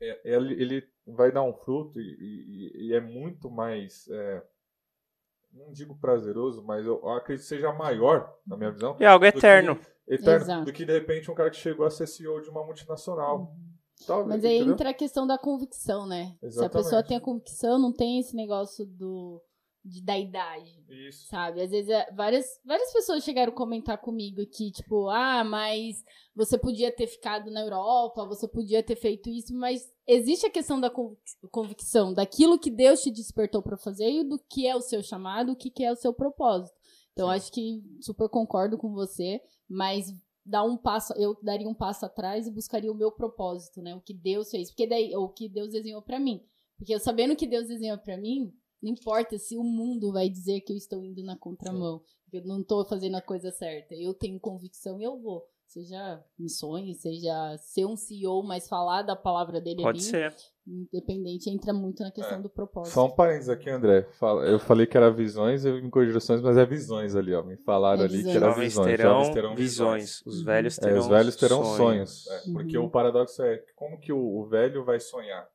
é- 0.00 0.20
ele, 0.24 0.54
ele 0.62 0.88
vai 1.04 1.32
dar 1.32 1.42
um 1.42 1.52
fruto 1.52 2.00
e, 2.00 2.04
e- 2.04 2.86
e 2.88 2.94
é 2.94 3.00
muito 3.00 3.50
mais 3.50 4.08
é, 4.08 4.42
não 5.52 5.72
digo 5.72 5.96
prazeroso, 5.98 6.62
mas 6.62 6.86
eu 6.86 6.96
acredito 7.10 7.42
que 7.42 7.48
seja 7.48 7.72
maior, 7.72 8.32
na 8.46 8.56
minha 8.56 8.70
visão, 8.70 8.96
É 9.00 9.06
algo 9.06 9.26
do 9.26 9.32
que- 9.32 9.38
eterno. 9.38 9.80
eterno, 10.06 10.44
Exato. 10.44 10.64
do 10.66 10.72
que 10.72 10.84
de 10.84 10.92
repente 10.92 11.28
um 11.30 11.34
cara 11.34 11.50
que 11.50 11.56
chegou 11.56 11.84
a 11.84 11.90
ser 11.90 12.06
CEO 12.06 12.40
de 12.40 12.48
uma 12.48 12.64
multinacional. 12.64 13.52
Talvez, 14.06 14.28
Mas 14.28 14.44
aí 14.44 14.56
entendeu? 14.58 14.74
entra 14.74 14.90
a 14.90 14.94
questão 14.94 15.26
da 15.26 15.36
convicção, 15.36 16.06
né? 16.06 16.36
Se 16.38 16.44
a 16.44 16.46
Exatamente. 16.46 16.72
pessoa 16.84 17.02
tem 17.02 17.16
a 17.16 17.20
convicção, 17.20 17.76
não 17.78 17.92
tem 17.92 18.20
esse 18.20 18.34
negócio 18.36 18.86
do 18.86 19.42
de, 19.84 20.02
da 20.02 20.18
idade. 20.18 20.84
Isso. 20.88 21.26
Sabe? 21.26 21.62
Às 21.62 21.70
vezes 21.70 21.90
é, 21.90 22.10
várias, 22.12 22.46
várias 22.64 22.92
pessoas 22.92 23.24
chegaram 23.24 23.52
a 23.52 23.56
comentar 23.56 23.98
comigo 23.98 24.44
que, 24.46 24.70
tipo, 24.70 25.08
ah, 25.08 25.42
mas 25.44 26.04
você 26.34 26.58
podia 26.58 26.90
ter 26.94 27.06
ficado 27.06 27.50
na 27.50 27.60
Europa, 27.62 28.26
você 28.26 28.46
podia 28.46 28.82
ter 28.82 28.96
feito 28.96 29.30
isso, 29.30 29.54
mas 29.54 29.90
existe 30.06 30.46
a 30.46 30.50
questão 30.50 30.80
da 30.80 30.90
convic- 30.90 31.20
convicção, 31.50 32.12
daquilo 32.12 32.58
que 32.58 32.70
Deus 32.70 33.02
te 33.02 33.10
despertou 33.10 33.62
pra 33.62 33.76
fazer 33.76 34.10
e 34.10 34.24
do 34.24 34.38
que 34.38 34.66
é 34.66 34.76
o 34.76 34.80
seu 34.80 35.02
chamado, 35.02 35.52
o 35.52 35.56
que, 35.56 35.70
que 35.70 35.84
é 35.84 35.90
o 35.92 35.96
seu 35.96 36.12
propósito. 36.12 36.76
Então, 37.12 37.28
Sim. 37.28 37.34
acho 37.34 37.52
que 37.52 37.82
super 38.00 38.28
concordo 38.28 38.78
com 38.78 38.92
você, 38.92 39.40
mas 39.68 40.06
dar 40.44 40.64
um 40.64 40.76
passo, 40.76 41.12
eu 41.14 41.36
daria 41.42 41.68
um 41.68 41.74
passo 41.74 42.06
atrás 42.06 42.46
e 42.46 42.50
buscaria 42.50 42.90
o 42.90 42.94
meu 42.94 43.12
propósito, 43.12 43.80
né? 43.82 43.94
O 43.94 44.00
que 44.00 44.14
Deus 44.14 44.50
fez, 44.50 44.70
porque 44.70 44.86
daí, 44.86 45.14
o 45.14 45.28
que 45.28 45.48
Deus 45.48 45.70
desenhou 45.70 46.02
pra 46.02 46.18
mim. 46.18 46.42
Porque 46.76 46.94
eu 46.94 46.98
sabendo 46.98 47.36
que 47.36 47.46
Deus 47.46 47.68
desenhou 47.68 47.98
pra 47.98 48.16
mim, 48.16 48.52
não 48.82 48.90
importa 48.92 49.38
se 49.38 49.56
o 49.56 49.62
mundo 49.62 50.12
vai 50.12 50.28
dizer 50.28 50.60
que 50.60 50.72
eu 50.72 50.76
estou 50.76 51.04
indo 51.04 51.22
na 51.22 51.36
contramão, 51.36 52.00
que 52.30 52.36
eu 52.38 52.44
não 52.44 52.60
estou 52.60 52.84
fazendo 52.84 53.16
a 53.16 53.22
coisa 53.22 53.50
certa. 53.50 53.94
Eu 53.94 54.14
tenho 54.14 54.38
convicção 54.40 55.00
e 55.00 55.04
eu 55.04 55.18
vou. 55.18 55.44
Seja 55.66 56.20
missões, 56.36 57.00
seja 57.00 57.56
ser 57.58 57.84
um 57.86 57.94
CEO, 57.96 58.42
mas 58.42 58.68
falar 58.68 59.02
da 59.02 59.14
palavra 59.14 59.60
dele 59.60 59.82
Pode 59.82 59.98
ali, 60.00 60.04
ser. 60.04 60.34
independente, 60.66 61.48
entra 61.48 61.72
muito 61.72 62.02
na 62.02 62.10
questão 62.10 62.38
É. 62.38 62.42
do 62.42 62.48
propósito. 62.50 62.92
Só 62.94 63.06
um 63.06 63.10
parênteses 63.10 63.48
aqui, 63.50 63.70
André. 63.70 64.04
Eu 64.48 64.58
falei 64.58 64.84
que 64.86 64.96
era 64.96 65.12
visões, 65.12 65.64
eu 65.64 65.74
me 65.80 65.88
visões, 66.12 66.40
mas 66.40 66.56
é 66.56 66.66
visões 66.66 67.14
ali, 67.14 67.32
ó. 67.34 67.44
Me 67.44 67.56
falaram 67.56 68.02
É 68.02 68.06
ali 68.06 68.16
que 68.16 68.16
visões. 68.24 68.36
era 68.36 68.46
Jovens 68.46 68.64
visões. 68.68 68.86
terão, 68.96 69.10
Jovens 69.18 69.34
terão 69.34 69.54
visões. 69.54 70.22
Os 70.26 70.38
Uhum. 70.40 70.44
velhos 70.44 70.78
É, 70.78 70.80
terão 70.80 70.98
os 70.98 71.06
velhos 71.06 71.36
terão 71.36 71.64
sonhos. 71.76 72.26
É, 72.26 72.46
Uhum. 72.48 72.52
porque 72.54 72.78
o 72.78 72.90
paradoxo 72.90 73.40
é 73.42 73.58
como 73.76 74.00
que 74.00 74.12
o, 74.12 74.18
o 74.40 74.46
velho 74.46 74.84
vai 74.84 74.98
sonhar? 74.98 75.48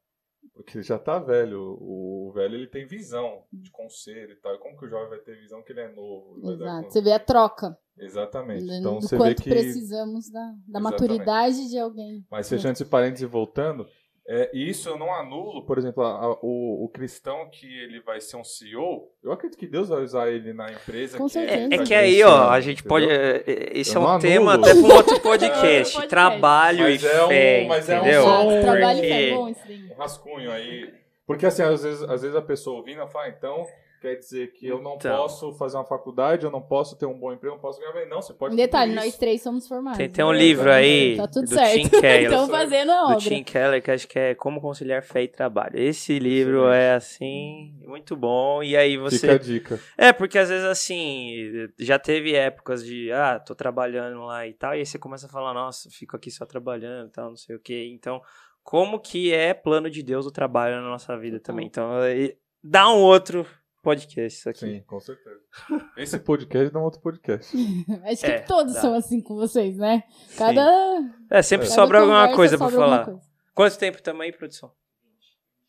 Porque 0.56 0.78
ele 0.78 0.84
já 0.84 0.98
tá 0.98 1.20
velho. 1.20 1.78
O, 1.80 2.32
velho 2.34 2.56
ele 2.56 2.68
tem 2.68 2.88
visão 2.88 3.44
de 3.52 3.70
conselho 3.70 4.32
e 4.32 4.36
tal. 4.38 4.58
Como 4.58 4.78
que 4.78 4.86
o 4.86 4.90
jovem 4.90 5.10
vai 5.10 5.20
ter 5.20 5.38
visão 5.38 5.62
que 5.62 5.74
ele 5.74 5.82
é 5.82 5.92
novo? 5.92 6.40
Exato. 6.52 6.92
Você 6.92 7.02
vê 7.02 7.12
a 7.12 7.20
troca 7.20 7.78
Exatamente. 7.98 8.66
Então 8.66 8.96
do 8.96 9.02
você 9.02 9.18
vê 9.18 9.24
quanto 9.24 9.42
que. 9.42 9.50
precisamos 9.50 10.30
da, 10.30 10.54
da 10.68 10.80
maturidade 10.80 11.70
de 11.70 11.78
alguém. 11.78 12.26
Mas 12.30 12.50
fechando 12.50 12.74
esse 12.74 12.86
parênteses 12.86 13.24
e 13.24 13.26
voltando, 13.26 13.88
é, 14.28 14.50
e 14.54 14.70
isso 14.70 14.90
eu 14.90 14.98
não 14.98 15.14
anulo, 15.14 15.66
por 15.66 15.78
exemplo, 15.78 16.04
a- 16.04 16.10
a- 16.26 16.38
o, 16.42 16.86
o 16.86 16.90
cristão 16.90 17.48
que 17.52 17.66
ele 17.66 18.00
vai 18.02 18.20
ser 18.20 18.38
um 18.38 18.44
CEO, 18.44 19.10
eu 19.24 19.32
acredito 19.32 19.58
que 19.60 19.68
Deus 19.68 19.90
vai 19.90 20.02
usar 20.02 20.30
ele 20.32 20.52
na 20.54 20.72
empresa 20.72 21.18
Com 21.18 21.26
que 21.28 21.34
certeza. 21.34 21.70
tá 21.70 21.76
É 21.76 21.86
que 21.86 21.94
aí, 21.94 22.24
ó, 22.24 22.50
a 22.50 22.60
gente 22.60 22.84
pode. 22.84 23.06
entendeu? 23.06 23.22
é, 23.24 23.44
é, 23.46 23.78
Esse 23.80 23.96
Eu 23.96 24.02
é 24.04 24.16
um 24.16 24.20
tema 24.20 24.54
anulo. 24.54 24.66
até 24.70 24.82
para 24.82 24.90
um 24.94 24.96
outro 24.96 25.20
podcast. 25.22 25.94
podcast. 25.94 26.08
Trabalho 26.08 26.80
Mas 26.84 27.04
e 27.04 27.08
é 27.08 27.24
um- 27.24 27.28
fé. 27.28 27.66
mas 27.68 27.90
é 27.90 27.96
um 27.96 28.02
entendeu? 28.02 28.24
só 28.24 28.48
um- 28.48 28.52
Exato. 28.52 28.66
Trabalho 28.72 29.00
Porque- 29.00 29.14
é 29.14 29.34
bom 29.36 29.50
isso 29.50 29.62
daí. 29.68 29.84
um 29.92 29.96
rascunho 29.96 30.52
aí. 30.52 30.94
Porque 31.28 31.46
assim, 31.46 31.62
às 31.64 31.84
vezes, 31.84 32.04
às 32.04 32.22
vezes 32.22 32.36
a 32.36 32.42
pessoa 32.42 32.78
ouvindo 32.78 33.06
fala, 33.08 33.26
"Ah, 33.26 33.30
então 33.30 33.66
quer 34.06 34.16
dizer 34.16 34.52
que 34.54 34.68
eu 34.68 34.82
não 34.82 34.96
Então. 34.96 35.16
posso 35.18 35.54
fazer 35.54 35.78
uma 35.78 35.86
faculdade, 35.86 36.46
eu 36.46 36.52
não 36.52 36.62
posso 36.62 36.96
ter 36.98 37.06
um 37.06 37.18
bom 37.18 37.34
emprego, 37.34 37.54
eu 37.54 37.56
não 37.58 37.62
posso 37.62 37.80
ganhar 37.80 37.94
bem. 37.94 38.08
Não, 38.08 38.22
você 38.22 38.34
pode 38.34 38.54
Um 38.54 38.58
detalhe, 38.58 38.94
nós 38.94 39.08
isso. 39.08 39.20
três 39.20 39.42
somos 39.42 39.68
formados. 39.68 39.98
Tem, 39.98 40.10
tem 40.10 40.24
um 40.24 40.32
né? 40.32 40.38
livro 40.38 40.72
aí 40.72 41.16
Tá 41.18 41.28
tudo 41.28 41.44
do 41.46 41.50
certo. 41.50 41.74
Tim 41.76 41.90
Keller. 42.02 42.24
Estão 42.24 42.48
fazendo 42.48 42.92
a 42.92 42.96
do 43.02 43.04
obra. 43.06 43.18
Tim 43.18 43.44
Keller, 43.44 43.82
que 43.84 43.92
acho 43.92 44.08
que 44.08 44.20
é 44.20 44.36
Como 44.36 44.62
Conciliar 44.62 45.04
Fé 45.04 45.24
e 45.24 45.28
Trabalho. 45.28 45.78
Esse 45.80 46.20
livro 46.20 46.60
Excelente. 46.70 46.76
é 46.84 46.94
assim, 46.94 47.74
muito 47.86 48.16
bom. 48.16 48.62
E 48.64 48.78
aí 48.78 48.98
você. 48.98 49.20
Fica 49.20 49.34
a 49.34 49.38
dica. 49.38 49.80
É, 49.98 50.14
porque 50.14 50.38
às 50.38 50.50
vezes 50.50 50.66
assim, 50.66 51.68
já 51.80 51.98
teve 51.98 52.36
épocas 52.36 52.86
de, 52.86 53.12
ah, 53.12 53.40
tô 53.40 53.56
trabalhando 53.56 54.24
lá 54.26 54.46
e 54.48 54.54
tal, 54.54 54.74
e 54.76 54.80
aí 54.80 54.86
você 54.86 55.00
começa 55.00 55.26
a 55.26 55.30
falar, 55.30 55.54
nossa, 55.54 55.90
fico 55.90 56.16
aqui 56.16 56.30
só 56.30 56.46
trabalhando 56.46 57.08
e 57.08 57.12
tal, 57.12 57.30
não 57.30 57.36
sei 57.38 57.56
o 57.56 57.60
quê. 57.60 57.90
Então, 57.94 58.22
como 58.64 59.00
que 59.00 59.34
é 59.34 59.54
plano 59.54 59.90
de 59.90 60.02
Deus 60.02 60.26
o 60.26 60.32
trabalho 60.32 60.76
na 60.82 60.90
nossa 60.90 61.18
vida 61.18 61.40
também? 61.40 61.68
Então, 61.68 61.92
aí, 62.00 62.36
dá 62.64 62.90
um 62.90 62.98
outro 62.98 63.46
podcast 63.86 64.38
isso 64.40 64.50
aqui. 64.50 64.60
Sim, 64.60 64.82
com 64.82 65.00
certeza. 65.00 65.40
Esse 65.96 66.20
podcast 66.20 66.74
dá 66.74 66.80
um 66.80 66.84
outro 66.84 67.00
podcast. 67.00 67.56
Acho 68.04 68.22
que 68.22 68.32
É, 68.32 68.40
todos 68.40 68.74
dá. 68.74 68.82
são 68.82 68.94
assim 68.96 69.22
com 69.22 69.36
vocês, 69.36 69.78
né? 69.78 70.04
Sim. 70.28 70.38
Cada. 70.38 71.14
É, 71.30 71.42
sempre 71.42 71.68
É. 71.68 71.70
sobra 71.70 72.00
cada 72.00 72.12
alguma 72.12 72.36
coisa 72.36 72.58
pra 72.58 72.70
falar. 72.70 73.06
coisa. 73.06 73.22
Quanto 73.54 73.78
tempo 73.78 74.02
também, 74.02 74.34
produção? 74.34 74.72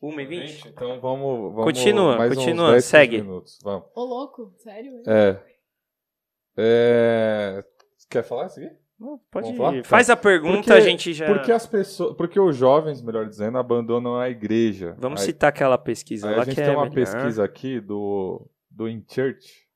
Uma 0.00 0.22
e 0.22 0.26
vinte? 0.26 0.48
Gente, 0.52 0.68
então 0.68 1.00
vamos, 1.00 1.52
vamos 1.54 1.64
Continua, 1.64 2.16
mais 2.18 2.32
uns 2.32 2.36
continua, 2.36 2.70
10, 2.72 2.84
15 2.84 2.86
segue. 2.90 3.22
minutos. 3.22 3.58
Vamos. 3.62 3.88
Ô, 3.94 4.04
louco, 4.04 4.52
sério? 4.58 5.02
É. 5.06 5.40
É. 6.56 7.64
Quer 8.10 8.22
falar 8.22 8.46
isso 8.46 8.60
aqui? 8.60 8.70
Pode 9.30 9.50
ir. 9.50 9.84
Faz 9.84 10.08
a 10.08 10.16
pergunta, 10.16 10.58
Porque- 10.58 10.72
a 10.72 10.80
gente 10.80 11.12
já... 11.12 11.26
Porque 11.26 11.52
as 11.52 11.66
pessoas, 11.66 12.16
porque 12.16 12.40
os 12.40 12.56
jovens, 12.56 13.02
melhor 13.02 13.26
dizendo, 13.28 13.58
abandonam 13.58 14.16
a 14.16 14.30
igreja. 14.30 14.96
Vamos 14.98 15.20
Aí- 15.20 15.26
citar 15.26 15.50
aquela 15.50 15.76
pesquisa 15.76 16.30
lá 16.30 16.42
a 16.42 16.44
gente 16.44 16.54
que 16.54 16.62
tem 16.62 16.70
é 16.70 16.76
uma 16.76 16.88
melhor. 16.88 16.94
pesquisa 16.94 17.44
aqui 17.44 17.78
do, 17.78 18.48
do 18.70 18.88
In 18.88 19.04
Church. 19.06 19.66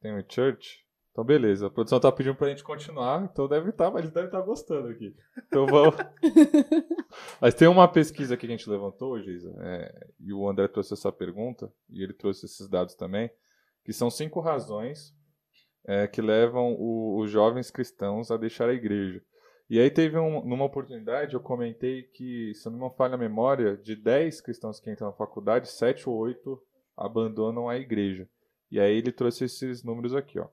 Tem 0.00 0.14
o 0.14 0.20
In 0.20 0.24
Church? 0.28 0.84
Então, 1.10 1.24
beleza. 1.24 1.68
A 1.68 1.70
produção 1.70 1.98
tá 1.98 2.12
pedindo 2.12 2.34
pra 2.34 2.50
gente 2.50 2.62
continuar, 2.62 3.24
então 3.24 3.48
deve 3.48 3.70
estar, 3.70 3.90
mas 3.90 4.02
eles 4.02 4.12
devem 4.12 4.28
estar 4.28 4.42
gostando 4.42 4.88
aqui. 4.88 5.16
Então 5.46 5.64
vamos. 5.64 5.94
mas 7.40 7.54
tem 7.54 7.66
uma 7.66 7.88
pesquisa 7.88 8.34
aqui 8.34 8.46
que 8.46 8.52
a 8.52 8.56
gente 8.58 8.68
levantou, 8.68 9.18
Geisa, 9.22 9.56
é, 9.60 10.08
e 10.20 10.34
o 10.34 10.46
André 10.46 10.68
trouxe 10.68 10.92
essa 10.92 11.10
pergunta, 11.10 11.72
e 11.88 12.02
ele 12.02 12.12
trouxe 12.12 12.44
esses 12.44 12.68
dados 12.68 12.94
também, 12.94 13.30
que 13.82 13.94
são 13.94 14.10
cinco 14.10 14.40
razões 14.40 15.15
é, 15.86 16.06
que 16.06 16.20
levam 16.20 16.74
o- 16.74 17.18
os 17.20 17.30
jovens 17.30 17.70
cristãos 17.70 18.30
a 18.30 18.36
deixar 18.36 18.68
a 18.68 18.74
igreja. 18.74 19.22
E 19.68 19.80
aí 19.80 19.90
teve 19.90 20.18
um, 20.18 20.44
numa 20.44 20.64
oportunidade, 20.64 21.34
eu 21.34 21.40
comentei 21.40 22.02
que, 22.04 22.52
se 22.54 22.68
não 22.70 22.88
me 22.88 22.94
falha 22.96 23.14
a 23.14 23.18
memória, 23.18 23.76
de 23.76 23.96
10 23.96 24.40
cristãos 24.40 24.78
que 24.78 24.90
entram 24.90 25.08
na 25.08 25.12
faculdade, 25.12 25.68
7 25.68 26.08
ou 26.08 26.16
8 26.16 26.60
abandonam 26.96 27.68
a 27.68 27.76
igreja. 27.76 28.28
E 28.70 28.78
aí 28.80 28.96
ele 28.96 29.12
trouxe 29.12 29.44
esses 29.44 29.82
números 29.82 30.14
aqui, 30.14 30.38
ó. 30.38 30.48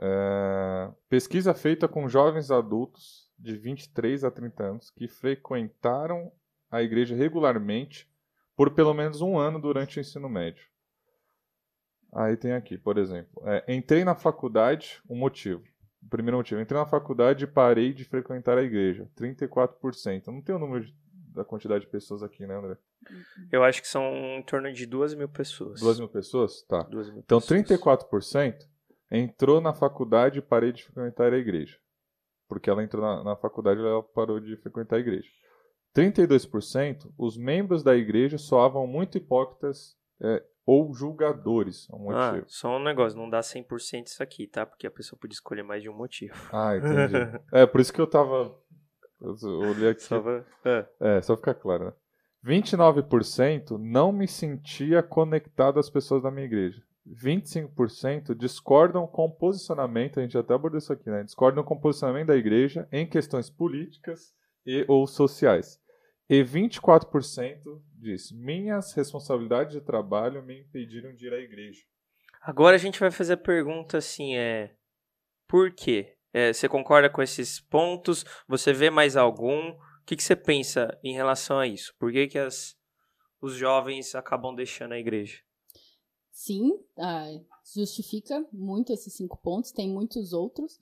É, 0.00 0.90
pesquisa 1.08 1.52
feita 1.52 1.88
com 1.88 2.08
jovens 2.08 2.50
adultos 2.50 3.28
de 3.38 3.56
23 3.56 4.22
a 4.24 4.30
30 4.30 4.62
anos 4.62 4.90
que 4.90 5.08
frequentaram 5.08 6.30
a 6.70 6.82
igreja 6.82 7.14
regularmente 7.16 8.08
por 8.56 8.70
pelo 8.72 8.94
menos 8.94 9.20
um 9.20 9.36
ano 9.36 9.60
durante 9.60 9.98
o 9.98 10.00
ensino 10.00 10.28
médio. 10.28 10.69
Aí 12.12 12.36
tem 12.36 12.52
aqui, 12.52 12.76
por 12.76 12.98
exemplo, 12.98 13.42
é, 13.46 13.64
entrei 13.72 14.04
na 14.04 14.14
faculdade, 14.14 15.00
um 15.08 15.16
motivo. 15.16 15.62
O 16.02 16.08
primeiro 16.08 16.38
motivo, 16.38 16.60
entrei 16.60 16.78
na 16.80 16.86
faculdade 16.86 17.44
e 17.44 17.46
parei 17.46 17.92
de 17.92 18.04
frequentar 18.04 18.58
a 18.58 18.62
igreja. 18.62 19.08
34%. 19.16 20.26
Eu 20.26 20.32
não 20.32 20.42
tenho 20.42 20.58
o 20.58 20.60
número 20.60 20.84
de- 20.86 20.94
da 21.34 21.44
quantidade 21.44 21.84
de 21.84 21.90
pessoas 21.90 22.22
aqui, 22.22 22.44
né, 22.46 22.56
André? 22.56 22.76
Eu 23.52 23.62
acho 23.62 23.80
que 23.80 23.86
são 23.88 24.02
em 24.38 24.42
torno 24.42 24.72
de 24.72 24.86
duas 24.86 25.14
mil 25.14 25.28
pessoas. 25.28 25.78
Duas 25.80 25.98
mil 26.00 26.08
pessoas? 26.08 26.62
Tá. 26.62 26.84
Mil 26.90 27.00
Então, 27.18 27.38
pessoas. 27.40 27.46
34% 27.46 28.66
entrou 29.10 29.60
na 29.60 29.72
faculdade 29.72 30.38
e 30.38 30.42
parei 30.42 30.72
de 30.72 30.82
frequentar 30.84 31.32
a 31.32 31.38
igreja. 31.38 31.78
Porque 32.48 32.68
ela 32.68 32.82
entrou 32.82 33.02
na, 33.02 33.22
na 33.22 33.36
faculdade 33.36 33.80
e 33.80 33.84
ela 33.84 34.02
parou 34.02 34.40
de 34.40 34.56
frequentar 34.56 34.96
a 34.96 35.00
igreja. 35.00 35.28
32%, 35.94 37.12
os 37.18 37.36
membros 37.36 37.82
da 37.82 37.96
igreja 37.96 38.38
soavam 38.38 38.86
muito 38.86 39.16
hipócritas 39.18 39.96
é, 40.22 40.42
ou 40.66 40.92
julgadores. 40.94 41.88
É 41.90 41.94
um 41.96 42.10
Ah, 42.10 42.32
motivo. 42.32 42.46
só 42.48 42.76
um 42.76 42.82
negócio, 42.82 43.18
não 43.18 43.28
dá 43.28 43.40
100% 43.40 44.06
isso 44.06 44.22
aqui, 44.22 44.46
tá? 44.46 44.64
Porque 44.66 44.86
a 44.86 44.90
pessoa 44.90 45.18
pode 45.20 45.34
escolher 45.34 45.62
mais 45.62 45.82
de 45.82 45.88
um 45.88 45.96
motivo. 45.96 46.34
Ah, 46.52 46.76
entendi. 46.76 47.16
é, 47.52 47.66
por 47.66 47.80
isso 47.80 47.92
que 47.92 48.00
eu 48.00 48.06
tava. 48.06 48.54
Eu 49.20 49.58
olhei 49.58 49.90
aqui. 49.90 50.02
Só 50.02 50.20
pra... 50.20 50.44
é. 50.64 50.86
É, 51.00 51.20
só 51.22 51.36
ficar 51.36 51.54
claro, 51.54 51.86
né? 51.86 51.92
29% 52.44 53.76
não 53.78 54.12
me 54.12 54.26
sentia 54.26 55.02
conectado 55.02 55.78
às 55.78 55.90
pessoas 55.90 56.22
da 56.22 56.30
minha 56.30 56.46
igreja. 56.46 56.82
25% 57.06 58.34
discordam 58.34 59.06
com 59.06 59.26
o 59.26 59.30
posicionamento, 59.34 60.18
a 60.18 60.22
gente 60.22 60.36
até 60.38 60.54
abordou 60.54 60.78
isso 60.78 60.92
aqui, 60.92 61.08
né? 61.10 61.22
Discordam 61.22 61.62
com 61.64 61.74
o 61.74 61.80
posicionamento 61.80 62.28
da 62.28 62.36
igreja 62.36 62.88
em 62.92 63.06
questões 63.06 63.50
políticas 63.50 64.32
e 64.66 64.84
ou 64.88 65.06
sociais. 65.06 65.78
E 66.30 66.44
24% 66.44 67.82
disse: 67.98 68.32
Minhas 68.36 68.92
responsabilidades 68.92 69.72
de 69.72 69.80
trabalho 69.80 70.40
me 70.44 70.60
impediram 70.60 71.12
de 71.12 71.26
ir 71.26 71.34
à 71.34 71.38
igreja. 71.40 71.82
Agora 72.40 72.76
a 72.76 72.78
gente 72.78 73.00
vai 73.00 73.10
fazer 73.10 73.32
a 73.32 73.36
pergunta 73.36 73.98
assim, 73.98 74.36
é... 74.36 74.76
Por 75.48 75.74
quê? 75.74 76.16
É, 76.32 76.52
você 76.52 76.68
concorda 76.68 77.10
com 77.10 77.20
esses 77.20 77.58
pontos? 77.58 78.24
Você 78.46 78.72
vê 78.72 78.90
mais 78.90 79.16
algum? 79.16 79.70
O 79.70 80.04
que, 80.06 80.14
que 80.14 80.22
você 80.22 80.36
pensa 80.36 80.96
em 81.02 81.12
relação 81.14 81.58
a 81.58 81.66
isso? 81.66 81.92
Por 81.98 82.12
que, 82.12 82.28
que 82.28 82.38
as, 82.38 82.76
os 83.42 83.54
jovens 83.54 84.14
acabam 84.14 84.54
deixando 84.54 84.92
a 84.92 85.00
igreja? 85.00 85.42
Sim, 86.30 86.78
ah, 86.96 87.26
justifica 87.74 88.46
muito 88.52 88.92
esses 88.92 89.12
cinco 89.14 89.36
pontos, 89.36 89.72
tem 89.72 89.88
muitos 89.88 90.32
outros, 90.32 90.78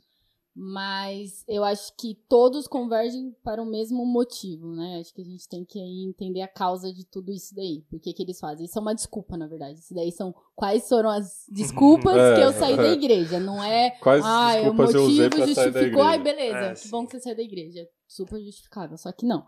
mas 0.60 1.44
eu 1.47 1.62
acho 1.62 1.94
que 1.97 2.16
todos 2.28 2.66
convergem 2.66 3.30
para 3.44 3.62
o 3.62 3.64
mesmo 3.64 4.05
motivo, 4.05 4.74
né? 4.74 4.98
Acho 4.98 5.14
que 5.14 5.22
a 5.22 5.24
gente 5.24 5.48
tem 5.48 5.64
que 5.64 5.78
entender 5.78 6.43
a 6.43 6.48
causa 6.48 6.93
de 6.93 7.05
tudo 7.05 7.30
isso 7.30 7.55
daí. 7.55 7.85
Por 7.89 8.01
que, 8.01 8.12
eles 8.18 8.40
fazem? 8.40 8.66
Isso 8.66 8.76
é 8.76 8.82
uma 8.82 8.94
desculpa, 8.94 9.36
na 9.36 9.47
verdade. 9.47 9.78
Isso 9.78 9.94
daí 9.94 10.10
são 10.10 10.35
quais 10.56 10.89
foram 10.89 11.10
as 11.10 11.44
desculpas 11.48 12.16
É, 12.16 12.35
que 12.35 12.40
eu 12.40 12.52
saí 12.52 12.76
da 12.76 12.89
é. 12.89 12.93
igreja. 12.93 13.39
Não 13.39 13.62
é 13.62 13.90
Quais 14.02 14.24
ah, 14.24 14.48
o 14.48 14.55
desculpas 14.55 14.94
eu 14.94 15.05
usei 15.05 15.24
motivo 15.26 15.40
da 15.40 15.47
justificou. 15.47 16.02
Ai, 16.02 16.18
beleza, 16.20 16.59
É, 16.59 16.74
que 16.74 16.89
bom 16.89 17.06
que 17.06 17.12
você 17.12 17.20
saiu 17.20 17.36
da 17.36 17.43
igreja. 17.43 17.89
Super 18.09 18.43
justificável. 18.43 18.98
Só 18.98 19.12
que 19.12 19.24
não. 19.24 19.47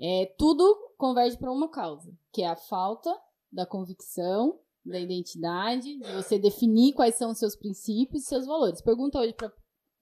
É, 0.00 0.34
tudo 0.38 0.64
converge 0.96 1.36
para 1.36 1.52
uma 1.52 1.68
causa, 1.68 2.10
que 2.32 2.40
é 2.40 2.48
a 2.48 2.56
falta 2.56 3.14
da 3.52 3.66
convicção, 3.66 4.58
da 4.82 4.98
identidade, 4.98 5.98
de 5.98 6.12
você 6.12 6.38
definir 6.38 6.94
quais 6.94 7.16
são 7.16 7.32
os 7.32 7.38
seus 7.38 7.54
princípios 7.54 8.22
e 8.22 8.26
seus 8.26 8.46
valores. 8.46 8.80
Pergunta 8.80 9.18
hoje 9.18 9.34
para 9.34 9.52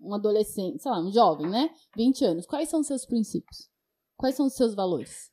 um 0.00 0.14
adolescente, 0.14 0.82
sei 0.82 0.90
lá, 0.90 1.00
um 1.00 1.10
jovem, 1.12 1.48
né? 1.48 1.70
20 1.96 2.24
anos. 2.24 2.46
Quais 2.46 2.68
são 2.68 2.80
os 2.80 2.86
seus 2.86 3.04
princípios? 3.06 3.68
Quais 4.16 4.34
são 4.34 4.46
os 4.46 4.54
seus 4.54 4.74
valores? 4.74 5.30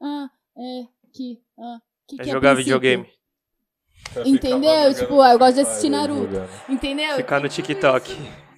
Ah, 0.00 0.28
é 0.56 0.86
que. 1.12 1.42
Ah, 1.58 1.78
que 2.06 2.20
É 2.20 2.24
que 2.24 2.30
jogar 2.30 2.54
princípio? 2.54 2.78
videogame. 2.80 3.16
Entendeu? 4.24 4.94
Tipo, 4.94 5.22
eu 5.22 5.38
gosto 5.38 5.54
de 5.54 5.60
assistir 5.60 5.88
Naruto. 5.88 6.34
Entendeu? 6.68 7.16
Ficar 7.16 7.40
no 7.40 7.48
TikTok. 7.48 8.14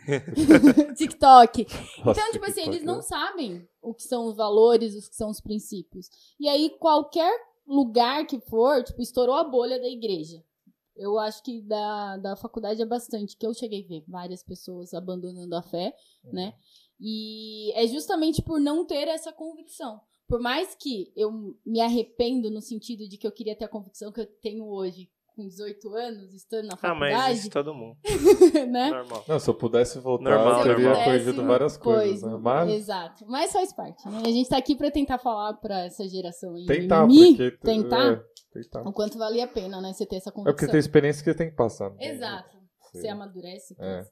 TikTok. 0.97 1.67
Nossa, 2.05 2.21
Então, 2.21 2.33
tipo 2.33 2.45
assim, 2.45 2.55
TikTok, 2.63 2.69
eles 2.69 2.83
não 2.85 2.97
né? 2.97 3.03
sabem 3.03 3.69
o 3.83 3.95
que 3.95 4.03
são 4.03 4.27
os 4.27 4.37
valores, 4.37 4.95
os 4.95 5.09
que 5.09 5.17
são 5.17 5.31
os 5.31 5.41
princípios. 5.41 6.07
E 6.39 6.49
aí, 6.49 6.71
qualquer 6.79 7.33
lugar 7.67 8.27
que 8.27 8.41
for, 8.41 8.83
tipo, 8.83 9.01
estourou 9.03 9.35
a 9.35 9.45
bolha 9.45 9.79
da 9.81 9.89
igreja. 9.89 10.43
Eu 10.99 11.19
acho 11.19 11.43
que 11.43 11.63
da, 11.63 12.17
da 12.17 12.37
faculdade 12.37 12.83
é 12.83 12.87
bastante, 12.87 13.37
que 13.37 13.47
eu 13.47 13.55
cheguei 13.55 13.85
a 13.85 13.89
ver 13.89 14.05
várias 14.09 14.43
pessoas 14.43 14.93
abandonando 14.93 15.55
a 15.55 15.63
fé, 15.63 15.95
né? 16.25 16.55
E 17.01 17.73
é 17.75 17.87
justamente 17.87 18.43
por 18.43 18.61
não 18.61 18.85
ter 18.85 19.07
essa 19.09 19.33
convicção. 19.33 20.01
Por 20.27 20.41
mais 20.41 20.75
que 20.75 21.13
eu 21.17 21.57
me 21.65 21.81
arrependo 21.81 22.51
no 22.51 22.61
sentido 22.61 23.09
de 23.09 23.17
que 23.17 23.27
eu 23.27 23.33
queria 23.33 23.57
ter 23.57 23.65
a 23.65 23.69
convicção 23.69 24.13
que 24.13 24.21
eu 24.21 24.27
tenho 24.27 24.67
hoje, 24.67 25.09
com 25.39 25.47
18 25.47 25.95
anos, 25.95 26.35
estando 26.35 26.67
na 26.67 26.75
Ah, 26.75 26.77
faculdade, 26.77 27.15
mas 27.15 27.39
isso 27.39 27.51
todo 27.51 27.73
mundo. 27.73 27.97
né? 28.69 28.91
Normal. 28.91 29.25
Não, 29.29 29.39
se 29.39 29.49
eu 29.49 29.55
pudesse 29.55 30.01
voltar, 30.01 30.25
Normal, 30.31 30.59
eu 30.59 30.63
teria 30.65 30.89
normal. 30.89 31.05
perdido 31.05 31.47
várias 31.47 31.77
coisas, 31.77 32.21
Pois, 32.21 32.33
né? 32.33 32.39
Mas 32.43 32.71
Exato. 32.71 33.25
Mas 33.29 33.53
faz 33.53 33.73
parte, 33.73 34.09
né? 34.09 34.23
A 34.25 34.31
gente 34.31 34.49
tá 34.49 34.57
aqui 34.59 34.75
pra 34.75 34.91
tentar 34.91 35.19
falar 35.19 35.55
pra 35.55 35.85
essa 35.85 36.07
geração 36.09 36.55
aí. 36.57 36.67
tentar, 36.67 37.07
mimimi, 37.07 37.37
porque... 37.37 37.51
tentar 37.59 38.13
É, 38.15 38.23
tentar. 38.53 38.83
o 38.89 38.93
quanto 38.93 39.17
valia 39.17 39.45
a 39.45 39.49
pena, 39.49 39.81
né? 39.81 39.93
Você 39.93 40.05
ter 40.05 40.17
essa 40.17 40.31
É 40.31 40.33
porque 40.33 40.67
tem 40.67 40.81
experiência 40.81 41.23
que 41.23 41.33
tem 41.35 41.51
que 41.51 41.57
passar. 41.57 41.91
né? 41.91 41.97
Exato. 42.01 42.57
Sim. 42.91 43.01
Você 43.01 43.09
amadurece. 43.09 43.77
É. 43.79 44.05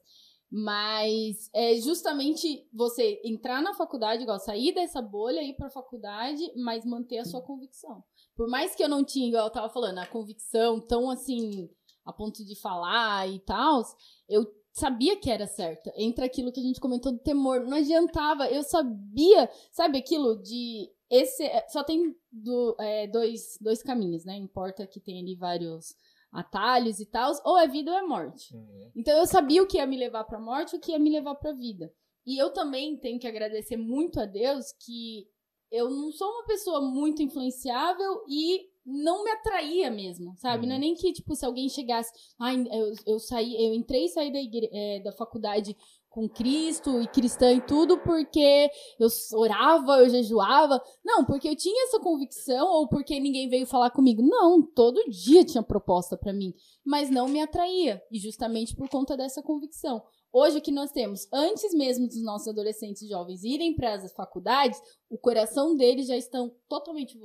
Mas 0.49 1.49
é 1.53 1.75
justamente 1.75 2.65
você 2.73 3.19
entrar 3.25 3.61
na 3.61 3.73
faculdade, 3.73 4.23
igual 4.23 4.39
sair 4.39 4.73
dessa 4.73 5.01
bolha, 5.01 5.43
ir 5.43 5.53
pra 5.55 5.69
faculdade, 5.69 6.41
mas 6.55 6.85
manter 6.85 7.17
a 7.17 7.25
sua 7.25 7.41
convicção. 7.41 8.01
Por 8.37 8.47
mais 8.47 8.73
que 8.75 8.83
eu 8.83 8.87
não 8.87 9.03
tinha, 9.03 9.27
igual 9.27 9.47
eu 9.47 9.51
tava 9.51 9.67
falando, 9.69 9.97
a 9.97 10.05
convicção 10.05 10.79
tão 10.79 11.09
assim, 11.09 11.69
a 12.05 12.13
ponto 12.13 12.45
de 12.45 12.55
falar 12.55 13.27
e 13.27 13.39
tal, 13.39 13.83
eu 14.29 14.45
sabia 14.71 15.19
que 15.19 15.29
era 15.29 15.47
certa. 15.47 15.91
Entra 15.97 16.25
aquilo 16.25 16.51
que 16.51 16.59
a 16.59 16.63
gente 16.63 16.79
comentou 16.79 17.11
do 17.11 17.17
temor. 17.19 17.61
Não 17.65 17.77
adiantava, 17.77 18.47
eu 18.47 18.61
sabia, 18.63 19.49
sabe 19.71 19.97
aquilo 19.97 20.41
de. 20.41 20.89
Esse, 21.09 21.49
só 21.69 21.83
tem 21.83 22.13
do- 22.31 22.75
é, 22.79 23.07
dois, 23.07 23.57
dois 23.59 23.81
caminhos, 23.81 24.23
né? 24.23 24.35
Importa 24.37 24.85
que 24.85 24.99
tem 24.99 25.19
ali 25.19 25.35
vários 25.35 25.95
atalhos 26.31 26.99
e 26.99 27.05
tal, 27.05 27.31
ou 27.45 27.57
é 27.57 27.67
vida 27.67 27.91
ou 27.91 27.97
é 27.97 28.01
morte. 28.03 28.53
Uhum. 28.53 28.91
Então 28.95 29.17
eu 29.17 29.25
sabia 29.25 29.63
o 29.63 29.67
que 29.67 29.77
ia 29.77 29.87
me 29.87 29.97
levar 29.97 30.25
pra 30.25 30.39
morte 30.39 30.73
e 30.73 30.77
o 30.77 30.81
que 30.81 30.91
ia 30.91 30.99
me 30.99 31.09
levar 31.09 31.35
pra 31.35 31.53
vida. 31.53 31.91
E 32.25 32.37
eu 32.39 32.51
também 32.51 32.97
tenho 32.97 33.17
que 33.19 33.27
agradecer 33.27 33.77
muito 33.77 34.19
a 34.19 34.25
Deus 34.25 34.65
que 34.85 35.25
eu 35.71 35.89
não 35.89 36.11
sou 36.11 36.27
uma 36.29 36.45
pessoa 36.45 36.81
muito 36.81 37.21
influenciável 37.21 38.21
e 38.27 38.61
não 38.85 39.23
me 39.23 39.29
atraía 39.31 39.91
mesmo, 39.91 40.33
sabe? 40.37 40.63
Uhum. 40.63 40.69
Não 40.69 40.75
é 40.77 40.79
nem 40.79 40.95
que, 40.95 41.11
tipo, 41.11 41.35
se 41.35 41.45
alguém 41.45 41.67
chegasse. 41.67 42.09
Ai, 42.39 42.65
eu, 42.71 42.93
eu 43.05 43.19
saí, 43.19 43.53
eu 43.65 43.73
entrei 43.73 44.05
e 44.05 44.09
saí 44.09 44.31
da, 44.31 44.39
igre- 44.39 44.69
eh, 44.71 45.01
da 45.03 45.11
faculdade 45.11 45.75
com 46.09 46.27
Cristo 46.27 46.99
e 47.01 47.07
cristã 47.07 47.53
e 47.53 47.61
tudo 47.61 47.99
porque 47.99 48.69
eu 48.97 49.07
orava, 49.33 49.99
eu 49.99 50.09
jejuava. 50.09 50.81
Não, 51.03 51.25
porque 51.25 51.49
eu 51.49 51.55
tinha 51.55 51.83
essa 51.83 51.99
convicção 51.99 52.65
ou 52.65 52.87
porque 52.87 53.19
ninguém 53.19 53.49
veio 53.49 53.67
falar 53.67 53.91
comigo. 53.91 54.21
Não, 54.23 54.61
todo 54.63 55.03
dia 55.09 55.43
tinha 55.43 55.61
proposta 55.61 56.17
pra 56.17 56.31
mim, 56.33 56.53
mas 56.83 57.09
não 57.09 57.27
me 57.27 57.41
atraía. 57.41 58.01
E 58.09 58.17
justamente 58.19 58.73
por 58.75 58.87
conta 58.89 59.17
dessa 59.17 59.43
convicção. 59.43 60.01
Hoje 60.31 60.57
o 60.57 60.61
que 60.61 60.71
nós 60.71 60.91
temos, 60.91 61.27
antes 61.33 61.73
mesmo 61.73 62.07
dos 62.07 62.21
nossos 62.21 62.47
adolescentes 62.49 63.01
e 63.01 63.07
jovens 63.07 63.43
irem 63.43 63.75
para 63.75 63.93
as 63.93 64.11
faculdades, 64.13 64.79
o 65.09 65.17
coração 65.17 65.75
deles 65.75 66.07
já 66.07 66.17
estão 66.17 66.53
totalmente 66.67 67.17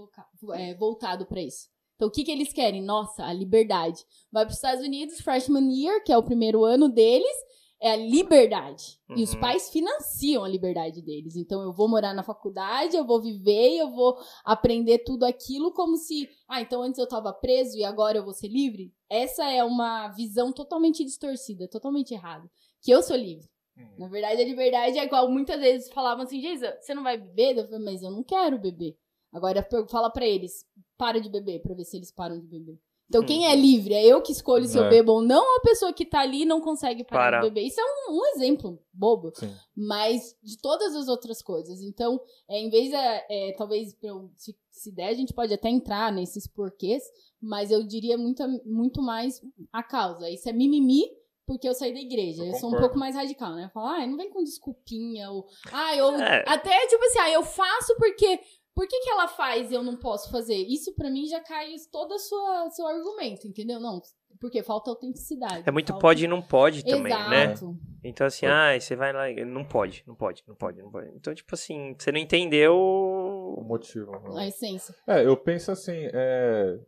é, 0.54 0.74
voltado 0.74 1.26
para 1.26 1.42
isso. 1.42 1.68
Então, 1.96 2.08
o 2.08 2.10
que, 2.10 2.24
que 2.24 2.32
eles 2.32 2.52
querem? 2.52 2.82
Nossa, 2.82 3.24
a 3.24 3.32
liberdade. 3.32 4.04
Vai 4.30 4.44
para 4.44 4.50
os 4.50 4.56
Estados 4.56 4.84
Unidos, 4.84 5.20
freshman 5.20 5.70
year, 5.72 6.02
que 6.02 6.12
é 6.12 6.18
o 6.18 6.22
primeiro 6.22 6.64
ano 6.64 6.88
deles, 6.88 7.36
é 7.80 7.92
a 7.92 7.96
liberdade. 7.96 8.98
E 9.16 9.22
os 9.22 9.34
Uhum. 9.34 9.40
pais 9.40 9.68
financiam 9.70 10.42
a 10.44 10.48
liberdade 10.48 11.02
deles. 11.02 11.36
Então, 11.36 11.62
eu 11.62 11.72
vou 11.72 11.88
morar 11.88 12.14
na 12.14 12.22
faculdade, 12.22 12.96
eu 12.96 13.04
vou 13.04 13.20
viver, 13.20 13.76
eu 13.76 13.90
vou 13.90 14.16
aprender 14.44 14.98
tudo 15.00 15.24
aquilo 15.24 15.72
como 15.72 15.96
se, 15.96 16.28
ah, 16.48 16.60
então 16.60 16.82
antes 16.82 16.98
eu 16.98 17.04
estava 17.04 17.32
preso 17.32 17.76
e 17.76 17.84
agora 17.84 18.18
eu 18.18 18.24
vou 18.24 18.32
ser 18.32 18.48
livre. 18.48 18.92
Essa 19.08 19.50
é 19.50 19.62
uma 19.62 20.08
visão 20.08 20.52
totalmente 20.52 21.04
distorcida, 21.04 21.68
totalmente 21.68 22.14
errada. 22.14 22.48
Que 22.82 22.90
eu 22.90 23.02
sou 23.02 23.16
livre. 23.16 23.46
Uhum. 23.76 23.86
Na 23.98 24.08
verdade, 24.08 24.42
a 24.42 24.44
liberdade 24.44 24.98
é 24.98 25.04
igual 25.04 25.30
muitas 25.30 25.58
vezes 25.60 25.90
falavam 25.92 26.24
assim, 26.24 26.40
Geisa, 26.40 26.76
você 26.80 26.94
não 26.94 27.02
vai 27.02 27.16
beber? 27.16 27.56
Eu 27.58 27.64
falei, 27.68 27.84
mas 27.84 28.02
eu 28.02 28.10
não 28.10 28.22
quero 28.22 28.58
beber. 28.58 28.96
Agora 29.32 29.66
fala 29.88 30.10
pra 30.10 30.26
eles, 30.26 30.66
para 30.98 31.18
de 31.20 31.30
beber, 31.30 31.62
pra 31.62 31.74
ver 31.74 31.84
se 31.84 31.96
eles 31.96 32.12
param 32.12 32.38
de 32.38 32.46
beber. 32.46 32.78
Então, 33.08 33.24
quem 33.26 33.46
é 33.46 33.54
livre? 33.54 33.92
É 33.92 34.06
eu 34.06 34.22
que 34.22 34.32
escolho 34.32 34.66
se 34.66 34.76
eu 34.78 34.84
É. 34.84 34.88
bebo 34.88 35.12
ou 35.12 35.22
não, 35.22 35.42
ou 35.42 35.56
a 35.58 35.60
pessoa 35.60 35.92
que 35.92 36.04
tá 36.06 36.20
ali 36.20 36.42
e 36.42 36.46
não 36.46 36.62
consegue 36.62 37.04
parar 37.04 37.24
Parar. 37.24 37.40
de 37.42 37.48
beber. 37.48 37.66
Isso 37.66 37.78
é 37.78 37.84
um, 37.84 38.14
um 38.16 38.26
exemplo 38.34 38.78
bobo, 38.92 39.32
Sim. 39.34 39.54
mas 39.76 40.34
de 40.42 40.56
todas 40.58 40.94
as 40.96 41.08
outras 41.08 41.42
coisas. 41.42 41.82
Então, 41.82 42.18
é, 42.48 42.58
em 42.58 42.70
vez 42.70 42.88
de, 42.88 42.94
é, 42.96 43.52
talvez, 43.58 43.94
se, 44.36 44.56
se 44.70 44.92
der, 44.92 45.08
a 45.08 45.14
gente 45.14 45.34
pode 45.34 45.52
até 45.52 45.68
entrar 45.68 46.10
nesses 46.10 46.46
porquês, 46.46 47.02
mas 47.40 47.70
eu 47.70 47.82
diria 47.86 48.16
muito, 48.16 48.42
muito 48.64 49.02
mais 49.02 49.42
a 49.70 49.82
causa. 49.82 50.30
Isso 50.30 50.48
é 50.48 50.52
mimimi, 50.52 51.04
porque 51.46 51.68
eu 51.68 51.74
saí 51.74 51.92
da 51.92 52.00
igreja. 52.00 52.42
Eu 52.42 52.48
Eu, 52.48 52.54
sou 52.54 52.74
um 52.74 52.78
pouco 52.78 52.98
mais 52.98 53.14
radical, 53.14 53.54
né? 53.54 53.70
Falar, 53.72 53.98
ai, 53.98 54.06
não 54.06 54.16
vem 54.16 54.30
com 54.30 54.42
desculpinha, 54.42 55.30
ou, 55.30 55.46
ai, 55.70 56.00
ou 56.00 56.14
É. 56.20 56.44
até 56.46 56.86
tipo 56.86 57.04
assim, 57.04 57.18
ah, 57.20 57.30
eu 57.30 57.42
faço 57.42 57.96
porque. 57.96 58.40
Por 58.74 58.88
que, 58.88 59.00
que 59.00 59.10
ela 59.10 59.28
faz 59.28 59.70
e 59.70 59.74
eu 59.74 59.82
não 59.82 59.98
posso 59.98 60.30
fazer? 60.30 60.56
Isso 60.56 60.94
pra 60.94 61.10
mim 61.10 61.26
já 61.26 61.40
cai 61.40 61.74
todo 61.90 62.12
o 62.12 62.18
sua, 62.18 62.70
seu 62.70 62.86
argumento, 62.86 63.46
entendeu? 63.46 63.78
Não, 63.78 64.00
porque 64.40 64.62
falta 64.62 64.88
autenticidade. 64.88 65.62
É 65.66 65.70
muito 65.70 65.88
falta... 65.88 66.00
pode 66.00 66.24
e 66.24 66.28
não 66.28 66.40
pode 66.40 66.82
também, 66.82 67.12
né? 67.12 67.54
Então, 68.02 68.26
assim, 68.26 68.46
ah, 68.46 68.74
você 68.80 68.96
vai 68.96 69.12
lá 69.12 69.30
e 69.30 69.44
não 69.44 69.62
pode, 69.64 70.02
não 70.06 70.14
pode, 70.14 70.42
não 70.48 70.54
pode, 70.54 70.80
não 70.82 70.90
pode. 70.90 71.10
Então, 71.14 71.34
tipo 71.34 71.54
assim, 71.54 71.94
você 71.98 72.10
não 72.10 72.18
entendeu. 72.18 72.74
O 72.74 73.62
motivo. 73.62 74.10
né? 74.10 74.44
A 74.44 74.48
essência. 74.48 74.94
É, 75.06 75.24
eu 75.24 75.36
penso 75.36 75.70
assim, 75.70 76.08
é, 76.12 76.78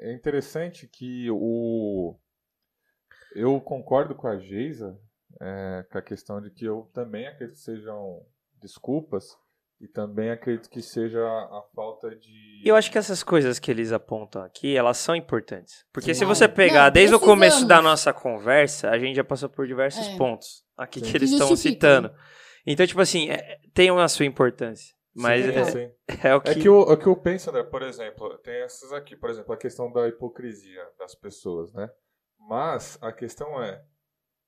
é 0.00 0.12
interessante 0.14 0.88
que 0.88 1.30
o. 1.30 2.16
Eu 3.34 3.60
concordo 3.60 4.14
com 4.14 4.26
a 4.28 4.38
Geisa, 4.38 4.98
é, 5.40 5.84
com 5.90 5.98
a 5.98 6.02
questão 6.02 6.40
de 6.40 6.50
que 6.50 6.64
eu 6.64 6.88
também 6.92 7.26
acredito 7.26 7.56
que 7.56 7.60
sejam 7.62 8.20
desculpas 8.60 9.36
e 9.80 9.88
também 9.88 10.30
acredito 10.30 10.70
que 10.70 10.80
seja 10.80 11.20
a 11.20 11.62
falta 11.74 12.14
de. 12.14 12.62
Eu 12.64 12.76
acho 12.76 12.90
que 12.90 12.96
essas 12.96 13.22
coisas 13.22 13.58
que 13.58 13.70
eles 13.70 13.92
apontam 13.92 14.42
aqui, 14.42 14.76
elas 14.76 14.96
são 14.98 15.14
importantes. 15.16 15.84
Porque 15.92 16.14
Sim. 16.14 16.20
se 16.20 16.24
você 16.24 16.48
pegar 16.48 16.84
não, 16.86 16.92
desde 16.92 17.14
o 17.14 17.20
começo 17.20 17.66
da 17.66 17.82
nossa 17.82 18.12
conversa, 18.12 18.88
a 18.90 18.98
gente 18.98 19.16
já 19.16 19.24
passou 19.24 19.48
por 19.48 19.66
diversos 19.66 20.06
É. 20.06 20.16
pontos 20.16 20.64
aqui 20.76 21.00
Sim. 21.00 21.10
que 21.10 21.16
eles 21.16 21.30
estão 21.32 21.54
citando. 21.56 22.10
Então, 22.66 22.86
tipo 22.86 23.00
assim, 23.00 23.28
é- 23.30 23.58
tem 23.74 23.90
a 23.90 24.08
sua 24.08 24.24
importância. 24.24 24.94
Mas 25.14 25.44
Sim, 25.44 25.52
é, 25.52 25.64
sim. 25.64 25.90
é 26.28 26.34
o 26.34 26.40
que. 26.40 26.50
É 26.50 26.54
que, 26.54 26.68
eu, 26.68 26.90
é 26.90 26.96
que 26.96 27.06
eu 27.06 27.14
penso, 27.16 27.50
André, 27.50 27.62
por 27.62 27.82
exemplo, 27.82 28.36
tem 28.38 28.62
essas 28.62 28.92
aqui, 28.92 29.14
por 29.14 29.30
exemplo, 29.30 29.52
a 29.52 29.56
questão 29.56 29.92
da 29.92 30.08
hipocrisia 30.08 30.82
das 30.98 31.14
pessoas, 31.14 31.72
né? 31.72 31.88
Mas 32.48 32.98
a 33.00 33.12
questão 33.12 33.62
é, 33.62 33.84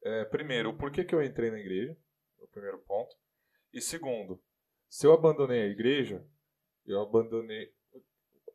é, 0.05 0.25
primeiro, 0.25 0.75
por 0.75 0.91
que, 0.91 1.05
que 1.05 1.15
eu 1.15 1.23
entrei 1.23 1.51
na 1.51 1.59
igreja? 1.59 1.97
O 2.41 2.47
primeiro 2.49 2.79
ponto. 2.79 3.15
E 3.73 3.81
segundo, 3.81 4.41
se 4.89 5.07
eu 5.07 5.13
abandonei 5.13 5.63
a 5.63 5.67
igreja, 5.67 6.25
Eu 6.89 7.01
abandonei. 7.03 7.73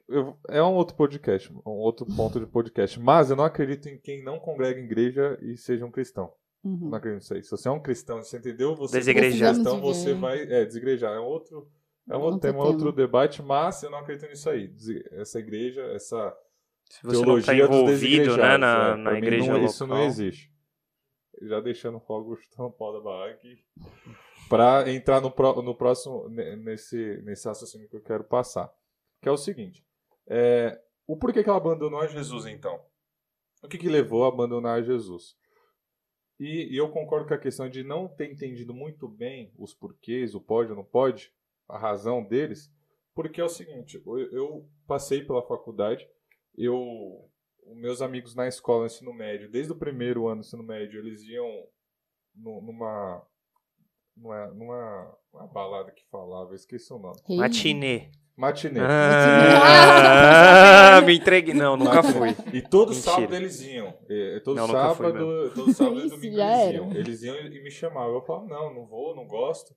Eu- 0.07 0.38
é 0.47 0.63
um 0.63 0.73
outro 0.73 0.95
podcast, 0.95 1.51
um 1.53 1.72
outro 1.72 2.05
ponto 2.05 2.39
de 2.39 2.45
podcast. 2.45 2.97
Mas 2.97 3.30
eu 3.30 3.35
não 3.35 3.43
acredito 3.43 3.89
em 3.89 3.97
quem 3.99 4.23
não 4.23 4.39
congrega 4.39 4.80
em 4.80 4.85
igreja 4.85 5.38
e 5.41 5.57
seja 5.57 5.85
um 5.85 5.91
cristão. 5.91 6.34
Uhum. 6.63 6.89
Não 6.89 6.95
acredito 6.97 7.19
nisso 7.19 7.34
aí. 7.34 7.43
Se 7.43 7.51
você 7.51 7.68
é 7.68 7.72
um 7.72 7.81
cristão, 7.81 8.23
você 8.23 8.38
entendeu? 8.38 8.73
Você 8.76 8.99
Desigrejar. 8.99 9.51
Então 9.55 9.81
Precisamos 9.81 9.97
você 9.97 10.13
vai 10.13 10.41
é, 10.43 10.63
desigrejar. 10.65 11.13
É 11.13 11.19
um 11.19 11.26
outro, 11.26 11.69
é 12.09 12.15
um 12.15 12.22
outro, 12.22 12.26
Outro 12.35 12.39
tema, 12.39 12.53
tema. 12.59 12.65
outro 12.65 12.91
debate, 12.93 13.41
mas 13.41 13.84
eu 13.84 13.89
não 13.89 13.97
acredito 13.99 14.30
nisso 14.30 14.49
aí. 14.49 14.73
Essa 15.11 15.39
igreja, 15.39 15.81
essa 15.93 16.34
Se 16.91 17.03
você 17.03 17.18
não 17.18 17.23
teologia 17.23 17.68
tá 17.68 17.68
dos 17.68 17.77
envolvido, 17.77 18.38
né, 18.38 18.57
na, 18.57 18.89
é. 18.89 18.95
na 18.97 19.18
igreja 19.18 19.47
não, 19.47 19.53
local. 19.53 19.65
Isso 19.65 19.88
não 19.88 20.03
existe. 20.03 20.51
Já 21.43 21.59
deixando 21.59 21.99
fogo 21.99 22.35
chutando 22.35 22.69
o 22.69 22.72
pau 22.73 22.93
da 22.93 22.99
barraca 22.99 23.34
aqui. 23.34 23.63
Pra 24.49 24.89
entrar 24.91 25.22
no, 25.22 25.31
pró- 25.31 25.61
no 25.61 25.73
próximo, 25.73 26.27
ne- 26.30 26.57
nesse, 26.57 27.22
nesse 27.23 27.47
raciocínio 27.47 27.88
que 27.89 27.95
eu 27.95 28.01
quero 28.03 28.23
passar. 28.23 28.69
Que 29.22 29.30
é 29.30 29.31
o 29.31 29.38
seguinte. 29.38 29.85
é, 30.27 30.80
o 31.07 31.15
porquê 31.18 31.43
que 31.43 31.49
ela 31.49 31.57
abandonou 31.57 31.99
a 31.99 32.07
Jesus, 32.07 32.45
então? 32.45 32.80
O 33.63 33.68
que, 33.68 33.77
que 33.77 33.89
levou 33.89 34.23
a 34.26 34.27
abandonar 34.27 34.80
a 34.80 34.81
Jesus? 34.81 35.35
E, 36.39 36.73
e 36.73 36.77
eu 36.77 36.89
concordo 36.89 37.27
com 37.27 37.34
a 37.34 37.38
questão 37.38 37.69
de 37.69 37.84
não 37.84 38.07
ter 38.07 38.31
entendido 38.31 38.73
muito 38.73 39.07
bem 39.07 39.53
os 39.57 39.73
porquês, 39.73 40.34
o 40.35 40.41
pode 40.41 40.72
ou 40.72 40.76
não 40.76 40.84
pode, 40.84 41.31
a 41.69 41.77
razão 41.77 42.23
deles, 42.23 42.72
porque 43.13 43.39
é 43.39 43.43
o 43.43 43.49
seguinte, 43.49 44.01
eu, 44.05 44.18
eu 44.31 44.69
passei 44.88 45.23
pela 45.23 45.45
faculdade, 45.45 46.07
eu, 46.57 46.80
os 47.65 47.78
meus 47.78 48.02
amigos 48.02 48.36
na 48.36 48.48
escola, 48.48 48.82
no 48.82 48.86
ensino 48.88 49.14
médio, 49.14 49.49
desde 49.49 49.72
o 49.72 49.76
primeiro 49.78 50.28
ano 50.28 50.41
do 50.41 50.45
ensino 50.45 50.64
médio, 50.64 50.99
eles 50.99 51.22
iam 51.23 51.48
nu- 52.36 52.61
numa, 52.61 53.22
numa, 54.15 54.48
numa, 54.48 55.18
uma 55.34 55.48
balada 55.48 55.91
que 55.91 56.03
falava, 56.10 56.52
eu 56.52 56.56
esqueci 56.56 56.91
o 56.94 56.99
nome. 56.99 57.19
Matinê. 57.30 58.11
matinê. 58.36 58.80
Ah, 59.73 61.02
me 61.06 61.15
entreguei. 61.18 61.53
Não, 61.53 61.76
nunca 61.78 62.02
fui. 62.03 62.30
E 62.53 62.61
todo 62.61 62.90
Mentira. 62.94 63.11
sábado 63.11 63.36
eles 63.36 63.61
iam. 63.61 63.94
E, 64.10 64.40
todo 64.44 64.56
Não, 64.57 64.68
sábado, 64.68 65.52
todo 65.53 65.73
sábado 65.73 65.99
e 66.06 66.10
domingo 66.10 66.38
eles 66.40 66.73
iam. 66.73 66.91
Eles 66.94 67.23
iam 67.23 67.36
e 67.38 67.64
me 67.64 67.72
chamavam. 67.72 68.15
Eu 68.15 68.22
falava, 68.22 68.48
não, 68.48 68.73
não 68.73 68.86
vou, 68.88 69.15
não 69.15 69.26
gosto. 69.28 69.76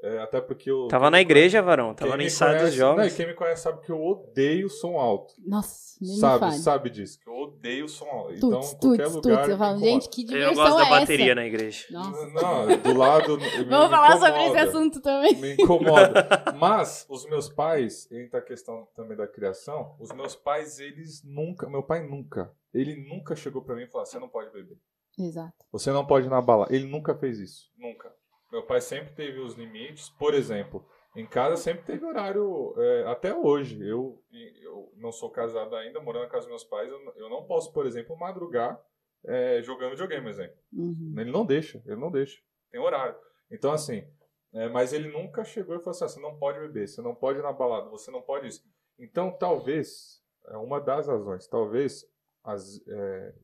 É, 0.00 0.18
até 0.20 0.40
porque 0.40 0.70
eu. 0.70 0.86
Tava 0.86 1.10
na 1.10 1.20
igreja, 1.20 1.60
varão. 1.60 1.88
quem 1.88 1.96
Tava 2.06 2.12
no 2.12 2.18
me 2.18 2.26
ensaio 2.26 2.60
dos 2.60 2.70
Não, 2.70 2.76
jovens. 2.76 3.16
quem 3.16 3.26
me 3.26 3.34
conhece 3.34 3.62
sabe 3.62 3.80
que 3.84 3.90
eu 3.90 4.00
odeio 4.00 4.68
som 4.70 4.96
alto. 4.96 5.34
Nossa, 5.44 5.96
nem 6.00 6.12
me 6.14 6.20
sabe, 6.20 6.38
fale. 6.38 6.52
sabe 6.58 6.90
disso. 6.90 7.18
Que 7.18 7.28
eu 7.28 7.34
odeio 7.34 7.88
som 7.88 8.04
alto. 8.06 8.32
Então, 8.34 8.50
Tuts, 8.60 8.74
qualquer 8.74 9.02
tuts, 9.04 9.14
lugar. 9.16 9.36
tuts. 9.38 9.48
Eu 9.48 9.54
me 9.54 9.58
falo, 9.58 9.76
incomoda. 9.78 9.90
gente, 9.90 10.08
que 10.08 10.22
Eu 10.22 10.26
diversão 10.28 10.54
não 10.54 10.62
gosto 10.62 10.76
da 10.76 10.86
é 10.86 11.00
bateria 11.00 11.26
essa? 11.26 11.34
na 11.34 11.46
igreja. 11.46 11.86
Nossa. 11.90 12.26
Não, 12.28 12.78
do 12.78 12.96
lado. 12.96 13.38
me- 13.40 13.64
Vamos 13.64 13.90
falar 13.90 14.14
me 14.14 14.20
sobre 14.20 14.28
esse 14.40 14.44
incomoda. 14.50 14.62
assunto 14.68 15.00
também. 15.02 15.34
Me 15.36 15.52
incomoda. 15.54 16.28
Mas 16.60 17.04
os 17.08 17.26
meus 17.28 17.48
pais, 17.48 18.08
entra 18.12 18.38
a 18.38 18.42
questão 18.42 18.86
também 18.94 19.16
da 19.16 19.26
criação, 19.26 19.96
os 19.98 20.12
meus 20.12 20.36
pais, 20.36 20.78
eles 20.78 21.22
nunca, 21.24 21.68
meu 21.68 21.82
pai 21.82 22.06
nunca, 22.06 22.52
ele 22.72 22.94
nunca 23.08 23.34
chegou 23.34 23.62
pra 23.62 23.74
mim 23.74 23.82
e 23.82 23.86
falou: 23.88 24.06
"Você 24.06 24.18
não 24.20 24.28
pode 24.28 24.52
beber. 24.52 24.78
Exato. 25.18 25.56
Você 25.72 25.90
não 25.90 26.06
pode 26.06 26.26
ir 26.26 26.30
na 26.30 26.40
balada". 26.40 26.72
Ele 26.72 26.86
nunca 26.86 27.16
fez 27.16 27.40
isso, 27.40 27.68
nunca. 27.76 28.16
Meu 28.50 28.62
pai 28.64 28.80
sempre 28.80 29.12
teve 29.14 29.38
os 29.40 29.54
limites, 29.54 30.08
por 30.10 30.32
exemplo, 30.34 30.86
em 31.14 31.26
casa 31.26 31.56
sempre 31.56 31.84
teve 31.84 32.04
horário, 32.04 32.74
é, 32.78 33.04
até 33.06 33.34
hoje. 33.34 33.80
Eu, 33.86 34.22
eu 34.62 34.92
não 34.96 35.10
sou 35.12 35.30
casado 35.30 35.74
ainda, 35.76 36.00
morando 36.00 36.22
na 36.24 36.28
casa 36.28 36.42
dos 36.46 36.50
meus 36.50 36.64
pais, 36.64 36.90
eu, 36.90 37.04
não- 37.04 37.12
eu 37.16 37.28
não 37.28 37.44
posso, 37.44 37.72
por 37.72 37.86
exemplo, 37.86 38.16
madrugar 38.16 38.80
é, 39.24 39.60
jogando 39.62 39.90
videogame, 39.90 40.22
por 40.22 40.30
exemplo. 40.30 40.56
Uhum. 40.72 41.14
Ele 41.18 41.30
não 41.32 41.44
deixa, 41.44 41.82
ele 41.84 41.96
não 41.96 42.10
deixa. 42.10 42.40
Tem 42.70 42.80
horário. 42.80 43.16
Então, 43.50 43.72
assim, 43.72 44.06
é, 44.54 44.68
mas 44.68 44.92
ele 44.92 45.10
nunca 45.10 45.44
chegou 45.44 45.74
e 45.74 45.78
falou 45.80 45.90
assim: 45.90 46.04
ah, 46.04 46.08
você 46.08 46.20
não 46.20 46.38
pode 46.38 46.60
beber, 46.60 46.86
você 46.88 47.02
não 47.02 47.14
pode 47.14 47.38
ir 47.40 47.42
na 47.42 47.52
balada, 47.52 47.90
você 47.90 48.10
não 48.10 48.22
pode 48.22 48.46
isso. 48.46 48.62
Então, 48.98 49.30
talvez, 49.32 50.22
é 50.46 50.56
uma 50.56 50.80
das 50.80 51.08
razões, 51.08 51.46
talvez 51.48 52.04
as, 52.44 52.80
é, 52.86 53.34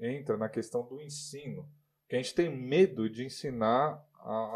entra 0.00 0.36
na 0.36 0.48
questão 0.48 0.86
do 0.86 1.00
ensino. 1.02 1.68
Que 2.08 2.14
a 2.14 2.18
gente 2.22 2.34
tem 2.36 2.48
medo 2.48 3.10
de 3.10 3.24
ensinar 3.24 4.00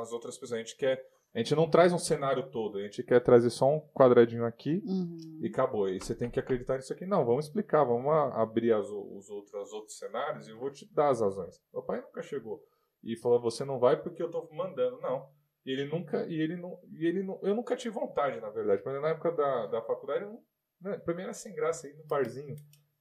as 0.00 0.12
outras 0.12 0.36
pessoas. 0.38 0.58
A 0.60 0.62
gente 0.62 0.76
quer. 0.76 1.02
A 1.32 1.38
gente 1.38 1.54
não 1.54 1.70
traz 1.70 1.92
um 1.92 1.98
cenário 1.98 2.50
todo, 2.50 2.78
a 2.78 2.82
gente 2.82 3.04
quer 3.04 3.20
trazer 3.20 3.50
só 3.50 3.70
um 3.70 3.80
quadradinho 3.94 4.44
aqui 4.44 4.82
Uhum. 4.84 5.38
e 5.40 5.46
acabou. 5.46 5.88
E 5.88 6.00
você 6.00 6.12
tem 6.12 6.28
que 6.28 6.40
acreditar 6.40 6.74
nisso 6.74 6.92
aqui. 6.92 7.06
Não, 7.06 7.24
vamos 7.24 7.46
explicar, 7.46 7.84
vamos 7.84 8.10
abrir 8.34 8.72
as, 8.72 8.88
os, 8.88 9.30
outros, 9.30 9.54
os 9.54 9.72
outros 9.72 9.96
cenários 9.96 10.48
e 10.48 10.50
eu 10.50 10.58
vou 10.58 10.72
te 10.72 10.92
dar 10.92 11.10
as 11.10 11.20
razões. 11.20 11.54
Meu 11.72 11.84
pai 11.84 12.00
nunca 12.00 12.20
chegou 12.20 12.60
e 13.04 13.16
falou: 13.16 13.40
você 13.40 13.64
não 13.64 13.78
vai 13.78 13.96
porque 14.02 14.20
eu 14.20 14.28
tô 14.28 14.48
mandando. 14.52 15.00
Não. 15.00 15.28
E 15.64 15.70
ele 15.70 15.84
nunca. 15.88 16.26
E 16.26 16.34
ele 16.34 16.56
não. 16.56 16.80
E 16.98 17.06
ele 17.06 17.22
não 17.22 17.38
eu 17.44 17.54
nunca 17.54 17.76
tive 17.76 17.94
vontade, 17.94 18.40
na 18.40 18.50
verdade. 18.50 18.82
Mas 18.84 19.00
na 19.00 19.10
época 19.10 19.30
da, 19.30 19.66
da 19.66 19.82
faculdade, 19.82 20.24
eu 20.24 20.30
não, 20.32 20.42
né, 20.80 20.98
pra 20.98 21.14
mim 21.14 21.22
era 21.22 21.32
sem 21.32 21.54
graça 21.54 21.86
ir 21.86 21.94
no 21.94 22.04
barzinho. 22.06 22.56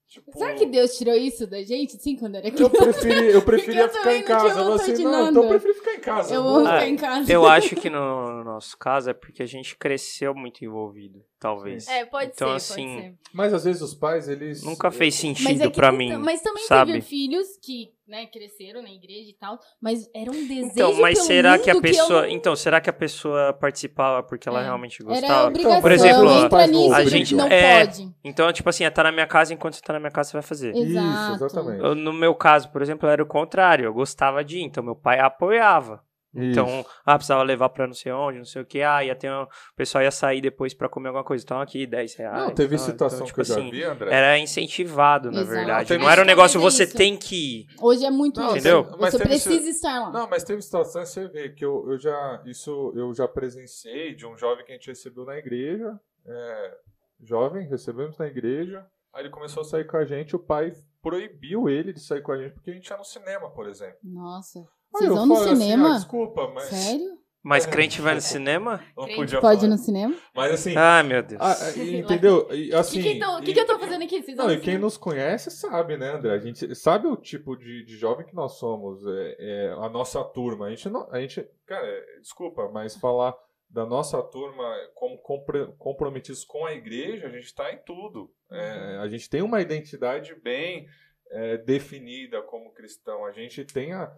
Tipo, 0.10 0.36
Será 0.36 0.56
que 0.56 0.66
Deus 0.66 0.98
tirou 0.98 1.14
isso 1.14 1.46
da 1.46 1.62
gente, 1.64 1.96
sim, 2.02 2.16
quando 2.16 2.34
era 2.34 2.48
eu, 2.48 2.52
criança? 2.52 2.78
preferi, 2.78 3.28
eu 3.32 3.42
preferia 3.44 3.82
eu 3.82 3.90
ficar 3.90 4.16
em 4.16 4.24
casa. 4.24 4.60
Eu 4.60 4.74
assim, 4.74 5.04
não, 5.04 5.12
nada. 5.12 5.30
então 5.30 5.44
eu 5.44 5.50
prefiro 5.50 5.74
ficar 5.76 5.94
em 5.94 6.00
casa. 6.00 6.34
Eu 6.34 6.42
vou- 6.44 6.60
ficar 6.64 6.88
em 6.88 6.96
casa. 6.96 7.32
Eu 7.32 7.46
acho 7.48 7.76
que 7.76 7.92
no, 7.92 8.38
no 8.38 8.44
nosso 8.44 8.76
caso 8.76 9.12
é 9.12 9.14
porque 9.14 9.44
a 9.44 9.46
gente 9.46 9.78
cresceu 9.78 10.34
muito 10.34 10.66
envolvido, 10.66 11.24
talvez. 11.40 11.88
É, 11.88 12.06
pode 12.06 12.32
Então, 12.34 12.50
ser, 12.50 12.56
assim, 12.74 12.88
pode 12.96 13.02
ser. 13.04 13.14
Mas 13.32 13.54
às 13.54 13.64
vezes 13.66 13.84
os 13.84 13.94
pais, 13.94 14.28
eles. 14.28 14.64
Nunca 14.64 14.90
fez 14.90 15.14
Mas 15.14 15.22
sentido 15.38 15.64
é 15.64 15.68
que 15.70 15.76
pra 15.76 15.92
mim, 15.92 16.12
Mas 16.18 16.42
também 16.42 16.66
sabe? 16.66 16.94
teve 16.94 17.06
filhos 17.06 17.48
que, 17.62 17.92
né, 18.10 18.26
cresceram 18.26 18.82
na 18.82 18.90
igreja 18.92 19.30
e 19.30 19.34
tal, 19.40 19.60
mas 19.80 20.10
era 20.14 20.30
um 20.32 20.34
desejo 20.48 20.66
Então, 20.72 20.94
mas 21.00 21.14
pelo 21.16 21.28
será 21.28 21.58
que 21.60 21.70
a 21.70 21.74
eu 21.76 21.82
pessoa, 21.82 22.22
não- 22.24 22.30
então, 22.30 22.56
será 22.56 22.82
que 22.82 22.90
a 22.90 22.94
pessoa 22.94 23.54
participava 23.54 24.24
porque 24.24 24.50
ela 24.50 24.62
É. 24.62 24.64
realmente 24.64 25.04
gostava? 25.04 25.48
obrigação, 25.48 25.82
por 25.82 25.92
exemplo, 25.92 26.32
entra 26.32 26.64
a 26.64 26.68
nisso, 26.68 27.10
gente- 27.10 27.36
não 27.36 27.48
é, 27.48 27.86
pode. 27.86 28.10
Então, 28.24 28.52
tipo 28.52 28.68
assim, 28.70 28.84
é 28.84 28.90
tá 28.90 29.04
na 29.04 29.12
minha 29.12 29.28
casa 29.28 29.54
enquanto 29.54 29.76
você 29.76 29.82
tá 29.82 29.94
na 29.94 30.00
minha 30.00 30.12
casa 30.12 30.30
você 30.32 30.38
vai 30.38 30.42
fazer. 30.44 30.76
Isso, 30.76 30.92
Exato. 30.98 31.34
exatamente. 31.46 31.84
Eu, 31.84 31.96
no 31.96 32.12
meu 32.12 32.34
caso, 32.36 32.70
por 32.70 32.82
exemplo, 32.82 33.08
era 33.08 33.22
o 33.22 33.26
contrário. 33.26 33.86
Eu 33.86 33.94
gostava 33.94 34.44
de 34.44 34.58
ir, 34.58 34.64
então 34.64 34.84
meu 34.84 34.96
pai 34.96 35.20
apoiava. 35.20 36.02
Então, 36.36 36.68
Isso. 36.82 36.90
ah, 37.04 37.16
precisava 37.16 37.42
levar 37.42 37.70
pra 37.70 37.88
não 37.88 37.94
sei 37.94 38.12
onde, 38.12 38.38
não 38.38 38.46
sei 38.46 38.62
o 38.62 38.66
que. 38.66 38.82
Ah, 38.84 39.04
ia 39.04 39.16
ter 39.16 39.32
um... 39.32 39.42
o 39.44 39.48
pessoal 39.76 40.04
ia 40.04 40.12
sair 40.12 40.42
depois 40.42 40.76
pra 40.76 40.88
comer 40.88 41.08
alguma 41.08 41.24
coisa. 41.24 41.44
Então 41.44 41.60
aqui, 41.60 41.88
10 41.88 42.16
reais. 42.16 42.38
Não, 42.44 42.54
teve 42.54 42.76
Então, 42.76 42.86
situação 42.86 43.18
então, 43.18 43.26
tipo 43.28 43.36
que 43.36 43.42
eu 43.42 43.46
já 43.46 43.54
assim, 43.56 43.72
vi, 43.72 43.84
André. 43.84 44.14
Era 44.14 44.38
incentivado, 44.38 45.32
na 45.32 45.42
Exato. 45.42 45.56
verdade. 45.58 45.88
Teve- 45.88 46.04
Não 46.04 46.10
era 46.12 46.22
um 46.22 46.26
negócio 46.26 46.62
você 46.62 46.84
isso. 46.84 46.96
tem 46.96 47.18
que 47.18 47.62
ir. 47.62 47.66
Hoje 47.82 48.06
é 48.06 48.12
muito 48.12 48.40
Não, 48.40 48.48
isso. 48.50 48.58
entendeu? 48.58 48.96
mas 49.00 49.14
Você 49.14 49.24
precisa 49.24 49.70
estar 49.70 50.00
lá. 50.02 50.12
Não, 50.12 50.30
mas 50.30 50.44
teve 50.44 50.62
situações, 50.62 51.10
você 51.10 51.28
vê, 51.28 51.50
que 51.50 51.66
eu, 51.66 51.90
eu 51.90 51.98
já. 51.98 52.44
Isso 52.46 52.94
eu 52.96 53.12
já 53.14 53.28
presenciei 53.28 54.14
de 54.14 54.26
um 54.28 54.38
jovem 54.38 54.64
que 54.64 54.72
a 54.72 54.76
gente 54.76 54.88
recebeu 54.88 55.26
na 55.26 55.36
igreja. 55.38 56.00
é, 56.28 56.78
jovem, 57.22 57.68
recebemos 57.68 58.18
na 58.18 58.28
igreja. 58.28 58.86
Aí 59.14 59.24
ele 59.24 59.30
começou 59.32 59.62
a 59.62 59.66
sair 59.66 59.86
com 59.86 59.98
a 59.98 60.06
gente, 60.06 60.36
o 60.36 60.40
pai 60.40 60.72
proibiu 61.02 61.68
ele 61.68 61.92
de 61.92 62.00
sair 62.00 62.22
com 62.22 62.32
a 62.32 62.38
gente 62.38 62.54
porque 62.54 62.70
a 62.70 62.74
gente 62.74 62.88
ia 62.88 62.98
no 62.98 63.04
cinema, 63.04 63.50
por 63.50 63.68
exemplo. 63.68 63.98
Nossa. 64.04 64.60
Vocês 64.92 65.10
vão 65.10 65.26
no 65.26 65.36
falei 65.36 65.52
assim, 65.54 65.62
cinema? 65.62 65.90
ah, 65.90 65.96
desculpa, 65.96 66.52
mas. 66.54 66.64
Sério? 66.66 67.20
Mas 67.42 67.66
É. 67.66 67.70
crente 67.70 68.02
vai 68.02 68.16
no 68.16 68.22
cinema? 68.22 68.80
Crente 68.98 69.16
podia 69.16 69.40
pode 69.40 69.66
ir 69.66 69.70
no 69.70 69.78
cinema? 69.78 70.14
Mas 70.36 70.52
assim. 70.52 70.76
Ai, 70.76 71.04
meu 71.04 71.24
Deus. 71.24 71.40
ah, 71.42 71.56
ah, 71.58 71.80
entendeu? 71.84 72.46
O 72.50 72.76
assim, 72.78 73.02
que, 73.02 73.14
que, 73.14 73.20
tô- 73.20 73.40
que 73.42 73.54
que 73.54 73.60
eu 73.62 73.66
tô 73.66 73.80
fazendo 73.80 74.04
aqui? 74.04 74.22
Vocês 74.22 74.36
Não, 74.36 74.52
e 74.52 74.56
quem 74.58 74.64
cinema? 74.66 74.82
nos 74.82 74.98
conhece 74.98 75.50
sabe, 75.50 75.96
né, 75.96 76.16
André? 76.16 76.34
A 76.34 76.38
gente 76.40 76.76
sabe 76.76 77.08
o 77.08 77.16
tipo 77.16 77.56
de, 77.56 77.86
de 77.86 77.96
jovem 77.96 78.26
que 78.26 78.36
nós 78.36 78.60
somos. 78.60 79.00
É, 79.08 79.36
é, 79.40 79.72
a 79.80 79.88
nossa 79.90 80.22
turma. 80.22 80.66
A 80.66 80.70
gente 80.70 80.90
não. 80.90 81.08
A 81.12 81.22
gente, 81.22 81.48
cara, 81.66 82.06
desculpa, 82.20 82.70
mas 82.74 82.98
falar 82.98 83.34
da 83.70 83.86
nossa 83.86 84.22
turma 84.22 84.66
como 84.94 85.18
compre- 85.20 85.68
comprometidos 85.78 86.44
com 86.44 86.66
a 86.66 86.74
igreja, 86.74 87.28
a 87.28 87.30
gente 87.32 87.46
está 87.46 87.72
em 87.72 87.78
tudo. 87.86 88.30
É, 88.52 88.98
a 89.02 89.08
gente 89.08 89.30
tem 89.30 89.42
uma 89.42 89.62
identidade 89.62 90.36
bem 90.44 90.88
é, 91.32 91.58
definida 91.58 92.42
como 92.42 92.74
cristão. 92.74 93.24
A 93.26 93.32
gente 93.32 93.64
tem 93.64 93.94
a. 93.94 94.12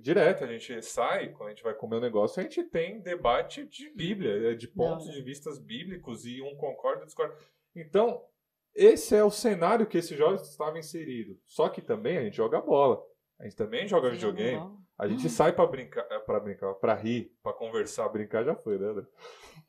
Direto, 0.00 0.42
a 0.42 0.46
gente 0.46 0.82
sai, 0.82 1.28
quando 1.28 1.48
a 1.48 1.50
gente 1.50 1.62
vai 1.62 1.74
comer 1.74 1.96
um 1.96 2.00
negócio, 2.00 2.40
a 2.40 2.42
gente 2.42 2.62
tem 2.64 3.00
debate 3.00 3.64
de 3.66 3.88
Bíblia, 3.90 4.50
é, 4.50 4.54
de 4.54 4.66
pontos 4.66 5.06
Não. 5.06 5.12
de 5.12 5.22
vistas 5.22 5.58
bíblicos, 5.58 6.24
e 6.26 6.42
um 6.42 6.56
concorda 6.56 7.02
e 7.02 7.06
discorda. 7.06 7.36
Então, 7.74 8.24
esse 8.74 9.14
é 9.14 9.22
o 9.22 9.30
cenário 9.30 9.86
que 9.86 9.98
esse 9.98 10.16
jovem 10.16 10.36
estava 10.36 10.78
inserido. 10.78 11.38
Só 11.44 11.68
que 11.68 11.80
também 11.80 12.18
a 12.18 12.22
gente 12.22 12.36
joga 12.36 12.60
bola. 12.60 13.00
A 13.38 13.44
gente 13.44 13.56
também 13.56 13.86
joga 13.86 14.10
videogame. 14.10 14.60
A 15.00 15.08
gente 15.08 15.30
sai 15.30 15.52
pra 15.52 15.66
brincar, 15.66 16.02
para 16.04 16.38
brincar, 16.40 16.74
para 16.74 16.94
rir, 16.94 17.32
pra 17.42 17.52
conversar, 17.54 18.06
brincar 18.10 18.44
já 18.44 18.54
foi, 18.54 18.78
né? 18.78 18.86
André? 18.88 19.04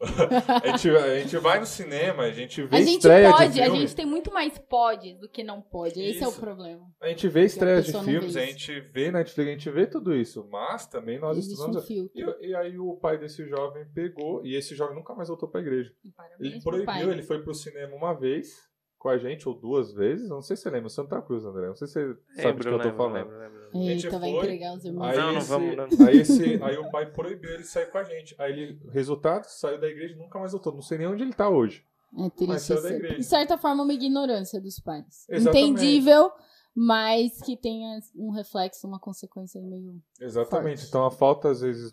a, 0.64 0.68
gente, 0.78 0.90
a 0.90 1.20
gente 1.20 1.38
vai 1.38 1.60
no 1.60 1.66
cinema, 1.66 2.24
a 2.24 2.32
gente 2.32 2.62
vê 2.64 2.76
A 2.76 2.82
gente 2.82 2.98
estreia 2.98 3.32
pode, 3.32 3.54
de 3.54 3.62
a 3.62 3.66
filme. 3.66 3.80
gente 3.80 3.96
tem 3.96 4.06
muito 4.06 4.34
mais 4.34 4.58
pode 4.58 5.14
do 5.16 5.30
que 5.30 5.44
não 5.44 5.62
pode. 5.62 6.02
Esse 6.02 6.24
é 6.24 6.28
o 6.28 6.32
Isso. 6.32 6.40
problema. 6.40 6.86
A 7.02 7.08
gente 7.08 7.28
vê 7.30 7.46
estreias 7.46 7.86
de 7.86 7.92
filmes, 7.94 8.36
a 8.36 8.44
isso. 8.44 8.52
gente 8.60 8.80
vê 8.82 9.12
Netflix, 9.12 9.48
a 9.48 9.52
gente 9.52 9.70
vê 9.70 9.88
tudo 9.88 10.14
isso. 10.16 10.46
Mas 10.52 10.86
também 10.88 11.20
nós 11.20 11.38
Existe 11.38 11.54
um 11.62 11.66
estudamos. 11.66 11.88
filtro. 11.88 12.36
E, 12.42 12.48
e 12.50 12.56
aí 12.56 12.78
o 12.78 12.96
pai 12.98 13.18
desse 13.18 13.48
jovem 13.48 13.86
pegou, 13.94 14.46
e 14.46 14.56
esse 14.56 14.76
jovem 14.76 14.96
nunca 14.96 15.14
mais 15.14 15.30
voltou 15.30 15.48
pra 15.48 15.62
igreja. 15.62 15.94
Parabéns 16.16 16.54
Ele 16.54 16.62
pro 16.62 16.72
pai. 16.84 16.96
proibiu, 16.98 17.12
ele 17.14 17.24
foi 17.24 17.42
pro 17.42 17.54
cinema 17.54 17.96
uma 17.96 18.14
vez 18.14 18.70
com 19.02 19.10
a 19.10 19.18
gente, 19.18 19.50
ou 19.50 19.56
duas 19.56 19.92
vezes. 19.92 20.30
Não 20.30 20.44
sei 20.44 20.56
se 20.56 20.62
você 20.62 20.70
lembra, 20.70 20.88
Santa 20.88 21.20
Cruz, 21.24 21.44
André. 21.44 21.66
Não 21.66 21.76
sei 21.76 21.88
se 21.88 21.94
você 21.94 22.42
sabe 22.44 22.60
do 22.60 22.62
que 22.62 22.68
eu 22.68 22.78
tô 22.78 22.84
lembro, 22.84 22.98
falando. 22.98 23.14
lembro, 23.16 23.40
lembro. 23.40 23.62
A 23.74 23.78
gente 23.78 24.06
Eita, 24.06 24.20
vai 24.20 24.30
entregar 24.30 24.74
os 24.76 24.86
irmãos. 24.86 25.06
Aí, 25.06 25.18
Não, 25.18 25.34
não 25.34 25.42
vamos, 25.42 25.76
não. 25.76 26.08
aí, 26.08 26.18
esse, 26.20 26.64
aí 26.64 26.78
o 26.78 26.92
pai 26.92 27.08
proibiu 27.12 27.50
ele 27.50 27.64
sair 27.64 27.90
com 27.90 27.98
a 27.98 28.04
gente. 28.04 28.36
Aí 28.38 28.52
ele, 28.52 28.80
resultado, 28.92 29.46
saiu 29.46 29.82
da 29.82 29.88
igreja 29.88 30.14
e 30.14 30.18
nunca 30.18 30.38
mais 30.38 30.52
voltou. 30.52 30.72
Não 30.72 30.84
sei 30.84 31.00
nem 31.00 31.08
onde 31.08 31.24
ele 31.24 31.34
tá 31.34 31.50
hoje. 31.50 31.84
É 32.16 32.30
triste. 32.30 32.48
Mas 32.48 32.62
saiu 32.62 32.84
da 32.84 33.08
isso. 33.08 33.18
De 33.18 33.24
certa 33.24 33.58
forma, 33.58 33.82
uma 33.82 33.94
ignorância 33.94 34.62
dos 34.62 34.80
pais. 34.80 35.26
Exatamente. 35.28 35.72
Entendível, 35.72 36.32
mas 36.76 37.42
que 37.42 37.58
tenha 37.58 38.00
um 38.16 38.30
reflexo, 38.30 38.88
uma 38.88 39.00
consequência 39.00 39.60
meio. 39.60 40.00
Exatamente. 40.20 40.78
Forte. 40.82 40.90
Então 40.90 41.06
a 41.06 41.12
falta, 41.12 41.50
às 41.50 41.62
vezes, 41.62 41.92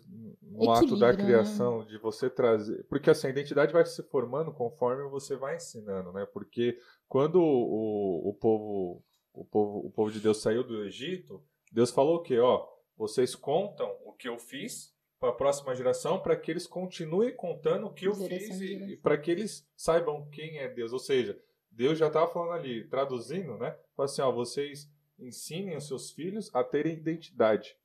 no 0.59 0.71
ato 0.71 0.97
da 0.97 1.11
né? 1.11 1.23
criação, 1.23 1.85
de 1.85 1.97
você 1.97 2.29
trazer. 2.29 2.85
Porque 2.89 3.09
assim, 3.09 3.27
a 3.27 3.29
identidade 3.29 3.73
vai 3.73 3.85
se 3.85 4.01
formando 4.03 4.51
conforme 4.51 5.09
você 5.09 5.35
vai 5.35 5.55
ensinando, 5.55 6.11
né? 6.11 6.25
Porque 6.25 6.77
quando 7.09 7.41
o, 7.41 8.29
o, 8.29 8.33
povo, 8.35 9.03
o, 9.33 9.43
povo, 9.43 9.87
o 9.87 9.91
povo 9.91 10.11
de 10.11 10.19
Deus 10.19 10.37
saiu 10.37 10.63
do 10.63 10.85
Egito, 10.85 11.43
Deus 11.71 11.89
falou 11.89 12.17
o 12.17 12.21
quê? 12.21 12.37
Ó, 12.37 12.67
vocês 12.95 13.35
contam 13.35 13.97
o 14.05 14.13
que 14.13 14.29
eu 14.29 14.37
fiz 14.37 14.93
para 15.19 15.29
a 15.29 15.33
próxima 15.33 15.75
geração 15.75 16.21
para 16.21 16.35
que 16.37 16.51
eles 16.51 16.67
continuem 16.67 17.35
contando 17.35 17.87
o 17.87 17.93
que 17.93 18.05
eu 18.05 18.13
fiz 18.13 18.61
e, 18.61 18.91
e 18.91 18.97
para 18.97 19.17
que 19.17 19.31
eles 19.31 19.67
saibam 19.75 20.29
quem 20.29 20.59
é 20.59 20.67
Deus. 20.69 20.93
Ou 20.93 20.99
seja, 20.99 21.37
Deus 21.71 21.97
já 21.97 22.07
estava 22.07 22.31
falando 22.31 22.53
ali, 22.53 22.87
traduzindo, 22.87 23.57
né? 23.57 23.75
Fala 23.95 24.05
assim, 24.05 24.21
ó, 24.21 24.31
vocês 24.31 24.89
ensinem 25.17 25.75
os 25.75 25.87
seus 25.87 26.11
filhos 26.11 26.53
a 26.53 26.63
terem 26.63 26.93
identidade. 26.93 27.75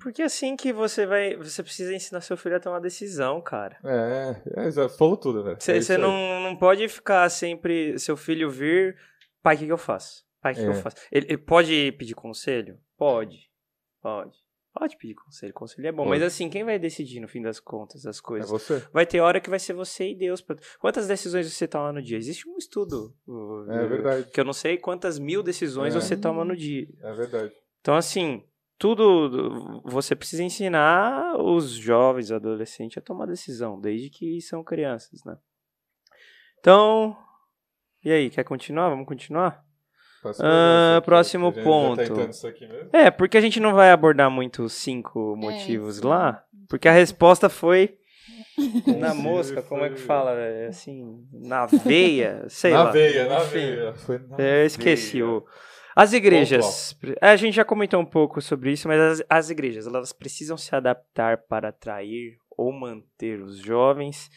Porque 0.00 0.22
assim 0.22 0.56
que 0.56 0.72
você 0.72 1.04
vai. 1.06 1.36
Você 1.36 1.62
precisa 1.62 1.94
ensinar 1.94 2.20
seu 2.22 2.36
filho 2.36 2.56
a 2.56 2.60
tomar 2.60 2.80
decisão, 2.80 3.40
cara. 3.42 3.76
É, 3.84 4.36
é. 4.68 4.88
Falou 4.88 5.16
tudo, 5.16 5.44
velho. 5.44 5.56
Você 5.60 5.94
É 5.94 5.98
não, 5.98 6.40
não 6.40 6.56
pode 6.56 6.88
ficar 6.88 7.28
sempre. 7.28 7.98
Seu 7.98 8.16
filho 8.16 8.50
vir. 8.50 8.96
Pai, 9.42 9.54
o 9.54 9.58
que, 9.58 9.66
que 9.66 9.72
eu 9.72 9.78
faço? 9.78 10.24
Pai, 10.40 10.52
o 10.52 10.56
que, 10.56 10.62
que 10.62 10.66
É. 10.66 10.70
eu 10.70 10.74
faço? 10.74 10.96
Ele, 11.10 11.26
ele 11.26 11.38
pode 11.38 11.92
pedir 11.98 12.14
conselho? 12.14 12.78
Pode. 12.96 13.50
Pode. 14.00 14.32
Pode 14.74 14.96
pedir 14.96 15.14
conselho. 15.14 15.52
Conselho 15.52 15.86
é 15.86 15.92
bom. 15.92 16.04
Pode. 16.04 16.10
Mas 16.18 16.22
assim, 16.22 16.48
quem 16.48 16.64
vai 16.64 16.78
decidir 16.78 17.20
no 17.20 17.28
fim 17.28 17.42
das 17.42 17.60
contas 17.60 18.06
as 18.06 18.18
É 18.18 18.22
coisas? 18.22 18.48
você? 18.50 18.82
Vai 18.92 19.04
ter 19.04 19.20
hora 19.20 19.40
que 19.40 19.50
vai 19.50 19.58
ser 19.58 19.74
você 19.74 20.10
e 20.12 20.14
Deus. 20.16 20.42
Quantas 20.80 21.06
decisões 21.06 21.52
você 21.52 21.68
toma 21.68 21.92
no 21.92 22.00
dia? 22.02 22.16
Existe 22.16 22.48
um 22.48 22.56
estudo. 22.56 23.14
É 23.68 23.86
verdade. 23.86 24.30
Que 24.30 24.40
eu 24.40 24.44
não 24.44 24.54
sei 24.54 24.78
quantas 24.78 25.18
mil 25.18 25.42
decisões 25.42 25.94
É. 25.94 26.00
você 26.00 26.16
toma 26.16 26.42
no 26.44 26.56
dia. 26.56 26.88
É 27.02 27.12
verdade. 27.12 27.52
Então, 27.82 27.94
assim, 27.94 28.42
tudo. 28.82 29.80
Você 29.84 30.16
precisa 30.16 30.42
ensinar 30.42 31.36
os 31.40 31.70
jovens, 31.70 32.32
adolescentes, 32.32 32.98
a 32.98 33.00
tomar 33.00 33.26
decisão, 33.26 33.80
desde 33.80 34.10
que 34.10 34.40
são 34.40 34.64
crianças, 34.64 35.22
né? 35.24 35.36
Então. 36.58 37.16
E 38.04 38.10
aí, 38.10 38.28
quer 38.28 38.42
continuar? 38.42 38.88
Vamos 38.88 39.06
continuar? 39.06 39.64
Ah, 40.40 40.96
aqui, 40.96 41.04
próximo 41.06 41.52
gente 41.52 41.62
ponto. 41.64 42.02
Tá? 42.02 42.98
É, 42.98 43.08
porque 43.08 43.38
a 43.38 43.40
gente 43.40 43.60
não 43.60 43.72
vai 43.72 43.92
abordar 43.92 44.28
muito 44.28 44.64
os 44.64 44.72
cinco 44.72 45.36
motivos 45.36 45.96
sim. 45.96 46.06
lá, 46.06 46.44
porque 46.68 46.88
a 46.88 46.92
resposta 46.92 47.48
foi 47.48 47.96
na 48.98 49.14
mosca, 49.14 49.62
como 49.62 49.84
é 49.84 49.90
que 49.90 49.98
fala? 50.00 50.32
É, 50.32 50.66
Assim, 50.66 51.24
na 51.32 51.66
veia, 51.66 52.44
sei 52.50 52.72
na 52.72 52.82
lá. 52.84 52.90
veia, 52.90 53.28
na 53.28 53.38
Enfim. 53.38 53.50
veia. 53.52 53.94
Foi 53.94 54.18
na 54.18 54.36
É, 54.38 54.62
Eu 54.62 54.66
esqueci. 54.66 55.22
veia. 55.22 55.26
O... 55.28 55.44
As 55.94 56.12
igrejas. 56.12 56.96
É, 57.20 57.28
A 57.28 57.36
gente 57.36 57.54
já 57.54 57.64
comentou 57.64 58.00
um 58.00 58.06
pouco 58.06 58.40
sobre 58.40 58.72
isso, 58.72 58.88
mas 58.88 59.00
as, 59.00 59.26
as 59.28 59.50
igrejas 59.50 59.86
elas 59.86 60.12
precisam 60.12 60.56
se 60.56 60.74
adaptar 60.74 61.38
para 61.46 61.68
atrair 61.68 62.38
ou 62.56 62.72
manter 62.72 63.40
os 63.42 63.58
jovens. 63.58 64.30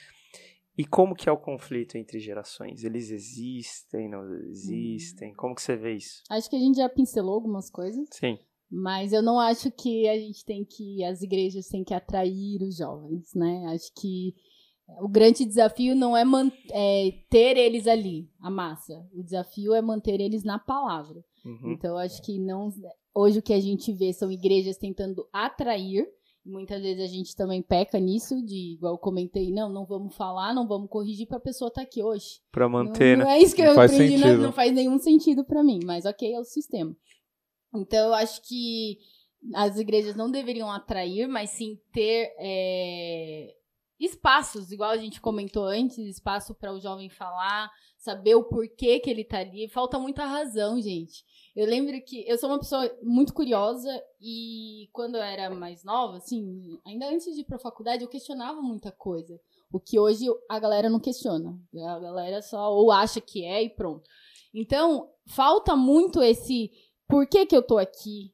E 0.77 0.85
como 0.85 1.15
que 1.15 1.29
é 1.29 1.31
o 1.31 1.37
conflito 1.37 1.97
entre 1.97 2.19
gerações? 2.19 2.83
Eles 2.83 3.09
existem, 3.09 4.09
não 4.09 4.25
existem? 4.49 5.33
Como 5.33 5.55
que 5.55 5.61
você 5.61 5.75
vê 5.77 5.93
isso? 5.95 6.21
Acho 6.29 6.49
que 6.49 6.55
a 6.55 6.59
gente 6.59 6.77
já 6.77 6.89
pincelou 6.89 7.35
algumas 7.35 7.69
coisas, 7.69 8.05
Sim. 8.11 8.37
mas 8.69 9.13
eu 9.13 9.21
não 9.21 9.39
acho 9.39 9.71
que 9.71 10.07
a 10.09 10.15
gente 10.15 10.43
tem 10.43 10.65
que. 10.65 11.01
As 11.05 11.21
igrejas 11.21 11.67
têm 11.69 11.83
que 11.83 11.93
atrair 11.93 12.61
os 12.61 12.75
jovens, 12.77 13.33
né? 13.33 13.67
Acho 13.73 13.89
que 13.95 14.35
o 14.99 15.07
grande 15.07 15.45
desafio 15.45 15.95
não 15.95 16.15
é, 16.15 16.23
é 16.71 17.11
ter 17.29 17.57
eles 17.57 17.87
ali, 17.87 18.29
a 18.39 18.49
massa. 18.49 19.05
O 19.13 19.23
desafio 19.23 19.73
é 19.73 19.81
manter 19.81 20.19
eles 20.21 20.43
na 20.43 20.59
palavra. 20.59 21.23
Uhum. 21.43 21.71
Então, 21.71 21.97
acho 21.97 22.21
que 22.21 22.39
não. 22.39 22.69
Hoje 23.13 23.39
o 23.39 23.41
que 23.41 23.53
a 23.53 23.59
gente 23.59 23.91
vê 23.93 24.13
são 24.13 24.31
igrejas 24.31 24.77
tentando 24.77 25.27
atrair. 25.33 26.07
Muitas 26.45 26.79
vezes 26.79 27.03
a 27.03 27.07
gente 27.07 27.35
também 27.35 27.63
peca 27.63 27.99
nisso, 27.99 28.39
de 28.45 28.73
igual 28.73 28.93
eu 28.93 28.97
comentei, 28.99 29.51
não, 29.51 29.67
não 29.67 29.83
vamos 29.83 30.15
falar, 30.15 30.53
não 30.53 30.67
vamos 30.67 30.87
corrigir 30.91 31.27
pra 31.27 31.39
pessoa 31.39 31.69
estar 31.69 31.81
aqui 31.81 32.03
hoje. 32.03 32.39
Pra 32.51 32.69
manter, 32.69 33.17
não, 33.17 33.25
né? 33.25 33.31
não 33.31 33.31
é 33.31 33.41
isso 33.41 33.55
que 33.55 33.63
Não 33.63 33.69
eu 33.69 33.75
faz 33.75 33.91
aprendi, 33.91 34.17
não, 34.17 34.27
sentido. 34.27 34.41
não 34.43 34.53
faz 34.53 34.71
nenhum 34.71 34.99
sentido 34.99 35.43
pra 35.43 35.63
mim, 35.63 35.79
mas 35.83 36.05
ok, 36.05 36.31
é 36.31 36.39
o 36.39 36.43
sistema. 36.43 36.95
Então, 37.73 38.09
eu 38.09 38.13
acho 38.13 38.43
que 38.43 38.99
as 39.55 39.79
igrejas 39.79 40.15
não 40.15 40.29
deveriam 40.29 40.69
atrair, 40.71 41.27
mas 41.27 41.49
sim 41.49 41.79
ter 41.91 42.31
é, 42.37 43.55
espaços, 43.99 44.71
igual 44.71 44.89
a 44.89 44.97
gente 44.97 45.21
comentou 45.21 45.65
antes, 45.65 45.97
espaço 45.97 46.53
para 46.53 46.73
o 46.73 46.79
jovem 46.79 47.09
falar, 47.09 47.71
saber 47.97 48.35
o 48.35 48.43
porquê 48.43 48.99
que 48.99 49.09
ele 49.09 49.23
tá 49.23 49.39
ali. 49.39 49.67
Falta 49.69 49.97
muita 49.97 50.25
razão, 50.25 50.81
gente. 50.81 51.25
Eu 51.55 51.65
lembro 51.65 51.99
que 52.03 52.27
eu 52.27 52.37
sou 52.37 52.49
uma 52.49 52.59
pessoa 52.59 52.89
muito 53.01 53.33
curiosa 53.33 53.89
e 54.19 54.89
quando 54.91 55.15
eu 55.15 55.21
era 55.21 55.49
mais 55.49 55.83
nova, 55.83 56.17
assim, 56.17 56.79
ainda 56.85 57.07
antes 57.07 57.33
de 57.33 57.41
ir 57.41 57.45
pra 57.45 57.57
faculdade, 57.57 58.03
eu 58.03 58.09
questionava 58.09 58.61
muita 58.61 58.91
coisa. 58.91 59.39
O 59.71 59.79
que 59.79 59.97
hoje 59.97 60.25
a 60.49 60.59
galera 60.59 60.89
não 60.89 60.99
questiona. 60.99 61.57
A 61.73 61.99
galera 61.99 62.41
só 62.41 62.73
ou 62.73 62.91
acha 62.91 63.21
que 63.21 63.43
é 63.43 63.63
e 63.63 63.69
pronto. 63.69 64.09
Então, 64.53 65.09
falta 65.25 65.75
muito 65.75 66.21
esse 66.21 66.71
por 67.07 67.27
que 67.27 67.45
que 67.45 67.55
eu 67.55 67.61
tô 67.61 67.77
aqui? 67.77 68.33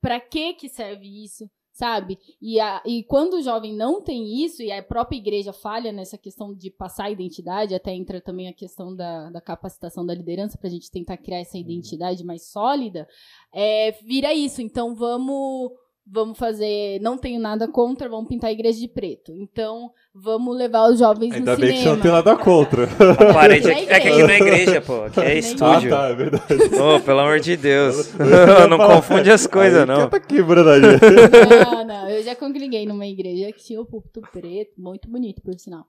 Pra 0.00 0.20
que 0.20 0.54
que 0.54 0.68
serve 0.68 1.24
isso? 1.24 1.50
Sabe? 1.78 2.18
E, 2.42 2.58
a, 2.58 2.82
e 2.84 3.04
quando 3.04 3.34
o 3.34 3.40
jovem 3.40 3.72
não 3.72 4.02
tem 4.02 4.42
isso, 4.42 4.60
e 4.60 4.72
a 4.72 4.82
própria 4.82 5.16
igreja 5.16 5.52
falha 5.52 5.92
nessa 5.92 6.18
questão 6.18 6.52
de 6.52 6.72
passar 6.72 7.04
a 7.04 7.10
identidade, 7.12 7.72
até 7.72 7.92
entra 7.92 8.20
também 8.20 8.48
a 8.48 8.52
questão 8.52 8.96
da, 8.96 9.30
da 9.30 9.40
capacitação 9.40 10.04
da 10.04 10.12
liderança 10.12 10.58
pra 10.58 10.68
gente 10.68 10.90
tentar 10.90 11.16
criar 11.18 11.38
essa 11.38 11.56
identidade 11.56 12.24
mais 12.24 12.50
sólida, 12.50 13.06
é, 13.54 13.92
vira 14.02 14.34
isso. 14.34 14.60
Então 14.60 14.92
vamos 14.96 15.70
vamos 16.10 16.38
fazer, 16.38 17.00
não 17.00 17.18
tenho 17.18 17.40
nada 17.40 17.68
contra, 17.68 18.08
vamos 18.08 18.28
pintar 18.28 18.48
a 18.50 18.52
igreja 18.52 18.78
de 18.78 18.88
preto. 18.88 19.32
Então 19.34 19.90
vamos 20.14 20.56
levar 20.56 20.88
os 20.90 20.98
jovens 20.98 21.34
Ainda 21.34 21.52
no 21.54 21.60
bem 21.60 21.70
que 21.70 21.76
você 21.76 21.78
cinema. 21.82 21.96
não 21.96 22.02
tem 22.02 22.12
nada 22.12 22.36
contra. 22.36 22.84
A 22.84 23.32
parede 23.34 23.70
É 23.70 23.84
é 23.84 24.00
que 24.00 24.08
aqui 24.08 24.22
não 24.22 24.30
é 24.30 24.36
igreja, 24.38 24.80
pô. 24.80 25.02
Aqui 25.04 25.20
é 25.20 25.38
estúdio. 25.38 25.94
Ah, 25.94 25.98
tá, 26.00 26.08
é 26.08 26.14
verdade. 26.14 26.54
Ô, 26.80 27.00
pelo 27.00 27.20
amor 27.20 27.40
de 27.40 27.56
Deus. 27.56 28.12
Não 28.68 28.78
confunde 28.78 29.30
as 29.30 29.46
coisas, 29.46 29.86
não. 29.86 30.08
Tá 30.08 30.20
quebrando 30.20 30.70
a 30.70 30.80
gente. 30.80 31.00
Não, 31.64 31.84
não, 31.84 32.08
eu 32.10 32.22
já 32.22 32.34
congreguei 32.34 32.86
numa 32.86 33.06
igreja 33.06 33.52
que 33.52 33.64
tinha 33.64 33.80
o 33.80 33.86
púlpito 33.86 34.20
preto, 34.32 34.72
muito 34.78 35.08
bonito, 35.08 35.40
por 35.42 35.54
sinal. 35.58 35.84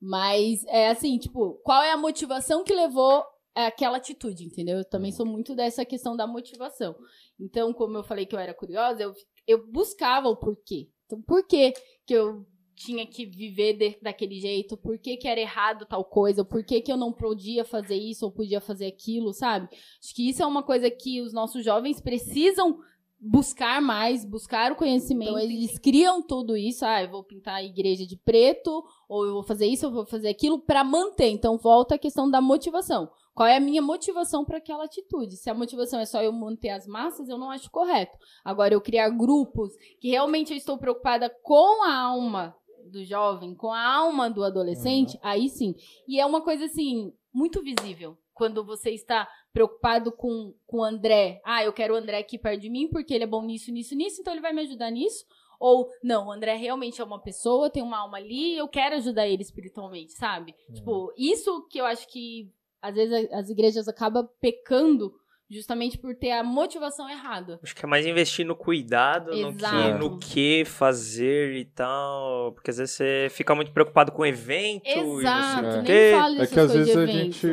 Mas 0.00 0.64
é 0.68 0.88
assim, 0.88 1.18
tipo, 1.18 1.60
qual 1.62 1.82
é 1.82 1.92
a 1.92 1.96
motivação 1.96 2.64
que 2.64 2.72
levou 2.74 3.22
àquela 3.54 3.96
atitude, 3.96 4.44
entendeu? 4.44 4.78
Eu 4.78 4.84
também 4.84 5.12
sou 5.12 5.26
muito 5.26 5.54
dessa 5.54 5.84
questão 5.84 6.16
da 6.16 6.26
motivação. 6.26 6.94
Então, 7.38 7.72
como 7.72 7.96
eu 7.96 8.04
falei 8.04 8.26
que 8.26 8.34
eu 8.34 8.38
era 8.38 8.54
curiosa, 8.54 9.02
eu, 9.02 9.12
eu 9.46 9.66
buscava 9.66 10.28
o 10.28 10.36
porquê. 10.36 10.88
Então, 11.06 11.20
por 11.22 11.46
que 11.46 11.72
que 12.06 12.14
eu 12.14 12.46
tinha 12.76 13.06
que 13.06 13.26
viver 13.26 13.74
de- 13.74 13.98
daquele 14.00 14.40
jeito? 14.40 14.76
Por 14.76 14.98
que 14.98 15.16
que 15.16 15.28
era 15.28 15.40
errado 15.40 15.84
tal 15.84 16.04
coisa? 16.04 16.44
Por 16.44 16.64
que 16.64 16.80
que 16.80 16.90
eu 16.90 16.96
não 16.96 17.12
podia 17.12 17.64
fazer 17.64 17.96
isso 17.96 18.24
ou 18.24 18.32
podia 18.32 18.60
fazer 18.60 18.86
aquilo, 18.86 19.34
sabe? 19.34 19.68
Acho 20.02 20.14
que 20.14 20.28
isso 20.28 20.42
é 20.42 20.46
uma 20.46 20.62
coisa 20.62 20.90
que 20.90 21.20
os 21.20 21.32
nossos 21.32 21.64
jovens 21.64 22.00
precisam 22.00 22.78
buscar 23.20 23.82
mais, 23.82 24.24
buscar 24.24 24.72
o 24.72 24.76
conhecimento. 24.76 25.32
Então, 25.32 25.38
eles 25.38 25.78
criam 25.78 26.22
tudo 26.22 26.56
isso. 26.56 26.86
Ah, 26.86 27.02
eu 27.02 27.10
vou 27.10 27.22
pintar 27.22 27.56
a 27.56 27.62
igreja 27.62 28.06
de 28.06 28.16
preto, 28.16 28.82
ou 29.06 29.26
eu 29.26 29.34
vou 29.34 29.42
fazer 29.42 29.66
isso, 29.66 29.84
eu 29.84 29.90
vou 29.90 30.06
fazer 30.06 30.28
aquilo, 30.28 30.58
para 30.58 30.82
manter. 30.82 31.28
Então, 31.28 31.58
volta 31.58 31.96
a 31.96 31.98
questão 31.98 32.30
da 32.30 32.40
motivação. 32.40 33.10
Qual 33.34 33.48
é 33.48 33.56
a 33.56 33.60
minha 33.60 33.80
motivação 33.80 34.44
para 34.44 34.58
aquela 34.58 34.84
atitude? 34.84 35.36
Se 35.36 35.48
a 35.48 35.54
motivação 35.54 36.00
é 36.00 36.06
só 36.06 36.22
eu 36.22 36.32
manter 36.32 36.70
as 36.70 36.86
massas, 36.86 37.28
eu 37.28 37.38
não 37.38 37.50
acho 37.50 37.70
correto. 37.70 38.16
Agora, 38.44 38.74
eu 38.74 38.80
criar 38.80 39.08
grupos 39.10 39.72
que 40.00 40.08
realmente 40.08 40.52
eu 40.52 40.56
estou 40.56 40.78
preocupada 40.78 41.30
com 41.42 41.84
a 41.84 41.94
alma 41.94 42.54
do 42.90 43.04
jovem, 43.04 43.54
com 43.54 43.72
a 43.72 43.82
alma 43.82 44.28
do 44.28 44.42
adolescente, 44.42 45.18
aí 45.22 45.48
sim. 45.48 45.74
E 46.08 46.18
é 46.18 46.26
uma 46.26 46.42
coisa 46.42 46.64
assim, 46.64 47.12
muito 47.32 47.62
visível. 47.62 48.18
Quando 48.34 48.64
você 48.64 48.90
está 48.90 49.28
preocupado 49.52 50.12
com, 50.12 50.54
com 50.66 50.78
o 50.78 50.84
André. 50.84 51.40
Ah, 51.44 51.64
eu 51.64 51.72
quero 51.72 51.94
o 51.94 51.96
André 51.96 52.18
aqui 52.18 52.38
perto 52.38 52.60
de 52.60 52.70
mim 52.70 52.88
porque 52.88 53.12
ele 53.14 53.24
é 53.24 53.26
bom 53.26 53.42
nisso, 53.44 53.72
nisso, 53.72 53.94
nisso, 53.94 54.20
então 54.20 54.32
ele 54.32 54.42
vai 54.42 54.52
me 54.52 54.62
ajudar 54.62 54.90
nisso. 54.90 55.24
Ou, 55.58 55.90
não, 56.02 56.28
o 56.28 56.32
André 56.32 56.56
realmente 56.56 57.00
é 57.02 57.04
uma 57.04 57.20
pessoa, 57.20 57.68
tem 57.68 57.82
uma 57.82 57.98
alma 57.98 58.16
ali, 58.16 58.56
eu 58.56 58.66
quero 58.66 58.96
ajudar 58.96 59.28
ele 59.28 59.42
espiritualmente, 59.42 60.12
sabe? 60.12 60.54
Tipo, 60.72 61.12
isso 61.18 61.66
que 61.68 61.78
eu 61.78 61.84
acho 61.84 62.08
que 62.08 62.50
às 62.82 62.94
vezes 62.94 63.30
as 63.32 63.48
igrejas 63.48 63.88
acabam 63.88 64.28
pecando 64.40 65.12
justamente 65.52 65.98
por 65.98 66.14
ter 66.14 66.30
a 66.30 66.44
motivação 66.44 67.10
errada. 67.10 67.58
Acho 67.60 67.74
que 67.74 67.84
é 67.84 67.88
mais 67.88 68.06
investir 68.06 68.46
no 68.46 68.54
cuidado, 68.54 69.32
no 69.32 69.52
que, 69.52 69.58
Exato. 69.64 69.98
no 69.98 70.18
que 70.18 70.64
fazer 70.64 71.54
e 71.56 71.64
tal. 71.64 72.52
Porque 72.52 72.70
às 72.70 72.76
vezes 72.76 72.94
você 72.94 73.26
fica 73.30 73.52
muito 73.54 73.72
preocupado 73.72 74.12
com 74.12 74.22
o 74.22 74.26
evento 74.26 74.86
e 74.86 74.94
não 74.96 75.16
sei 75.16 75.20
Exato, 75.26 75.66
o 75.66 75.72
nem 75.72 75.84
quê. 75.84 75.92
É 75.92 76.36
que 76.36 76.40
às 76.42 76.50
coisas 76.54 76.72
vezes 76.76 76.92
de 76.92 76.98
a 76.98 77.02
evento. 77.02 77.32
gente. 77.34 77.46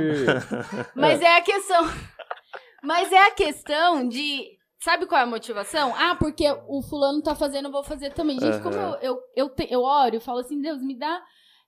Mas 0.96 1.22
é 1.22 1.38
a 1.38 1.42
questão. 1.42 1.84
Mas 2.84 3.12
é 3.12 3.18
a 3.20 3.32
questão 3.32 4.08
de. 4.08 4.56
Sabe 4.80 5.08
qual 5.08 5.20
é 5.20 5.24
a 5.24 5.28
motivação? 5.28 5.92
Ah, 5.98 6.16
porque 6.16 6.46
o 6.68 6.84
fulano 6.84 7.22
tá 7.24 7.34
fazendo, 7.34 7.66
eu 7.66 7.72
vou 7.72 7.84
fazer 7.84 8.14
também. 8.14 8.40
Gente, 8.40 8.62
como 8.62 8.76
eu, 8.76 8.96
eu, 9.02 9.20
eu, 9.36 9.50
te- 9.50 9.68
eu 9.72 9.82
oro 9.82 10.16
e 10.16 10.20
falo 10.20 10.40
assim, 10.40 10.62
Deus, 10.62 10.84
me 10.84 10.96
dá 10.96 11.20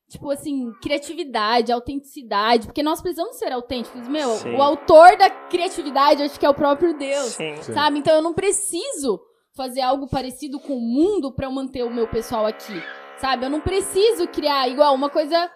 tipo 0.09 0.29
assim, 0.31 0.71
criatividade, 0.81 1.71
autenticidade, 1.71 2.65
porque 2.67 2.83
nós 2.83 3.01
precisamos 3.01 3.37
ser 3.37 3.51
autênticos. 3.51 4.07
Meu, 4.07 4.29
Sim. 4.31 4.55
o 4.55 4.61
autor 4.61 5.15
da 5.17 5.29
criatividade, 5.29 6.23
acho 6.23 6.39
que 6.39 6.45
é 6.45 6.49
o 6.49 6.53
próprio 6.53 6.97
Deus, 6.97 7.27
Sim. 7.33 7.55
Sabe? 7.61 7.99
Então 7.99 8.15
eu 8.15 8.21
não 8.21 8.33
preciso 8.33 9.19
fazer 9.55 9.81
algo 9.81 10.07
parecido 10.07 10.59
com 10.59 10.73
o 10.75 10.81
mundo 10.81 11.31
pra 11.31 11.45
eu 11.47 11.51
manter 11.51 11.83
o 11.83 11.89
meu 11.93 12.07
pessoal 12.07 12.45
aqui, 12.45 12.81
sabe? 13.19 13.45
Eu 13.45 13.49
não 13.49 13.61
preciso 13.61 14.27
criar 14.27 14.67
igual 14.69 14.93
uma 14.95 15.09
coisa 15.09 15.49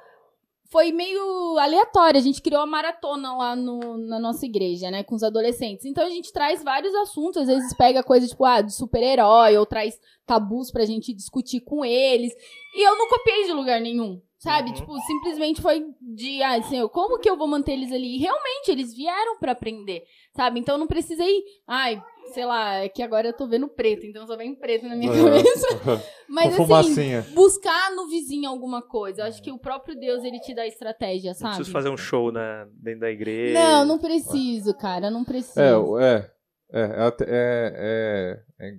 foi 0.69 0.91
meio 0.91 1.55
aleatória. 1.59 2.17
A 2.19 2.23
gente 2.23 2.41
criou 2.41 2.59
a 2.63 2.65
maratona 2.65 3.31
lá 3.37 3.55
no- 3.55 3.95
na 4.07 4.19
nossa 4.19 4.43
igreja, 4.43 4.89
né, 4.89 5.03
com 5.03 5.13
os 5.13 5.21
adolescentes. 5.21 5.85
Então 5.85 6.03
a 6.03 6.09
gente 6.09 6.33
traz 6.33 6.63
vários 6.63 6.93
assuntos, 6.95 7.43
às 7.43 7.47
vezes 7.47 7.75
pega 7.77 8.01
coisa 8.03 8.27
tipo, 8.27 8.43
ah, 8.43 8.59
de 8.59 8.73
super-herói, 8.73 9.55
ou 9.55 9.67
traz 9.67 9.99
tabus 10.25 10.71
pra 10.71 10.83
gente 10.83 11.13
discutir 11.13 11.59
com 11.61 11.85
eles. 11.85 12.33
E 12.75 12.81
eu 12.87 12.97
não 12.97 13.07
copiei 13.07 13.45
de 13.45 13.53
lugar 13.53 13.79
nenhum, 13.79 14.19
sabe? 14.43 14.69
Uhum. 14.69 14.75
Tipo, 14.75 14.99
simplesmente 15.01 15.61
foi 15.61 15.85
de, 16.01 16.41
ah, 16.43 16.55
assim, 16.55 16.85
como 16.89 17.17
que 17.19 17.29
eu 17.29 17.37
vou 17.37 17.47
manter 17.47 17.71
eles 17.71 17.91
ali? 17.91 18.15
E 18.15 18.19
realmente, 18.19 18.69
eles 18.69 18.93
vieram 18.93 19.37
pra 19.39 19.53
aprender, 19.53 20.03
sabe? 20.35 20.59
Então 20.59 20.75
eu 20.75 20.79
não 20.79 20.87
precisei, 20.87 21.43
ai, 21.67 22.01
sei 22.33 22.45
lá, 22.45 22.75
é 22.75 22.89
que 22.89 23.01
agora 23.01 23.27
eu 23.29 23.33
tô 23.33 23.47
vendo 23.47 23.67
preto, 23.67 24.05
então 24.05 24.27
só 24.27 24.35
vem 24.35 24.53
preto 24.55 24.85
na 24.87 24.95
minha 24.95 25.11
cabeça. 25.11 25.67
Mas 26.27 26.55
Com 26.55 26.63
assim, 26.63 26.65
fumacinha. 26.93 27.25
buscar 27.33 27.91
no 27.95 28.07
vizinho 28.09 28.49
alguma 28.49 28.81
coisa. 28.81 29.21
Eu 29.21 29.25
acho 29.27 29.41
que 29.41 29.51
o 29.51 29.57
próprio 29.59 29.95
Deus, 29.97 30.23
ele 30.23 30.39
te 30.39 30.53
dá 30.53 30.65
estratégia, 30.67 31.29
Não 31.31 31.35
sabe? 31.35 31.55
preciso 31.55 31.71
fazer 31.71 31.89
um 31.89 31.97
show 31.97 32.31
na, 32.31 32.65
dentro 32.73 33.01
da 33.01 33.11
igreja. 33.11 33.53
Não, 33.59 33.85
não 33.85 33.97
preciso, 33.99 34.73
cara, 34.77 35.09
não 35.09 35.23
preciso. 35.23 35.59
É, 35.59 35.77
o- 35.77 35.99
é, 35.99 36.29
é, 36.71 36.81
é, 36.81 37.01
até- 37.01 37.25
é, 37.27 38.43
é, 38.59 38.73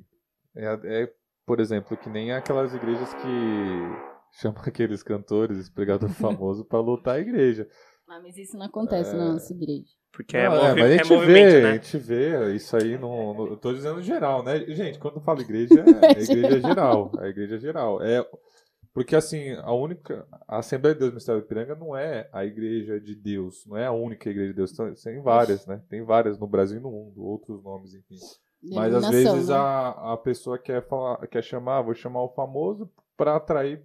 é, 0.57 1.03
é, 1.03 1.13
por 1.47 1.61
exemplo, 1.61 1.97
que 1.97 2.09
nem 2.09 2.33
aquelas 2.33 2.75
igrejas 2.75 3.13
que 3.15 4.14
chamam 4.41 4.63
aqueles 4.67 5.03
cantores, 5.03 5.59
esse 5.59 5.73
pregador 5.73 6.09
famoso, 6.15 6.65
pra 6.65 6.81
lutar 6.81 7.17
a 7.17 7.21
igreja. 7.21 7.69
Ah, 8.09 8.21
mas 8.23 8.37
isso 8.37 8.57
não 8.57 8.67
acontece 8.67 9.17
na 9.17 9.33
nossa 9.33 9.53
igreja. 9.53 9.89
Porque 10.13 10.37
é, 10.37 10.49
Não, 10.49 10.57
movi- 10.69 10.81
mas 10.81 10.91
a 10.91 10.95
é 10.95 10.99
gente 10.99 11.13
movimento, 11.13 11.51
vê, 11.53 11.59
a 11.59 11.63
né? 11.63 11.73
gente 11.75 11.99
vê 11.99 12.55
isso 12.55 12.77
aí 12.77 12.97
no, 12.99 13.35
no- 13.35 13.47
Eu 13.49 13.57
tô 13.57 13.73
dizendo 13.73 14.01
geral, 14.03 14.45
né? 14.45 14.61
Gente, 14.69 14.99
quando 14.99 15.17
eu 15.17 15.23
falo 15.23 15.41
igreja, 15.43 15.81
é 15.81 16.07
a 16.19 16.21
igreja 16.21 16.61
geral. 16.61 17.11
A 17.19 17.27
igreja 17.27 17.59
geral. 17.59 18.01
É, 18.03 18.25
porque 18.93 19.17
assim, 19.17 19.51
a 19.55 19.73
única. 19.73 20.25
A 20.47 20.59
Assembleia 20.59 20.95
de 20.95 21.01
Deus 21.01 21.15
Mistério 21.15 21.41
do 21.41 21.49
Piranga 21.49 21.75
não 21.75 21.97
é 21.97 22.29
a 22.33 22.45
igreja 22.45 23.01
de 23.01 23.15
Deus, 23.17 23.67
não 23.67 23.77
é 23.77 23.87
a 23.87 23.93
única 23.93 24.31
igreja 24.31 24.51
de 24.51 24.57
Deus. 24.57 24.71
Tem, 24.73 24.95
tem 24.95 25.21
várias, 25.23 25.67
né? 25.67 25.83
Tem 25.89 26.05
várias 26.05 26.39
no 26.39 26.47
Brasil 26.47 26.79
e 26.79 26.83
no 26.83 26.93
mundo, 26.93 27.21
outros 27.25 27.61
nomes, 27.65 27.93
enfim. 27.95 28.19
Mas 28.73 28.95
às 28.95 29.09
vezes 29.09 29.49
né? 29.49 29.55
a, 29.57 30.13
a 30.13 30.17
pessoa 30.17 30.59
quer 30.59 30.87
falar, 30.87 31.27
quer 31.27 31.43
chamar, 31.43 31.83
vou 31.83 31.95
chamar 31.95 32.23
o 32.23 32.33
famoso 32.35 32.89
pra 33.17 33.35
atrair 33.37 33.83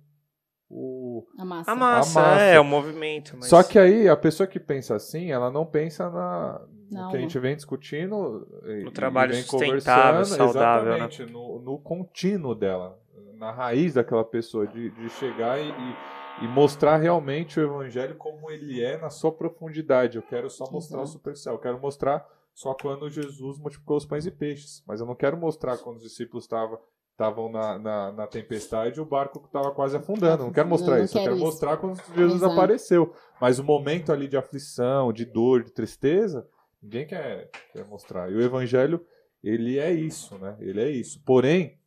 o. 0.70 1.26
A 1.38 1.44
massa. 1.46 1.72
A 1.72 1.76
massa, 1.76 2.20
A 2.20 2.24
massa. 2.24 2.42
é, 2.44 2.60
o 2.60 2.64
movimento. 2.64 3.36
Mas... 3.38 3.48
Só 3.50 3.64
que 3.64 3.80
aí 3.80 4.08
a 4.08 4.16
pessoa 4.16 4.46
que 4.48 4.60
pensa 4.60 4.96
assim, 4.96 5.32
ela 5.32 5.50
não 5.52 5.66
pensa 5.66 6.10
na 6.10 6.62
no 6.92 7.00
Não. 7.02 7.10
que 7.12 7.18
a 7.18 7.20
gente 7.20 7.38
vem 7.40 7.56
discutindo 7.56 8.48
No 8.84 8.92
trabalho 8.92 9.32
vem 9.34 9.44
sustentável, 9.44 10.26
saudável, 10.26 10.90
né? 10.92 10.96
exatamente, 11.06 11.32
no, 11.32 11.60
no 11.60 11.78
contínuo 11.80 12.56
dela, 12.56 13.00
na 13.36 13.52
raiz 13.52 13.94
daquela 13.94 14.24
pessoa, 14.24 14.66
de, 14.68 14.90
de 14.90 15.10
chegar 15.12 15.60
e, 15.60 15.70
e- 15.70 16.20
e 16.42 16.48
mostrar 16.48 16.98
realmente 16.98 17.60
o 17.60 17.64
evangelho 17.64 18.16
como 18.16 18.50
ele 18.50 18.82
é 18.82 18.98
na 18.98 19.10
sua 19.10 19.32
profundidade. 19.32 20.18
Eu 20.18 20.24
quero 20.24 20.50
só 20.50 20.70
mostrar 20.72 21.00
o 21.00 21.02
Exato. 21.02 21.18
superficial, 21.18 21.56
eu 21.56 21.60
quero 21.62 21.80
mostrar 21.80 22.26
só 22.54 22.74
quando 22.74 23.10
Jesus 23.10 23.58
multiplicou 23.60 23.98
os 23.98 24.06
pães 24.06 24.26
e 24.26 24.32
peixes, 24.32 24.84
mas 24.88 25.00
eu 25.02 25.06
não 25.06 25.16
quero 25.16 25.36
mostrar 25.38 25.78
quando 25.78 25.98
os 25.98 26.04
discípulos 26.04 26.46
estavam 26.46 26.80
estavam 27.20 27.52
na, 27.52 27.78
na, 27.78 28.12
na 28.14 28.28
tempestade 28.28 28.98
e 28.98 29.02
o 29.02 29.06
barco 29.06 29.44
estava 29.46 29.72
quase 29.72 29.98
afundando. 29.98 30.46
Não 30.46 30.54
quero 30.54 30.70
mostrar 30.70 30.98
Não, 30.98 31.04
isso. 31.04 31.18
Eu 31.18 31.22
quero 31.24 31.36
quero 31.36 31.36
isso. 31.36 31.46
mostrar 31.46 31.78
quando 31.78 32.02
Jesus 32.16 32.36
Exato. 32.36 32.54
apareceu. 32.54 33.14
Mas 33.42 33.60
o 33.60 33.64
momento 33.64 34.14
ali 34.14 34.28
de 34.28 34.38
aflição, 34.38 35.12
de 35.12 35.26
dor, 35.26 35.64
de 35.64 35.72
tristeza, 35.72 36.48
ninguém 36.82 37.06
quer, 37.06 37.50
quer 37.74 37.86
mostrar. 37.86 38.32
E 38.32 38.36
o 38.36 38.42
evangelho, 38.42 39.06
ele 39.44 39.78
é 39.78 39.92
isso, 39.92 40.38
né? 40.38 40.56
Ele 40.60 40.82
é 40.82 40.90
isso. 40.90 41.22
Porém, 41.26 41.78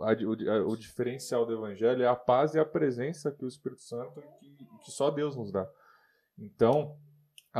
a- 0.00 0.12
o, 0.12 0.50
a- 0.50 0.66
o 0.68 0.76
diferencial 0.76 1.44
do 1.44 1.52
evangelho 1.54 2.02
é 2.02 2.06
a 2.06 2.14
paz 2.16 2.54
e 2.54 2.58
a 2.60 2.64
presença 2.64 3.32
que 3.32 3.44
o 3.44 3.48
Espírito 3.48 3.82
Santo, 3.82 4.22
que, 4.40 4.48
que 4.84 4.90
só 4.92 5.10
Deus 5.10 5.34
nos 5.36 5.50
dá. 5.50 5.68
Então, 6.38 6.96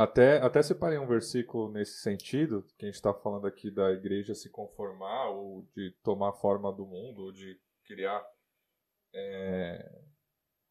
até, 0.03 0.37
até 0.37 0.63
separei 0.63 0.97
um 0.97 1.05
versículo 1.05 1.69
nesse 1.69 1.99
sentido, 1.99 2.65
que 2.77 2.85
a 2.85 2.87
gente 2.87 2.95
está 2.95 3.13
falando 3.13 3.45
aqui 3.45 3.69
da 3.69 3.91
igreja 3.91 4.33
se 4.33 4.49
conformar, 4.49 5.27
ou 5.29 5.67
de 5.75 5.91
tomar 6.01 6.31
forma 6.31 6.71
do 6.71 6.85
mundo, 6.85 7.23
ou 7.23 7.31
de 7.33 7.59
criar 7.83 8.25
é, 9.13 10.01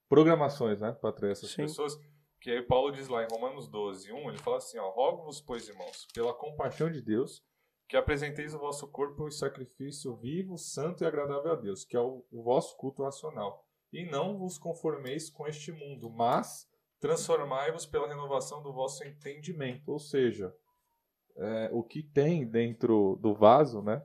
programações 0.09 0.81
né, 0.81 0.93
para 0.93 1.11
atrair 1.11 1.33
essas 1.33 1.51
Sim. 1.51 1.63
pessoas. 1.65 1.95
Que 2.41 2.53
aí 2.53 2.63
Paulo 2.63 2.91
diz 2.91 3.07
lá 3.09 3.23
em 3.23 3.29
Romanos 3.31 3.69
12, 3.69 4.11
1, 4.11 4.31
ele 4.31 4.39
fala 4.39 4.57
assim, 4.57 4.79
ó, 4.79 4.89
rogo-vos, 4.89 5.43
pois, 5.43 5.69
irmãos, 5.69 6.07
pela 6.15 6.33
compaixão 6.33 6.91
de 6.91 7.03
Deus, 7.03 7.45
que 7.87 7.99
apresenteis 7.99 8.55
o 8.55 8.59
vosso 8.59 8.91
corpo 8.91 9.29
em 9.29 9.31
sacrifício 9.31 10.17
vivo, 10.17 10.57
santo 10.57 11.05
e 11.05 11.07
agradável 11.07 11.53
a 11.53 11.57
Deus, 11.57 11.85
que 11.85 11.97
é 11.97 12.01
o, 12.01 12.25
o 12.31 12.43
vosso 12.43 12.75
culto 12.79 13.03
racional. 13.03 13.63
E 13.93 14.07
não 14.07 14.39
vos 14.39 14.57
conformeis 14.57 15.29
com 15.29 15.47
este 15.47 15.71
mundo, 15.71 16.09
mas 16.09 16.67
transformai-vos 17.01 17.87
pela 17.87 18.09
renovação 18.09 18.63
do 18.63 18.73
vosso 18.73 19.05
entendimento. 19.05 19.91
Ou 19.91 19.99
seja, 19.99 20.55
é, 21.37 21.71
o 21.73 21.83
que 21.83 22.03
tem 22.03 22.47
dentro 22.49 23.19
do 23.23 23.35
vaso, 23.35 23.83
né, 23.83 24.03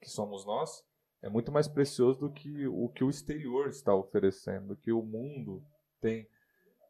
que 0.00 0.08
somos 0.08 0.44
nós, 0.46 0.84
é 1.20 1.28
muito 1.28 1.50
mais 1.50 1.66
precioso 1.66 2.20
do 2.20 2.32
que 2.32 2.66
o 2.68 2.88
que 2.90 3.02
o 3.02 3.10
exterior 3.10 3.68
está 3.68 3.94
oferecendo, 3.94 4.68
do 4.68 4.76
que 4.76 4.92
o 4.92 5.02
mundo 5.02 5.64
tem 6.00 6.28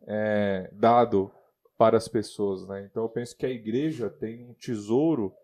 é, 0.06 0.70
dado 0.72 1.32
para 1.78 1.96
as 1.96 2.08
pessoas. 2.08 2.66
Né? 2.66 2.84
Então 2.84 3.04
eu 3.04 3.08
penso 3.08 3.36
que 3.36 3.46
a 3.46 3.50
igreja 3.50 4.10
tem 4.10 4.44
um 4.44 4.52
tesouro, 4.52 5.34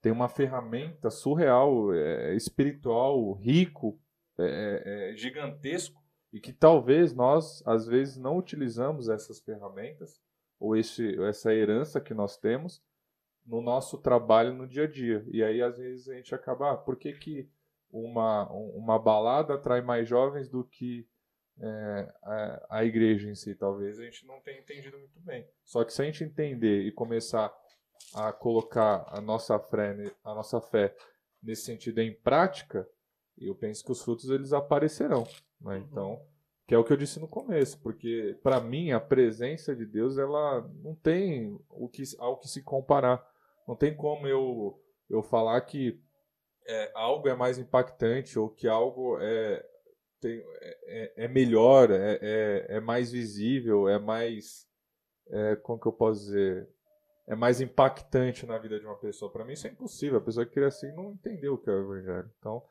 tem 0.00 0.10
uma 0.10 0.28
ferramenta 0.28 1.10
surreal, 1.10 1.92
é, 1.92 2.34
espiritual, 2.34 3.32
rico, 3.34 4.00
é, 4.38 5.10
é, 5.12 5.16
gigantesco, 5.16 5.99
e 6.32 6.40
que 6.40 6.52
talvez 6.52 7.14
nós, 7.14 7.62
às 7.66 7.86
vezes, 7.86 8.16
não 8.16 8.36
utilizamos 8.36 9.08
essas 9.08 9.40
ferramentas, 9.40 10.20
ou 10.58 10.76
esse, 10.76 11.18
essa 11.24 11.54
herança 11.54 12.00
que 12.00 12.12
nós 12.14 12.36
temos, 12.36 12.82
no 13.46 13.60
nosso 13.62 13.98
trabalho 13.98 14.52
no 14.54 14.68
dia 14.68 14.84
a 14.84 14.86
dia. 14.86 15.24
E 15.28 15.42
aí, 15.42 15.62
às 15.62 15.78
vezes, 15.78 16.08
a 16.08 16.14
gente 16.14 16.34
acaba, 16.34 16.72
ah, 16.72 16.76
por 16.76 16.96
que, 16.96 17.12
que 17.14 17.48
uma, 17.90 18.50
um- 18.52 18.76
uma 18.76 18.98
balada 18.98 19.54
atrai 19.54 19.80
mais 19.80 20.06
jovens 20.08 20.48
do 20.48 20.62
que 20.64 21.08
é, 21.58 22.14
a, 22.22 22.66
a 22.78 22.84
igreja 22.84 23.28
em 23.28 23.34
si? 23.34 23.54
Talvez 23.54 23.98
a 23.98 24.04
gente 24.04 24.26
não 24.26 24.40
tenha 24.40 24.60
entendido 24.60 24.98
muito 24.98 25.18
bem. 25.20 25.48
Só 25.64 25.82
que 25.84 25.92
se 25.92 26.00
a 26.02 26.04
gente 26.04 26.22
entender 26.22 26.82
e 26.82 26.92
começar 26.92 27.52
a 28.14 28.32
colocar 28.32 29.04
a 29.08 29.20
nossa 29.20 29.58
fé, 29.58 29.96
a 30.22 30.34
nossa 30.34 30.60
fé 30.60 30.94
nesse 31.42 31.62
sentido 31.62 31.98
em 32.00 32.14
prática, 32.14 32.86
eu 33.48 33.54
penso 33.54 33.84
que 33.84 33.92
os 33.92 34.02
frutos 34.02 34.28
eles 34.30 34.52
aparecerão. 34.52 35.26
né? 35.60 35.78
Então, 35.78 36.20
que 36.66 36.74
é 36.74 36.78
o 36.78 36.84
que 36.84 36.92
eu 36.92 36.96
disse 36.96 37.18
no 37.18 37.26
começo, 37.28 37.80
porque 37.80 38.38
para 38.42 38.60
mim 38.60 38.92
a 38.92 39.00
presença 39.00 39.74
de 39.74 39.84
Deus 39.84 40.18
ela 40.18 40.60
não 40.82 40.94
tem 40.94 41.58
o 41.68 41.88
que 41.88 42.02
ao 42.18 42.38
que 42.38 42.48
se 42.48 42.62
comparar. 42.62 43.24
Não 43.66 43.74
tem 43.76 43.96
como 43.96 44.26
eu 44.26 44.80
eu 45.08 45.22
falar 45.22 45.60
que 45.62 46.00
é, 46.66 46.92
algo 46.94 47.28
é 47.28 47.34
mais 47.34 47.58
impactante 47.58 48.38
ou 48.38 48.48
que 48.48 48.68
algo 48.68 49.18
é 49.20 49.66
tem- 50.20 50.38
é, 50.60 50.78
é- 50.86 51.24
é 51.24 51.28
melhor, 51.28 51.90
é, 51.90 52.18
é, 52.22 52.66
é 52.76 52.80
mais 52.80 53.10
visível, 53.10 53.88
é 53.88 53.98
mais 53.98 54.68
é, 55.28 55.56
como 55.56 55.80
que 55.80 55.86
eu 55.88 55.92
posso 55.92 56.20
dizer 56.20 56.68
é 57.26 57.34
mais 57.34 57.60
impactante 57.60 58.44
na 58.46 58.58
vida 58.58 58.78
de 58.78 58.84
uma 58.86 58.96
pessoa. 58.98 59.30
Para 59.32 59.44
mim 59.44 59.52
isso 59.52 59.66
é 59.66 59.70
impossível. 59.70 60.18
A 60.18 60.22
pessoa 60.22 60.44
que 60.44 60.52
cria 60.52 60.66
assim 60.68 60.92
não 60.94 61.12
entendeu 61.12 61.54
o 61.54 61.58
que 61.58 61.70
é 61.70 61.72
o 61.72 61.80
evangelho. 61.94 62.30
Então 62.38 62.62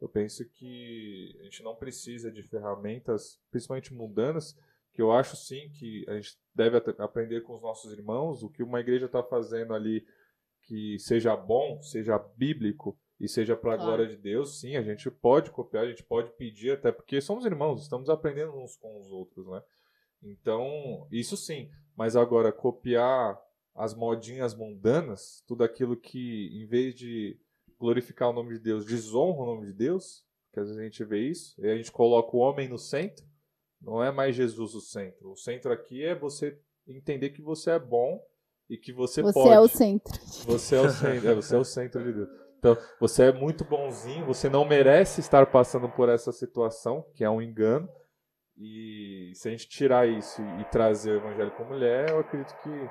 eu 0.00 0.08
penso 0.08 0.48
que 0.50 1.36
a 1.40 1.44
gente 1.44 1.62
não 1.62 1.74
precisa 1.74 2.30
de 2.30 2.42
ferramentas, 2.42 3.40
principalmente 3.50 3.92
mundanas, 3.92 4.56
que 4.92 5.02
eu 5.02 5.12
acho 5.12 5.36
sim 5.36 5.68
que 5.70 6.04
a 6.08 6.14
gente 6.14 6.38
deve 6.54 6.76
aprender 6.98 7.42
com 7.42 7.54
os 7.54 7.62
nossos 7.62 7.92
irmãos, 7.92 8.42
o 8.42 8.50
que 8.50 8.62
uma 8.62 8.80
igreja 8.80 9.06
está 9.06 9.22
fazendo 9.22 9.74
ali 9.74 10.06
que 10.62 10.98
seja 10.98 11.36
bom, 11.36 11.80
seja 11.82 12.18
bíblico 12.18 12.98
e 13.18 13.28
seja 13.28 13.56
para 13.56 13.72
a 13.72 13.76
Claro. 13.76 13.90
glória 13.90 14.06
de 14.06 14.16
Deus, 14.16 14.60
sim, 14.60 14.76
a 14.76 14.82
gente 14.82 15.10
pode 15.10 15.50
copiar, 15.50 15.84
a 15.84 15.88
gente 15.88 16.04
pode 16.04 16.30
pedir, 16.36 16.72
até 16.72 16.92
porque 16.92 17.20
somos 17.20 17.44
irmãos, 17.44 17.82
estamos 17.82 18.08
aprendendo 18.08 18.52
uns 18.56 18.76
com 18.76 18.98
os 19.00 19.10
outros, 19.10 19.46
né? 19.48 19.62
Então, 20.22 21.06
isso 21.10 21.36
sim, 21.36 21.70
mas 21.96 22.16
agora 22.16 22.52
copiar 22.52 23.40
as 23.74 23.94
modinhas 23.94 24.54
mundanas, 24.54 25.42
tudo 25.46 25.62
aquilo 25.62 25.96
que, 25.96 26.48
em 26.52 26.66
vez 26.66 26.94
de 26.94 27.38
glorificar 27.78 28.30
o 28.30 28.32
nome 28.32 28.54
de 28.54 28.60
Deus, 28.60 28.84
desonra 28.84 29.42
o 29.42 29.46
nome 29.46 29.66
de 29.66 29.72
Deus, 29.72 30.24
que 30.52 30.60
às 30.60 30.66
vezes 30.66 30.80
a 30.80 30.84
gente 30.84 31.04
vê 31.04 31.20
isso, 31.28 31.54
e 31.58 31.70
a 31.70 31.76
gente 31.76 31.92
coloca 31.92 32.36
o 32.36 32.40
homem 32.40 32.68
no 32.68 32.78
centro, 32.78 33.24
não 33.80 34.02
é 34.02 34.10
mais 34.10 34.34
Jesus 34.34 34.74
o 34.74 34.80
centro. 34.80 35.30
O 35.32 35.36
centro 35.36 35.72
aqui 35.72 36.04
é 36.04 36.14
você 36.14 36.58
entender 36.86 37.30
que 37.30 37.42
você 37.42 37.72
é 37.72 37.78
bom 37.78 38.20
e 38.68 38.76
que 38.76 38.92
você, 38.92 39.22
Você 39.22 39.32
pode. 39.32 39.54
é 39.54 39.60
o 39.60 39.68
centro. 39.68 40.18
Você 40.46 40.76
é 40.76 40.80
o 40.80 40.90
centro, 40.90 41.28
é, 41.28 41.34
você 41.34 41.54
é 41.54 41.58
o 41.58 41.64
centro 41.64 42.02
de 42.04 42.12
Deus. 42.12 42.28
Então, 42.58 42.76
você 42.98 43.24
é 43.24 43.32
muito 43.32 43.64
bonzinho, 43.64 44.26
você 44.26 44.48
não 44.48 44.64
merece 44.64 45.20
estar 45.20 45.46
passando 45.46 45.88
por 45.88 46.08
essa 46.08 46.32
situação, 46.32 47.04
que 47.14 47.22
é 47.22 47.30
um 47.30 47.40
engano, 47.40 47.88
E 48.60 49.30
se 49.36 49.46
a 49.46 49.52
gente 49.52 49.68
tirar 49.68 50.08
isso 50.08 50.42
e 50.60 50.64
trazer 50.64 51.12
o 51.12 51.16
evangelho 51.18 51.52
com 51.52 51.62
mulher, 51.62 52.10
eu 52.10 52.18
acredito 52.18 52.52
que 52.60 52.90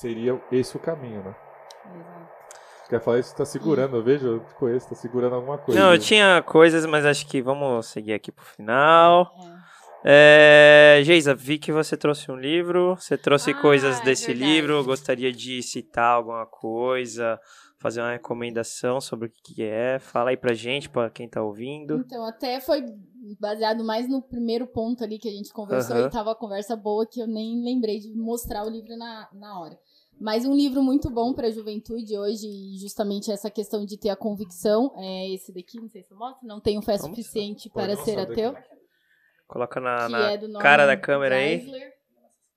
seria 0.00 0.42
esse 0.50 0.76
o 0.76 0.80
caminho, 0.80 1.22
né? 1.22 1.36
Exato. 1.94 2.39
Quer 2.90 3.00
falar 3.00 3.20
isso? 3.20 3.34
Tá 3.36 3.44
segurando, 3.44 3.96
eu 3.96 4.02
vejo, 4.02 4.26
eu 4.26 4.40
te 4.40 4.52
conheço, 4.54 4.88
tá 4.88 4.94
segurando 4.96 5.36
alguma 5.36 5.56
coisa. 5.56 5.80
Não, 5.80 5.92
eu 5.94 5.98
tinha 5.98 6.42
coisas, 6.42 6.84
mas 6.84 7.06
acho 7.06 7.24
que 7.26 7.40
vamos 7.40 7.86
seguir 7.86 8.12
aqui 8.12 8.32
pro 8.32 8.44
final. 8.44 9.32
É. 9.56 9.60
É, 10.02 11.00
Geisa, 11.04 11.34
vi 11.34 11.58
que 11.58 11.70
você 11.70 11.96
trouxe 11.96 12.30
um 12.32 12.36
livro. 12.36 12.96
Você 12.96 13.16
trouxe 13.18 13.50
Ah, 13.52 13.60
coisas 13.60 14.00
é 14.00 14.04
desse 14.04 14.26
verdade. 14.28 14.50
livro. 14.52 14.82
Gostaria 14.84 15.30
de 15.30 15.62
citar 15.62 16.14
alguma 16.16 16.46
coisa, 16.46 17.38
fazer 17.78 18.00
uma 18.00 18.12
recomendação 18.12 19.00
sobre 19.00 19.28
o 19.28 19.32
que 19.44 19.62
é. 19.62 19.98
Fala 19.98 20.30
aí 20.30 20.36
pra 20.36 20.54
gente, 20.54 20.88
pra 20.88 21.10
quem 21.10 21.28
tá 21.28 21.42
ouvindo. 21.42 21.98
Então, 21.98 22.24
até 22.24 22.60
foi 22.60 22.82
baseado 23.38 23.84
mais 23.84 24.08
no 24.08 24.22
primeiro 24.22 24.66
ponto 24.66 25.04
ali 25.04 25.18
que 25.18 25.28
a 25.28 25.32
gente 25.32 25.52
conversou 25.52 25.96
e 25.98 26.10
tava 26.10 26.32
a 26.32 26.34
conversa 26.34 26.74
boa 26.74 27.06
que 27.06 27.20
eu 27.20 27.26
nem 27.28 27.62
lembrei 27.62 28.00
de 28.00 28.12
mostrar 28.16 28.64
o 28.64 28.70
livro 28.70 28.96
na, 28.96 29.28
na 29.34 29.60
hora. 29.60 29.78
Mas 30.20 30.44
um 30.44 30.54
livro 30.54 30.82
muito 30.82 31.08
bom 31.08 31.32
para 31.32 31.46
a 31.46 31.50
juventude 31.50 32.18
hoje, 32.18 32.46
e 32.46 32.78
justamente 32.78 33.32
essa 33.32 33.50
questão 33.50 33.86
de 33.86 33.96
ter 33.96 34.10
a 34.10 34.16
convicção, 34.16 34.92
é 34.96 35.30
esse 35.30 35.50
daqui, 35.50 35.80
não 35.80 35.88
sei 35.88 36.02
se 36.02 36.12
eu 36.12 36.18
mostro, 36.18 36.46
não 36.46 36.60
tenho 36.60 36.82
fé 36.82 36.98
suficiente 36.98 37.70
para 37.70 37.96
ser 37.96 38.18
ateu. 38.18 38.52
daqui. 38.52 38.68
Coloca 39.48 39.80
na, 39.80 40.08
na 40.08 40.32
é 40.32 40.38
cara 40.60 40.86
da 40.86 40.96
câmera 40.96 41.36
aí. 41.36 41.58
Geisler. 41.58 42.00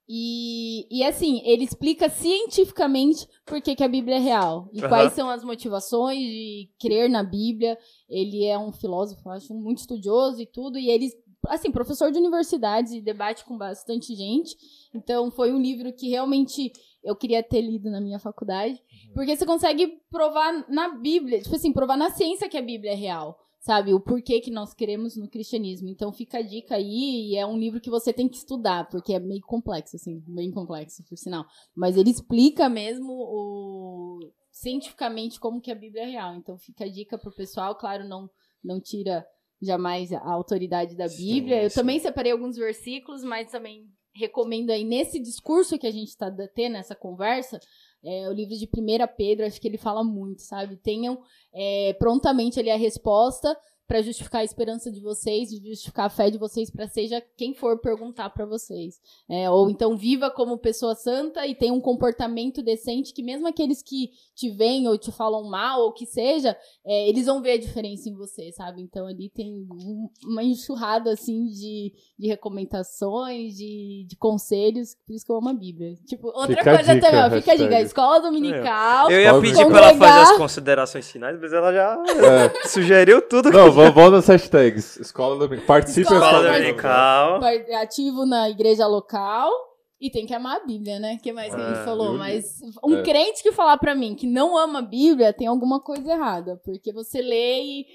E, 0.07 0.85
e 0.91 1.03
assim, 1.03 1.41
ele 1.45 1.63
explica 1.63 2.09
cientificamente 2.09 3.27
por 3.45 3.61
que, 3.61 3.75
que 3.75 3.83
a 3.83 3.87
Bíblia 3.87 4.17
é 4.17 4.19
real. 4.19 4.69
E 4.73 4.79
Aham. 4.79 4.89
quais 4.89 5.13
são 5.13 5.29
as 5.29 5.43
motivações 5.43 6.19
de 6.19 6.69
crer 6.79 7.09
na 7.09 7.23
Bíblia. 7.23 7.77
Ele 8.09 8.45
é 8.45 8.57
um 8.57 8.71
filósofo, 8.71 9.21
eu 9.25 9.31
acho, 9.31 9.53
muito 9.53 9.79
estudioso 9.79 10.41
e 10.41 10.45
tudo. 10.45 10.77
E 10.77 10.89
ele, 10.89 11.09
assim, 11.47 11.71
professor 11.71 12.11
de 12.11 12.19
universidades 12.19 12.91
e 12.91 13.01
debate 13.01 13.45
com 13.45 13.57
bastante 13.57 14.13
gente. 14.13 14.57
Então, 14.93 15.31
foi 15.31 15.51
um 15.51 15.61
livro 15.61 15.91
que 15.93 16.09
realmente 16.09 16.71
eu 17.03 17.15
queria 17.15 17.43
ter 17.43 17.61
lido 17.61 17.89
na 17.89 17.99
minha 17.99 18.19
faculdade. 18.19 18.81
Porque 19.13 19.35
você 19.35 19.45
consegue 19.45 19.99
provar 20.09 20.65
na 20.69 20.97
Bíblia, 20.97 21.41
tipo 21.41 21.55
assim, 21.55 21.73
provar 21.73 21.97
na 21.97 22.11
ciência 22.11 22.49
que 22.49 22.57
a 22.57 22.61
Bíblia 22.61 22.91
é 22.91 22.95
real. 22.95 23.39
Sabe, 23.59 23.93
o 23.93 23.99
porquê 23.99 24.41
que 24.41 24.51
nós 24.51 24.73
queremos 24.73 25.15
no 25.15 25.29
cristianismo. 25.29 25.87
Então 25.87 26.11
fica 26.11 26.39
a 26.39 26.41
dica 26.41 26.75
aí, 26.75 27.29
e 27.29 27.37
é 27.37 27.45
um 27.45 27.57
livro 27.57 27.79
que 27.79 27.89
você 27.89 28.11
tem 28.11 28.27
que 28.27 28.35
estudar, 28.35 28.89
porque 28.89 29.13
é 29.13 29.19
meio 29.19 29.39
complexo, 29.41 29.95
assim, 29.95 30.21
bem 30.27 30.51
complexo, 30.51 31.01
por 31.07 31.17
sinal. 31.17 31.45
Mas 31.73 31.95
ele 31.95 32.09
explica 32.09 32.67
mesmo 32.67 33.13
o 33.13 34.19
cientificamente 34.51 35.39
como 35.39 35.61
que 35.61 35.71
a 35.71 35.75
Bíblia 35.75 36.03
é 36.03 36.07
real. 36.07 36.35
Então 36.35 36.57
fica 36.57 36.83
a 36.83 36.89
dica 36.89 37.17
pro 37.17 37.33
pessoal, 37.33 37.73
claro, 37.75 38.05
não, 38.05 38.29
não 38.61 38.81
tira 38.81 39.25
jamais 39.61 40.11
a 40.11 40.29
autoridade 40.29 40.97
da 40.97 41.07
Sim, 41.07 41.25
Bíblia. 41.25 41.63
Eu 41.63 41.69
sim. 41.69 41.79
também 41.79 41.99
separei 41.99 42.33
alguns 42.33 42.57
versículos, 42.57 43.23
mas 43.23 43.49
também 43.49 43.87
recomendo 44.13 44.69
aí 44.69 44.83
nesse 44.83 45.19
discurso 45.19 45.77
que 45.77 45.87
a 45.87 45.91
gente 45.91 46.09
está 46.09 46.31
tendo, 46.53 46.73
nessa 46.73 46.95
conversa, 46.95 47.59
é, 48.03 48.27
o 48.29 48.33
livro 48.33 48.55
de 48.55 48.65
1 48.65 49.15
Pedro, 49.15 49.45
acho 49.45 49.59
que 49.59 49.67
ele 49.67 49.77
fala 49.77 50.03
muito, 50.03 50.41
sabe? 50.41 50.75
Tenham 50.75 51.21
é, 51.53 51.93
prontamente 51.93 52.59
ali 52.59 52.69
a 52.69 52.75
resposta 52.75 53.57
para 53.87 54.01
justificar 54.01 54.41
a 54.41 54.43
esperança 54.45 54.91
de 54.91 54.99
vocês, 55.01 55.49
de 55.49 55.69
justificar 55.69 56.05
a 56.05 56.09
fé 56.09 56.29
de 56.29 56.37
vocês 56.37 56.69
para 56.71 56.87
seja 56.87 57.21
quem 57.37 57.53
for 57.53 57.77
perguntar 57.79 58.29
para 58.29 58.45
vocês. 58.45 58.95
É, 59.29 59.49
ou 59.49 59.69
então 59.69 59.95
viva 59.97 60.31
como 60.31 60.57
pessoa 60.57 60.95
santa 60.95 61.45
e 61.45 61.53
tenha 61.53 61.73
um 61.73 61.81
comportamento 61.81 62.61
decente 62.63 63.13
que 63.13 63.21
mesmo 63.21 63.47
aqueles 63.47 63.83
que 63.83 64.09
te 64.35 64.49
veem 64.49 64.87
ou 64.87 64.97
te 64.97 65.11
falam 65.11 65.43
mal 65.49 65.81
ou 65.81 65.91
que 65.93 66.05
seja, 66.05 66.57
é, 66.85 67.09
eles 67.09 67.25
vão 67.25 67.41
ver 67.41 67.51
a 67.51 67.57
diferença 67.59 68.07
em 68.09 68.15
você, 68.15 68.51
sabe? 68.53 68.81
Então 68.81 69.05
ali 69.05 69.29
tem 69.29 69.51
um- 69.71 70.09
uma 70.25 70.43
enxurrada 70.43 71.11
assim 71.11 71.45
de, 71.45 71.93
de 72.17 72.27
recomendações, 72.27 73.55
de, 73.55 74.05
de 74.07 74.15
conselhos, 74.15 74.95
por 75.05 75.13
isso 75.13 75.25
que 75.25 75.31
eu 75.31 75.35
amo 75.37 75.49
a 75.49 75.53
Bíblia. 75.53 75.95
Tipo, 76.05 76.27
outra 76.27 76.55
Fica 76.57 76.75
coisa 76.75 76.95
dica, 76.95 77.07
também, 77.07 77.23
ó, 77.25 77.29
fica 77.31 77.51
a 77.51 77.55
dica, 77.55 77.81
escola 77.81 78.19
dominical. 78.21 79.11
Eu 79.11 79.19
ia 79.21 79.39
pedir 79.39 79.65
pra 79.67 79.77
ela 79.89 79.93
fazer 79.97 80.31
as 80.31 80.37
considerações 80.37 81.09
finais, 81.11 81.37
mas 81.39 81.53
ela 81.53 81.73
já 81.73 81.97
É. 82.07 82.67
sugeriu 82.67 83.21
tudo. 83.21 83.51
Não, 83.51 83.71
vamos, 83.75 83.93
vamos 83.93 84.11
nas 84.11 84.27
hashtags. 84.27 84.97
Escola 84.97 85.37
Dominical. 85.37 85.67
Participe 85.67 86.09
da 86.09 86.15
Escola 86.15 86.43
Dominical. 86.51 87.39
ativo 87.81 88.25
na 88.25 88.49
igreja 88.49 88.87
local 88.87 89.51
e 89.99 90.09
tem 90.11 90.25
que 90.25 90.33
amar 90.33 90.57
a 90.57 90.65
Bíblia, 90.65 90.99
né? 90.99 91.17
que 91.21 91.31
mais 91.31 91.53
que 91.53 91.59
a 91.61 91.63
Ah, 91.65 91.73
gente 91.75 91.85
falou? 91.85 92.13
eu. 92.13 92.17
Mas 92.17 92.59
um 92.83 92.97
É. 92.97 93.03
crente 93.03 93.41
que 93.41 93.51
falar 93.51 93.77
pra 93.77 93.95
mim 93.95 94.15
que 94.15 94.27
não 94.27 94.57
ama 94.57 94.79
a 94.79 94.81
Bíblia 94.81 95.31
tem 95.33 95.47
alguma 95.47 95.79
coisa 95.81 96.11
errada, 96.11 96.59
porque 96.65 96.91
você 96.91 97.21
lê 97.21 97.61
e 97.61 97.85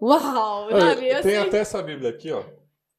uau, 0.00 0.70
sabe? 0.70 1.00
tem 1.00 1.12
Assim, 1.12 1.36
até 1.36 1.58
essa 1.58 1.82
Bíblia 1.82 2.10
aqui, 2.10 2.30
ó. 2.32 2.42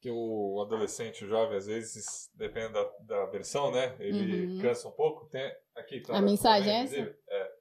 Que 0.01 0.09
o 0.09 0.59
adolescente, 0.65 1.23
o 1.23 1.27
jovem, 1.27 1.55
às 1.57 1.67
vezes, 1.67 2.29
depende 2.35 2.73
da, 2.73 2.83
da 3.01 3.25
versão, 3.27 3.69
né? 3.71 3.93
Ele 3.99 4.47
Uhum. 4.47 4.59
cansa 4.59 4.87
um 4.87 4.91
pouco. 4.91 5.29
Tem 5.29 5.51
aqui, 5.75 6.01
tá 6.01 6.17
A 6.17 6.21
mensagem 6.21 6.73
é 6.73 6.83
essa? 6.83 6.95
É. 7.29 7.51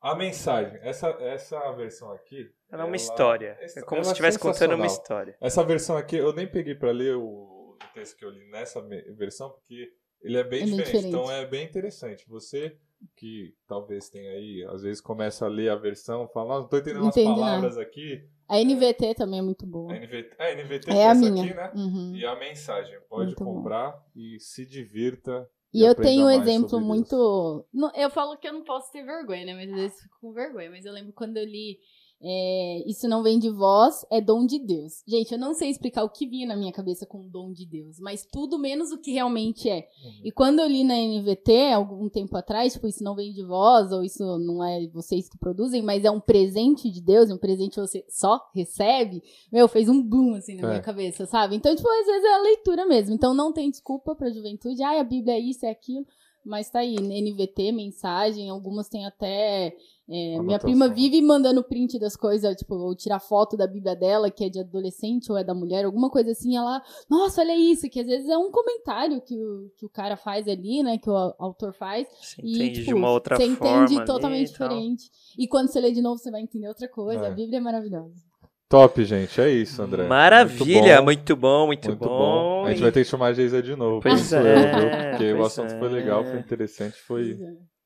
A 0.00 0.14
mensagem, 0.14 0.78
essa, 0.82 1.08
essa 1.20 1.70
versão 1.72 2.10
aqui. 2.12 2.50
Ela 2.70 2.84
é 2.84 2.86
uma 2.86 2.96
história. 2.96 3.58
É 3.60 3.82
como 3.82 4.02
se 4.04 4.10
estivesse 4.12 4.38
contando 4.38 4.74
uma 4.74 4.86
história. 4.86 5.36
Essa 5.40 5.62
versão 5.62 5.96
aqui, 5.96 6.16
eu 6.16 6.32
nem 6.32 6.46
peguei 6.46 6.74
pra 6.74 6.90
ler 6.90 7.16
o, 7.16 7.22
o 7.22 7.76
texto 7.92 8.16
que 8.16 8.24
eu 8.24 8.30
li 8.30 8.48
nessa 8.50 8.80
versão, 9.16 9.50
porque 9.50 9.92
ele 10.22 10.38
é 10.38 10.44
bem 10.44 10.62
É 10.62 10.64
diferente. 10.64 10.86
diferente. 10.86 11.08
Então 11.08 11.30
é 11.30 11.44
bem 11.44 11.64
interessante. 11.64 12.24
Você 12.28 12.76
que 13.16 13.54
talvez 13.66 14.08
tenha 14.10 14.30
aí, 14.32 14.64
às 14.70 14.82
vezes 14.82 15.00
começa 15.00 15.46
a 15.46 15.48
ler 15.48 15.70
a 15.70 15.76
versão, 15.76 16.28
fala, 16.28 16.60
não 16.60 16.68
tô 16.68 16.76
entendendo 16.76 17.00
Não 17.00 17.08
as 17.08 17.14
palavras 17.14 17.78
aqui. 17.78 18.22
a 18.46 18.58
NVT 18.62 19.14
também 19.14 19.38
é 19.38 19.42
muito 19.42 19.66
boa. 19.66 19.90
A 19.92 19.96
NVT, 19.98 20.36
a 20.38 20.54
NVT 20.54 20.90
É 20.90 20.94
é 20.96 21.06
a 21.06 21.10
essa 21.10 21.20
minha. 21.30 21.44
aqui, 21.44 21.54
né? 21.54 21.72
Uhum. 21.74 22.14
E 22.14 22.26
a 22.26 22.36
mensagem, 22.38 22.98
pode 23.08 23.28
Muito 23.28 23.42
bom. 23.44 23.54
comprar 23.54 23.98
e 24.14 24.38
se 24.38 24.66
divirta. 24.66 25.48
E 25.72 25.82
eu 25.82 25.94
tenho 25.94 26.26
um 26.26 26.30
exemplo 26.30 26.80
muito. 26.80 27.64
Eu 27.94 28.10
falo 28.10 28.36
que 28.36 28.48
eu 28.48 28.52
não 28.52 28.64
posso 28.64 28.90
ter 28.90 29.04
vergonha, 29.04 29.44
né? 29.44 29.54
Mas 29.54 29.70
às 29.70 29.76
vezes 29.76 30.02
fico 30.02 30.18
com 30.20 30.32
vergonha. 30.32 30.70
Mas 30.70 30.84
eu 30.84 30.92
lembro 30.92 31.12
quando 31.12 31.36
eu 31.36 31.44
li 31.44 31.78
é, 32.22 32.82
Isso 32.86 33.08
não 33.08 33.22
vem 33.22 33.38
de 33.38 33.48
vós, 33.50 34.04
é 34.10 34.20
dom 34.20 34.44
de 34.44 34.58
Deus. 34.58 35.02
Gente, 35.06 35.32
eu 35.32 35.38
não 35.38 35.54
sei 35.54 35.70
explicar 35.70 36.04
o 36.04 36.10
que 36.10 36.26
vinha 36.26 36.46
na 36.46 36.56
minha 36.56 36.72
cabeça 36.72 37.06
com 37.06 37.26
dom 37.28 37.52
de 37.52 37.64
Deus, 37.66 37.98
mas 37.98 38.26
tudo 38.30 38.58
menos 38.58 38.92
o 38.92 38.98
que 38.98 39.12
realmente 39.12 39.68
é. 39.68 39.88
Uhum. 40.04 40.12
E 40.24 40.30
quando 40.32 40.58
eu 40.60 40.66
li 40.68 40.84
na 40.84 40.94
NVT, 40.96 41.72
algum 41.72 42.08
tempo 42.08 42.36
atrás, 42.36 42.74
tipo, 42.74 42.86
isso 42.86 43.02
não 43.02 43.14
vem 43.14 43.32
de 43.32 43.42
vós, 43.44 43.90
ou 43.92 44.02
isso 44.04 44.22
não 44.38 44.62
é 44.62 44.86
vocês 44.88 45.28
que 45.28 45.38
produzem, 45.38 45.82
mas 45.82 46.04
é 46.04 46.10
um 46.10 46.20
presente 46.20 46.90
de 46.90 47.00
Deus, 47.00 47.30
um 47.30 47.38
presente 47.38 47.74
que 47.74 47.80
você 47.80 48.04
só 48.08 48.38
recebe, 48.54 49.22
meu, 49.50 49.66
fez 49.68 49.88
um 49.88 50.02
boom, 50.02 50.34
assim, 50.34 50.56
na 50.56 50.66
É. 50.66 50.70
minha 50.70 50.82
cabeça, 50.82 51.24
sabe? 51.26 51.56
Então, 51.56 51.74
tipo, 51.74 51.88
às 51.88 52.06
vezes 52.06 52.24
é 52.24 52.34
a 52.34 52.42
leitura 52.42 52.86
mesmo. 52.86 53.14
Então, 53.14 53.32
não 53.32 53.52
tem 53.52 53.70
desculpa 53.70 54.14
pra 54.14 54.30
juventude, 54.30 54.82
ah, 54.82 55.00
a 55.00 55.04
Bíblia 55.04 55.34
é 55.34 55.40
isso, 55.40 55.64
é 55.64 55.70
aquilo, 55.70 56.06
mas 56.44 56.70
tá 56.70 56.80
aí, 56.80 56.96
NVT, 56.96 57.72
mensagem, 57.72 58.48
algumas 58.48 58.88
têm 58.88 59.06
até... 59.06 59.74
é, 60.08 60.40
minha 60.42 60.58
prima 60.58 60.88
vive 60.88 61.20
mandando 61.22 61.62
print 61.62 61.98
das 61.98 62.16
coisas, 62.16 62.56
tipo, 62.56 62.74
ou 62.74 62.94
tirar 62.94 63.20
foto 63.20 63.56
da 63.56 63.66
Bíblia 63.66 63.94
dela, 63.94 64.30
que 64.30 64.44
é 64.44 64.48
de 64.48 64.58
adolescente 64.58 65.30
ou 65.30 65.38
é 65.38 65.44
da 65.44 65.54
mulher, 65.54 65.84
alguma 65.84 66.08
coisa 66.10 66.30
assim, 66.32 66.56
ela, 66.56 66.82
nossa, 67.08 67.42
olha 67.42 67.54
isso, 67.54 67.88
que 67.88 68.00
às 68.00 68.06
vezes 68.06 68.28
é 68.28 68.36
um 68.38 68.50
comentário 68.50 69.20
que 69.20 69.36
o, 69.36 69.70
que 69.76 69.86
o 69.86 69.90
cara 69.90 70.16
faz 70.16 70.48
ali, 70.48 70.82
né, 70.82 70.98
que 70.98 71.08
o 71.10 71.16
au- 71.16 71.34
autor 71.38 71.72
faz, 71.72 72.08
Você 72.20 72.40
e, 72.42 72.54
entende 72.54 72.72
tipo, 72.80 72.86
de 72.86 72.94
uma 72.94 73.10
outra 73.10 73.36
você 73.36 73.54
forma. 73.54 73.82
entende 73.84 73.96
ali 73.98 74.06
totalmente 74.06 74.50
e 74.50 74.52
tal. 74.58 74.68
diferente. 74.68 75.10
E 75.38 75.46
quando 75.46 75.68
você 75.68 75.80
lê 75.80 75.92
de 75.92 76.00
novo, 76.02 76.18
você 76.18 76.30
vai 76.30 76.40
entender 76.42 76.68
outra 76.68 76.88
coisa. 76.88 77.26
É. 77.26 77.28
A 77.28 77.30
Bíblia 77.30 77.58
é 77.58 77.60
maravilhosa. 77.60 78.29
Top, 78.70 79.04
gente. 79.04 79.40
É 79.40 79.50
isso, 79.50 79.82
André. 79.82 80.04
Maravilha, 80.06 81.02
Muito 81.02 81.34
bom. 81.34 81.66
muito 81.66 81.66
bom, 81.66 81.66
muito, 81.66 81.88
Muito 81.88 81.98
bom. 81.98 82.62
bom. 82.62 82.64
A 82.66 82.70
gente 82.70 82.82
vai 82.82 82.92
ter 82.92 83.02
que 83.02 83.10
chamar 83.10 83.26
a 83.26 83.32
Geisa 83.32 83.60
de 83.60 83.74
novo. 83.74 84.00
Pois 84.00 84.32
é, 84.32 84.38
eu, 84.38 84.44
viu? 84.44 85.10
Porque 85.10 85.32
o 85.32 85.36
pois 85.38 85.46
assunto 85.48 85.74
é. 85.74 85.78
foi 85.80 85.88
legal, 85.88 86.24
foi 86.24 86.38
interessante, 86.38 86.96
foi, 87.04 87.32
é. 87.32 87.36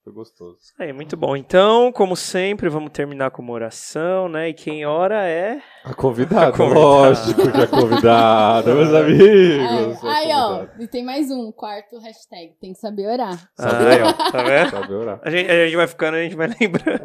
foi 0.05 0.13
gostoso. 0.13 0.59
Aí, 0.79 0.93
muito 0.93 1.17
bom. 1.17 1.35
Então, 1.35 1.91
como 1.91 2.15
sempre, 2.15 2.69
vamos 2.69 2.91
terminar 2.91 3.31
com 3.31 3.41
uma 3.41 3.55
oração, 3.55 4.29
né? 4.29 4.51
E 4.51 4.53
quem 4.53 4.85
ora 4.85 5.27
é. 5.27 5.63
A 5.85 5.95
convidada, 5.95 6.49
A 6.49 6.53
convidada. 6.53 6.79
lógico 6.79 7.51
que 7.51 7.61
é 7.63 7.67
convidada, 7.67 8.75
meus 8.75 8.93
amigos. 8.93 10.05
Aí, 10.05 10.31
é 10.31 10.37
ó, 10.37 10.49
convidada. 10.59 10.83
e 10.85 10.87
tem 10.87 11.03
mais 11.03 11.31
um, 11.31 11.51
quarto 11.51 11.99
hashtag. 11.99 12.53
Tem 12.61 12.75
que 12.75 12.79
saber 12.79 13.07
orar. 13.07 13.51
Aí, 13.59 14.03
ó, 14.03 14.13
tá 14.13 14.43
vendo? 14.43 14.71
Sabe 14.71 14.93
orar. 14.93 15.19
A 15.23 15.31
gente, 15.31 15.51
a 15.51 15.65
gente 15.65 15.77
vai 15.77 15.87
ficando, 15.87 16.17
a 16.19 16.23
gente 16.23 16.37
vai 16.37 16.51
lembrando. 16.61 17.05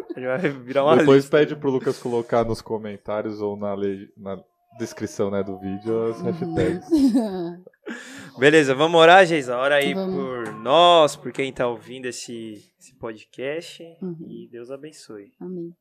Vai 0.24 0.38
virar 0.50 0.84
uma 0.84 0.96
Depois 0.96 1.24
lista. 1.24 1.36
pede 1.38 1.56
pro 1.56 1.70
Lucas 1.70 1.98
colocar 1.98 2.44
nos 2.44 2.60
comentários 2.62 3.40
ou 3.40 3.56
na, 3.56 3.74
le- 3.74 4.08
na 4.16 4.42
descrição 4.78 5.30
né, 5.30 5.42
do 5.42 5.58
vídeo 5.58 6.06
as 6.10 6.20
hashtags. 6.22 6.88
Beleza, 8.38 8.74
vamos 8.74 9.00
orar, 9.00 9.24
Geisa. 9.26 9.56
Ora 9.56 9.76
aí 9.76 9.94
Vamos. 9.94 10.14
por 10.14 10.52
nós, 10.54 11.16
por 11.16 11.32
quem 11.32 11.52
tá 11.52 11.66
ouvindo 11.68 12.06
esse, 12.06 12.62
esse 12.78 12.94
podcast. 12.98 13.82
Uhum. 14.02 14.16
E 14.28 14.48
Deus 14.50 14.70
abençoe. 14.70 15.32
Amém. 15.40 15.72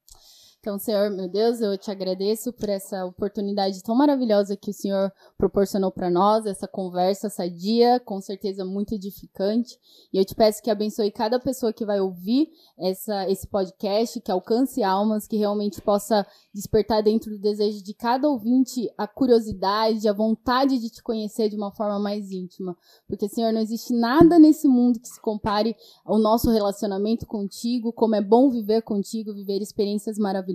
Então, 0.66 0.80
Senhor, 0.80 1.12
meu 1.12 1.30
Deus, 1.30 1.62
eu 1.62 1.78
te 1.78 1.92
agradeço 1.92 2.52
por 2.52 2.70
essa 2.70 3.06
oportunidade 3.06 3.84
tão 3.84 3.94
maravilhosa 3.94 4.58
que 4.58 4.72
o 4.72 4.74
Senhor 4.74 5.12
proporcionou 5.38 5.92
para 5.92 6.10
nós, 6.10 6.48
essa 6.48 6.68
conversa 6.68 7.30
sadia, 7.30 8.00
com 8.00 8.20
certeza 8.20 8.66
muito 8.66 8.96
edificante. 8.96 9.78
E 10.12 10.18
eu 10.18 10.26
te 10.26 10.34
peço 10.34 10.64
que 10.64 10.72
abençoe 10.72 11.12
cada 11.12 11.40
pessoa 11.40 11.72
que 11.72 11.86
vai 11.86 12.00
ouvir 12.00 12.50
essa, 12.80 13.30
esse 13.30 13.46
podcast, 13.46 14.20
que 14.20 14.32
alcance 14.32 14.82
almas, 14.82 15.28
que 15.28 15.38
realmente 15.38 15.80
possa 15.84 16.26
despertar 16.52 17.04
dentro 17.04 17.30
do 17.30 17.38
desejo 17.38 17.84
de 17.84 17.94
cada 17.94 18.28
ouvinte 18.28 18.92
a 18.98 19.06
curiosidade, 19.06 20.08
a 20.08 20.14
vontade 20.14 20.80
de 20.80 20.90
te 20.90 21.04
conhecer 21.04 21.48
de 21.48 21.56
uma 21.56 21.72
forma 21.72 22.00
mais 22.00 22.32
íntima. 22.32 22.76
Porque, 23.08 23.30
Senhor, 23.30 23.54
não 23.54 23.62
existe 23.62 23.94
nada 23.94 24.40
nesse 24.40 24.68
mundo 24.68 25.00
que 25.00 25.10
se 25.10 25.22
compare 25.22 25.76
ao 26.04 26.18
nosso 26.18 26.50
relacionamento 26.50 27.28
contigo, 27.28 27.94
como 27.94 28.16
é 28.16 28.22
bom 28.22 28.50
viver 28.50 28.82
contigo, 28.82 29.32
viver 29.32 29.62
experiências 29.62 30.18
maravilhosas. 30.18 30.55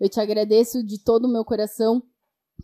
Eu 0.00 0.08
te 0.08 0.20
agradeço 0.20 0.82
de 0.82 0.98
todo 0.98 1.26
o 1.26 1.32
meu 1.32 1.44
coração 1.44 2.02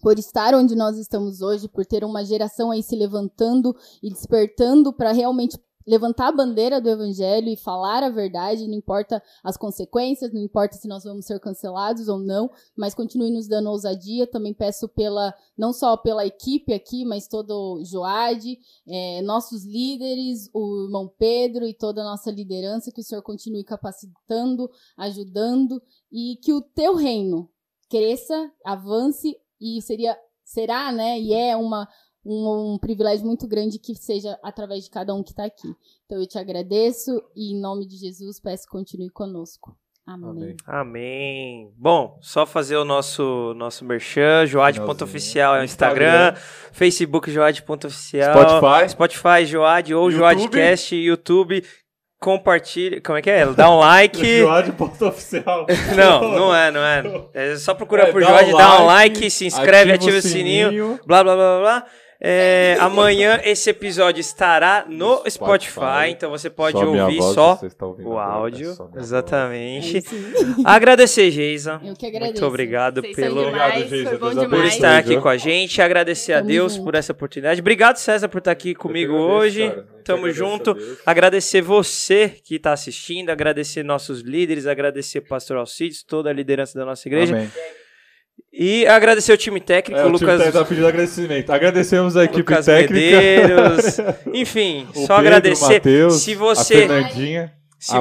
por 0.01 0.19
estar 0.19 0.55
onde 0.55 0.77
nós 0.77 0.97
estamos 0.97 1.41
hoje, 1.41 1.69
por 1.69 1.85
ter 1.85 2.05
uma 2.05 2.25
geração 2.25 2.71
aí 2.71 2.83
se 2.83 2.95
levantando 2.95 3.75
e 4.03 4.11
despertando 4.11 4.93
para 4.93 5.13
realmente 5.13 5.59
levantar 5.89 6.29
a 6.29 6.33
bandeira 6.33 6.83
do 6.83 6.91
evangelho 6.91 7.49
e 7.49 7.57
falar 7.57 8.03
a 8.03 8.11
verdade, 8.11 8.69
não 8.69 8.75
importa 8.75 9.23
as 9.43 9.57
consequências, 9.57 10.31
não 10.33 10.43
importa 10.43 10.77
se 10.77 10.87
nós 10.87 11.03
vamos 11.03 11.25
ser 11.25 11.41
cancelados 11.41 12.09
ou 12.09 12.19
não, 12.19 12.51
mas 12.77 12.95
continue 12.95 13.31
nos 13.31 13.49
dando 13.49 13.71
ousadia. 13.71 14.27
Também 14.27 14.53
peço 14.53 14.87
pela, 14.87 15.35
não 15.57 15.73
só 15.73 15.97
pela 15.97 16.27
equipe 16.27 16.75
aqui, 16.75 17.07
mas 17.07 17.27
todo 17.27 17.79
o 17.79 17.85
Joade, 17.85 18.59
é, 18.87 19.23
nossos 19.23 19.65
líderes, 19.65 20.51
o 20.53 20.85
irmão 20.85 21.11
Pedro 21.19 21.67
e 21.67 21.73
toda 21.73 22.03
a 22.03 22.05
nossa 22.05 22.31
liderança, 22.31 22.93
que 22.93 23.01
o 23.01 23.05
Senhor 23.05 23.23
continue 23.23 23.65
capacitando, 23.65 24.71
ajudando 24.95 25.81
e 26.13 26.37
que 26.43 26.53
o 26.53 26.61
teu 26.61 26.97
reino 26.97 27.49
cresça, 27.89 28.53
avance 28.63 29.35
e 29.59 29.81
seria 29.81 30.19
será, 30.45 30.91
né, 30.91 31.21
e 31.21 31.35
é 31.35 31.55
uma 31.55 31.87
um, 32.25 32.75
um, 32.75 32.79
privilégio 32.79 33.27
muito 33.27 33.47
grande 33.47 33.79
que 33.79 33.95
seja 33.95 34.39
através 34.43 34.85
de 34.85 34.91
cada 34.91 35.15
um 35.15 35.23
que 35.23 35.31
está 35.31 35.45
aqui. 35.45 35.69
Então 36.07 36.19
eu 36.19 36.27
te 36.27 36.39
agradeço 36.39 37.23
e 37.35 37.55
em 37.55 37.61
nome 37.61 37.87
de 37.87 37.97
Jesus 37.97 38.41
peço 38.41 38.65
que 38.65 38.71
continue 38.71 39.11
conosco. 39.11 39.77
Amém. 40.09 40.57
Amém. 40.67 41.71
Bom, 41.77 42.19
só 42.23 42.47
fazer 42.47 42.79
o 42.79 42.85
nosso 42.85 43.53
nosso 43.55 43.85
merchan, 43.85 44.47
joad.oficial 44.47 45.57
é 45.57 45.61
o 45.61 45.65
Instagram, 45.65 46.29
Instagram. 46.29 46.35
Facebook 46.73 47.31
joad.oficial, 47.31 48.33
Spotify, 48.33 48.89
Spotify 48.89 49.45
Joad 49.45 49.95
ou 49.95 50.11
Joadcast, 50.11 50.97
YouTube. 50.97 51.63
Compartilhe, 52.19 53.01
como 53.03 53.19
é 53.19 53.23
que 53.23 53.31
é? 53.31 53.47
Dá 53.53 53.71
um 53.71 53.79
like. 53.79 54.19
Joad.oficial. 54.41 55.67
não, 55.95 56.33
não 56.33 56.55
é, 56.55 56.71
não 56.71 56.81
é. 56.81 57.29
É 57.35 57.57
só 57.57 57.75
procurar 57.75 58.09
é, 58.09 58.13
por 58.13 58.23
Joad, 58.23 58.51
um 58.51 58.57
dá 58.57 58.81
um 58.81 58.87
like, 58.87 59.31
se 59.31 59.45
inscreve, 59.45 59.93
ativa, 59.93 60.11
ativa 60.11 60.19
o 60.19 60.23
sininho, 60.23 60.69
sininho, 60.69 61.01
blá 61.07 61.23
blá 61.23 61.37
blá 61.37 61.61
blá. 61.61 61.87
É, 62.21 62.77
amanhã 62.81 63.41
esse 63.45 63.71
episódio 63.71 64.21
estará 64.21 64.85
no 64.89 65.23
Spotify, 65.29 65.71
Spotify 65.71 66.11
então 66.11 66.31
você 66.31 66.51
pode 66.51 66.77
ouvir 66.77 67.19
voz, 67.19 67.35
só 67.35 67.61
o 68.05 68.19
áudio. 68.19 68.75
Só 68.75 68.91
exatamente. 68.97 70.03
Agradecer, 70.65 71.31
Geisa. 71.31 71.81
Eu 71.85 71.95
que 71.95 72.07
agradeço. 72.07 72.33
Muito 72.33 72.47
obrigado 72.47 73.01
Vocês 73.01 73.15
pelo 73.15 73.45
demais, 73.45 73.89
Geisa, 73.89 74.19
por 74.19 74.65
estar 74.65 74.99
aqui 74.99 75.21
com 75.21 75.29
a 75.29 75.37
gente. 75.37 75.81
Agradecer 75.81 76.33
Tamo 76.33 76.45
a 76.45 76.49
Deus 76.49 76.73
junto. 76.73 76.85
por 76.85 76.95
essa 76.97 77.13
oportunidade. 77.13 77.61
Obrigado, 77.61 77.97
César, 77.99 78.29
por 78.29 78.39
estar 78.39 78.51
aqui 78.51 78.75
comigo 78.75 79.15
agradeço, 79.15 79.39
hoje. 79.39 79.69
Cara. 79.69 79.89
Tamo 80.05 80.31
junto. 80.33 80.77
Agradecer 81.07 81.61
você 81.61 82.33
que 82.43 82.57
está 82.57 82.73
assistindo, 82.73 83.31
agradecer 83.31 83.85
nossos 83.85 84.23
líderes, 84.23 84.67
agradecer 84.67 85.19
o 85.19 85.23
pastor 85.23 85.59
Alcides, 85.59 86.03
toda 86.03 86.31
a 86.31 86.33
liderança 86.33 86.77
da 86.77 86.85
nossa 86.85 87.07
igreja. 87.07 87.37
Amém. 87.37 87.51
E 88.53 88.87
agradecer 88.87 89.33
o 89.33 89.37
time 89.37 89.61
técnico, 89.61 90.01
é, 90.01 90.05
o 90.05 90.09
Lucas. 90.09 90.53
Tá 90.53 90.65
pedindo 90.65 90.87
agradecimento. 90.87 91.51
Agradecemos 91.51 92.17
a 92.17 92.25
equipe 92.25 92.41
Lucas 92.41 92.67
técnica. 92.67 92.95
Medeiros. 92.95 93.99
Enfim, 94.35 94.87
o 94.95 94.95
só 94.95 95.01
Pedro, 95.01 95.15
agradecer. 95.15 95.75
Mateus, 95.75 96.23
se 96.23 96.35
você, 96.35 96.75
a 96.75 96.79
Fernandinha, 96.79 97.53
se 97.79 97.95
a 97.95 98.01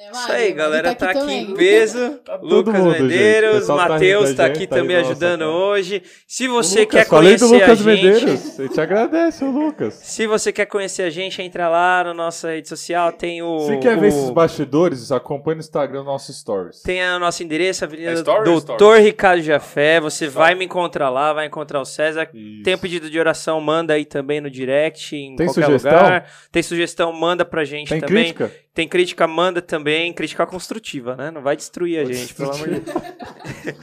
Marileide. 0.00 0.12
Você... 0.12 0.20
Isso 0.20 0.32
aí, 0.32 0.52
galera 0.52 0.94
tá 0.94 1.10
aqui, 1.10 1.18
tá 1.18 1.24
aqui 1.24 1.32
em 1.34 1.54
peso. 1.54 2.10
tá 2.24 2.36
Lucas 2.36 2.74
mundo, 2.74 3.02
Medeiros, 3.02 3.66
tá 3.66 3.74
Matheus 3.74 4.34
tá, 4.34 4.46
aqui 4.46 4.66
tá 4.66 4.76
também 4.76 4.96
ajudando 4.96 5.40
nossa, 5.42 5.58
hoje. 5.58 6.02
Se 6.26 6.48
você 6.48 6.80
Lucas, 6.80 7.00
quer 7.00 7.08
conhecer 7.08 7.46
do 7.46 7.52
Lucas 7.52 7.70
a 7.70 7.74
gente, 7.74 7.84
Medeiros, 7.84 8.58
eu 8.58 8.68
te 8.68 8.80
agradece, 8.80 9.44
o 9.44 9.50
Lucas. 9.50 9.94
Se 9.94 10.26
você 10.26 10.52
quer 10.52 10.66
conhecer 10.66 11.02
a 11.02 11.10
gente, 11.10 11.42
entra 11.42 11.68
lá 11.68 12.04
na 12.04 12.14
nossa 12.14 12.50
rede 12.50 12.68
social, 12.68 13.12
tem 13.12 13.42
o 13.42 13.60
Se 13.66 13.76
quer 13.78 13.96
o... 13.96 14.00
ver 14.00 14.08
esses 14.08 14.30
bastidores, 14.30 15.12
acompanha 15.12 15.56
no 15.56 15.60
Instagram 15.60 16.02
nossos 16.04 16.38
stories. 16.38 16.82
Tem 16.82 17.02
o 17.02 17.18
nosso 17.18 17.42
endereço, 17.42 17.84
Avenida 17.84 18.10
é 18.10 18.14
story 18.14 18.44
Doutor 18.44 19.00
Ricardo 19.00 19.42
Jafé. 19.42 20.00
Você 20.00 20.26
story. 20.26 20.46
vai 20.46 20.54
me 20.54 20.64
encontrar 20.64 21.10
lá, 21.10 21.32
vai 21.32 21.46
encontrar 21.46 21.80
o 21.80 21.84
César. 21.84 22.28
Isso. 22.32 22.62
Tem 22.62 22.74
um 22.74 22.78
pedido 22.78 23.10
de 23.10 23.18
oração, 23.18 23.60
manda 23.60 23.92
aí 23.94 24.04
também 24.04 24.40
no 24.40 24.50
direct, 24.50 25.14
em 25.14 25.36
tem 25.36 25.46
qualquer 25.46 25.64
sugestão? 25.66 25.92
lugar. 25.92 26.30
Tem 26.50 26.62
sugestão, 26.62 27.12
manda 27.12 27.44
pra 27.44 27.64
gente 27.64 27.88
tem 27.88 28.00
também. 28.00 28.32
Crítica? 28.32 28.50
Tem 28.72 28.86
crítica, 28.86 29.26
manda 29.26 29.60
também. 29.60 29.89
Crítica 30.14 30.46
construtiva, 30.46 31.16
né? 31.16 31.30
Não 31.30 31.42
vai 31.42 31.56
destruir 31.56 32.00
a 32.00 32.02
Vou 32.04 32.12
gente, 32.12 32.26
destruir. 32.26 32.50
pelo 32.50 32.62
amor 32.62 32.68
de 32.68 32.80
Deus. 32.80 33.76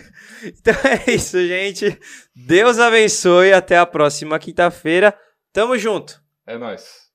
então 0.43 0.73
é 0.83 1.11
isso, 1.11 1.47
gente. 1.47 1.99
Deus 2.35 2.79
abençoe. 2.79 3.53
Até 3.53 3.77
a 3.77 3.85
próxima 3.85 4.37
quinta-feira. 4.39 5.17
Tamo 5.51 5.77
junto. 5.77 6.21
É 6.45 6.57
nóis. 6.57 7.06